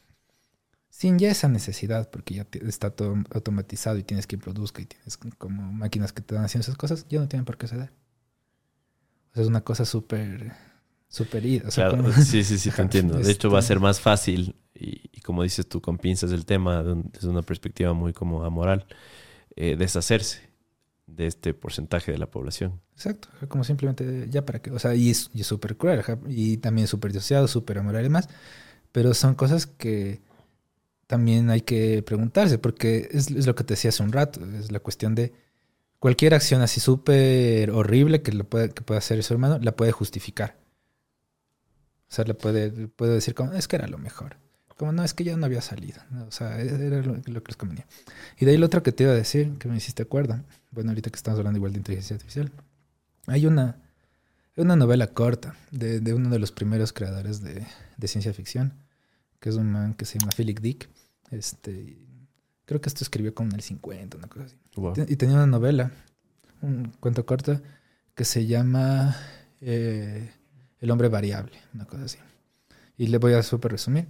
Sin 0.98 1.20
ya 1.20 1.30
esa 1.30 1.48
necesidad, 1.48 2.10
porque 2.10 2.34
ya 2.34 2.48
está 2.68 2.90
todo 2.90 3.18
automatizado 3.30 4.00
y 4.00 4.04
tienes 4.04 4.26
que 4.26 4.40
produzca 4.40 4.82
y 4.82 4.88
tienes 4.88 5.16
como 5.38 5.72
máquinas 5.72 6.12
que 6.12 6.24
te 6.24 6.34
van 6.34 6.44
haciendo 6.44 6.64
esas 6.64 6.76
cosas, 6.76 7.06
ya 7.08 7.20
no 7.20 7.28
tienen 7.28 7.46
por 7.46 7.56
qué 7.56 7.68
ceder. 7.68 7.92
O 9.30 9.34
sea, 9.36 9.44
es 9.44 9.48
una 9.48 9.62
cosa 9.62 9.86
súper, 9.86 10.54
súper 11.08 11.46
ida. 11.46 11.68
O 11.68 11.72
sea, 11.72 11.90
Claro, 11.90 12.04
como- 12.04 12.16
sí, 12.16 12.44
sí, 12.44 12.58
sí, 12.58 12.72
te 12.76 12.82
entiendo. 12.82 13.20
De 13.20 13.32
hecho, 13.32 13.52
va 13.52 13.58
a 13.58 13.62
este- 13.62 13.68
ser 13.76 13.80
más 13.80 14.02
fácil, 14.02 14.56
y, 14.74 15.02
y 15.14 15.22
como 15.22 15.44
dices 15.44 15.70
tú, 15.70 15.82
con 15.82 16.00
pinzas 16.00 16.32
el 16.32 16.46
tema, 16.48 16.82
desde 16.82 17.30
una 17.30 17.44
perspectiva 17.44 17.94
muy 17.94 18.12
como 18.12 18.44
amoral, 18.44 18.88
eh, 19.56 19.76
deshacerse 19.78 20.50
de 21.06 21.28
este 21.28 21.54
porcentaje 21.54 22.12
de 22.12 22.18
la 22.18 22.32
población. 22.32 22.82
Exacto, 22.96 23.30
como 23.50 23.64
simplemente 23.64 24.26
ya 24.32 24.48
para 24.48 24.64
qué. 24.64 24.72
O 24.72 24.80
sea, 24.80 24.96
y 24.96 25.12
es 25.12 25.30
súper 25.44 25.78
cruel, 25.78 26.04
y 26.28 26.58
también 26.58 26.88
súper 26.88 27.12
disociado, 27.14 27.48
súper 27.48 27.78
amoral 27.78 28.02
y 28.02 28.06
demás. 28.06 28.30
Pero 28.92 29.14
son 29.14 29.36
cosas 29.36 29.68
que 29.68 30.26
también 31.08 31.50
hay 31.50 31.62
que 31.62 32.04
preguntarse, 32.04 32.60
porque 32.60 33.10
es, 33.12 33.32
es 33.32 33.48
lo 33.48 33.56
que 33.56 33.64
te 33.64 33.74
decía 33.74 33.90
hace 33.90 34.04
un 34.04 34.12
rato, 34.12 34.46
es 34.60 34.72
la 34.72 34.80
cuestión 34.80 35.16
de 35.16 35.34
cualquier 36.00 36.34
acción 36.34 36.62
así 36.62 36.80
súper 36.80 37.72
horrible 37.72 38.22
que, 38.22 38.32
lo 38.34 38.48
que 38.48 38.82
pueda 38.82 39.00
hacer 39.00 39.18
el 39.18 39.24
ser 39.24 39.38
humano, 39.38 39.58
la 39.60 39.76
puede 39.76 39.92
justificar. 39.92 40.58
O 42.10 42.14
sea, 42.14 42.26
le 42.26 42.34
puede, 42.34 42.88
puede 42.88 43.16
decir 43.16 43.34
como, 43.34 43.54
es 43.54 43.68
que 43.68 43.76
era 43.76 43.88
lo 43.88 43.98
mejor. 43.98 44.38
Como 44.78 44.92
no, 44.92 45.04
es 45.04 45.14
que 45.14 45.24
ya 45.24 45.36
no 45.36 45.46
había 45.46 45.62
salido. 45.62 46.00
O 46.28 46.32
sea, 46.32 46.60
era 46.62 47.02
lo, 47.02 47.16
lo 47.26 47.44
que 47.44 47.52
les 47.52 47.58
convenía. 47.58 47.88
Y 48.38 48.46
de 48.46 48.52
ahí 48.52 48.58
lo 48.58 48.68
otro 48.68 48.84
que 48.84 48.92
te 48.92 49.04
iba 49.04 49.12
a 49.12 49.16
decir, 49.16 49.58
que 49.58 49.68
me 49.68 49.76
hiciste 49.76 50.04
acuerdo. 50.04 50.40
Bueno, 50.72 50.92
ahorita 50.92 51.10
que 51.10 51.16
estamos 51.16 51.40
hablando 51.40 51.58
igual 51.58 51.74
de 51.74 51.80
inteligencia 51.80 52.16
artificial. 52.16 52.52
Hay 53.26 53.48
una, 53.48 53.78
una 54.56 54.76
novela 54.76 55.08
corta 55.08 55.56
de, 55.72 56.00
de 56.00 56.14
uno 56.14 56.30
de 56.30 56.40
los 56.40 56.52
primeros 56.52 56.94
creadores 56.94 57.42
de, 57.42 57.66
de 57.98 58.08
ciencia 58.08 58.34
ficción, 58.34 58.74
que 59.40 59.50
es 59.50 59.56
un 59.56 59.72
man 59.72 59.94
que 59.94 60.06
se 60.06 60.18
llama 60.20 60.32
Philip 60.36 60.60
Dick. 60.60 60.90
Este, 61.32 61.98
creo 62.66 62.82
que 62.82 62.90
esto 62.90 63.04
escribió 63.04 63.34
como 63.34 63.50
en 63.50 63.56
el 63.56 63.62
50, 63.62 64.18
una 64.18 64.28
cosa 64.28 64.46
así. 64.46 64.58
Wow. 64.76 64.94
Y 65.08 65.16
tenía 65.16 65.36
una 65.36 65.48
novela, 65.48 65.92
un 66.62 66.92
cuento 67.00 67.26
corto, 67.26 67.62
que 68.16 68.26
se 68.26 68.46
llama 68.48 69.16
eh, 69.62 70.32
El 70.80 70.92
hombre 70.92 71.08
variable, 71.10 71.54
una 71.74 71.86
cosa 71.86 72.06
así. 72.06 72.18
Y 72.98 73.08
le 73.08 73.18
voy 73.20 73.34
a 73.34 73.44
súper 73.44 73.72
resumir. 73.72 74.08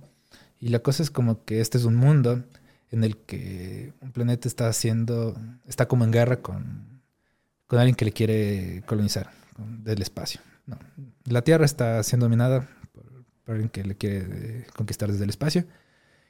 Y 0.60 0.70
la 0.70 0.80
cosa 0.80 1.04
es 1.04 1.12
como 1.12 1.44
que 1.46 1.60
este 1.62 1.78
es 1.78 1.84
un 1.86 1.96
mundo 1.96 2.44
en 2.90 3.04
el 3.04 3.18
que 3.18 3.94
un 4.00 4.12
planeta 4.12 4.48
está 4.48 4.70
haciendo, 4.70 5.38
está 5.68 5.88
como 5.88 6.06
en 6.06 6.12
guerra 6.12 6.42
con, 6.42 7.02
con 7.68 7.80
alguien 7.80 7.96
que 7.96 8.06
le 8.06 8.14
quiere 8.14 8.82
colonizar 8.86 9.30
con- 9.56 9.84
del 9.84 10.02
espacio. 10.02 10.40
No, 10.66 10.78
la 11.26 11.42
Tierra 11.44 11.66
está 11.66 12.02
siendo 12.04 12.26
dominada 12.26 12.68
alguien 13.54 13.70
que 13.70 13.84
le 13.84 13.96
quiere 13.96 14.26
eh, 14.30 14.68
conquistar 14.76 15.12
desde 15.12 15.24
el 15.24 15.30
espacio. 15.30 15.66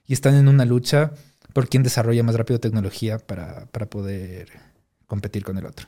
Y 0.05 0.13
están 0.13 0.35
en 0.35 0.47
una 0.47 0.65
lucha 0.65 1.11
por 1.53 1.67
quién 1.67 1.83
desarrolla 1.83 2.23
más 2.23 2.35
rápido 2.35 2.59
tecnología 2.59 3.17
para, 3.17 3.65
para 3.67 3.87
poder 3.87 4.49
competir 5.05 5.43
con 5.43 5.57
el 5.57 5.65
otro. 5.65 5.87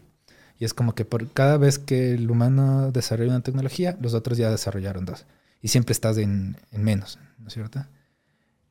Y 0.57 0.65
es 0.65 0.73
como 0.73 0.93
que 0.93 1.05
por 1.05 1.31
cada 1.31 1.57
vez 1.57 1.79
que 1.79 2.13
el 2.13 2.29
humano 2.29 2.91
desarrolla 2.91 3.29
una 3.29 3.43
tecnología, 3.43 3.97
los 4.01 4.13
otros 4.13 4.37
ya 4.37 4.51
desarrollaron 4.51 5.05
dos. 5.05 5.25
Y 5.61 5.69
siempre 5.69 5.93
estás 5.93 6.17
en, 6.17 6.57
en 6.71 6.83
menos, 6.83 7.17
¿no 7.37 7.47
es 7.47 7.53
cierto? 7.53 7.85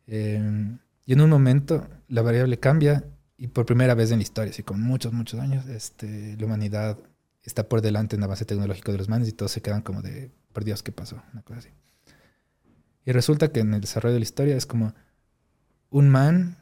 Eh, 0.07 0.77
y 1.07 1.13
en 1.13 1.21
un 1.21 1.31
momento 1.31 1.89
la 2.09 2.21
variable 2.21 2.59
cambia 2.59 3.05
y 3.39 3.47
por 3.47 3.65
primera 3.65 3.95
vez 3.95 4.11
en 4.11 4.19
la 4.19 4.25
historia, 4.25 4.51
así 4.51 4.63
con 4.63 4.83
muchos, 4.83 5.13
muchos 5.13 5.41
años, 5.41 5.67
este, 5.67 6.37
la 6.37 6.45
humanidad 6.45 6.99
está 7.43 7.69
por 7.69 7.81
delante 7.81 8.17
en 8.17 8.23
avance 8.23 8.45
tecnológico 8.45 8.93
de 8.93 8.99
los 8.99 9.09
manes 9.09 9.29
y 9.29 9.33
todos 9.33 9.53
se 9.53 9.63
quedan 9.63 9.81
como 9.81 10.03
de, 10.03 10.31
por 10.53 10.65
Dios, 10.65 10.83
¿qué 10.83 10.93
pasó? 10.93 11.23
Una 11.33 11.43
cosa 11.43 11.61
así. 11.61 11.71
Y 13.09 13.13
resulta 13.13 13.51
que 13.51 13.61
en 13.61 13.73
el 13.73 13.81
desarrollo 13.81 14.13
de 14.13 14.21
la 14.21 14.25
historia 14.25 14.55
es 14.55 14.67
como 14.67 14.93
un 15.89 16.11
man 16.11 16.59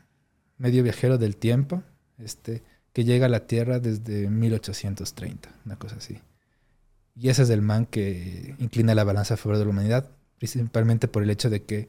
medio 0.59 0.85
viajero 0.85 1.19
del 1.19 1.37
tiempo, 1.37 1.83
este, 2.19 2.63
que 2.93 3.03
llega 3.03 3.27
a 3.27 3.29
la 3.29 3.49
Tierra 3.49 3.81
desde 3.81 4.31
1830, 4.31 5.53
una 5.65 5.75
cosa 5.75 5.97
así. 5.97 6.21
Y 7.17 7.31
ese 7.31 7.43
es 7.43 7.51
el 7.51 7.63
man 7.63 7.85
que 7.85 8.55
inclina 8.61 8.95
la 8.95 9.03
balanza 9.03 9.35
a 9.35 9.37
favor 9.37 9.59
de 9.59 9.65
la 9.65 9.71
humanidad, 9.71 10.09
principalmente 10.39 11.09
por 11.09 11.25
el 11.25 11.31
hecho 11.31 11.51
de 11.51 11.65
que 11.65 11.89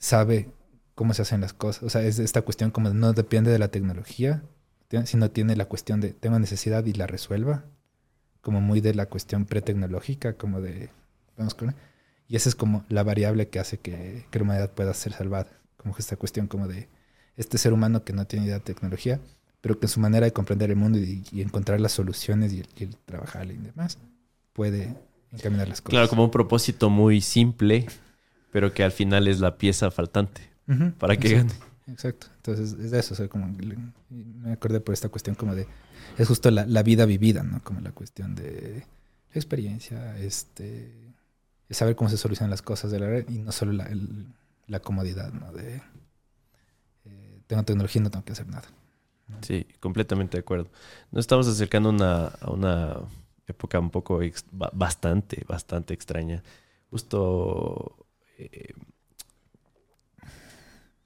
sabe 0.00 0.50
cómo 0.96 1.14
se 1.14 1.22
hacen 1.22 1.40
las 1.40 1.52
cosas. 1.52 1.84
O 1.84 1.90
sea, 1.90 2.02
es 2.02 2.18
esta 2.18 2.42
cuestión 2.42 2.72
como 2.72 2.90
no 2.90 3.12
depende 3.12 3.52
de 3.52 3.60
la 3.60 3.68
tecnología, 3.68 4.42
sino 5.04 5.30
tiene 5.30 5.54
la 5.54 5.66
cuestión 5.66 6.00
de 6.00 6.12
tengo 6.12 6.40
necesidad 6.40 6.84
y 6.86 6.92
la 6.92 7.06
resuelva, 7.06 7.66
como 8.40 8.60
muy 8.60 8.80
de 8.80 8.94
la 8.94 9.06
cuestión 9.06 9.44
pretecnológica, 9.44 10.32
como 10.32 10.60
de... 10.60 10.90
Vamos 11.36 11.54
con, 11.54 11.76
y 12.28 12.36
esa 12.36 12.48
es 12.50 12.54
como 12.54 12.84
la 12.88 13.02
variable 13.02 13.48
que 13.48 13.58
hace 13.58 13.78
que, 13.78 14.26
que 14.30 14.38
la 14.38 14.44
humanidad 14.44 14.72
pueda 14.72 14.92
ser 14.94 15.14
salvada. 15.14 15.48
Como 15.78 15.94
que 15.94 16.02
esta 16.02 16.16
cuestión 16.16 16.46
como 16.46 16.68
de 16.68 16.88
este 17.36 17.56
ser 17.56 17.72
humano 17.72 18.04
que 18.04 18.12
no 18.12 18.26
tiene 18.26 18.46
idea 18.46 18.56
de 18.56 18.64
tecnología, 18.64 19.20
pero 19.60 19.78
que 19.80 19.86
en 19.86 19.90
su 19.90 20.00
manera 20.00 20.26
de 20.26 20.32
comprender 20.32 20.70
el 20.70 20.76
mundo 20.76 20.98
y, 20.98 21.24
y 21.32 21.40
encontrar 21.40 21.80
las 21.80 21.92
soluciones 21.92 22.52
y 22.52 22.60
el, 22.60 22.68
y 22.76 22.84
el 22.84 22.96
trabajar 22.96 23.50
y 23.50 23.56
demás, 23.56 23.98
puede 24.52 24.94
encaminar 25.32 25.68
las 25.68 25.80
cosas. 25.80 25.90
Claro, 25.90 26.08
como 26.08 26.24
un 26.24 26.30
propósito 26.30 26.90
muy 26.90 27.20
simple, 27.20 27.86
pero 28.52 28.72
que 28.74 28.84
al 28.84 28.92
final 28.92 29.26
es 29.28 29.40
la 29.40 29.56
pieza 29.56 29.90
faltante 29.90 30.42
para 30.98 31.16
que 31.16 31.28
exacto, 31.28 31.54
gane. 31.54 31.92
Exacto. 31.92 32.26
Entonces, 32.36 32.72
es 32.78 32.90
de 32.90 32.98
eso. 32.98 33.14
o 33.14 33.16
sea, 33.16 33.28
como 33.28 33.48
me 34.10 34.52
acordé 34.52 34.80
por 34.80 34.92
esta 34.92 35.08
cuestión 35.08 35.34
como 35.34 35.54
de... 35.54 35.66
Es 36.18 36.28
justo 36.28 36.50
la, 36.50 36.66
la 36.66 36.82
vida 36.82 37.06
vivida, 37.06 37.42
¿no? 37.42 37.62
Como 37.62 37.80
la 37.80 37.92
cuestión 37.92 38.34
de 38.34 38.84
la 39.32 39.34
experiencia, 39.34 40.18
este... 40.18 41.07
de 41.68 41.74
saber 41.74 41.96
cómo 41.96 42.08
se 42.10 42.16
solucionan 42.16 42.50
las 42.50 42.62
cosas 42.62 42.90
de 42.90 42.98
la 42.98 43.06
red 43.06 43.28
y 43.28 43.38
no 43.38 43.52
solo 43.52 43.72
la, 43.72 43.88
la 44.66 44.80
comodidad, 44.80 45.32
¿no? 45.32 45.52
De... 45.52 45.82
eh, 47.04 47.40
tengo 47.46 47.62
tecnología 47.64 48.00
y 48.00 48.04
no 48.04 48.10
tengo 48.10 48.24
que 48.24 48.32
hacer 48.32 48.46
nada. 48.46 48.68
Sí, 49.42 49.66
completamente 49.78 50.38
de 50.38 50.40
acuerdo. 50.40 50.70
Nos 51.10 51.20
estamos 51.20 51.46
acercando 51.46 51.90
una, 51.90 52.28
a 52.28 52.50
una 52.50 52.96
época 53.46 53.78
un 53.78 53.90
poco 53.90 54.20
bastante, 54.72 55.44
bastante 55.46 55.92
extraña. 55.92 56.42
Justo, 56.90 58.06
eh, 58.38 58.72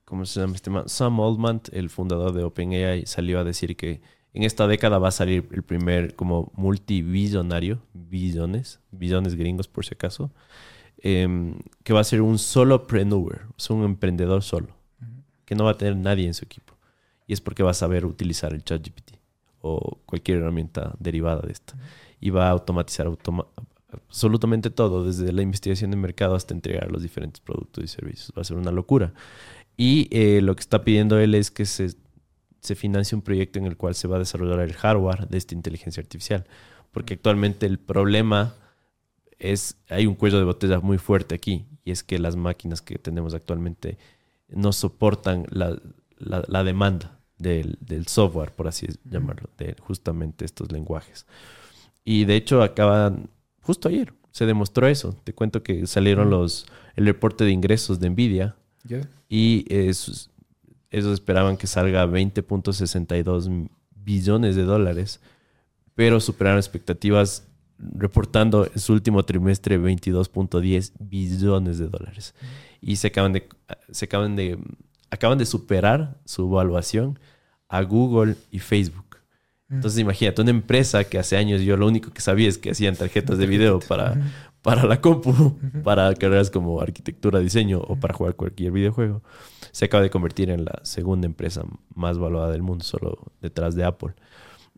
¿cómo 0.04 0.24
se 0.24 0.40
llama 0.40 0.54
este 0.54 0.70
man? 0.70 0.88
Sam 0.88 1.20
Altman, 1.20 1.62
el 1.72 1.90
fundador 1.90 2.32
de 2.32 2.44
OpenAI, 2.44 3.06
salió 3.06 3.40
a 3.40 3.44
decir 3.44 3.76
que 3.76 4.00
en 4.34 4.42
esta 4.44 4.66
década 4.66 4.98
va 4.98 5.08
a 5.08 5.12
salir 5.12 5.48
el 5.52 5.62
primer 5.62 6.14
como 6.14 6.52
multibillonario, 6.56 7.82
billones, 7.92 8.80
billones 8.90 9.34
gringos 9.34 9.68
por 9.68 9.84
si 9.84 9.94
acaso, 9.94 10.30
em, 10.98 11.54
que 11.84 11.92
va 11.92 12.00
a 12.00 12.04
ser 12.04 12.22
un 12.22 12.38
solopreneur, 12.38 13.46
sea, 13.56 13.76
un 13.76 13.84
emprendedor 13.84 14.42
solo, 14.42 14.68
que 15.44 15.54
no 15.54 15.64
va 15.64 15.72
a 15.72 15.78
tener 15.78 15.96
nadie 15.96 16.26
en 16.26 16.34
su 16.34 16.44
equipo. 16.44 16.74
Y 17.26 17.32
es 17.32 17.40
porque 17.40 17.62
va 17.62 17.70
a 17.70 17.74
saber 17.74 18.04
utilizar 18.06 18.52
el 18.52 18.64
ChatGPT 18.64 19.12
o 19.60 19.98
cualquier 20.06 20.38
herramienta 20.38 20.94
derivada 20.98 21.42
de 21.42 21.52
esta. 21.52 21.74
Y 22.20 22.30
va 22.30 22.48
a 22.48 22.50
automatizar 22.50 23.06
automa- 23.06 23.46
absolutamente 23.92 24.70
todo, 24.70 25.04
desde 25.04 25.32
la 25.32 25.42
investigación 25.42 25.90
de 25.90 25.96
mercado 25.96 26.34
hasta 26.34 26.54
entregar 26.54 26.90
los 26.90 27.02
diferentes 27.02 27.40
productos 27.40 27.84
y 27.84 27.88
servicios. 27.88 28.32
Va 28.36 28.42
a 28.42 28.44
ser 28.44 28.56
una 28.56 28.70
locura. 28.70 29.12
Y 29.76 30.08
eh, 30.10 30.40
lo 30.42 30.54
que 30.54 30.60
está 30.60 30.84
pidiendo 30.84 31.18
él 31.18 31.34
es 31.34 31.50
que 31.50 31.64
se, 31.64 31.94
se 32.62 32.74
financie 32.74 33.16
un 33.16 33.22
proyecto 33.22 33.58
en 33.58 33.66
el 33.66 33.76
cual 33.76 33.94
se 33.94 34.06
va 34.08 34.16
a 34.16 34.18
desarrollar 34.20 34.60
el 34.60 34.72
hardware 34.74 35.28
de 35.28 35.36
esta 35.38 35.54
inteligencia 35.54 36.00
artificial. 36.00 36.46
Porque 36.92 37.14
actualmente 37.14 37.66
el 37.66 37.78
problema 37.78 38.54
es, 39.38 39.76
hay 39.88 40.06
un 40.06 40.14
cuello 40.14 40.38
de 40.38 40.44
botella 40.44 40.80
muy 40.80 40.98
fuerte 40.98 41.34
aquí, 41.34 41.66
y 41.84 41.90
es 41.90 42.02
que 42.04 42.18
las 42.18 42.36
máquinas 42.36 42.80
que 42.80 42.98
tenemos 42.98 43.34
actualmente 43.34 43.98
no 44.48 44.72
soportan 44.72 45.46
la, 45.50 45.76
la- 46.18 46.44
la 46.46 46.62
demanda 46.64 47.18
del, 47.38 47.76
del 47.80 48.06
software, 48.06 48.52
por 48.52 48.68
así 48.68 48.86
llamarlo, 49.04 49.48
de 49.58 49.74
justamente 49.80 50.44
estos 50.44 50.70
lenguajes. 50.70 51.26
Y 52.04 52.24
de 52.24 52.36
hecho 52.36 52.62
acaban, 52.62 53.28
justo 53.62 53.88
ayer, 53.88 54.12
se 54.30 54.46
demostró 54.46 54.86
eso. 54.86 55.16
Te 55.24 55.32
cuento 55.34 55.62
que 55.62 55.86
salieron 55.86 56.30
los, 56.30 56.66
el 56.94 57.06
reporte 57.06 57.44
de 57.44 57.50
ingresos 57.50 57.98
de 57.98 58.10
Nvidia 58.10 58.54
y 59.28 59.64
eh, 59.68 59.92
sus- 59.94 60.30
ellos 60.92 61.12
esperaban 61.14 61.56
que 61.56 61.66
salga 61.66 62.06
20.62 62.06 63.68
billones 63.90 64.54
de 64.54 64.62
dólares, 64.62 65.20
pero 65.94 66.20
superaron 66.20 66.58
expectativas 66.58 67.48
reportando 67.78 68.66
en 68.66 68.78
su 68.78 68.92
último 68.92 69.24
trimestre 69.24 69.80
22.10 69.80 70.92
billones 71.00 71.78
de 71.78 71.88
dólares. 71.88 72.34
Y 72.80 72.96
se 72.96 73.08
acaban 73.08 73.32
de, 73.32 73.48
se 73.90 74.04
acaban 74.04 74.36
de, 74.36 74.58
acaban 75.10 75.38
de 75.38 75.46
superar 75.46 76.20
su 76.24 76.46
evaluación 76.46 77.18
a 77.68 77.82
Google 77.82 78.36
y 78.50 78.58
Facebook. 78.58 79.16
Entonces 79.70 80.00
imagínate, 80.00 80.42
una 80.42 80.50
empresa 80.50 81.04
que 81.04 81.18
hace 81.18 81.38
años 81.38 81.62
yo 81.62 81.78
lo 81.78 81.86
único 81.86 82.12
que 82.12 82.20
sabía 82.20 82.46
es 82.46 82.58
que 82.58 82.70
hacían 82.70 82.94
tarjetas 82.94 83.38
de 83.38 83.46
video 83.46 83.80
para, 83.88 84.20
para 84.62 84.84
la 84.84 85.00
compu, 85.00 85.58
para 85.82 86.14
carreras 86.14 86.50
como 86.50 86.80
arquitectura, 86.80 87.40
diseño 87.40 87.80
o 87.80 87.96
para 87.96 88.14
jugar 88.14 88.36
cualquier 88.36 88.72
videojuego, 88.72 89.22
se 89.72 89.84
acaba 89.84 90.02
de 90.02 90.10
convertir 90.10 90.50
en 90.50 90.64
la 90.64 90.80
segunda 90.84 91.26
empresa 91.26 91.64
más 91.94 92.18
valuada 92.18 92.50
del 92.52 92.62
mundo, 92.62 92.84
solo 92.84 93.32
detrás 93.40 93.74
de 93.74 93.84
Apple. 93.84 94.14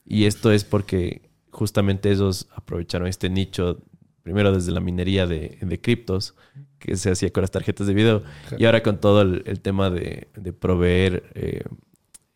Y 0.06 0.24
esto 0.24 0.50
es 0.50 0.64
porque 0.64 1.28
justamente 1.50 2.10
ellos 2.10 2.48
aprovecharon 2.54 3.06
este 3.06 3.28
nicho, 3.28 3.82
primero 4.22 4.52
desde 4.52 4.72
la 4.72 4.80
minería 4.80 5.26
de, 5.26 5.58
de 5.60 5.80
criptos, 5.80 6.34
que 6.78 6.96
se 6.96 7.10
hacía 7.10 7.30
con 7.30 7.42
las 7.42 7.50
tarjetas 7.50 7.86
de 7.86 7.94
video, 7.94 8.22
y 8.58 8.64
ahora 8.64 8.82
con 8.82 8.98
todo 8.98 9.22
el, 9.22 9.42
el 9.46 9.60
tema 9.60 9.90
de, 9.90 10.28
de 10.34 10.52
proveer 10.52 11.24
eh, 11.34 11.64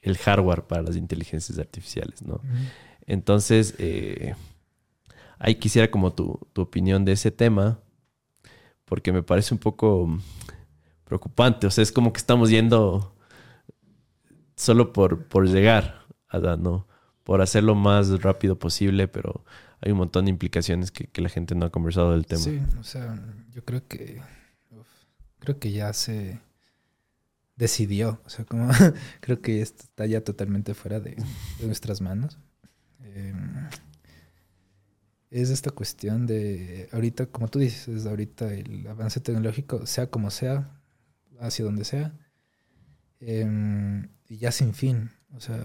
el 0.03 0.17
hardware 0.19 0.63
para 0.63 0.83
las 0.83 0.97
inteligencias 0.97 1.59
artificiales, 1.59 2.23
¿no? 2.23 2.41
Entonces, 3.07 3.75
eh, 3.79 4.35
ahí 5.39 5.57
quisiera 5.57 5.91
como 5.91 6.13
tu, 6.13 6.39
tu 6.53 6.63
opinión 6.63 7.05
de 7.05 7.13
ese 7.13 7.31
tema, 7.31 7.81
porque 8.85 9.13
me 9.13 9.23
parece 9.23 9.55
un 9.55 9.61
poco 9.61 10.19
preocupante. 11.05 11.67
O 11.67 11.71
sea, 11.71 11.83
es 11.83 11.93
como 11.93 12.13
que 12.13 12.19
estamos 12.19 12.51
yendo 12.51 13.15
solo 14.57 14.93
por, 14.93 15.27
por 15.27 15.49
llegar 15.49 16.07
a 16.29 16.39
¿no? 16.57 16.87
Por 17.25 17.43
hacerlo 17.43 17.75
más 17.75 18.23
rápido 18.23 18.59
posible, 18.59 19.09
pero 19.09 19.45
hay 19.81 19.93
un 19.93 19.99
montón 19.99 20.25
de 20.25 20.31
implicaciones 20.31 20.91
que, 20.91 21.07
que 21.07 21.21
la 21.21 21.29
gente 21.29 21.55
no 21.55 21.67
ha 21.67 21.71
conversado 21.71 22.13
del 22.13 22.27
tema. 22.27 22.43
Sí, 22.43 22.61
o 22.79 22.85
sea, 22.85 23.19
yo 23.51 23.65
creo 23.65 23.87
que 23.87 24.21
creo 25.39 25.59
que 25.59 25.73
ya 25.73 25.93
se 25.93 26.41
decidió, 27.57 28.21
o 28.25 28.29
sea, 28.29 28.45
como 28.45 28.71
creo 29.21 29.41
que 29.41 29.63
esto 29.63 29.83
está 29.85 30.07
ya 30.07 30.23
totalmente 30.23 30.75
fuera 30.75 31.01
de, 31.01 31.17
de 31.59 31.67
nuestras 31.67 32.01
manos. 32.01 32.39
Eh, 33.03 33.35
es 35.31 35.51
esta 35.51 35.71
cuestión 35.71 36.27
de 36.27 36.89
ahorita, 36.93 37.27
como 37.27 37.49
tú 37.49 37.59
dices, 37.59 37.89
es 37.89 38.07
ahorita 38.07 38.53
el 38.55 38.87
avance 38.87 39.21
tecnológico, 39.21 39.87
sea 39.87 40.09
como 40.09 40.31
sea, 40.31 40.71
hacia 41.41 41.65
donde 41.65 41.85
sea. 41.85 42.15
Y 43.21 44.37
ya 44.37 44.53
sin 44.53 44.75
fin. 44.75 45.11
O 45.35 45.41
sea, 45.41 45.59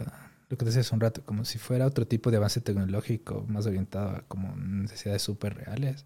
lo 0.50 0.58
que 0.58 0.66
te 0.66 0.66
decía 0.66 0.82
hace 0.82 0.94
un 0.94 1.02
rato, 1.02 1.24
como 1.26 1.46
si 1.46 1.58
fuera 1.58 1.86
otro 1.86 2.08
tipo 2.08 2.32
de 2.32 2.38
avance 2.38 2.62
tecnológico 2.62 3.46
más 3.48 3.66
orientado 3.66 4.10
a 4.10 4.22
como 4.28 4.56
necesidades 4.56 5.22
súper 5.22 5.56
reales. 5.56 6.06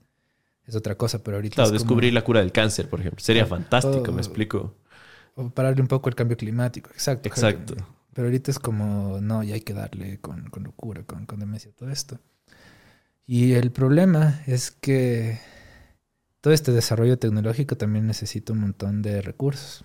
Es 0.65 0.75
otra 0.75 0.95
cosa, 0.95 1.23
pero 1.23 1.37
ahorita... 1.37 1.55
Claro, 1.55 1.69
es 1.69 1.71
como- 1.71 1.79
descubrir 1.89 2.13
la 2.13 2.23
cura 2.23 2.41
del 2.41 2.51
cáncer, 2.51 2.89
por 2.89 2.99
ejemplo. 2.99 3.23
Sería 3.23 3.45
Claro, 3.45 3.61
fantástico, 3.63 4.11
me 4.11 4.19
explico. 4.19 4.75
O 5.35 5.49
pararle 5.49 5.81
un 5.81 5.87
poco 5.87 6.09
el 6.09 6.15
cambio 6.15 6.35
climático, 6.35 6.89
exacto. 6.91 7.29
Exacto. 7.29 7.75
Pero 8.13 8.27
ahorita 8.27 8.51
es 8.51 8.59
como, 8.59 9.19
no, 9.21 9.43
ya 9.43 9.53
hay 9.53 9.61
que 9.61 9.73
darle 9.73 10.19
con, 10.19 10.49
con 10.49 10.63
locura, 10.63 11.03
con, 11.03 11.25
con 11.25 11.39
demencia, 11.39 11.71
todo 11.71 11.89
esto. 11.89 12.19
Y 13.27 13.53
el 13.53 13.71
problema 13.71 14.41
es 14.47 14.71
que 14.71 15.39
todo 16.41 16.53
este 16.53 16.71
desarrollo 16.71 17.19
tecnológico 17.19 17.75
también 17.75 18.07
necesita 18.07 18.53
un 18.53 18.59
montón 18.61 19.01
de 19.01 19.21
recursos. 19.21 19.83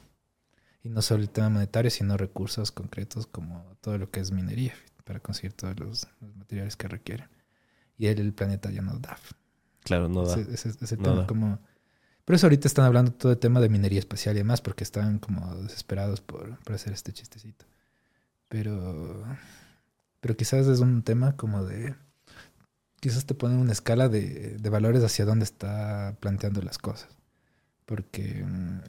Y 0.85 0.89
no 0.89 1.02
solo 1.02 1.23
el 1.23 1.31
tema 1.31 1.48
monetario, 1.48 1.90
sino 1.90 2.16
recursos 2.16 2.73
concretos 2.73 3.27
como 3.27 3.77
todo 3.81 3.98
lo 3.98 4.10
que 4.10 4.20
es 4.20 4.31
minería 4.32 4.74
para 5.05 5.20
conseguir 5.20 5.52
todos 5.52 5.78
los, 5.78 6.09
los 6.20 6.35
materiales 6.36 6.77
que 6.77 6.89
requieren. 6.89 7.28
Y 7.98 8.06
el, 8.06 8.20
el 8.20 8.32
planeta 8.32 8.70
ya 8.70 8.82
nos 8.82 9.01
da. 9.02 9.16
Claro, 9.85 10.09
no 10.09 10.24
da. 10.24 10.35
Ese, 10.40 10.52
ese- 10.55 10.85
ese 10.85 10.97
No 10.97 11.02
tema 11.02 11.16
da. 11.23 11.27
como... 11.27 11.59
Por 12.24 12.36
eso 12.36 12.47
ahorita 12.47 12.69
están 12.69 12.85
hablando 12.85 13.12
todo 13.12 13.32
el 13.32 13.39
tema 13.39 13.60
de 13.60 13.69
minería 13.69 13.98
espacial 13.98 14.36
y 14.36 14.39
demás, 14.39 14.60
porque 14.60 14.85
están 14.85 15.19
como 15.19 15.55
desesperados 15.56 16.20
por, 16.20 16.56
por 16.60 16.74
hacer 16.74 16.93
este 16.93 17.12
chistecito. 17.12 17.64
Pero... 18.48 19.24
Pero 20.20 20.36
quizás 20.36 20.66
es 20.69 20.78
un 20.81 21.02
tema 21.02 21.36
como 21.36 21.64
de... 21.64 21.97
Quizás 23.02 23.26
te 23.26 23.34
ponen 23.34 23.58
una 23.58 23.72
escala 23.72 24.08
de, 24.08 24.56
de 24.60 24.70
valores 24.70 25.02
hacia 25.02 25.24
dónde 25.24 25.44
está 25.44 26.16
planteando 26.20 26.62
las 26.62 26.78
cosas. 26.78 27.08
Porque 27.84 28.44
mm, 28.46 28.80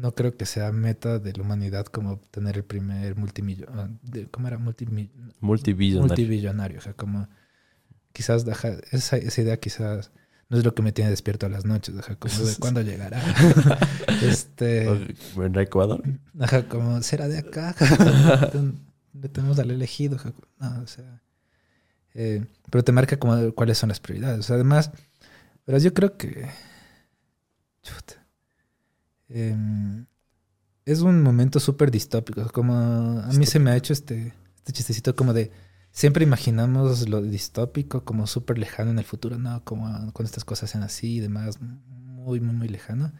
no 0.00 0.14
creo 0.14 0.36
que 0.36 0.46
sea 0.46 0.70
meta 0.70 1.18
de 1.18 1.32
la 1.32 1.42
humanidad 1.42 1.84
como 1.86 2.18
tener 2.30 2.56
el 2.58 2.64
primer 2.64 3.16
multimillonario. 3.16 3.96
¿Cómo 4.30 4.46
era? 4.46 4.58
Multimi- 4.58 5.10
Multibillonario. 5.40 6.06
multibillonario. 6.06 6.78
O 6.78 6.80
sea, 6.82 6.92
como 6.92 7.28
quizás 8.12 8.46
ajá, 8.46 8.76
esa, 8.92 9.16
esa 9.16 9.42
idea 9.42 9.58
quizás 9.58 10.12
no 10.48 10.58
es 10.58 10.64
lo 10.64 10.72
que 10.76 10.82
me 10.82 10.92
tiene 10.92 11.10
despierto 11.10 11.46
a 11.46 11.48
las 11.48 11.64
noches. 11.64 11.96
Ajá, 11.98 12.14
como 12.14 12.32
de 12.38 12.54
cuándo 12.60 12.82
llegará. 12.82 13.20
este, 14.22 14.86
¿En 15.36 15.58
Ecuador? 15.58 16.04
ajá, 16.38 16.68
como 16.68 17.02
será 17.02 17.26
de 17.26 17.38
acá. 17.38 17.74
Le 19.12 19.28
tenemos 19.28 19.58
al 19.58 19.70
elegido. 19.72 20.18
No, 20.60 20.82
o 20.82 20.86
sea, 20.86 21.20
eh, 22.18 22.46
pero 22.70 22.82
te 22.82 22.92
marca 22.92 23.18
como 23.18 23.52
cuáles 23.52 23.76
son 23.76 23.90
las 23.90 24.00
prioridades. 24.00 24.50
Además, 24.50 24.90
pero 25.64 25.78
yo 25.78 25.92
creo 25.92 26.16
que 26.16 26.48
chuta, 27.82 28.26
em, 29.28 30.06
es 30.86 31.00
un 31.00 31.22
momento 31.22 31.60
súper 31.60 31.90
distópico. 31.90 32.48
Como 32.52 32.74
a 32.74 33.28
mí 33.32 33.44
se 33.44 33.58
me 33.58 33.70
ha 33.70 33.76
hecho 33.76 33.92
este, 33.92 34.32
este 34.56 34.72
chistecito 34.72 35.14
como 35.14 35.34
de 35.34 35.50
siempre 35.90 36.24
imaginamos 36.24 37.08
lo 37.08 37.20
distópico 37.20 38.04
como 38.04 38.26
súper 38.26 38.58
lejano 38.58 38.90
en 38.92 38.98
el 38.98 39.04
futuro, 39.04 39.38
¿no? 39.38 39.62
Como 39.64 39.86
cuando 40.12 40.24
estas 40.24 40.44
cosas 40.44 40.70
sean 40.70 40.84
así 40.84 41.16
y 41.16 41.20
demás, 41.20 41.60
muy, 41.60 42.40
muy, 42.40 42.54
muy 42.54 42.68
lejano. 42.68 43.12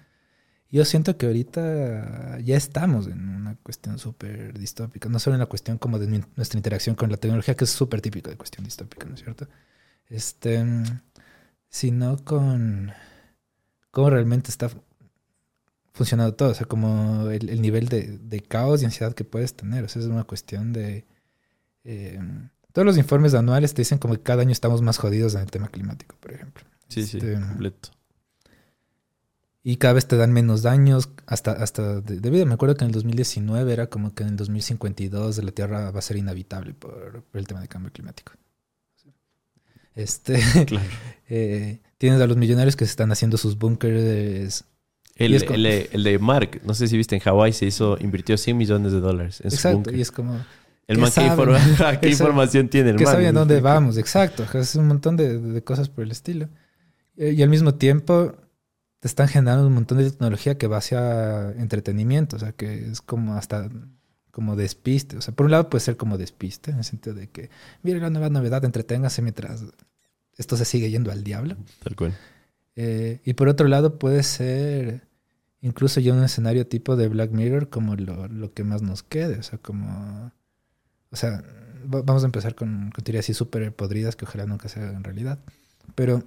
Yo 0.70 0.84
siento 0.84 1.16
que 1.16 1.26
ahorita 1.26 2.38
ya 2.40 2.56
estamos 2.56 3.06
en 3.06 3.28
una 3.28 3.56
cuestión 3.56 3.98
súper 3.98 4.58
distópica, 4.58 5.08
no 5.08 5.18
solo 5.20 5.34
en 5.36 5.40
la 5.40 5.46
cuestión 5.46 5.78
como 5.78 5.98
de 5.98 6.06
nu- 6.08 6.26
nuestra 6.36 6.58
interacción 6.58 6.96
con 6.96 7.10
la 7.10 7.16
tecnología, 7.18 7.54
que 7.56 7.64
es 7.64 7.70
súper 7.70 8.00
típico 8.00 8.30
de 8.30 8.36
cuestión 8.36 8.64
distópica, 8.64 9.06
¿no 9.06 9.14
es 9.14 9.20
cierto? 9.22 9.48
Este, 10.08 10.64
sino 11.68 12.16
con 12.24 12.92
cómo 13.90 14.10
realmente 14.10 14.50
está 14.50 14.70
funcionando 15.92 16.34
todo, 16.34 16.50
o 16.50 16.54
sea, 16.54 16.66
como 16.66 17.28
el, 17.30 17.48
el 17.48 17.62
nivel 17.62 17.88
de, 17.88 18.18
de 18.18 18.40
caos 18.40 18.82
y 18.82 18.84
ansiedad 18.84 19.14
que 19.14 19.24
puedes 19.24 19.54
tener, 19.54 19.84
o 19.84 19.88
sea, 19.88 20.02
es 20.02 20.08
una 20.08 20.24
cuestión 20.24 20.72
de... 20.72 21.06
eh, 21.84 22.20
todos 22.72 22.86
los 22.86 22.98
informes 22.98 23.34
anuales 23.34 23.74
te 23.74 23.82
dicen 23.82 23.98
como 23.98 24.14
que 24.14 24.22
cada 24.22 24.42
año 24.42 24.52
estamos 24.52 24.82
más 24.82 24.98
jodidos 24.98 25.34
en 25.34 25.42
el 25.42 25.50
tema 25.50 25.68
climático, 25.68 26.16
por 26.20 26.32
ejemplo. 26.32 26.64
Sí, 26.88 27.06
sí, 27.06 27.18
Este, 27.18 27.34
completo. 27.40 27.90
Y 29.68 29.78
cada 29.78 29.94
vez 29.94 30.06
te 30.06 30.16
dan 30.16 30.32
menos 30.32 30.62
daños, 30.62 31.08
hasta, 31.26 31.50
hasta 31.50 32.00
de, 32.00 32.20
de 32.20 32.30
vida. 32.30 32.44
Me 32.44 32.54
acuerdo 32.54 32.76
que 32.76 32.84
en 32.84 32.90
el 32.90 32.92
2019 32.94 33.72
era 33.72 33.88
como 33.88 34.14
que 34.14 34.22
en 34.22 34.28
el 34.28 34.36
2052 34.36 35.42
la 35.42 35.50
Tierra 35.50 35.90
va 35.90 35.98
a 35.98 36.02
ser 36.02 36.16
inhabitable 36.18 36.72
por, 36.72 37.22
por 37.24 37.38
el 37.40 37.46
tema 37.48 37.58
del 37.60 37.68
cambio 37.68 37.90
climático. 37.92 38.32
Este, 39.94 40.38
Claro. 40.66 40.86
eh, 41.28 41.80
tienes 41.98 42.20
a 42.20 42.26
los 42.26 42.36
millonarios 42.36 42.76
que 42.76 42.84
se 42.84 42.90
están 42.90 43.10
haciendo 43.12 43.36
sus 43.38 43.58
búnkers. 43.58 44.64
El, 45.16 45.44
como- 45.44 45.54
el 45.56 45.62
de- 45.62 45.88
el 45.92 46.04
de 46.04 46.18
Mark, 46.18 46.60
no 46.64 46.74
sé 46.74 46.88
si 46.88 46.96
viste 46.96 47.14
en 47.14 47.22
Hawái, 47.22 47.52
se 47.52 47.66
hizo, 47.66 47.96
invirtió 48.00 48.36
100 48.36 48.56
millones 48.56 48.92
de 48.92 49.00
dólares 49.00 49.40
en 49.42 49.50
su 49.50 49.56
Exacto, 49.56 49.76
búnker. 49.78 49.96
y 49.96 50.00
es 50.02 50.12
como, 50.12 50.34
El 50.86 50.96
¿qué 50.96 51.02
man, 51.02 51.10
¿qué, 51.14 51.20
informa- 51.22 51.58
¿qué 52.00 52.00
¿Qué 52.00 52.14
sa- 52.14 52.24
información 52.24 52.68
tiene 52.68 52.90
el 52.90 52.96
que 52.96 53.04
man? 53.04 53.14
saben 53.14 53.34
dónde 53.34 53.60
vamos, 53.60 53.96
exacto. 53.96 54.44
Es 54.58 54.76
un 54.76 54.86
montón 54.86 55.16
de, 55.16 55.38
de 55.40 55.64
cosas 55.64 55.88
por 55.88 56.04
el 56.04 56.10
estilo. 56.10 56.48
Eh, 57.16 57.32
Y 57.32 57.42
al 57.42 57.48
mismo 57.48 57.74
tiempo 57.74 58.36
te 59.00 59.08
están 59.08 59.28
generando 59.28 59.66
un 59.66 59.74
montón 59.74 59.98
de 59.98 60.10
tecnología 60.10 60.56
que 60.58 60.66
va 60.66 60.78
hacia 60.78 61.50
entretenimiento, 61.52 62.36
o 62.36 62.38
sea, 62.38 62.52
que 62.52 62.90
es 62.90 63.00
como 63.00 63.34
hasta 63.34 63.68
como 64.30 64.56
despiste. 64.56 65.16
O 65.16 65.20
sea, 65.22 65.34
por 65.34 65.46
un 65.46 65.52
lado 65.52 65.70
puede 65.70 65.82
ser 65.84 65.96
como 65.96 66.18
despiste, 66.18 66.70
en 66.70 66.78
el 66.78 66.84
sentido 66.84 67.14
de 67.14 67.28
que, 67.28 67.50
mire 67.82 68.00
la 68.00 68.10
nueva 68.10 68.28
novedad, 68.30 68.64
entreténgase 68.64 69.22
mientras 69.22 69.64
esto 70.36 70.56
se 70.56 70.64
sigue 70.64 70.90
yendo 70.90 71.10
al 71.10 71.24
diablo. 71.24 71.56
Tal 71.82 71.96
cual. 71.96 72.14
Eh, 72.74 73.20
y 73.24 73.32
por 73.34 73.48
otro 73.48 73.68
lado 73.68 73.98
puede 73.98 74.22
ser 74.22 75.06
incluso 75.62 76.00
ya 76.00 76.12
un 76.12 76.22
escenario 76.22 76.66
tipo 76.66 76.96
de 76.96 77.08
Black 77.08 77.30
Mirror 77.30 77.70
como 77.70 77.96
lo, 77.96 78.28
lo 78.28 78.52
que 78.52 78.62
más 78.64 78.82
nos 78.82 79.02
quede. 79.02 79.38
O 79.38 79.42
sea, 79.42 79.58
como... 79.58 80.30
O 81.10 81.16
sea, 81.16 81.42
va- 81.92 82.02
vamos 82.02 82.22
a 82.22 82.26
empezar 82.26 82.54
con, 82.54 82.90
con 82.90 83.02
teorías 83.02 83.24
así 83.24 83.32
súper 83.32 83.74
podridas 83.74 84.16
que 84.16 84.26
ojalá 84.26 84.44
nunca 84.44 84.68
se 84.68 84.80
hagan 84.80 85.02
realidad. 85.04 85.38
Pero 85.94 86.22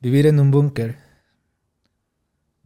vivir 0.00 0.26
en 0.26 0.40
un 0.40 0.50
búnker 0.50 0.96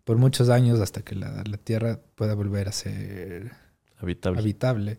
por 0.05 0.17
muchos 0.19 0.49
años 0.49 0.81
hasta 0.81 1.03
que 1.03 1.15
la, 1.15 1.43
la 1.45 1.57
Tierra 1.59 2.01
pueda 2.15 2.35
volver 2.35 2.69
a 2.69 2.73
ser 2.73 3.53
Habitable. 3.99 4.41
habitable 4.41 4.99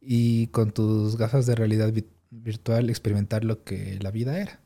y 0.00 0.48
con 0.48 0.72
tus 0.72 1.16
gafas 1.16 1.46
de 1.46 1.54
realidad 1.54 1.92
vi- 1.92 2.08
virtual 2.30 2.90
experimentar 2.90 3.44
lo 3.44 3.64
que 3.64 3.98
la 4.00 4.10
vida 4.10 4.38
era. 4.40 4.60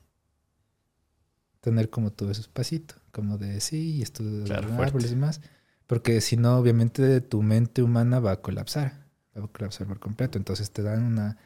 Tener 1.61 1.91
como 1.91 2.11
todo 2.13 2.31
ese 2.33 2.41
espacito, 2.41 2.97
como 3.13 3.39
de 3.39 3.61
sí, 3.61 4.03
esto 4.03 4.25
de 4.25 4.45
Claro, 4.45 4.73
árboles 4.83 5.13
y 5.13 5.15
demás. 5.15 5.41
Porque 5.87 6.21
si 6.21 6.37
no, 6.37 6.59
obviamente 6.59 7.21
tu 7.21 7.43
mente 7.43 7.83
humana 7.83 8.19
va 8.19 8.33
a 8.33 8.41
colapsar, 8.43 9.07
va 9.39 9.45
a 9.45 9.49
colapsar 9.49 9.87
por 9.87 10.01
completo. 10.01 10.39
Entonces 10.39 10.73
te 10.73 10.83
dan 10.83 11.05
una 11.05 11.37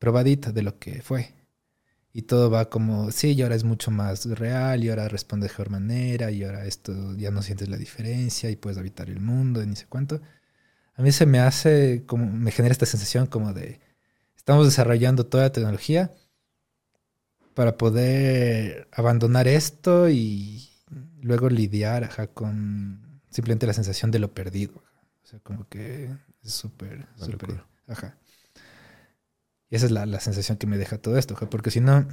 probadita 0.00 0.52
de 0.52 0.62
lo 0.62 0.78
que 0.80 1.02
fue. 1.02 1.35
Y 2.16 2.22
todo 2.22 2.50
va 2.50 2.70
como, 2.70 3.10
sí, 3.10 3.32
y 3.34 3.42
ahora 3.42 3.56
es 3.56 3.64
mucho 3.64 3.90
más 3.90 4.24
real, 4.24 4.82
y 4.82 4.88
ahora 4.88 5.06
responde 5.06 5.48
de 5.48 5.50
mejor 5.50 5.68
manera, 5.68 6.30
y 6.30 6.44
ahora 6.44 6.64
esto 6.64 7.14
ya 7.14 7.30
no 7.30 7.42
sientes 7.42 7.68
la 7.68 7.76
diferencia, 7.76 8.48
y 8.48 8.56
puedes 8.56 8.78
habitar 8.78 9.10
el 9.10 9.20
mundo, 9.20 9.62
y 9.62 9.66
ni 9.66 9.76
sé 9.76 9.84
cuánto. 9.86 10.22
A 10.94 11.02
mí 11.02 11.12
se 11.12 11.26
me 11.26 11.40
hace 11.40 12.04
como, 12.06 12.24
me 12.24 12.52
genera 12.52 12.72
esta 12.72 12.86
sensación 12.86 13.26
como 13.26 13.52
de, 13.52 13.80
estamos 14.34 14.64
desarrollando 14.64 15.26
toda 15.26 15.42
la 15.44 15.52
tecnología 15.52 16.10
para 17.52 17.76
poder 17.76 18.88
abandonar 18.92 19.46
esto 19.46 20.08
y 20.08 20.70
luego 21.20 21.50
lidiar 21.50 22.04
ajá, 22.04 22.28
con 22.28 23.20
simplemente 23.28 23.66
la 23.66 23.74
sensación 23.74 24.10
de 24.10 24.20
lo 24.20 24.32
perdido. 24.32 24.82
O 25.22 25.26
sea, 25.26 25.38
como 25.40 25.68
que 25.68 26.08
es 26.42 26.52
súper, 26.54 27.06
súper, 27.18 27.62
ajá. 27.88 28.16
Y 29.70 29.76
esa 29.76 29.86
es 29.86 29.92
la, 29.92 30.06
la 30.06 30.20
sensación 30.20 30.58
que 30.58 30.66
me 30.66 30.78
deja 30.78 30.98
todo 30.98 31.18
esto, 31.18 31.34
porque 31.50 31.70
si 31.70 31.80
no, 31.80 32.06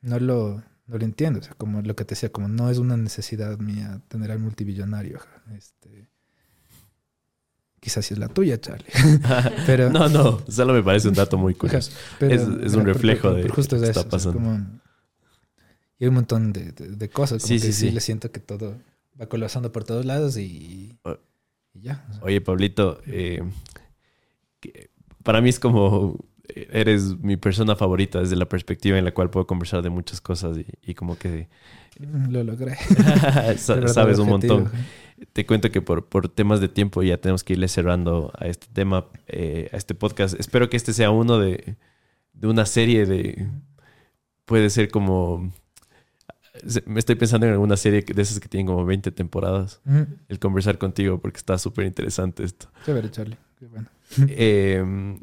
no 0.00 0.18
lo, 0.18 0.62
no 0.86 0.98
lo 0.98 1.04
entiendo. 1.04 1.40
O 1.40 1.42
sea, 1.42 1.54
como 1.54 1.82
lo 1.82 1.94
que 1.96 2.04
te 2.04 2.14
decía, 2.14 2.30
como 2.32 2.48
no 2.48 2.70
es 2.70 2.78
una 2.78 2.96
necesidad 2.96 3.58
mía 3.58 4.00
tener 4.08 4.30
al 4.30 4.38
multibillonario. 4.38 5.20
Este, 5.54 6.08
quizás 7.80 8.06
sí 8.06 8.14
es 8.14 8.18
la 8.18 8.28
tuya, 8.28 8.58
Charlie. 8.60 8.86
Pero, 9.66 9.90
no, 9.92 10.08
no, 10.08 10.40
solo 10.48 10.72
me 10.72 10.82
parece 10.82 11.08
un 11.08 11.14
dato 11.14 11.36
muy 11.36 11.54
curioso. 11.62 11.92
pero- 12.18 12.34
es- 12.34 12.64
es 12.66 12.74
un 12.74 12.84
reflejo 12.86 13.32
de 13.34 13.48
justo 13.48 13.78
que 13.78 13.86
está 13.86 14.00
eso, 14.00 14.00
o 14.00 14.02
sea, 14.04 14.10
pasando. 14.10 14.38
como- 14.38 14.80
y 15.98 16.04
hay 16.04 16.08
un 16.08 16.14
montón 16.14 16.52
de, 16.52 16.72
de- 16.72 16.88
de 16.96 17.08
cosas. 17.10 17.42
Como 17.42 17.48
Sí, 17.48 17.54
que 17.60 17.66
sí, 17.66 17.72
sí, 17.72 17.86
sí. 17.88 17.90
le 17.90 18.00
siento 18.00 18.30
que 18.32 18.40
todo 18.40 18.76
va 19.20 19.26
colapsando 19.26 19.72
por 19.72 19.84
todos 19.84 20.04
lados 20.04 20.36
y, 20.36 20.98
y 21.74 21.80
ya. 21.80 22.04
o 22.10 22.12
sea. 22.14 22.22
Oye, 22.22 22.40
Pablito, 22.42 23.00
eh, 23.06 23.42
para 25.22 25.40
mí 25.40 25.48
es 25.48 25.58
como 25.58 26.18
eres 26.70 27.18
mi 27.18 27.36
persona 27.36 27.76
favorita 27.76 28.20
desde 28.20 28.36
la 28.36 28.46
perspectiva 28.48 28.98
en 28.98 29.04
la 29.04 29.12
cual 29.12 29.30
puedo 29.30 29.46
conversar 29.46 29.82
de 29.82 29.90
muchas 29.90 30.20
cosas 30.20 30.58
y, 30.58 30.66
y 30.82 30.94
como 30.94 31.16
que 31.18 31.48
Mm, 31.98 32.30
Lo 32.30 32.44
logré. 32.44 32.76
sa- 33.56 33.76
Logré 33.76 33.88
sabes 33.88 34.18
un 34.18 34.28
montón. 34.28 34.70
Te 35.32 35.46
cuento 35.46 35.70
que 35.70 35.80
por, 35.80 36.04
por 36.04 36.28
temas 36.28 36.60
de 36.60 36.68
tiempo 36.68 37.02
ya 37.02 37.16
tenemos 37.16 37.42
que 37.42 37.54
irle 37.54 37.68
cerrando 37.68 38.30
a 38.38 38.48
este 38.48 38.66
tema, 38.70 39.06
eh, 39.28 39.70
a 39.72 39.78
este 39.78 39.94
podcast. 39.94 40.38
Espero 40.38 40.68
que 40.68 40.76
este 40.76 40.92
sea 40.92 41.10
uno 41.10 41.38
de, 41.38 41.76
de 42.34 42.46
una 42.48 42.66
serie 42.66 43.06
de... 43.06 43.48
Puede 44.44 44.68
ser 44.68 44.90
como... 44.90 45.50
me 46.84 46.98
estoy 46.98 47.14
pensando 47.14 47.46
en 47.46 47.52
alguna 47.54 47.78
serie 47.78 48.02
de 48.02 48.20
esas 48.22 48.40
que 48.40 48.48
tienen 48.48 48.66
como 48.66 48.84
20 48.84 49.10
temporadas. 49.12 49.80
Mm, 49.84 50.02
El 50.28 50.38
conversar 50.38 50.76
contigo 50.76 51.18
porque 51.18 51.38
está 51.38 51.56
súper 51.56 51.86
interesante 51.86 52.44
esto. 52.44 52.68
Chévere, 52.84 53.10
Charlie. 53.10 53.38
Qué 53.58 53.66
bueno. 53.68 53.88
Eh, 54.28 55.16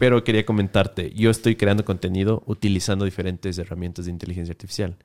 pero 0.00 0.24
quería 0.24 0.46
comentarte, 0.46 1.12
yo 1.14 1.28
estoy 1.30 1.56
creando 1.56 1.84
contenido 1.84 2.42
utilizando 2.46 3.04
diferentes 3.04 3.58
herramientas 3.58 4.06
de 4.06 4.10
inteligencia 4.10 4.52
artificial, 4.52 4.96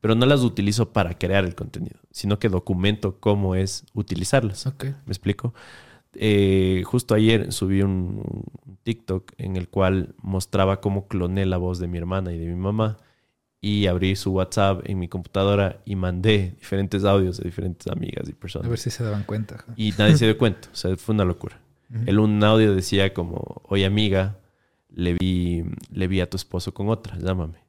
pero 0.00 0.14
no 0.14 0.26
las 0.26 0.42
utilizo 0.42 0.92
para 0.92 1.18
crear 1.18 1.44
el 1.44 1.56
contenido, 1.56 1.98
sino 2.12 2.38
que 2.38 2.48
documento 2.48 3.18
cómo 3.18 3.56
es 3.56 3.84
utilizarlas. 3.94 4.64
Ok. 4.68 4.84
¿Me 4.84 5.10
explico? 5.12 5.54
Eh, 6.14 6.82
justo 6.86 7.14
ayer 7.16 7.52
subí 7.52 7.82
un, 7.82 8.22
un 8.64 8.78
TikTok 8.84 9.32
en 9.38 9.56
el 9.56 9.68
cual 9.68 10.14
mostraba 10.22 10.80
cómo 10.80 11.08
cloné 11.08 11.46
la 11.46 11.56
voz 11.56 11.80
de 11.80 11.88
mi 11.88 11.98
hermana 11.98 12.32
y 12.32 12.38
de 12.38 12.46
mi 12.46 12.54
mamá 12.54 12.96
y 13.60 13.86
abrí 13.88 14.14
su 14.14 14.30
WhatsApp 14.30 14.82
en 14.88 15.00
mi 15.00 15.08
computadora 15.08 15.80
y 15.84 15.96
mandé 15.96 16.54
diferentes 16.60 17.02
audios 17.04 17.38
de 17.38 17.44
diferentes 17.44 17.88
amigas 17.92 18.28
y 18.28 18.32
A 18.32 18.36
personas. 18.36 18.68
ver 18.68 18.78
si 18.78 18.90
se 18.90 19.02
daban 19.02 19.24
cuenta. 19.24 19.56
ajá. 19.56 19.72
Y 19.74 19.92
nadie 19.98 20.16
se 20.16 20.26
dio 20.26 20.38
cuenta, 20.38 20.68
o 20.72 20.76
sea, 20.76 20.96
fue 20.96 21.12
una 21.16 21.24
locura. 21.24 21.58
Ujú. 21.90 22.04
El 22.06 22.18
un 22.20 22.44
audio 22.44 22.72
decía 22.74 23.12
como, 23.12 23.62
oye 23.64 23.84
amiga, 23.84 24.36
le 24.94 25.14
vi, 25.14 25.64
le 25.90 26.06
vi 26.08 26.20
a 26.20 26.28
tu 26.30 26.36
esposo 26.36 26.72
con 26.74 26.88
otra, 26.88 27.16
llámame. 27.18 27.64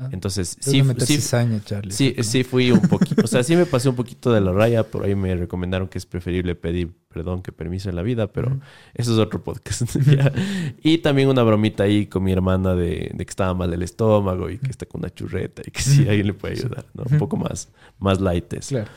Ah, 0.00 0.08
Entonces, 0.12 0.56
sí, 0.60 0.80
sí, 0.98 1.06
cizaña, 1.06 1.60
Charlie. 1.64 1.90
sí, 1.90 2.14
sí 2.22 2.44
fui 2.44 2.70
un 2.70 2.82
poquito, 2.82 3.22
o 3.24 3.26
sea, 3.26 3.42
sí 3.42 3.56
me 3.56 3.66
pasé 3.66 3.88
un 3.88 3.96
poquito 3.96 4.30
de 4.32 4.40
la 4.40 4.52
raya, 4.52 4.84
por 4.88 5.04
ahí 5.04 5.16
me 5.16 5.34
recomendaron 5.34 5.88
que 5.88 5.98
es 5.98 6.06
preferible 6.06 6.54
pedir 6.54 6.94
perdón 7.08 7.42
que 7.42 7.50
permiso 7.50 7.88
en 7.90 7.96
la 7.96 8.02
vida, 8.02 8.28
pero 8.32 8.48
Ujú. 8.50 8.60
eso 8.94 9.12
es 9.12 9.18
otro 9.18 9.42
podcast. 9.42 9.82
Y 10.82 10.98
también 10.98 11.28
una 11.28 11.42
bromita 11.42 11.82
ahí 11.82 12.06
con 12.06 12.22
mi 12.22 12.30
hermana 12.30 12.74
de, 12.76 13.10
de 13.12 13.26
que 13.26 13.30
estaba 13.30 13.54
mal 13.54 13.70
del 13.72 13.82
estómago 13.82 14.48
y 14.50 14.58
que 14.58 14.70
está 14.70 14.86
con 14.86 15.00
una 15.00 15.10
churreta 15.12 15.62
y 15.66 15.70
que 15.72 15.82
sí, 15.82 16.06
alguien 16.08 16.28
le 16.28 16.34
puede 16.34 16.54
ayudar, 16.54 16.86
¿no? 16.94 17.02
Un 17.10 17.18
poco 17.18 17.36
más, 17.36 17.68
más 17.98 18.20
light 18.20 18.52
eso. 18.52 18.68
Claro. 18.76 18.90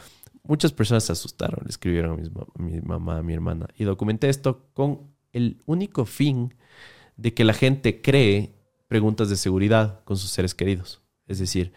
Muchas 0.44 0.72
personas 0.72 1.04
se 1.04 1.14
asustaron, 1.14 1.62
le 1.64 1.70
escribieron 1.70 2.20
a, 2.20 2.30
ma- 2.30 2.46
a 2.56 2.62
mi 2.62 2.82
mamá, 2.82 3.18
a 3.18 3.24
mi 3.24 3.34
hermana. 3.34 3.68
Y 3.76 3.86
documenté 3.86 4.30
esto 4.30 4.68
con 4.74 5.00
el 5.34 5.62
único 5.66 6.06
fin 6.06 6.54
de 7.22 7.34
que 7.34 7.44
la 7.44 7.54
gente 7.54 8.02
cree 8.02 8.52
preguntas 8.88 9.30
de 9.30 9.36
seguridad 9.36 10.04
con 10.04 10.18
sus 10.18 10.32
seres 10.32 10.56
queridos. 10.56 11.02
Es 11.28 11.40
decir, 11.40 11.72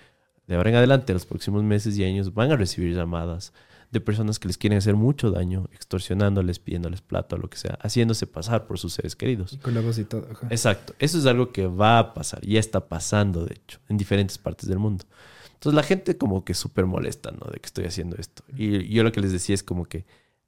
de 0.46 0.56
ahora 0.56 0.70
en 0.70 0.76
adelante, 0.76 1.12
los 1.12 1.26
próximos 1.26 1.62
meses 1.62 1.96
y 1.98 2.04
años, 2.04 2.32
van 2.32 2.50
a 2.50 2.56
recibir 2.56 2.94
llamadas 2.94 3.52
de 3.90 4.00
personas 4.00 4.38
que 4.38 4.48
les 4.48 4.58
quieren 4.58 4.78
hacer 4.78 4.96
mucho 4.96 5.30
daño, 5.30 5.68
extorsionándoles, 5.72 6.58
pidiéndoles 6.58 7.02
plata 7.02 7.36
o 7.36 7.38
lo 7.38 7.48
que 7.48 7.58
sea, 7.58 7.78
haciéndose 7.82 8.26
pasar 8.26 8.66
por 8.66 8.78
sus 8.78 8.94
seres 8.94 9.14
queridos. 9.14 9.58
Con 9.62 9.74
la 9.74 9.82
voz 9.82 9.98
y 9.98 10.04
todo. 10.04 10.26
ajá. 10.30 10.48
Exacto. 10.50 10.94
Eso 10.98 11.18
es 11.18 11.26
algo 11.26 11.52
que 11.52 11.66
va 11.66 11.98
a 11.98 12.14
pasar. 12.14 12.44
Ya 12.44 12.58
está 12.58 12.88
pasando, 12.88 13.44
de 13.44 13.54
hecho, 13.54 13.80
en 13.88 13.98
diferentes 13.98 14.38
partes 14.38 14.68
del 14.68 14.78
mundo. 14.78 15.04
Entonces 15.52 15.76
la 15.76 15.82
gente 15.82 16.16
como 16.16 16.44
que 16.44 16.54
súper 16.54 16.86
molesta, 16.86 17.30
¿no? 17.30 17.50
De 17.52 17.60
que 17.60 17.66
estoy 17.66 17.84
haciendo 17.84 18.16
esto. 18.16 18.42
Y 18.56 18.88
yo 18.88 19.04
lo 19.04 19.12
que 19.12 19.20
les 19.20 19.30
decía 19.30 19.54
es 19.54 19.62
como 19.62 19.84
que 19.84 20.06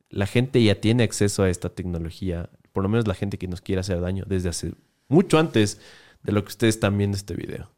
la 0.09 0.27
gente 0.27 0.63
ya 0.63 0.81
tiene 0.81 1.05
acceso 1.05 1.43
a 1.43 1.51
esta 1.51 1.69
tecnología, 1.69 2.49
por 2.77 2.83
lo 2.83 2.91
menos 2.91 3.09
la 3.09 3.15
gente 3.15 3.39
que 3.39 3.49
nos 3.49 3.63
quiere 3.63 3.81
hacer 3.81 4.03
daño, 4.03 4.25
desde 4.27 4.51
hace 4.51 4.75
mucho 5.09 5.39
antes 5.39 5.81
de 6.23 6.31
lo 6.31 6.45
que 6.45 6.49
ustedes 6.49 6.75
están 6.75 6.99
viendo 6.99 7.17
este 7.17 7.33
video. 7.33 7.71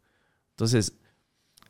Entonces, 0.51 0.95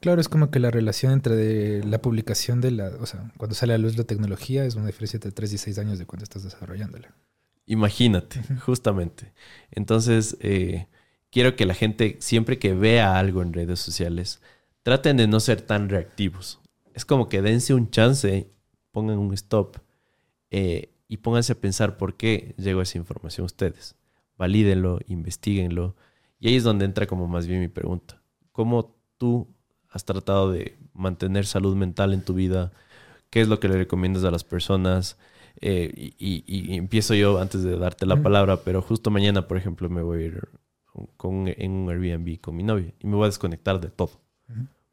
Claro, 0.01 0.19
es 0.19 0.31
como 0.31 0.51
que 0.51 0.61
la 0.61 0.71
relación 0.71 1.13
entre 1.13 1.37
de 1.37 1.85
la 1.85 2.01
publicación 2.01 2.63
de 2.63 2.71
la, 2.71 2.87
o 3.01 3.05
sea, 3.05 3.31
cuando 3.37 3.55
sale 3.55 3.75
a 3.75 3.79
luz 3.79 3.99
la 3.99 4.05
tecnología 4.05 4.65
es 4.65 4.77
una 4.77 4.87
diferencia 4.87 5.19
entre 5.19 5.31
3 5.31 5.53
y 5.53 5.59
6 5.59 5.79
años 5.79 5.99
de 5.99 6.07
cuando 6.07 6.25
estás 6.25 6.43
desarrollándola. 6.43 7.15
Imagínate, 7.67 8.41
justamente. 8.61 9.35
Entonces, 9.71 10.39
eh, 10.41 10.87
quiero 11.31 11.55
que 11.55 11.67
la 11.67 11.75
gente, 11.75 12.17
siempre 12.21 12.59
que 12.59 12.73
vea 12.73 13.19
algo 13.19 13.43
en 13.43 13.53
redes 13.53 13.79
sociales, 13.79 14.41
traten 14.83 15.19
de 15.19 15.27
no 15.27 15.39
ser 15.39 15.61
tan 15.61 15.91
reactivos. 15.91 16.61
Es 16.95 17.05
como 17.05 17.29
que 17.29 17.43
dense 17.43 17.75
un 17.75 17.91
chance, 17.91 18.49
pongan 18.91 19.19
un 19.19 19.35
stop 19.35 19.77
eh, 20.51 20.95
y 21.09 21.19
pónganse 21.19 21.53
a 21.55 21.61
pensar 21.61 21.97
por 21.97 22.17
qué 22.17 22.55
llegó 22.59 22.83
esa 22.83 22.99
información 22.99 23.45
a 23.45 23.47
ustedes. 23.47 23.97
Valídenlo, 24.37 25.01
investiguenlo. 25.09 25.97
Y 26.41 26.49
ahí 26.49 26.57
es 26.57 26.65
donde 26.65 26.85
entra 26.85 27.07
como 27.07 27.27
más 27.27 27.47
bien 27.47 27.61
mi 27.61 27.69
pregunta. 27.69 28.23
¿Cómo 28.53 28.95
tú 29.19 29.49
has 29.91 30.05
tratado 30.05 30.53
de 30.53 30.77
mantener 30.95 31.47
salud 31.47 31.75
mental 31.77 32.13
en 32.15 32.23
tu 32.23 32.35
vida? 32.35 32.73
¿Qué 33.31 33.41
es 33.41 33.49
lo 33.49 33.59
que 33.61 33.69
le 33.69 33.77
recomiendas 33.79 34.25
a 34.25 34.31
las 34.31 34.45
personas? 34.45 35.19
Eh, 35.61 35.93
y, 35.97 36.15
y- 36.19 36.45
y 36.73 36.77
empiezo 36.77 37.15
yo 37.15 37.41
antes 37.41 37.63
de 37.63 37.77
darte 37.77 38.07
la 38.07 38.23
palabra, 38.23 38.59
pero 38.65 38.81
justo 38.83 39.11
mañana, 39.11 39.49
por 39.49 39.57
ejemplo, 39.57 39.89
me 39.89 40.03
voy 40.03 40.23
a 40.23 40.27
ir 40.27 40.49
con, 41.17 41.49
en 41.49 41.73
un 41.73 41.91
Airbnb 41.91 42.41
con 42.41 42.57
mi 42.57 42.63
novia 42.63 42.93
y 43.01 43.07
me 43.07 43.17
voy 43.17 43.25
a 43.25 43.29
desconectar 43.29 43.81
de 43.81 43.89
todo. 43.91 44.21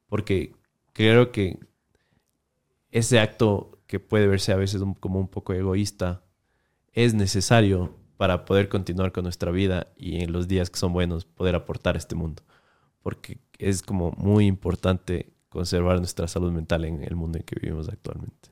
Porque 0.07 0.55
creo 0.93 1.31
que 1.31 1.59
ese 2.91 3.19
acto 3.19 3.74
que 3.87 3.99
puede 3.99 4.27
verse 4.27 4.51
a 4.51 4.55
veces 4.57 4.81
un- 4.81 4.93
como 4.95 5.19
un 5.19 5.27
poco 5.27 5.53
egoísta 5.53 6.23
es 6.93 7.13
necesario 7.13 7.95
para 8.17 8.45
poder 8.45 8.69
continuar 8.69 9.11
con 9.11 9.23
nuestra 9.23 9.51
vida 9.51 9.87
y 9.97 10.23
en 10.23 10.31
los 10.31 10.47
días 10.47 10.69
que 10.69 10.79
son 10.79 10.93
buenos 10.93 11.25
poder 11.25 11.55
aportar 11.55 11.95
a 11.95 11.97
este 11.97 12.15
mundo. 12.15 12.43
Porque 13.01 13.39
es 13.59 13.81
como 13.81 14.11
muy 14.17 14.45
importante 14.45 15.33
conservar 15.49 15.97
nuestra 15.99 16.27
salud 16.27 16.51
mental 16.51 16.85
en 16.85 17.03
el 17.03 17.15
mundo 17.15 17.37
en 17.37 17.43
que 17.43 17.55
vivimos 17.59 17.87
actualmente. 17.89 18.49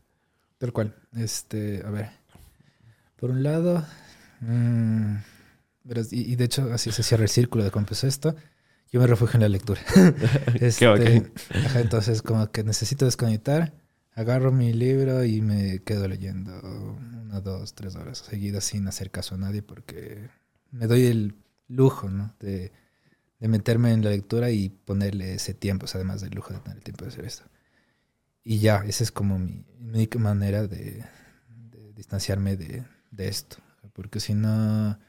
Tal 0.57 0.71
cual. 0.73 0.95
Este, 1.15 1.81
a 1.85 1.89
ver. 1.89 2.09
Por 3.15 3.31
un 3.31 3.41
lado, 3.43 3.85
mm, 4.41 5.15
verás, 5.83 6.11
y, 6.13 6.31
y 6.31 6.35
de 6.35 6.45
hecho 6.45 6.71
así 6.73 6.91
se 6.91 7.03
cierra 7.03 7.23
el 7.23 7.29
círculo 7.29 7.63
de 7.63 7.71
cómo 7.71 7.81
empezó 7.83 8.07
esto. 8.07 8.35
Yo 8.91 8.99
me 8.99 9.07
refugio 9.07 9.35
en 9.37 9.41
la 9.41 9.49
lectura. 9.49 9.81
Este, 10.59 10.87
bacán. 10.87 11.31
ajá, 11.65 11.79
entonces, 11.79 12.21
como 12.21 12.51
que 12.51 12.63
necesito 12.63 13.05
desconectar, 13.05 13.73
agarro 14.15 14.51
mi 14.51 14.73
libro 14.73 15.23
y 15.23 15.41
me 15.41 15.79
quedo 15.79 16.07
leyendo 16.07 16.51
una, 16.61 17.39
dos, 17.41 17.73
tres 17.73 17.95
horas 17.95 18.19
seguidas 18.19 18.63
sin 18.63 18.87
hacer 18.87 19.11
caso 19.11 19.35
a 19.35 19.37
nadie 19.37 19.61
porque 19.63 20.29
me 20.71 20.87
doy 20.87 21.05
el 21.05 21.35
lujo, 21.67 22.09
¿no? 22.09 22.35
De, 22.39 22.71
de 23.39 23.47
meterme 23.47 23.91
en 23.91 24.03
la 24.03 24.11
lectura 24.11 24.51
y 24.51 24.69
ponerle 24.69 25.35
ese 25.35 25.53
tiempo, 25.53 25.85
o 25.85 25.87
sea, 25.87 25.99
además 25.99 26.21
del 26.21 26.31
lujo 26.31 26.53
de 26.53 26.59
tener 26.59 26.77
el 26.77 26.83
tiempo 26.83 27.05
de 27.05 27.11
hacer 27.11 27.25
esto. 27.25 27.43
Y 28.43 28.59
ya, 28.59 28.83
esa 28.85 29.03
es 29.03 29.11
como 29.11 29.39
mi, 29.39 29.65
mi 29.79 29.89
única 29.89 30.19
manera 30.19 30.67
de, 30.67 31.03
de 31.71 31.93
distanciarme 31.93 32.55
de, 32.55 32.83
de 33.11 33.27
esto. 33.27 33.57
Porque 33.93 34.19
si 34.19 34.33
no... 34.33 34.99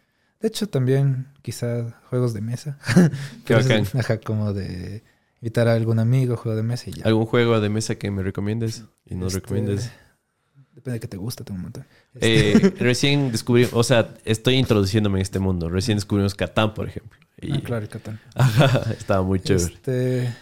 De 0.41 0.49
hecho, 0.49 0.69
también 0.69 1.29
quizá 1.43 1.91
juegos 2.11 2.35
de 2.35 2.43
mesa. 2.43 2.79
Pero 3.47 3.61
es-. 3.61 3.95
Ajá, 3.95 4.19
como 4.19 4.53
de 4.53 5.03
invitar 5.45 5.69
a 5.69 5.75
algún 5.75 5.99
amigo, 5.99 6.39
juego 6.39 6.57
de 6.57 6.63
mesa 6.63 6.89
y 6.89 6.95
ya. 6.95 7.05
¿Algún 7.05 7.27
juego 7.27 7.61
de 7.61 7.69
mesa 7.69 7.97
que 7.97 8.11
me 8.11 8.23
recomiendes 8.23 8.85
y 9.05 9.15
nos 9.15 9.35
Este, 9.35 9.41
recomiendes? 9.41 9.91
Depende 10.75 10.95
de 10.95 11.01
que 11.01 11.07
te 11.09 11.19
gusta, 11.19 11.45
tengo 11.45 11.57
un 11.59 11.63
montón. 11.65 11.85
Este, 12.15 12.57
Eh, 12.57 12.71
recién 12.79 13.31
descubrí, 13.31 13.69
o 13.73 13.83
sea, 13.85 14.15
estoy 14.25 14.55
introduciéndome 14.55 15.19
en 15.19 15.23
este 15.23 15.39
mundo. 15.41 15.69
Recién 15.69 15.99
descubrimos 15.99 16.35
Catán, 16.35 16.73
por 16.73 16.89
ejemplo. 16.89 17.19
Y 17.43 17.53
ah, 17.53 17.61
claro, 17.63 17.83
el 17.83 17.91
Catán. 17.91 18.19
Estaba 18.99 19.23
muy 19.23 19.39
chévere. 19.41 19.67
Este, 19.75 20.35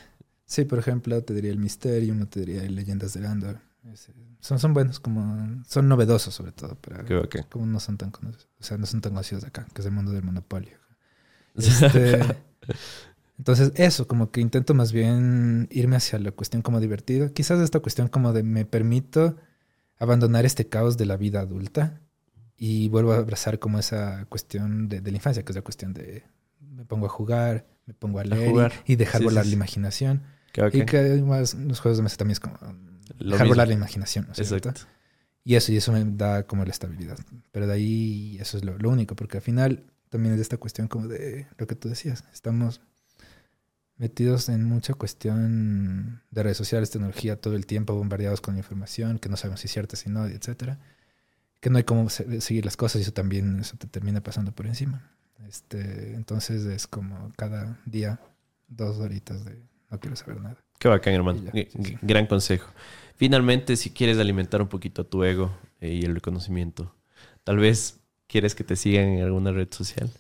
sí, 0.46 0.64
por 0.64 0.78
ejemplo, 0.78 1.20
te 1.22 1.34
diría 1.34 1.50
el 1.50 1.58
Mysterium, 1.58 2.18
no 2.20 2.28
te 2.28 2.38
diría 2.40 2.62
el 2.62 2.76
Leyendas 2.76 3.12
de 3.14 3.20
Landor. 3.22 3.58
Ese- 3.92 4.12
son, 4.38 4.60
son 4.60 4.72
buenos, 4.72 5.00
como 5.00 5.64
son 5.68 5.88
novedosos 5.88 6.32
sobre 6.32 6.52
todo, 6.52 6.76
pero 6.80 7.04
Qué 7.04 7.14
bacán. 7.14 7.44
como 7.50 7.66
no 7.66 7.78
son 7.80 7.96
tan 7.96 8.10
conocidos, 8.12 8.48
o 8.60 8.62
sea, 8.64 8.76
no 8.78 8.86
son 8.86 9.00
tan 9.00 9.12
conocidos 9.12 9.42
de 9.42 9.48
acá, 9.48 9.66
que 9.74 9.80
es 9.82 9.86
el 9.86 9.92
mundo 9.92 10.12
del 10.12 10.22
monopolio. 10.22 10.76
Este, 11.56 12.20
entonces, 13.42 13.72
eso, 13.74 14.06
como 14.06 14.30
que 14.30 14.40
intento 14.40 14.72
más 14.72 14.92
bien 14.92 15.66
irme 15.72 15.96
hacia 15.96 16.20
la 16.20 16.30
cuestión 16.30 16.62
como 16.62 16.78
divertida. 16.78 17.28
Quizás 17.30 17.58
esta 17.60 17.80
cuestión 17.80 18.06
como 18.06 18.32
de 18.32 18.44
me 18.44 18.64
permito 18.64 19.36
abandonar 19.98 20.44
este 20.46 20.68
caos 20.68 20.96
de 20.96 21.06
la 21.06 21.16
vida 21.16 21.40
adulta 21.40 22.00
y 22.56 22.88
vuelvo 22.88 23.12
a 23.12 23.16
abrazar 23.16 23.58
como 23.58 23.80
esa 23.80 24.26
cuestión 24.26 24.88
de, 24.88 25.00
de 25.00 25.10
la 25.10 25.16
infancia, 25.16 25.42
que 25.44 25.50
es 25.50 25.56
la 25.56 25.62
cuestión 25.62 25.92
de 25.92 26.22
me 26.60 26.84
pongo 26.84 27.06
a 27.06 27.08
jugar, 27.08 27.66
me 27.86 27.94
pongo 27.94 28.20
a 28.20 28.24
leer 28.24 28.72
y- 28.86 28.94
dejar 28.94 29.20
Sí, 29.20 29.24
volar 29.24 29.42
sí. 29.42 29.50
la 29.50 29.56
imaginación. 29.56 30.22
Y 30.72 30.84
que 30.84 30.98
además 30.98 31.54
los 31.54 31.80
juegos 31.80 31.96
de 31.98 32.04
mesa 32.04 32.16
también 32.16 32.32
es 32.34 32.40
como 32.40 32.56
Lo 33.18 33.32
dejar 33.32 33.46
mismo. 33.46 33.48
volar 33.48 33.66
la 33.68 33.74
imaginación. 33.74 34.26
¿no 34.26 34.32
es 34.34 34.46
cierto? 34.48 34.68
Exacto. 34.68 34.88
Y 35.44 35.56
eso, 35.56 35.72
y 35.72 35.78
eso 35.78 35.90
me 35.90 36.04
da 36.04 36.44
como 36.46 36.64
la 36.64 36.70
estabilidad. 36.70 37.18
Pero 37.50 37.66
de 37.66 37.72
ahí 37.72 38.36
eso 38.40 38.56
es 38.56 38.64
lo, 38.64 38.78
lo 38.78 38.88
único, 38.90 39.16
porque 39.16 39.38
al 39.38 39.42
final 39.42 39.82
también 40.10 40.34
es 40.34 40.40
esta 40.40 40.58
cuestión 40.58 40.86
como 40.86 41.08
de 41.08 41.48
lo 41.58 41.66
que 41.66 41.74
tú 41.74 41.88
decías. 41.88 42.22
Estamos 42.32 42.80
metidos 44.02 44.48
en 44.48 44.64
mucha 44.64 44.94
cuestión 44.94 46.22
de 46.32 46.42
redes 46.42 46.56
sociales, 46.56 46.90
tecnología 46.90 47.40
todo 47.40 47.54
el 47.54 47.66
tiempo, 47.66 47.94
bombardeados 47.94 48.40
con 48.40 48.56
información 48.56 49.20
que 49.20 49.28
no 49.28 49.36
sabemos 49.36 49.60
si 49.60 49.66
es 49.68 49.72
cierta, 49.72 49.94
si 49.94 50.10
no, 50.10 50.26
etcétera. 50.26 50.80
Que 51.60 51.70
no 51.70 51.78
hay 51.78 51.84
cómo 51.84 52.10
se- 52.10 52.40
seguir 52.40 52.64
las 52.64 52.76
cosas 52.76 52.98
y 53.00 53.02
eso 53.02 53.12
también 53.12 53.60
eso 53.60 53.76
te 53.78 53.86
termina 53.86 54.20
pasando 54.20 54.50
por 54.50 54.66
encima. 54.66 55.08
Este, 55.48 56.14
entonces 56.14 56.64
es 56.66 56.88
como 56.88 57.32
cada 57.36 57.78
día 57.86 58.18
dos 58.66 58.98
horitas 58.98 59.44
de 59.44 59.62
no 59.88 60.00
quiero 60.00 60.16
saber 60.16 60.40
nada. 60.40 60.56
Qué 60.80 60.88
bacán, 60.88 61.14
hermano. 61.14 61.40
Ya, 61.44 61.52
sí, 61.52 61.68
sí. 61.84 61.96
Gran 62.02 62.26
consejo. 62.26 62.72
Finalmente, 63.14 63.76
si 63.76 63.90
quieres 63.90 64.18
alimentar 64.18 64.60
un 64.60 64.68
poquito 64.68 65.06
tu 65.06 65.22
ego 65.22 65.56
eh, 65.80 65.92
y 65.94 66.02
el 66.02 66.14
reconocimiento, 66.16 66.92
tal 67.44 67.58
vez 67.58 68.00
quieres 68.26 68.56
que 68.56 68.64
te 68.64 68.74
sigan 68.74 69.04
en 69.10 69.22
alguna 69.22 69.52
red 69.52 69.68
social. 69.70 70.10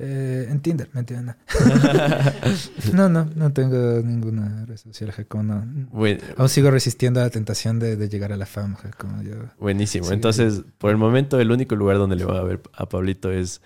Eh, 0.00 0.46
en 0.48 0.60
Tinder, 0.60 0.88
me 0.92 1.00
entiendes. 1.00 1.34
no, 2.92 3.08
no, 3.08 3.28
no 3.34 3.52
tengo 3.52 4.00
ninguna 4.02 4.64
red 4.64 4.76
social, 4.76 5.10
ja, 5.10 5.24
como 5.24 5.42
no. 5.42 5.88
Buen- 5.90 6.20
Aún 6.36 6.48
sigo 6.48 6.70
resistiendo 6.70 7.20
a 7.20 7.24
la 7.24 7.30
tentación 7.30 7.78
de, 7.80 7.96
de 7.96 8.08
llegar 8.08 8.32
a 8.32 8.36
la 8.36 8.46
fama, 8.46 8.76
ja, 8.76 8.90
como 8.92 9.22
yo. 9.22 9.34
buenísimo. 9.58 10.10
Entonces, 10.12 10.62
por 10.78 10.90
el 10.92 10.96
momento, 10.98 11.40
el 11.40 11.50
único 11.50 11.74
lugar 11.74 11.98
donde 11.98 12.14
le 12.16 12.24
va 12.24 12.38
a 12.38 12.42
ver 12.44 12.60
a 12.74 12.88
Pablito 12.88 13.32
es 13.32 13.60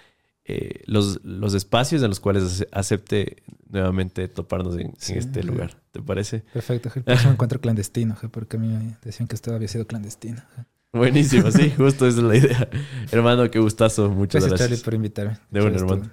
eh, 0.45 0.83
los, 0.87 1.21
los 1.23 1.53
espacios 1.55 2.03
en 2.03 2.09
los 2.09 2.19
cuales 2.19 2.45
ace- 2.45 2.69
acepte 2.73 3.43
nuevamente 3.69 4.27
toparnos 4.29 4.77
en, 4.79 4.95
este 5.09 5.43
lugar. 5.43 5.77
¿Te 5.93 6.01
parece? 6.01 6.45
Perfecto, 6.53 6.91
el 6.95 7.03
próximo 7.05 7.33
encuentro 7.33 7.61
clandestino, 7.61 8.17
porque 8.31 8.57
a 8.57 8.61
mí 8.61 8.69
me 8.69 8.97
decían 9.05 9.27
que 9.29 9.35
esto 9.35 9.55
había 9.55 9.69
sido 9.69 9.87
clandestino. 9.87 10.43
Buenísimo, 10.95 11.51
sí, 11.51 11.71
justo 11.77 12.07
esa 12.07 12.19
es 12.19 12.25
la 12.25 12.37
idea. 12.37 12.69
Hermano, 13.11 13.51
qué 13.51 13.59
gustazo. 13.59 14.11
Muchas 14.11 14.43
Gracias, 14.45 14.51
gracias. 14.51 14.69
Charlie, 14.81 14.85
por 14.85 14.95
invitarme. 14.95 15.39
De 15.51 15.61
Estuvo- 15.61 15.95
hermano. 15.95 16.11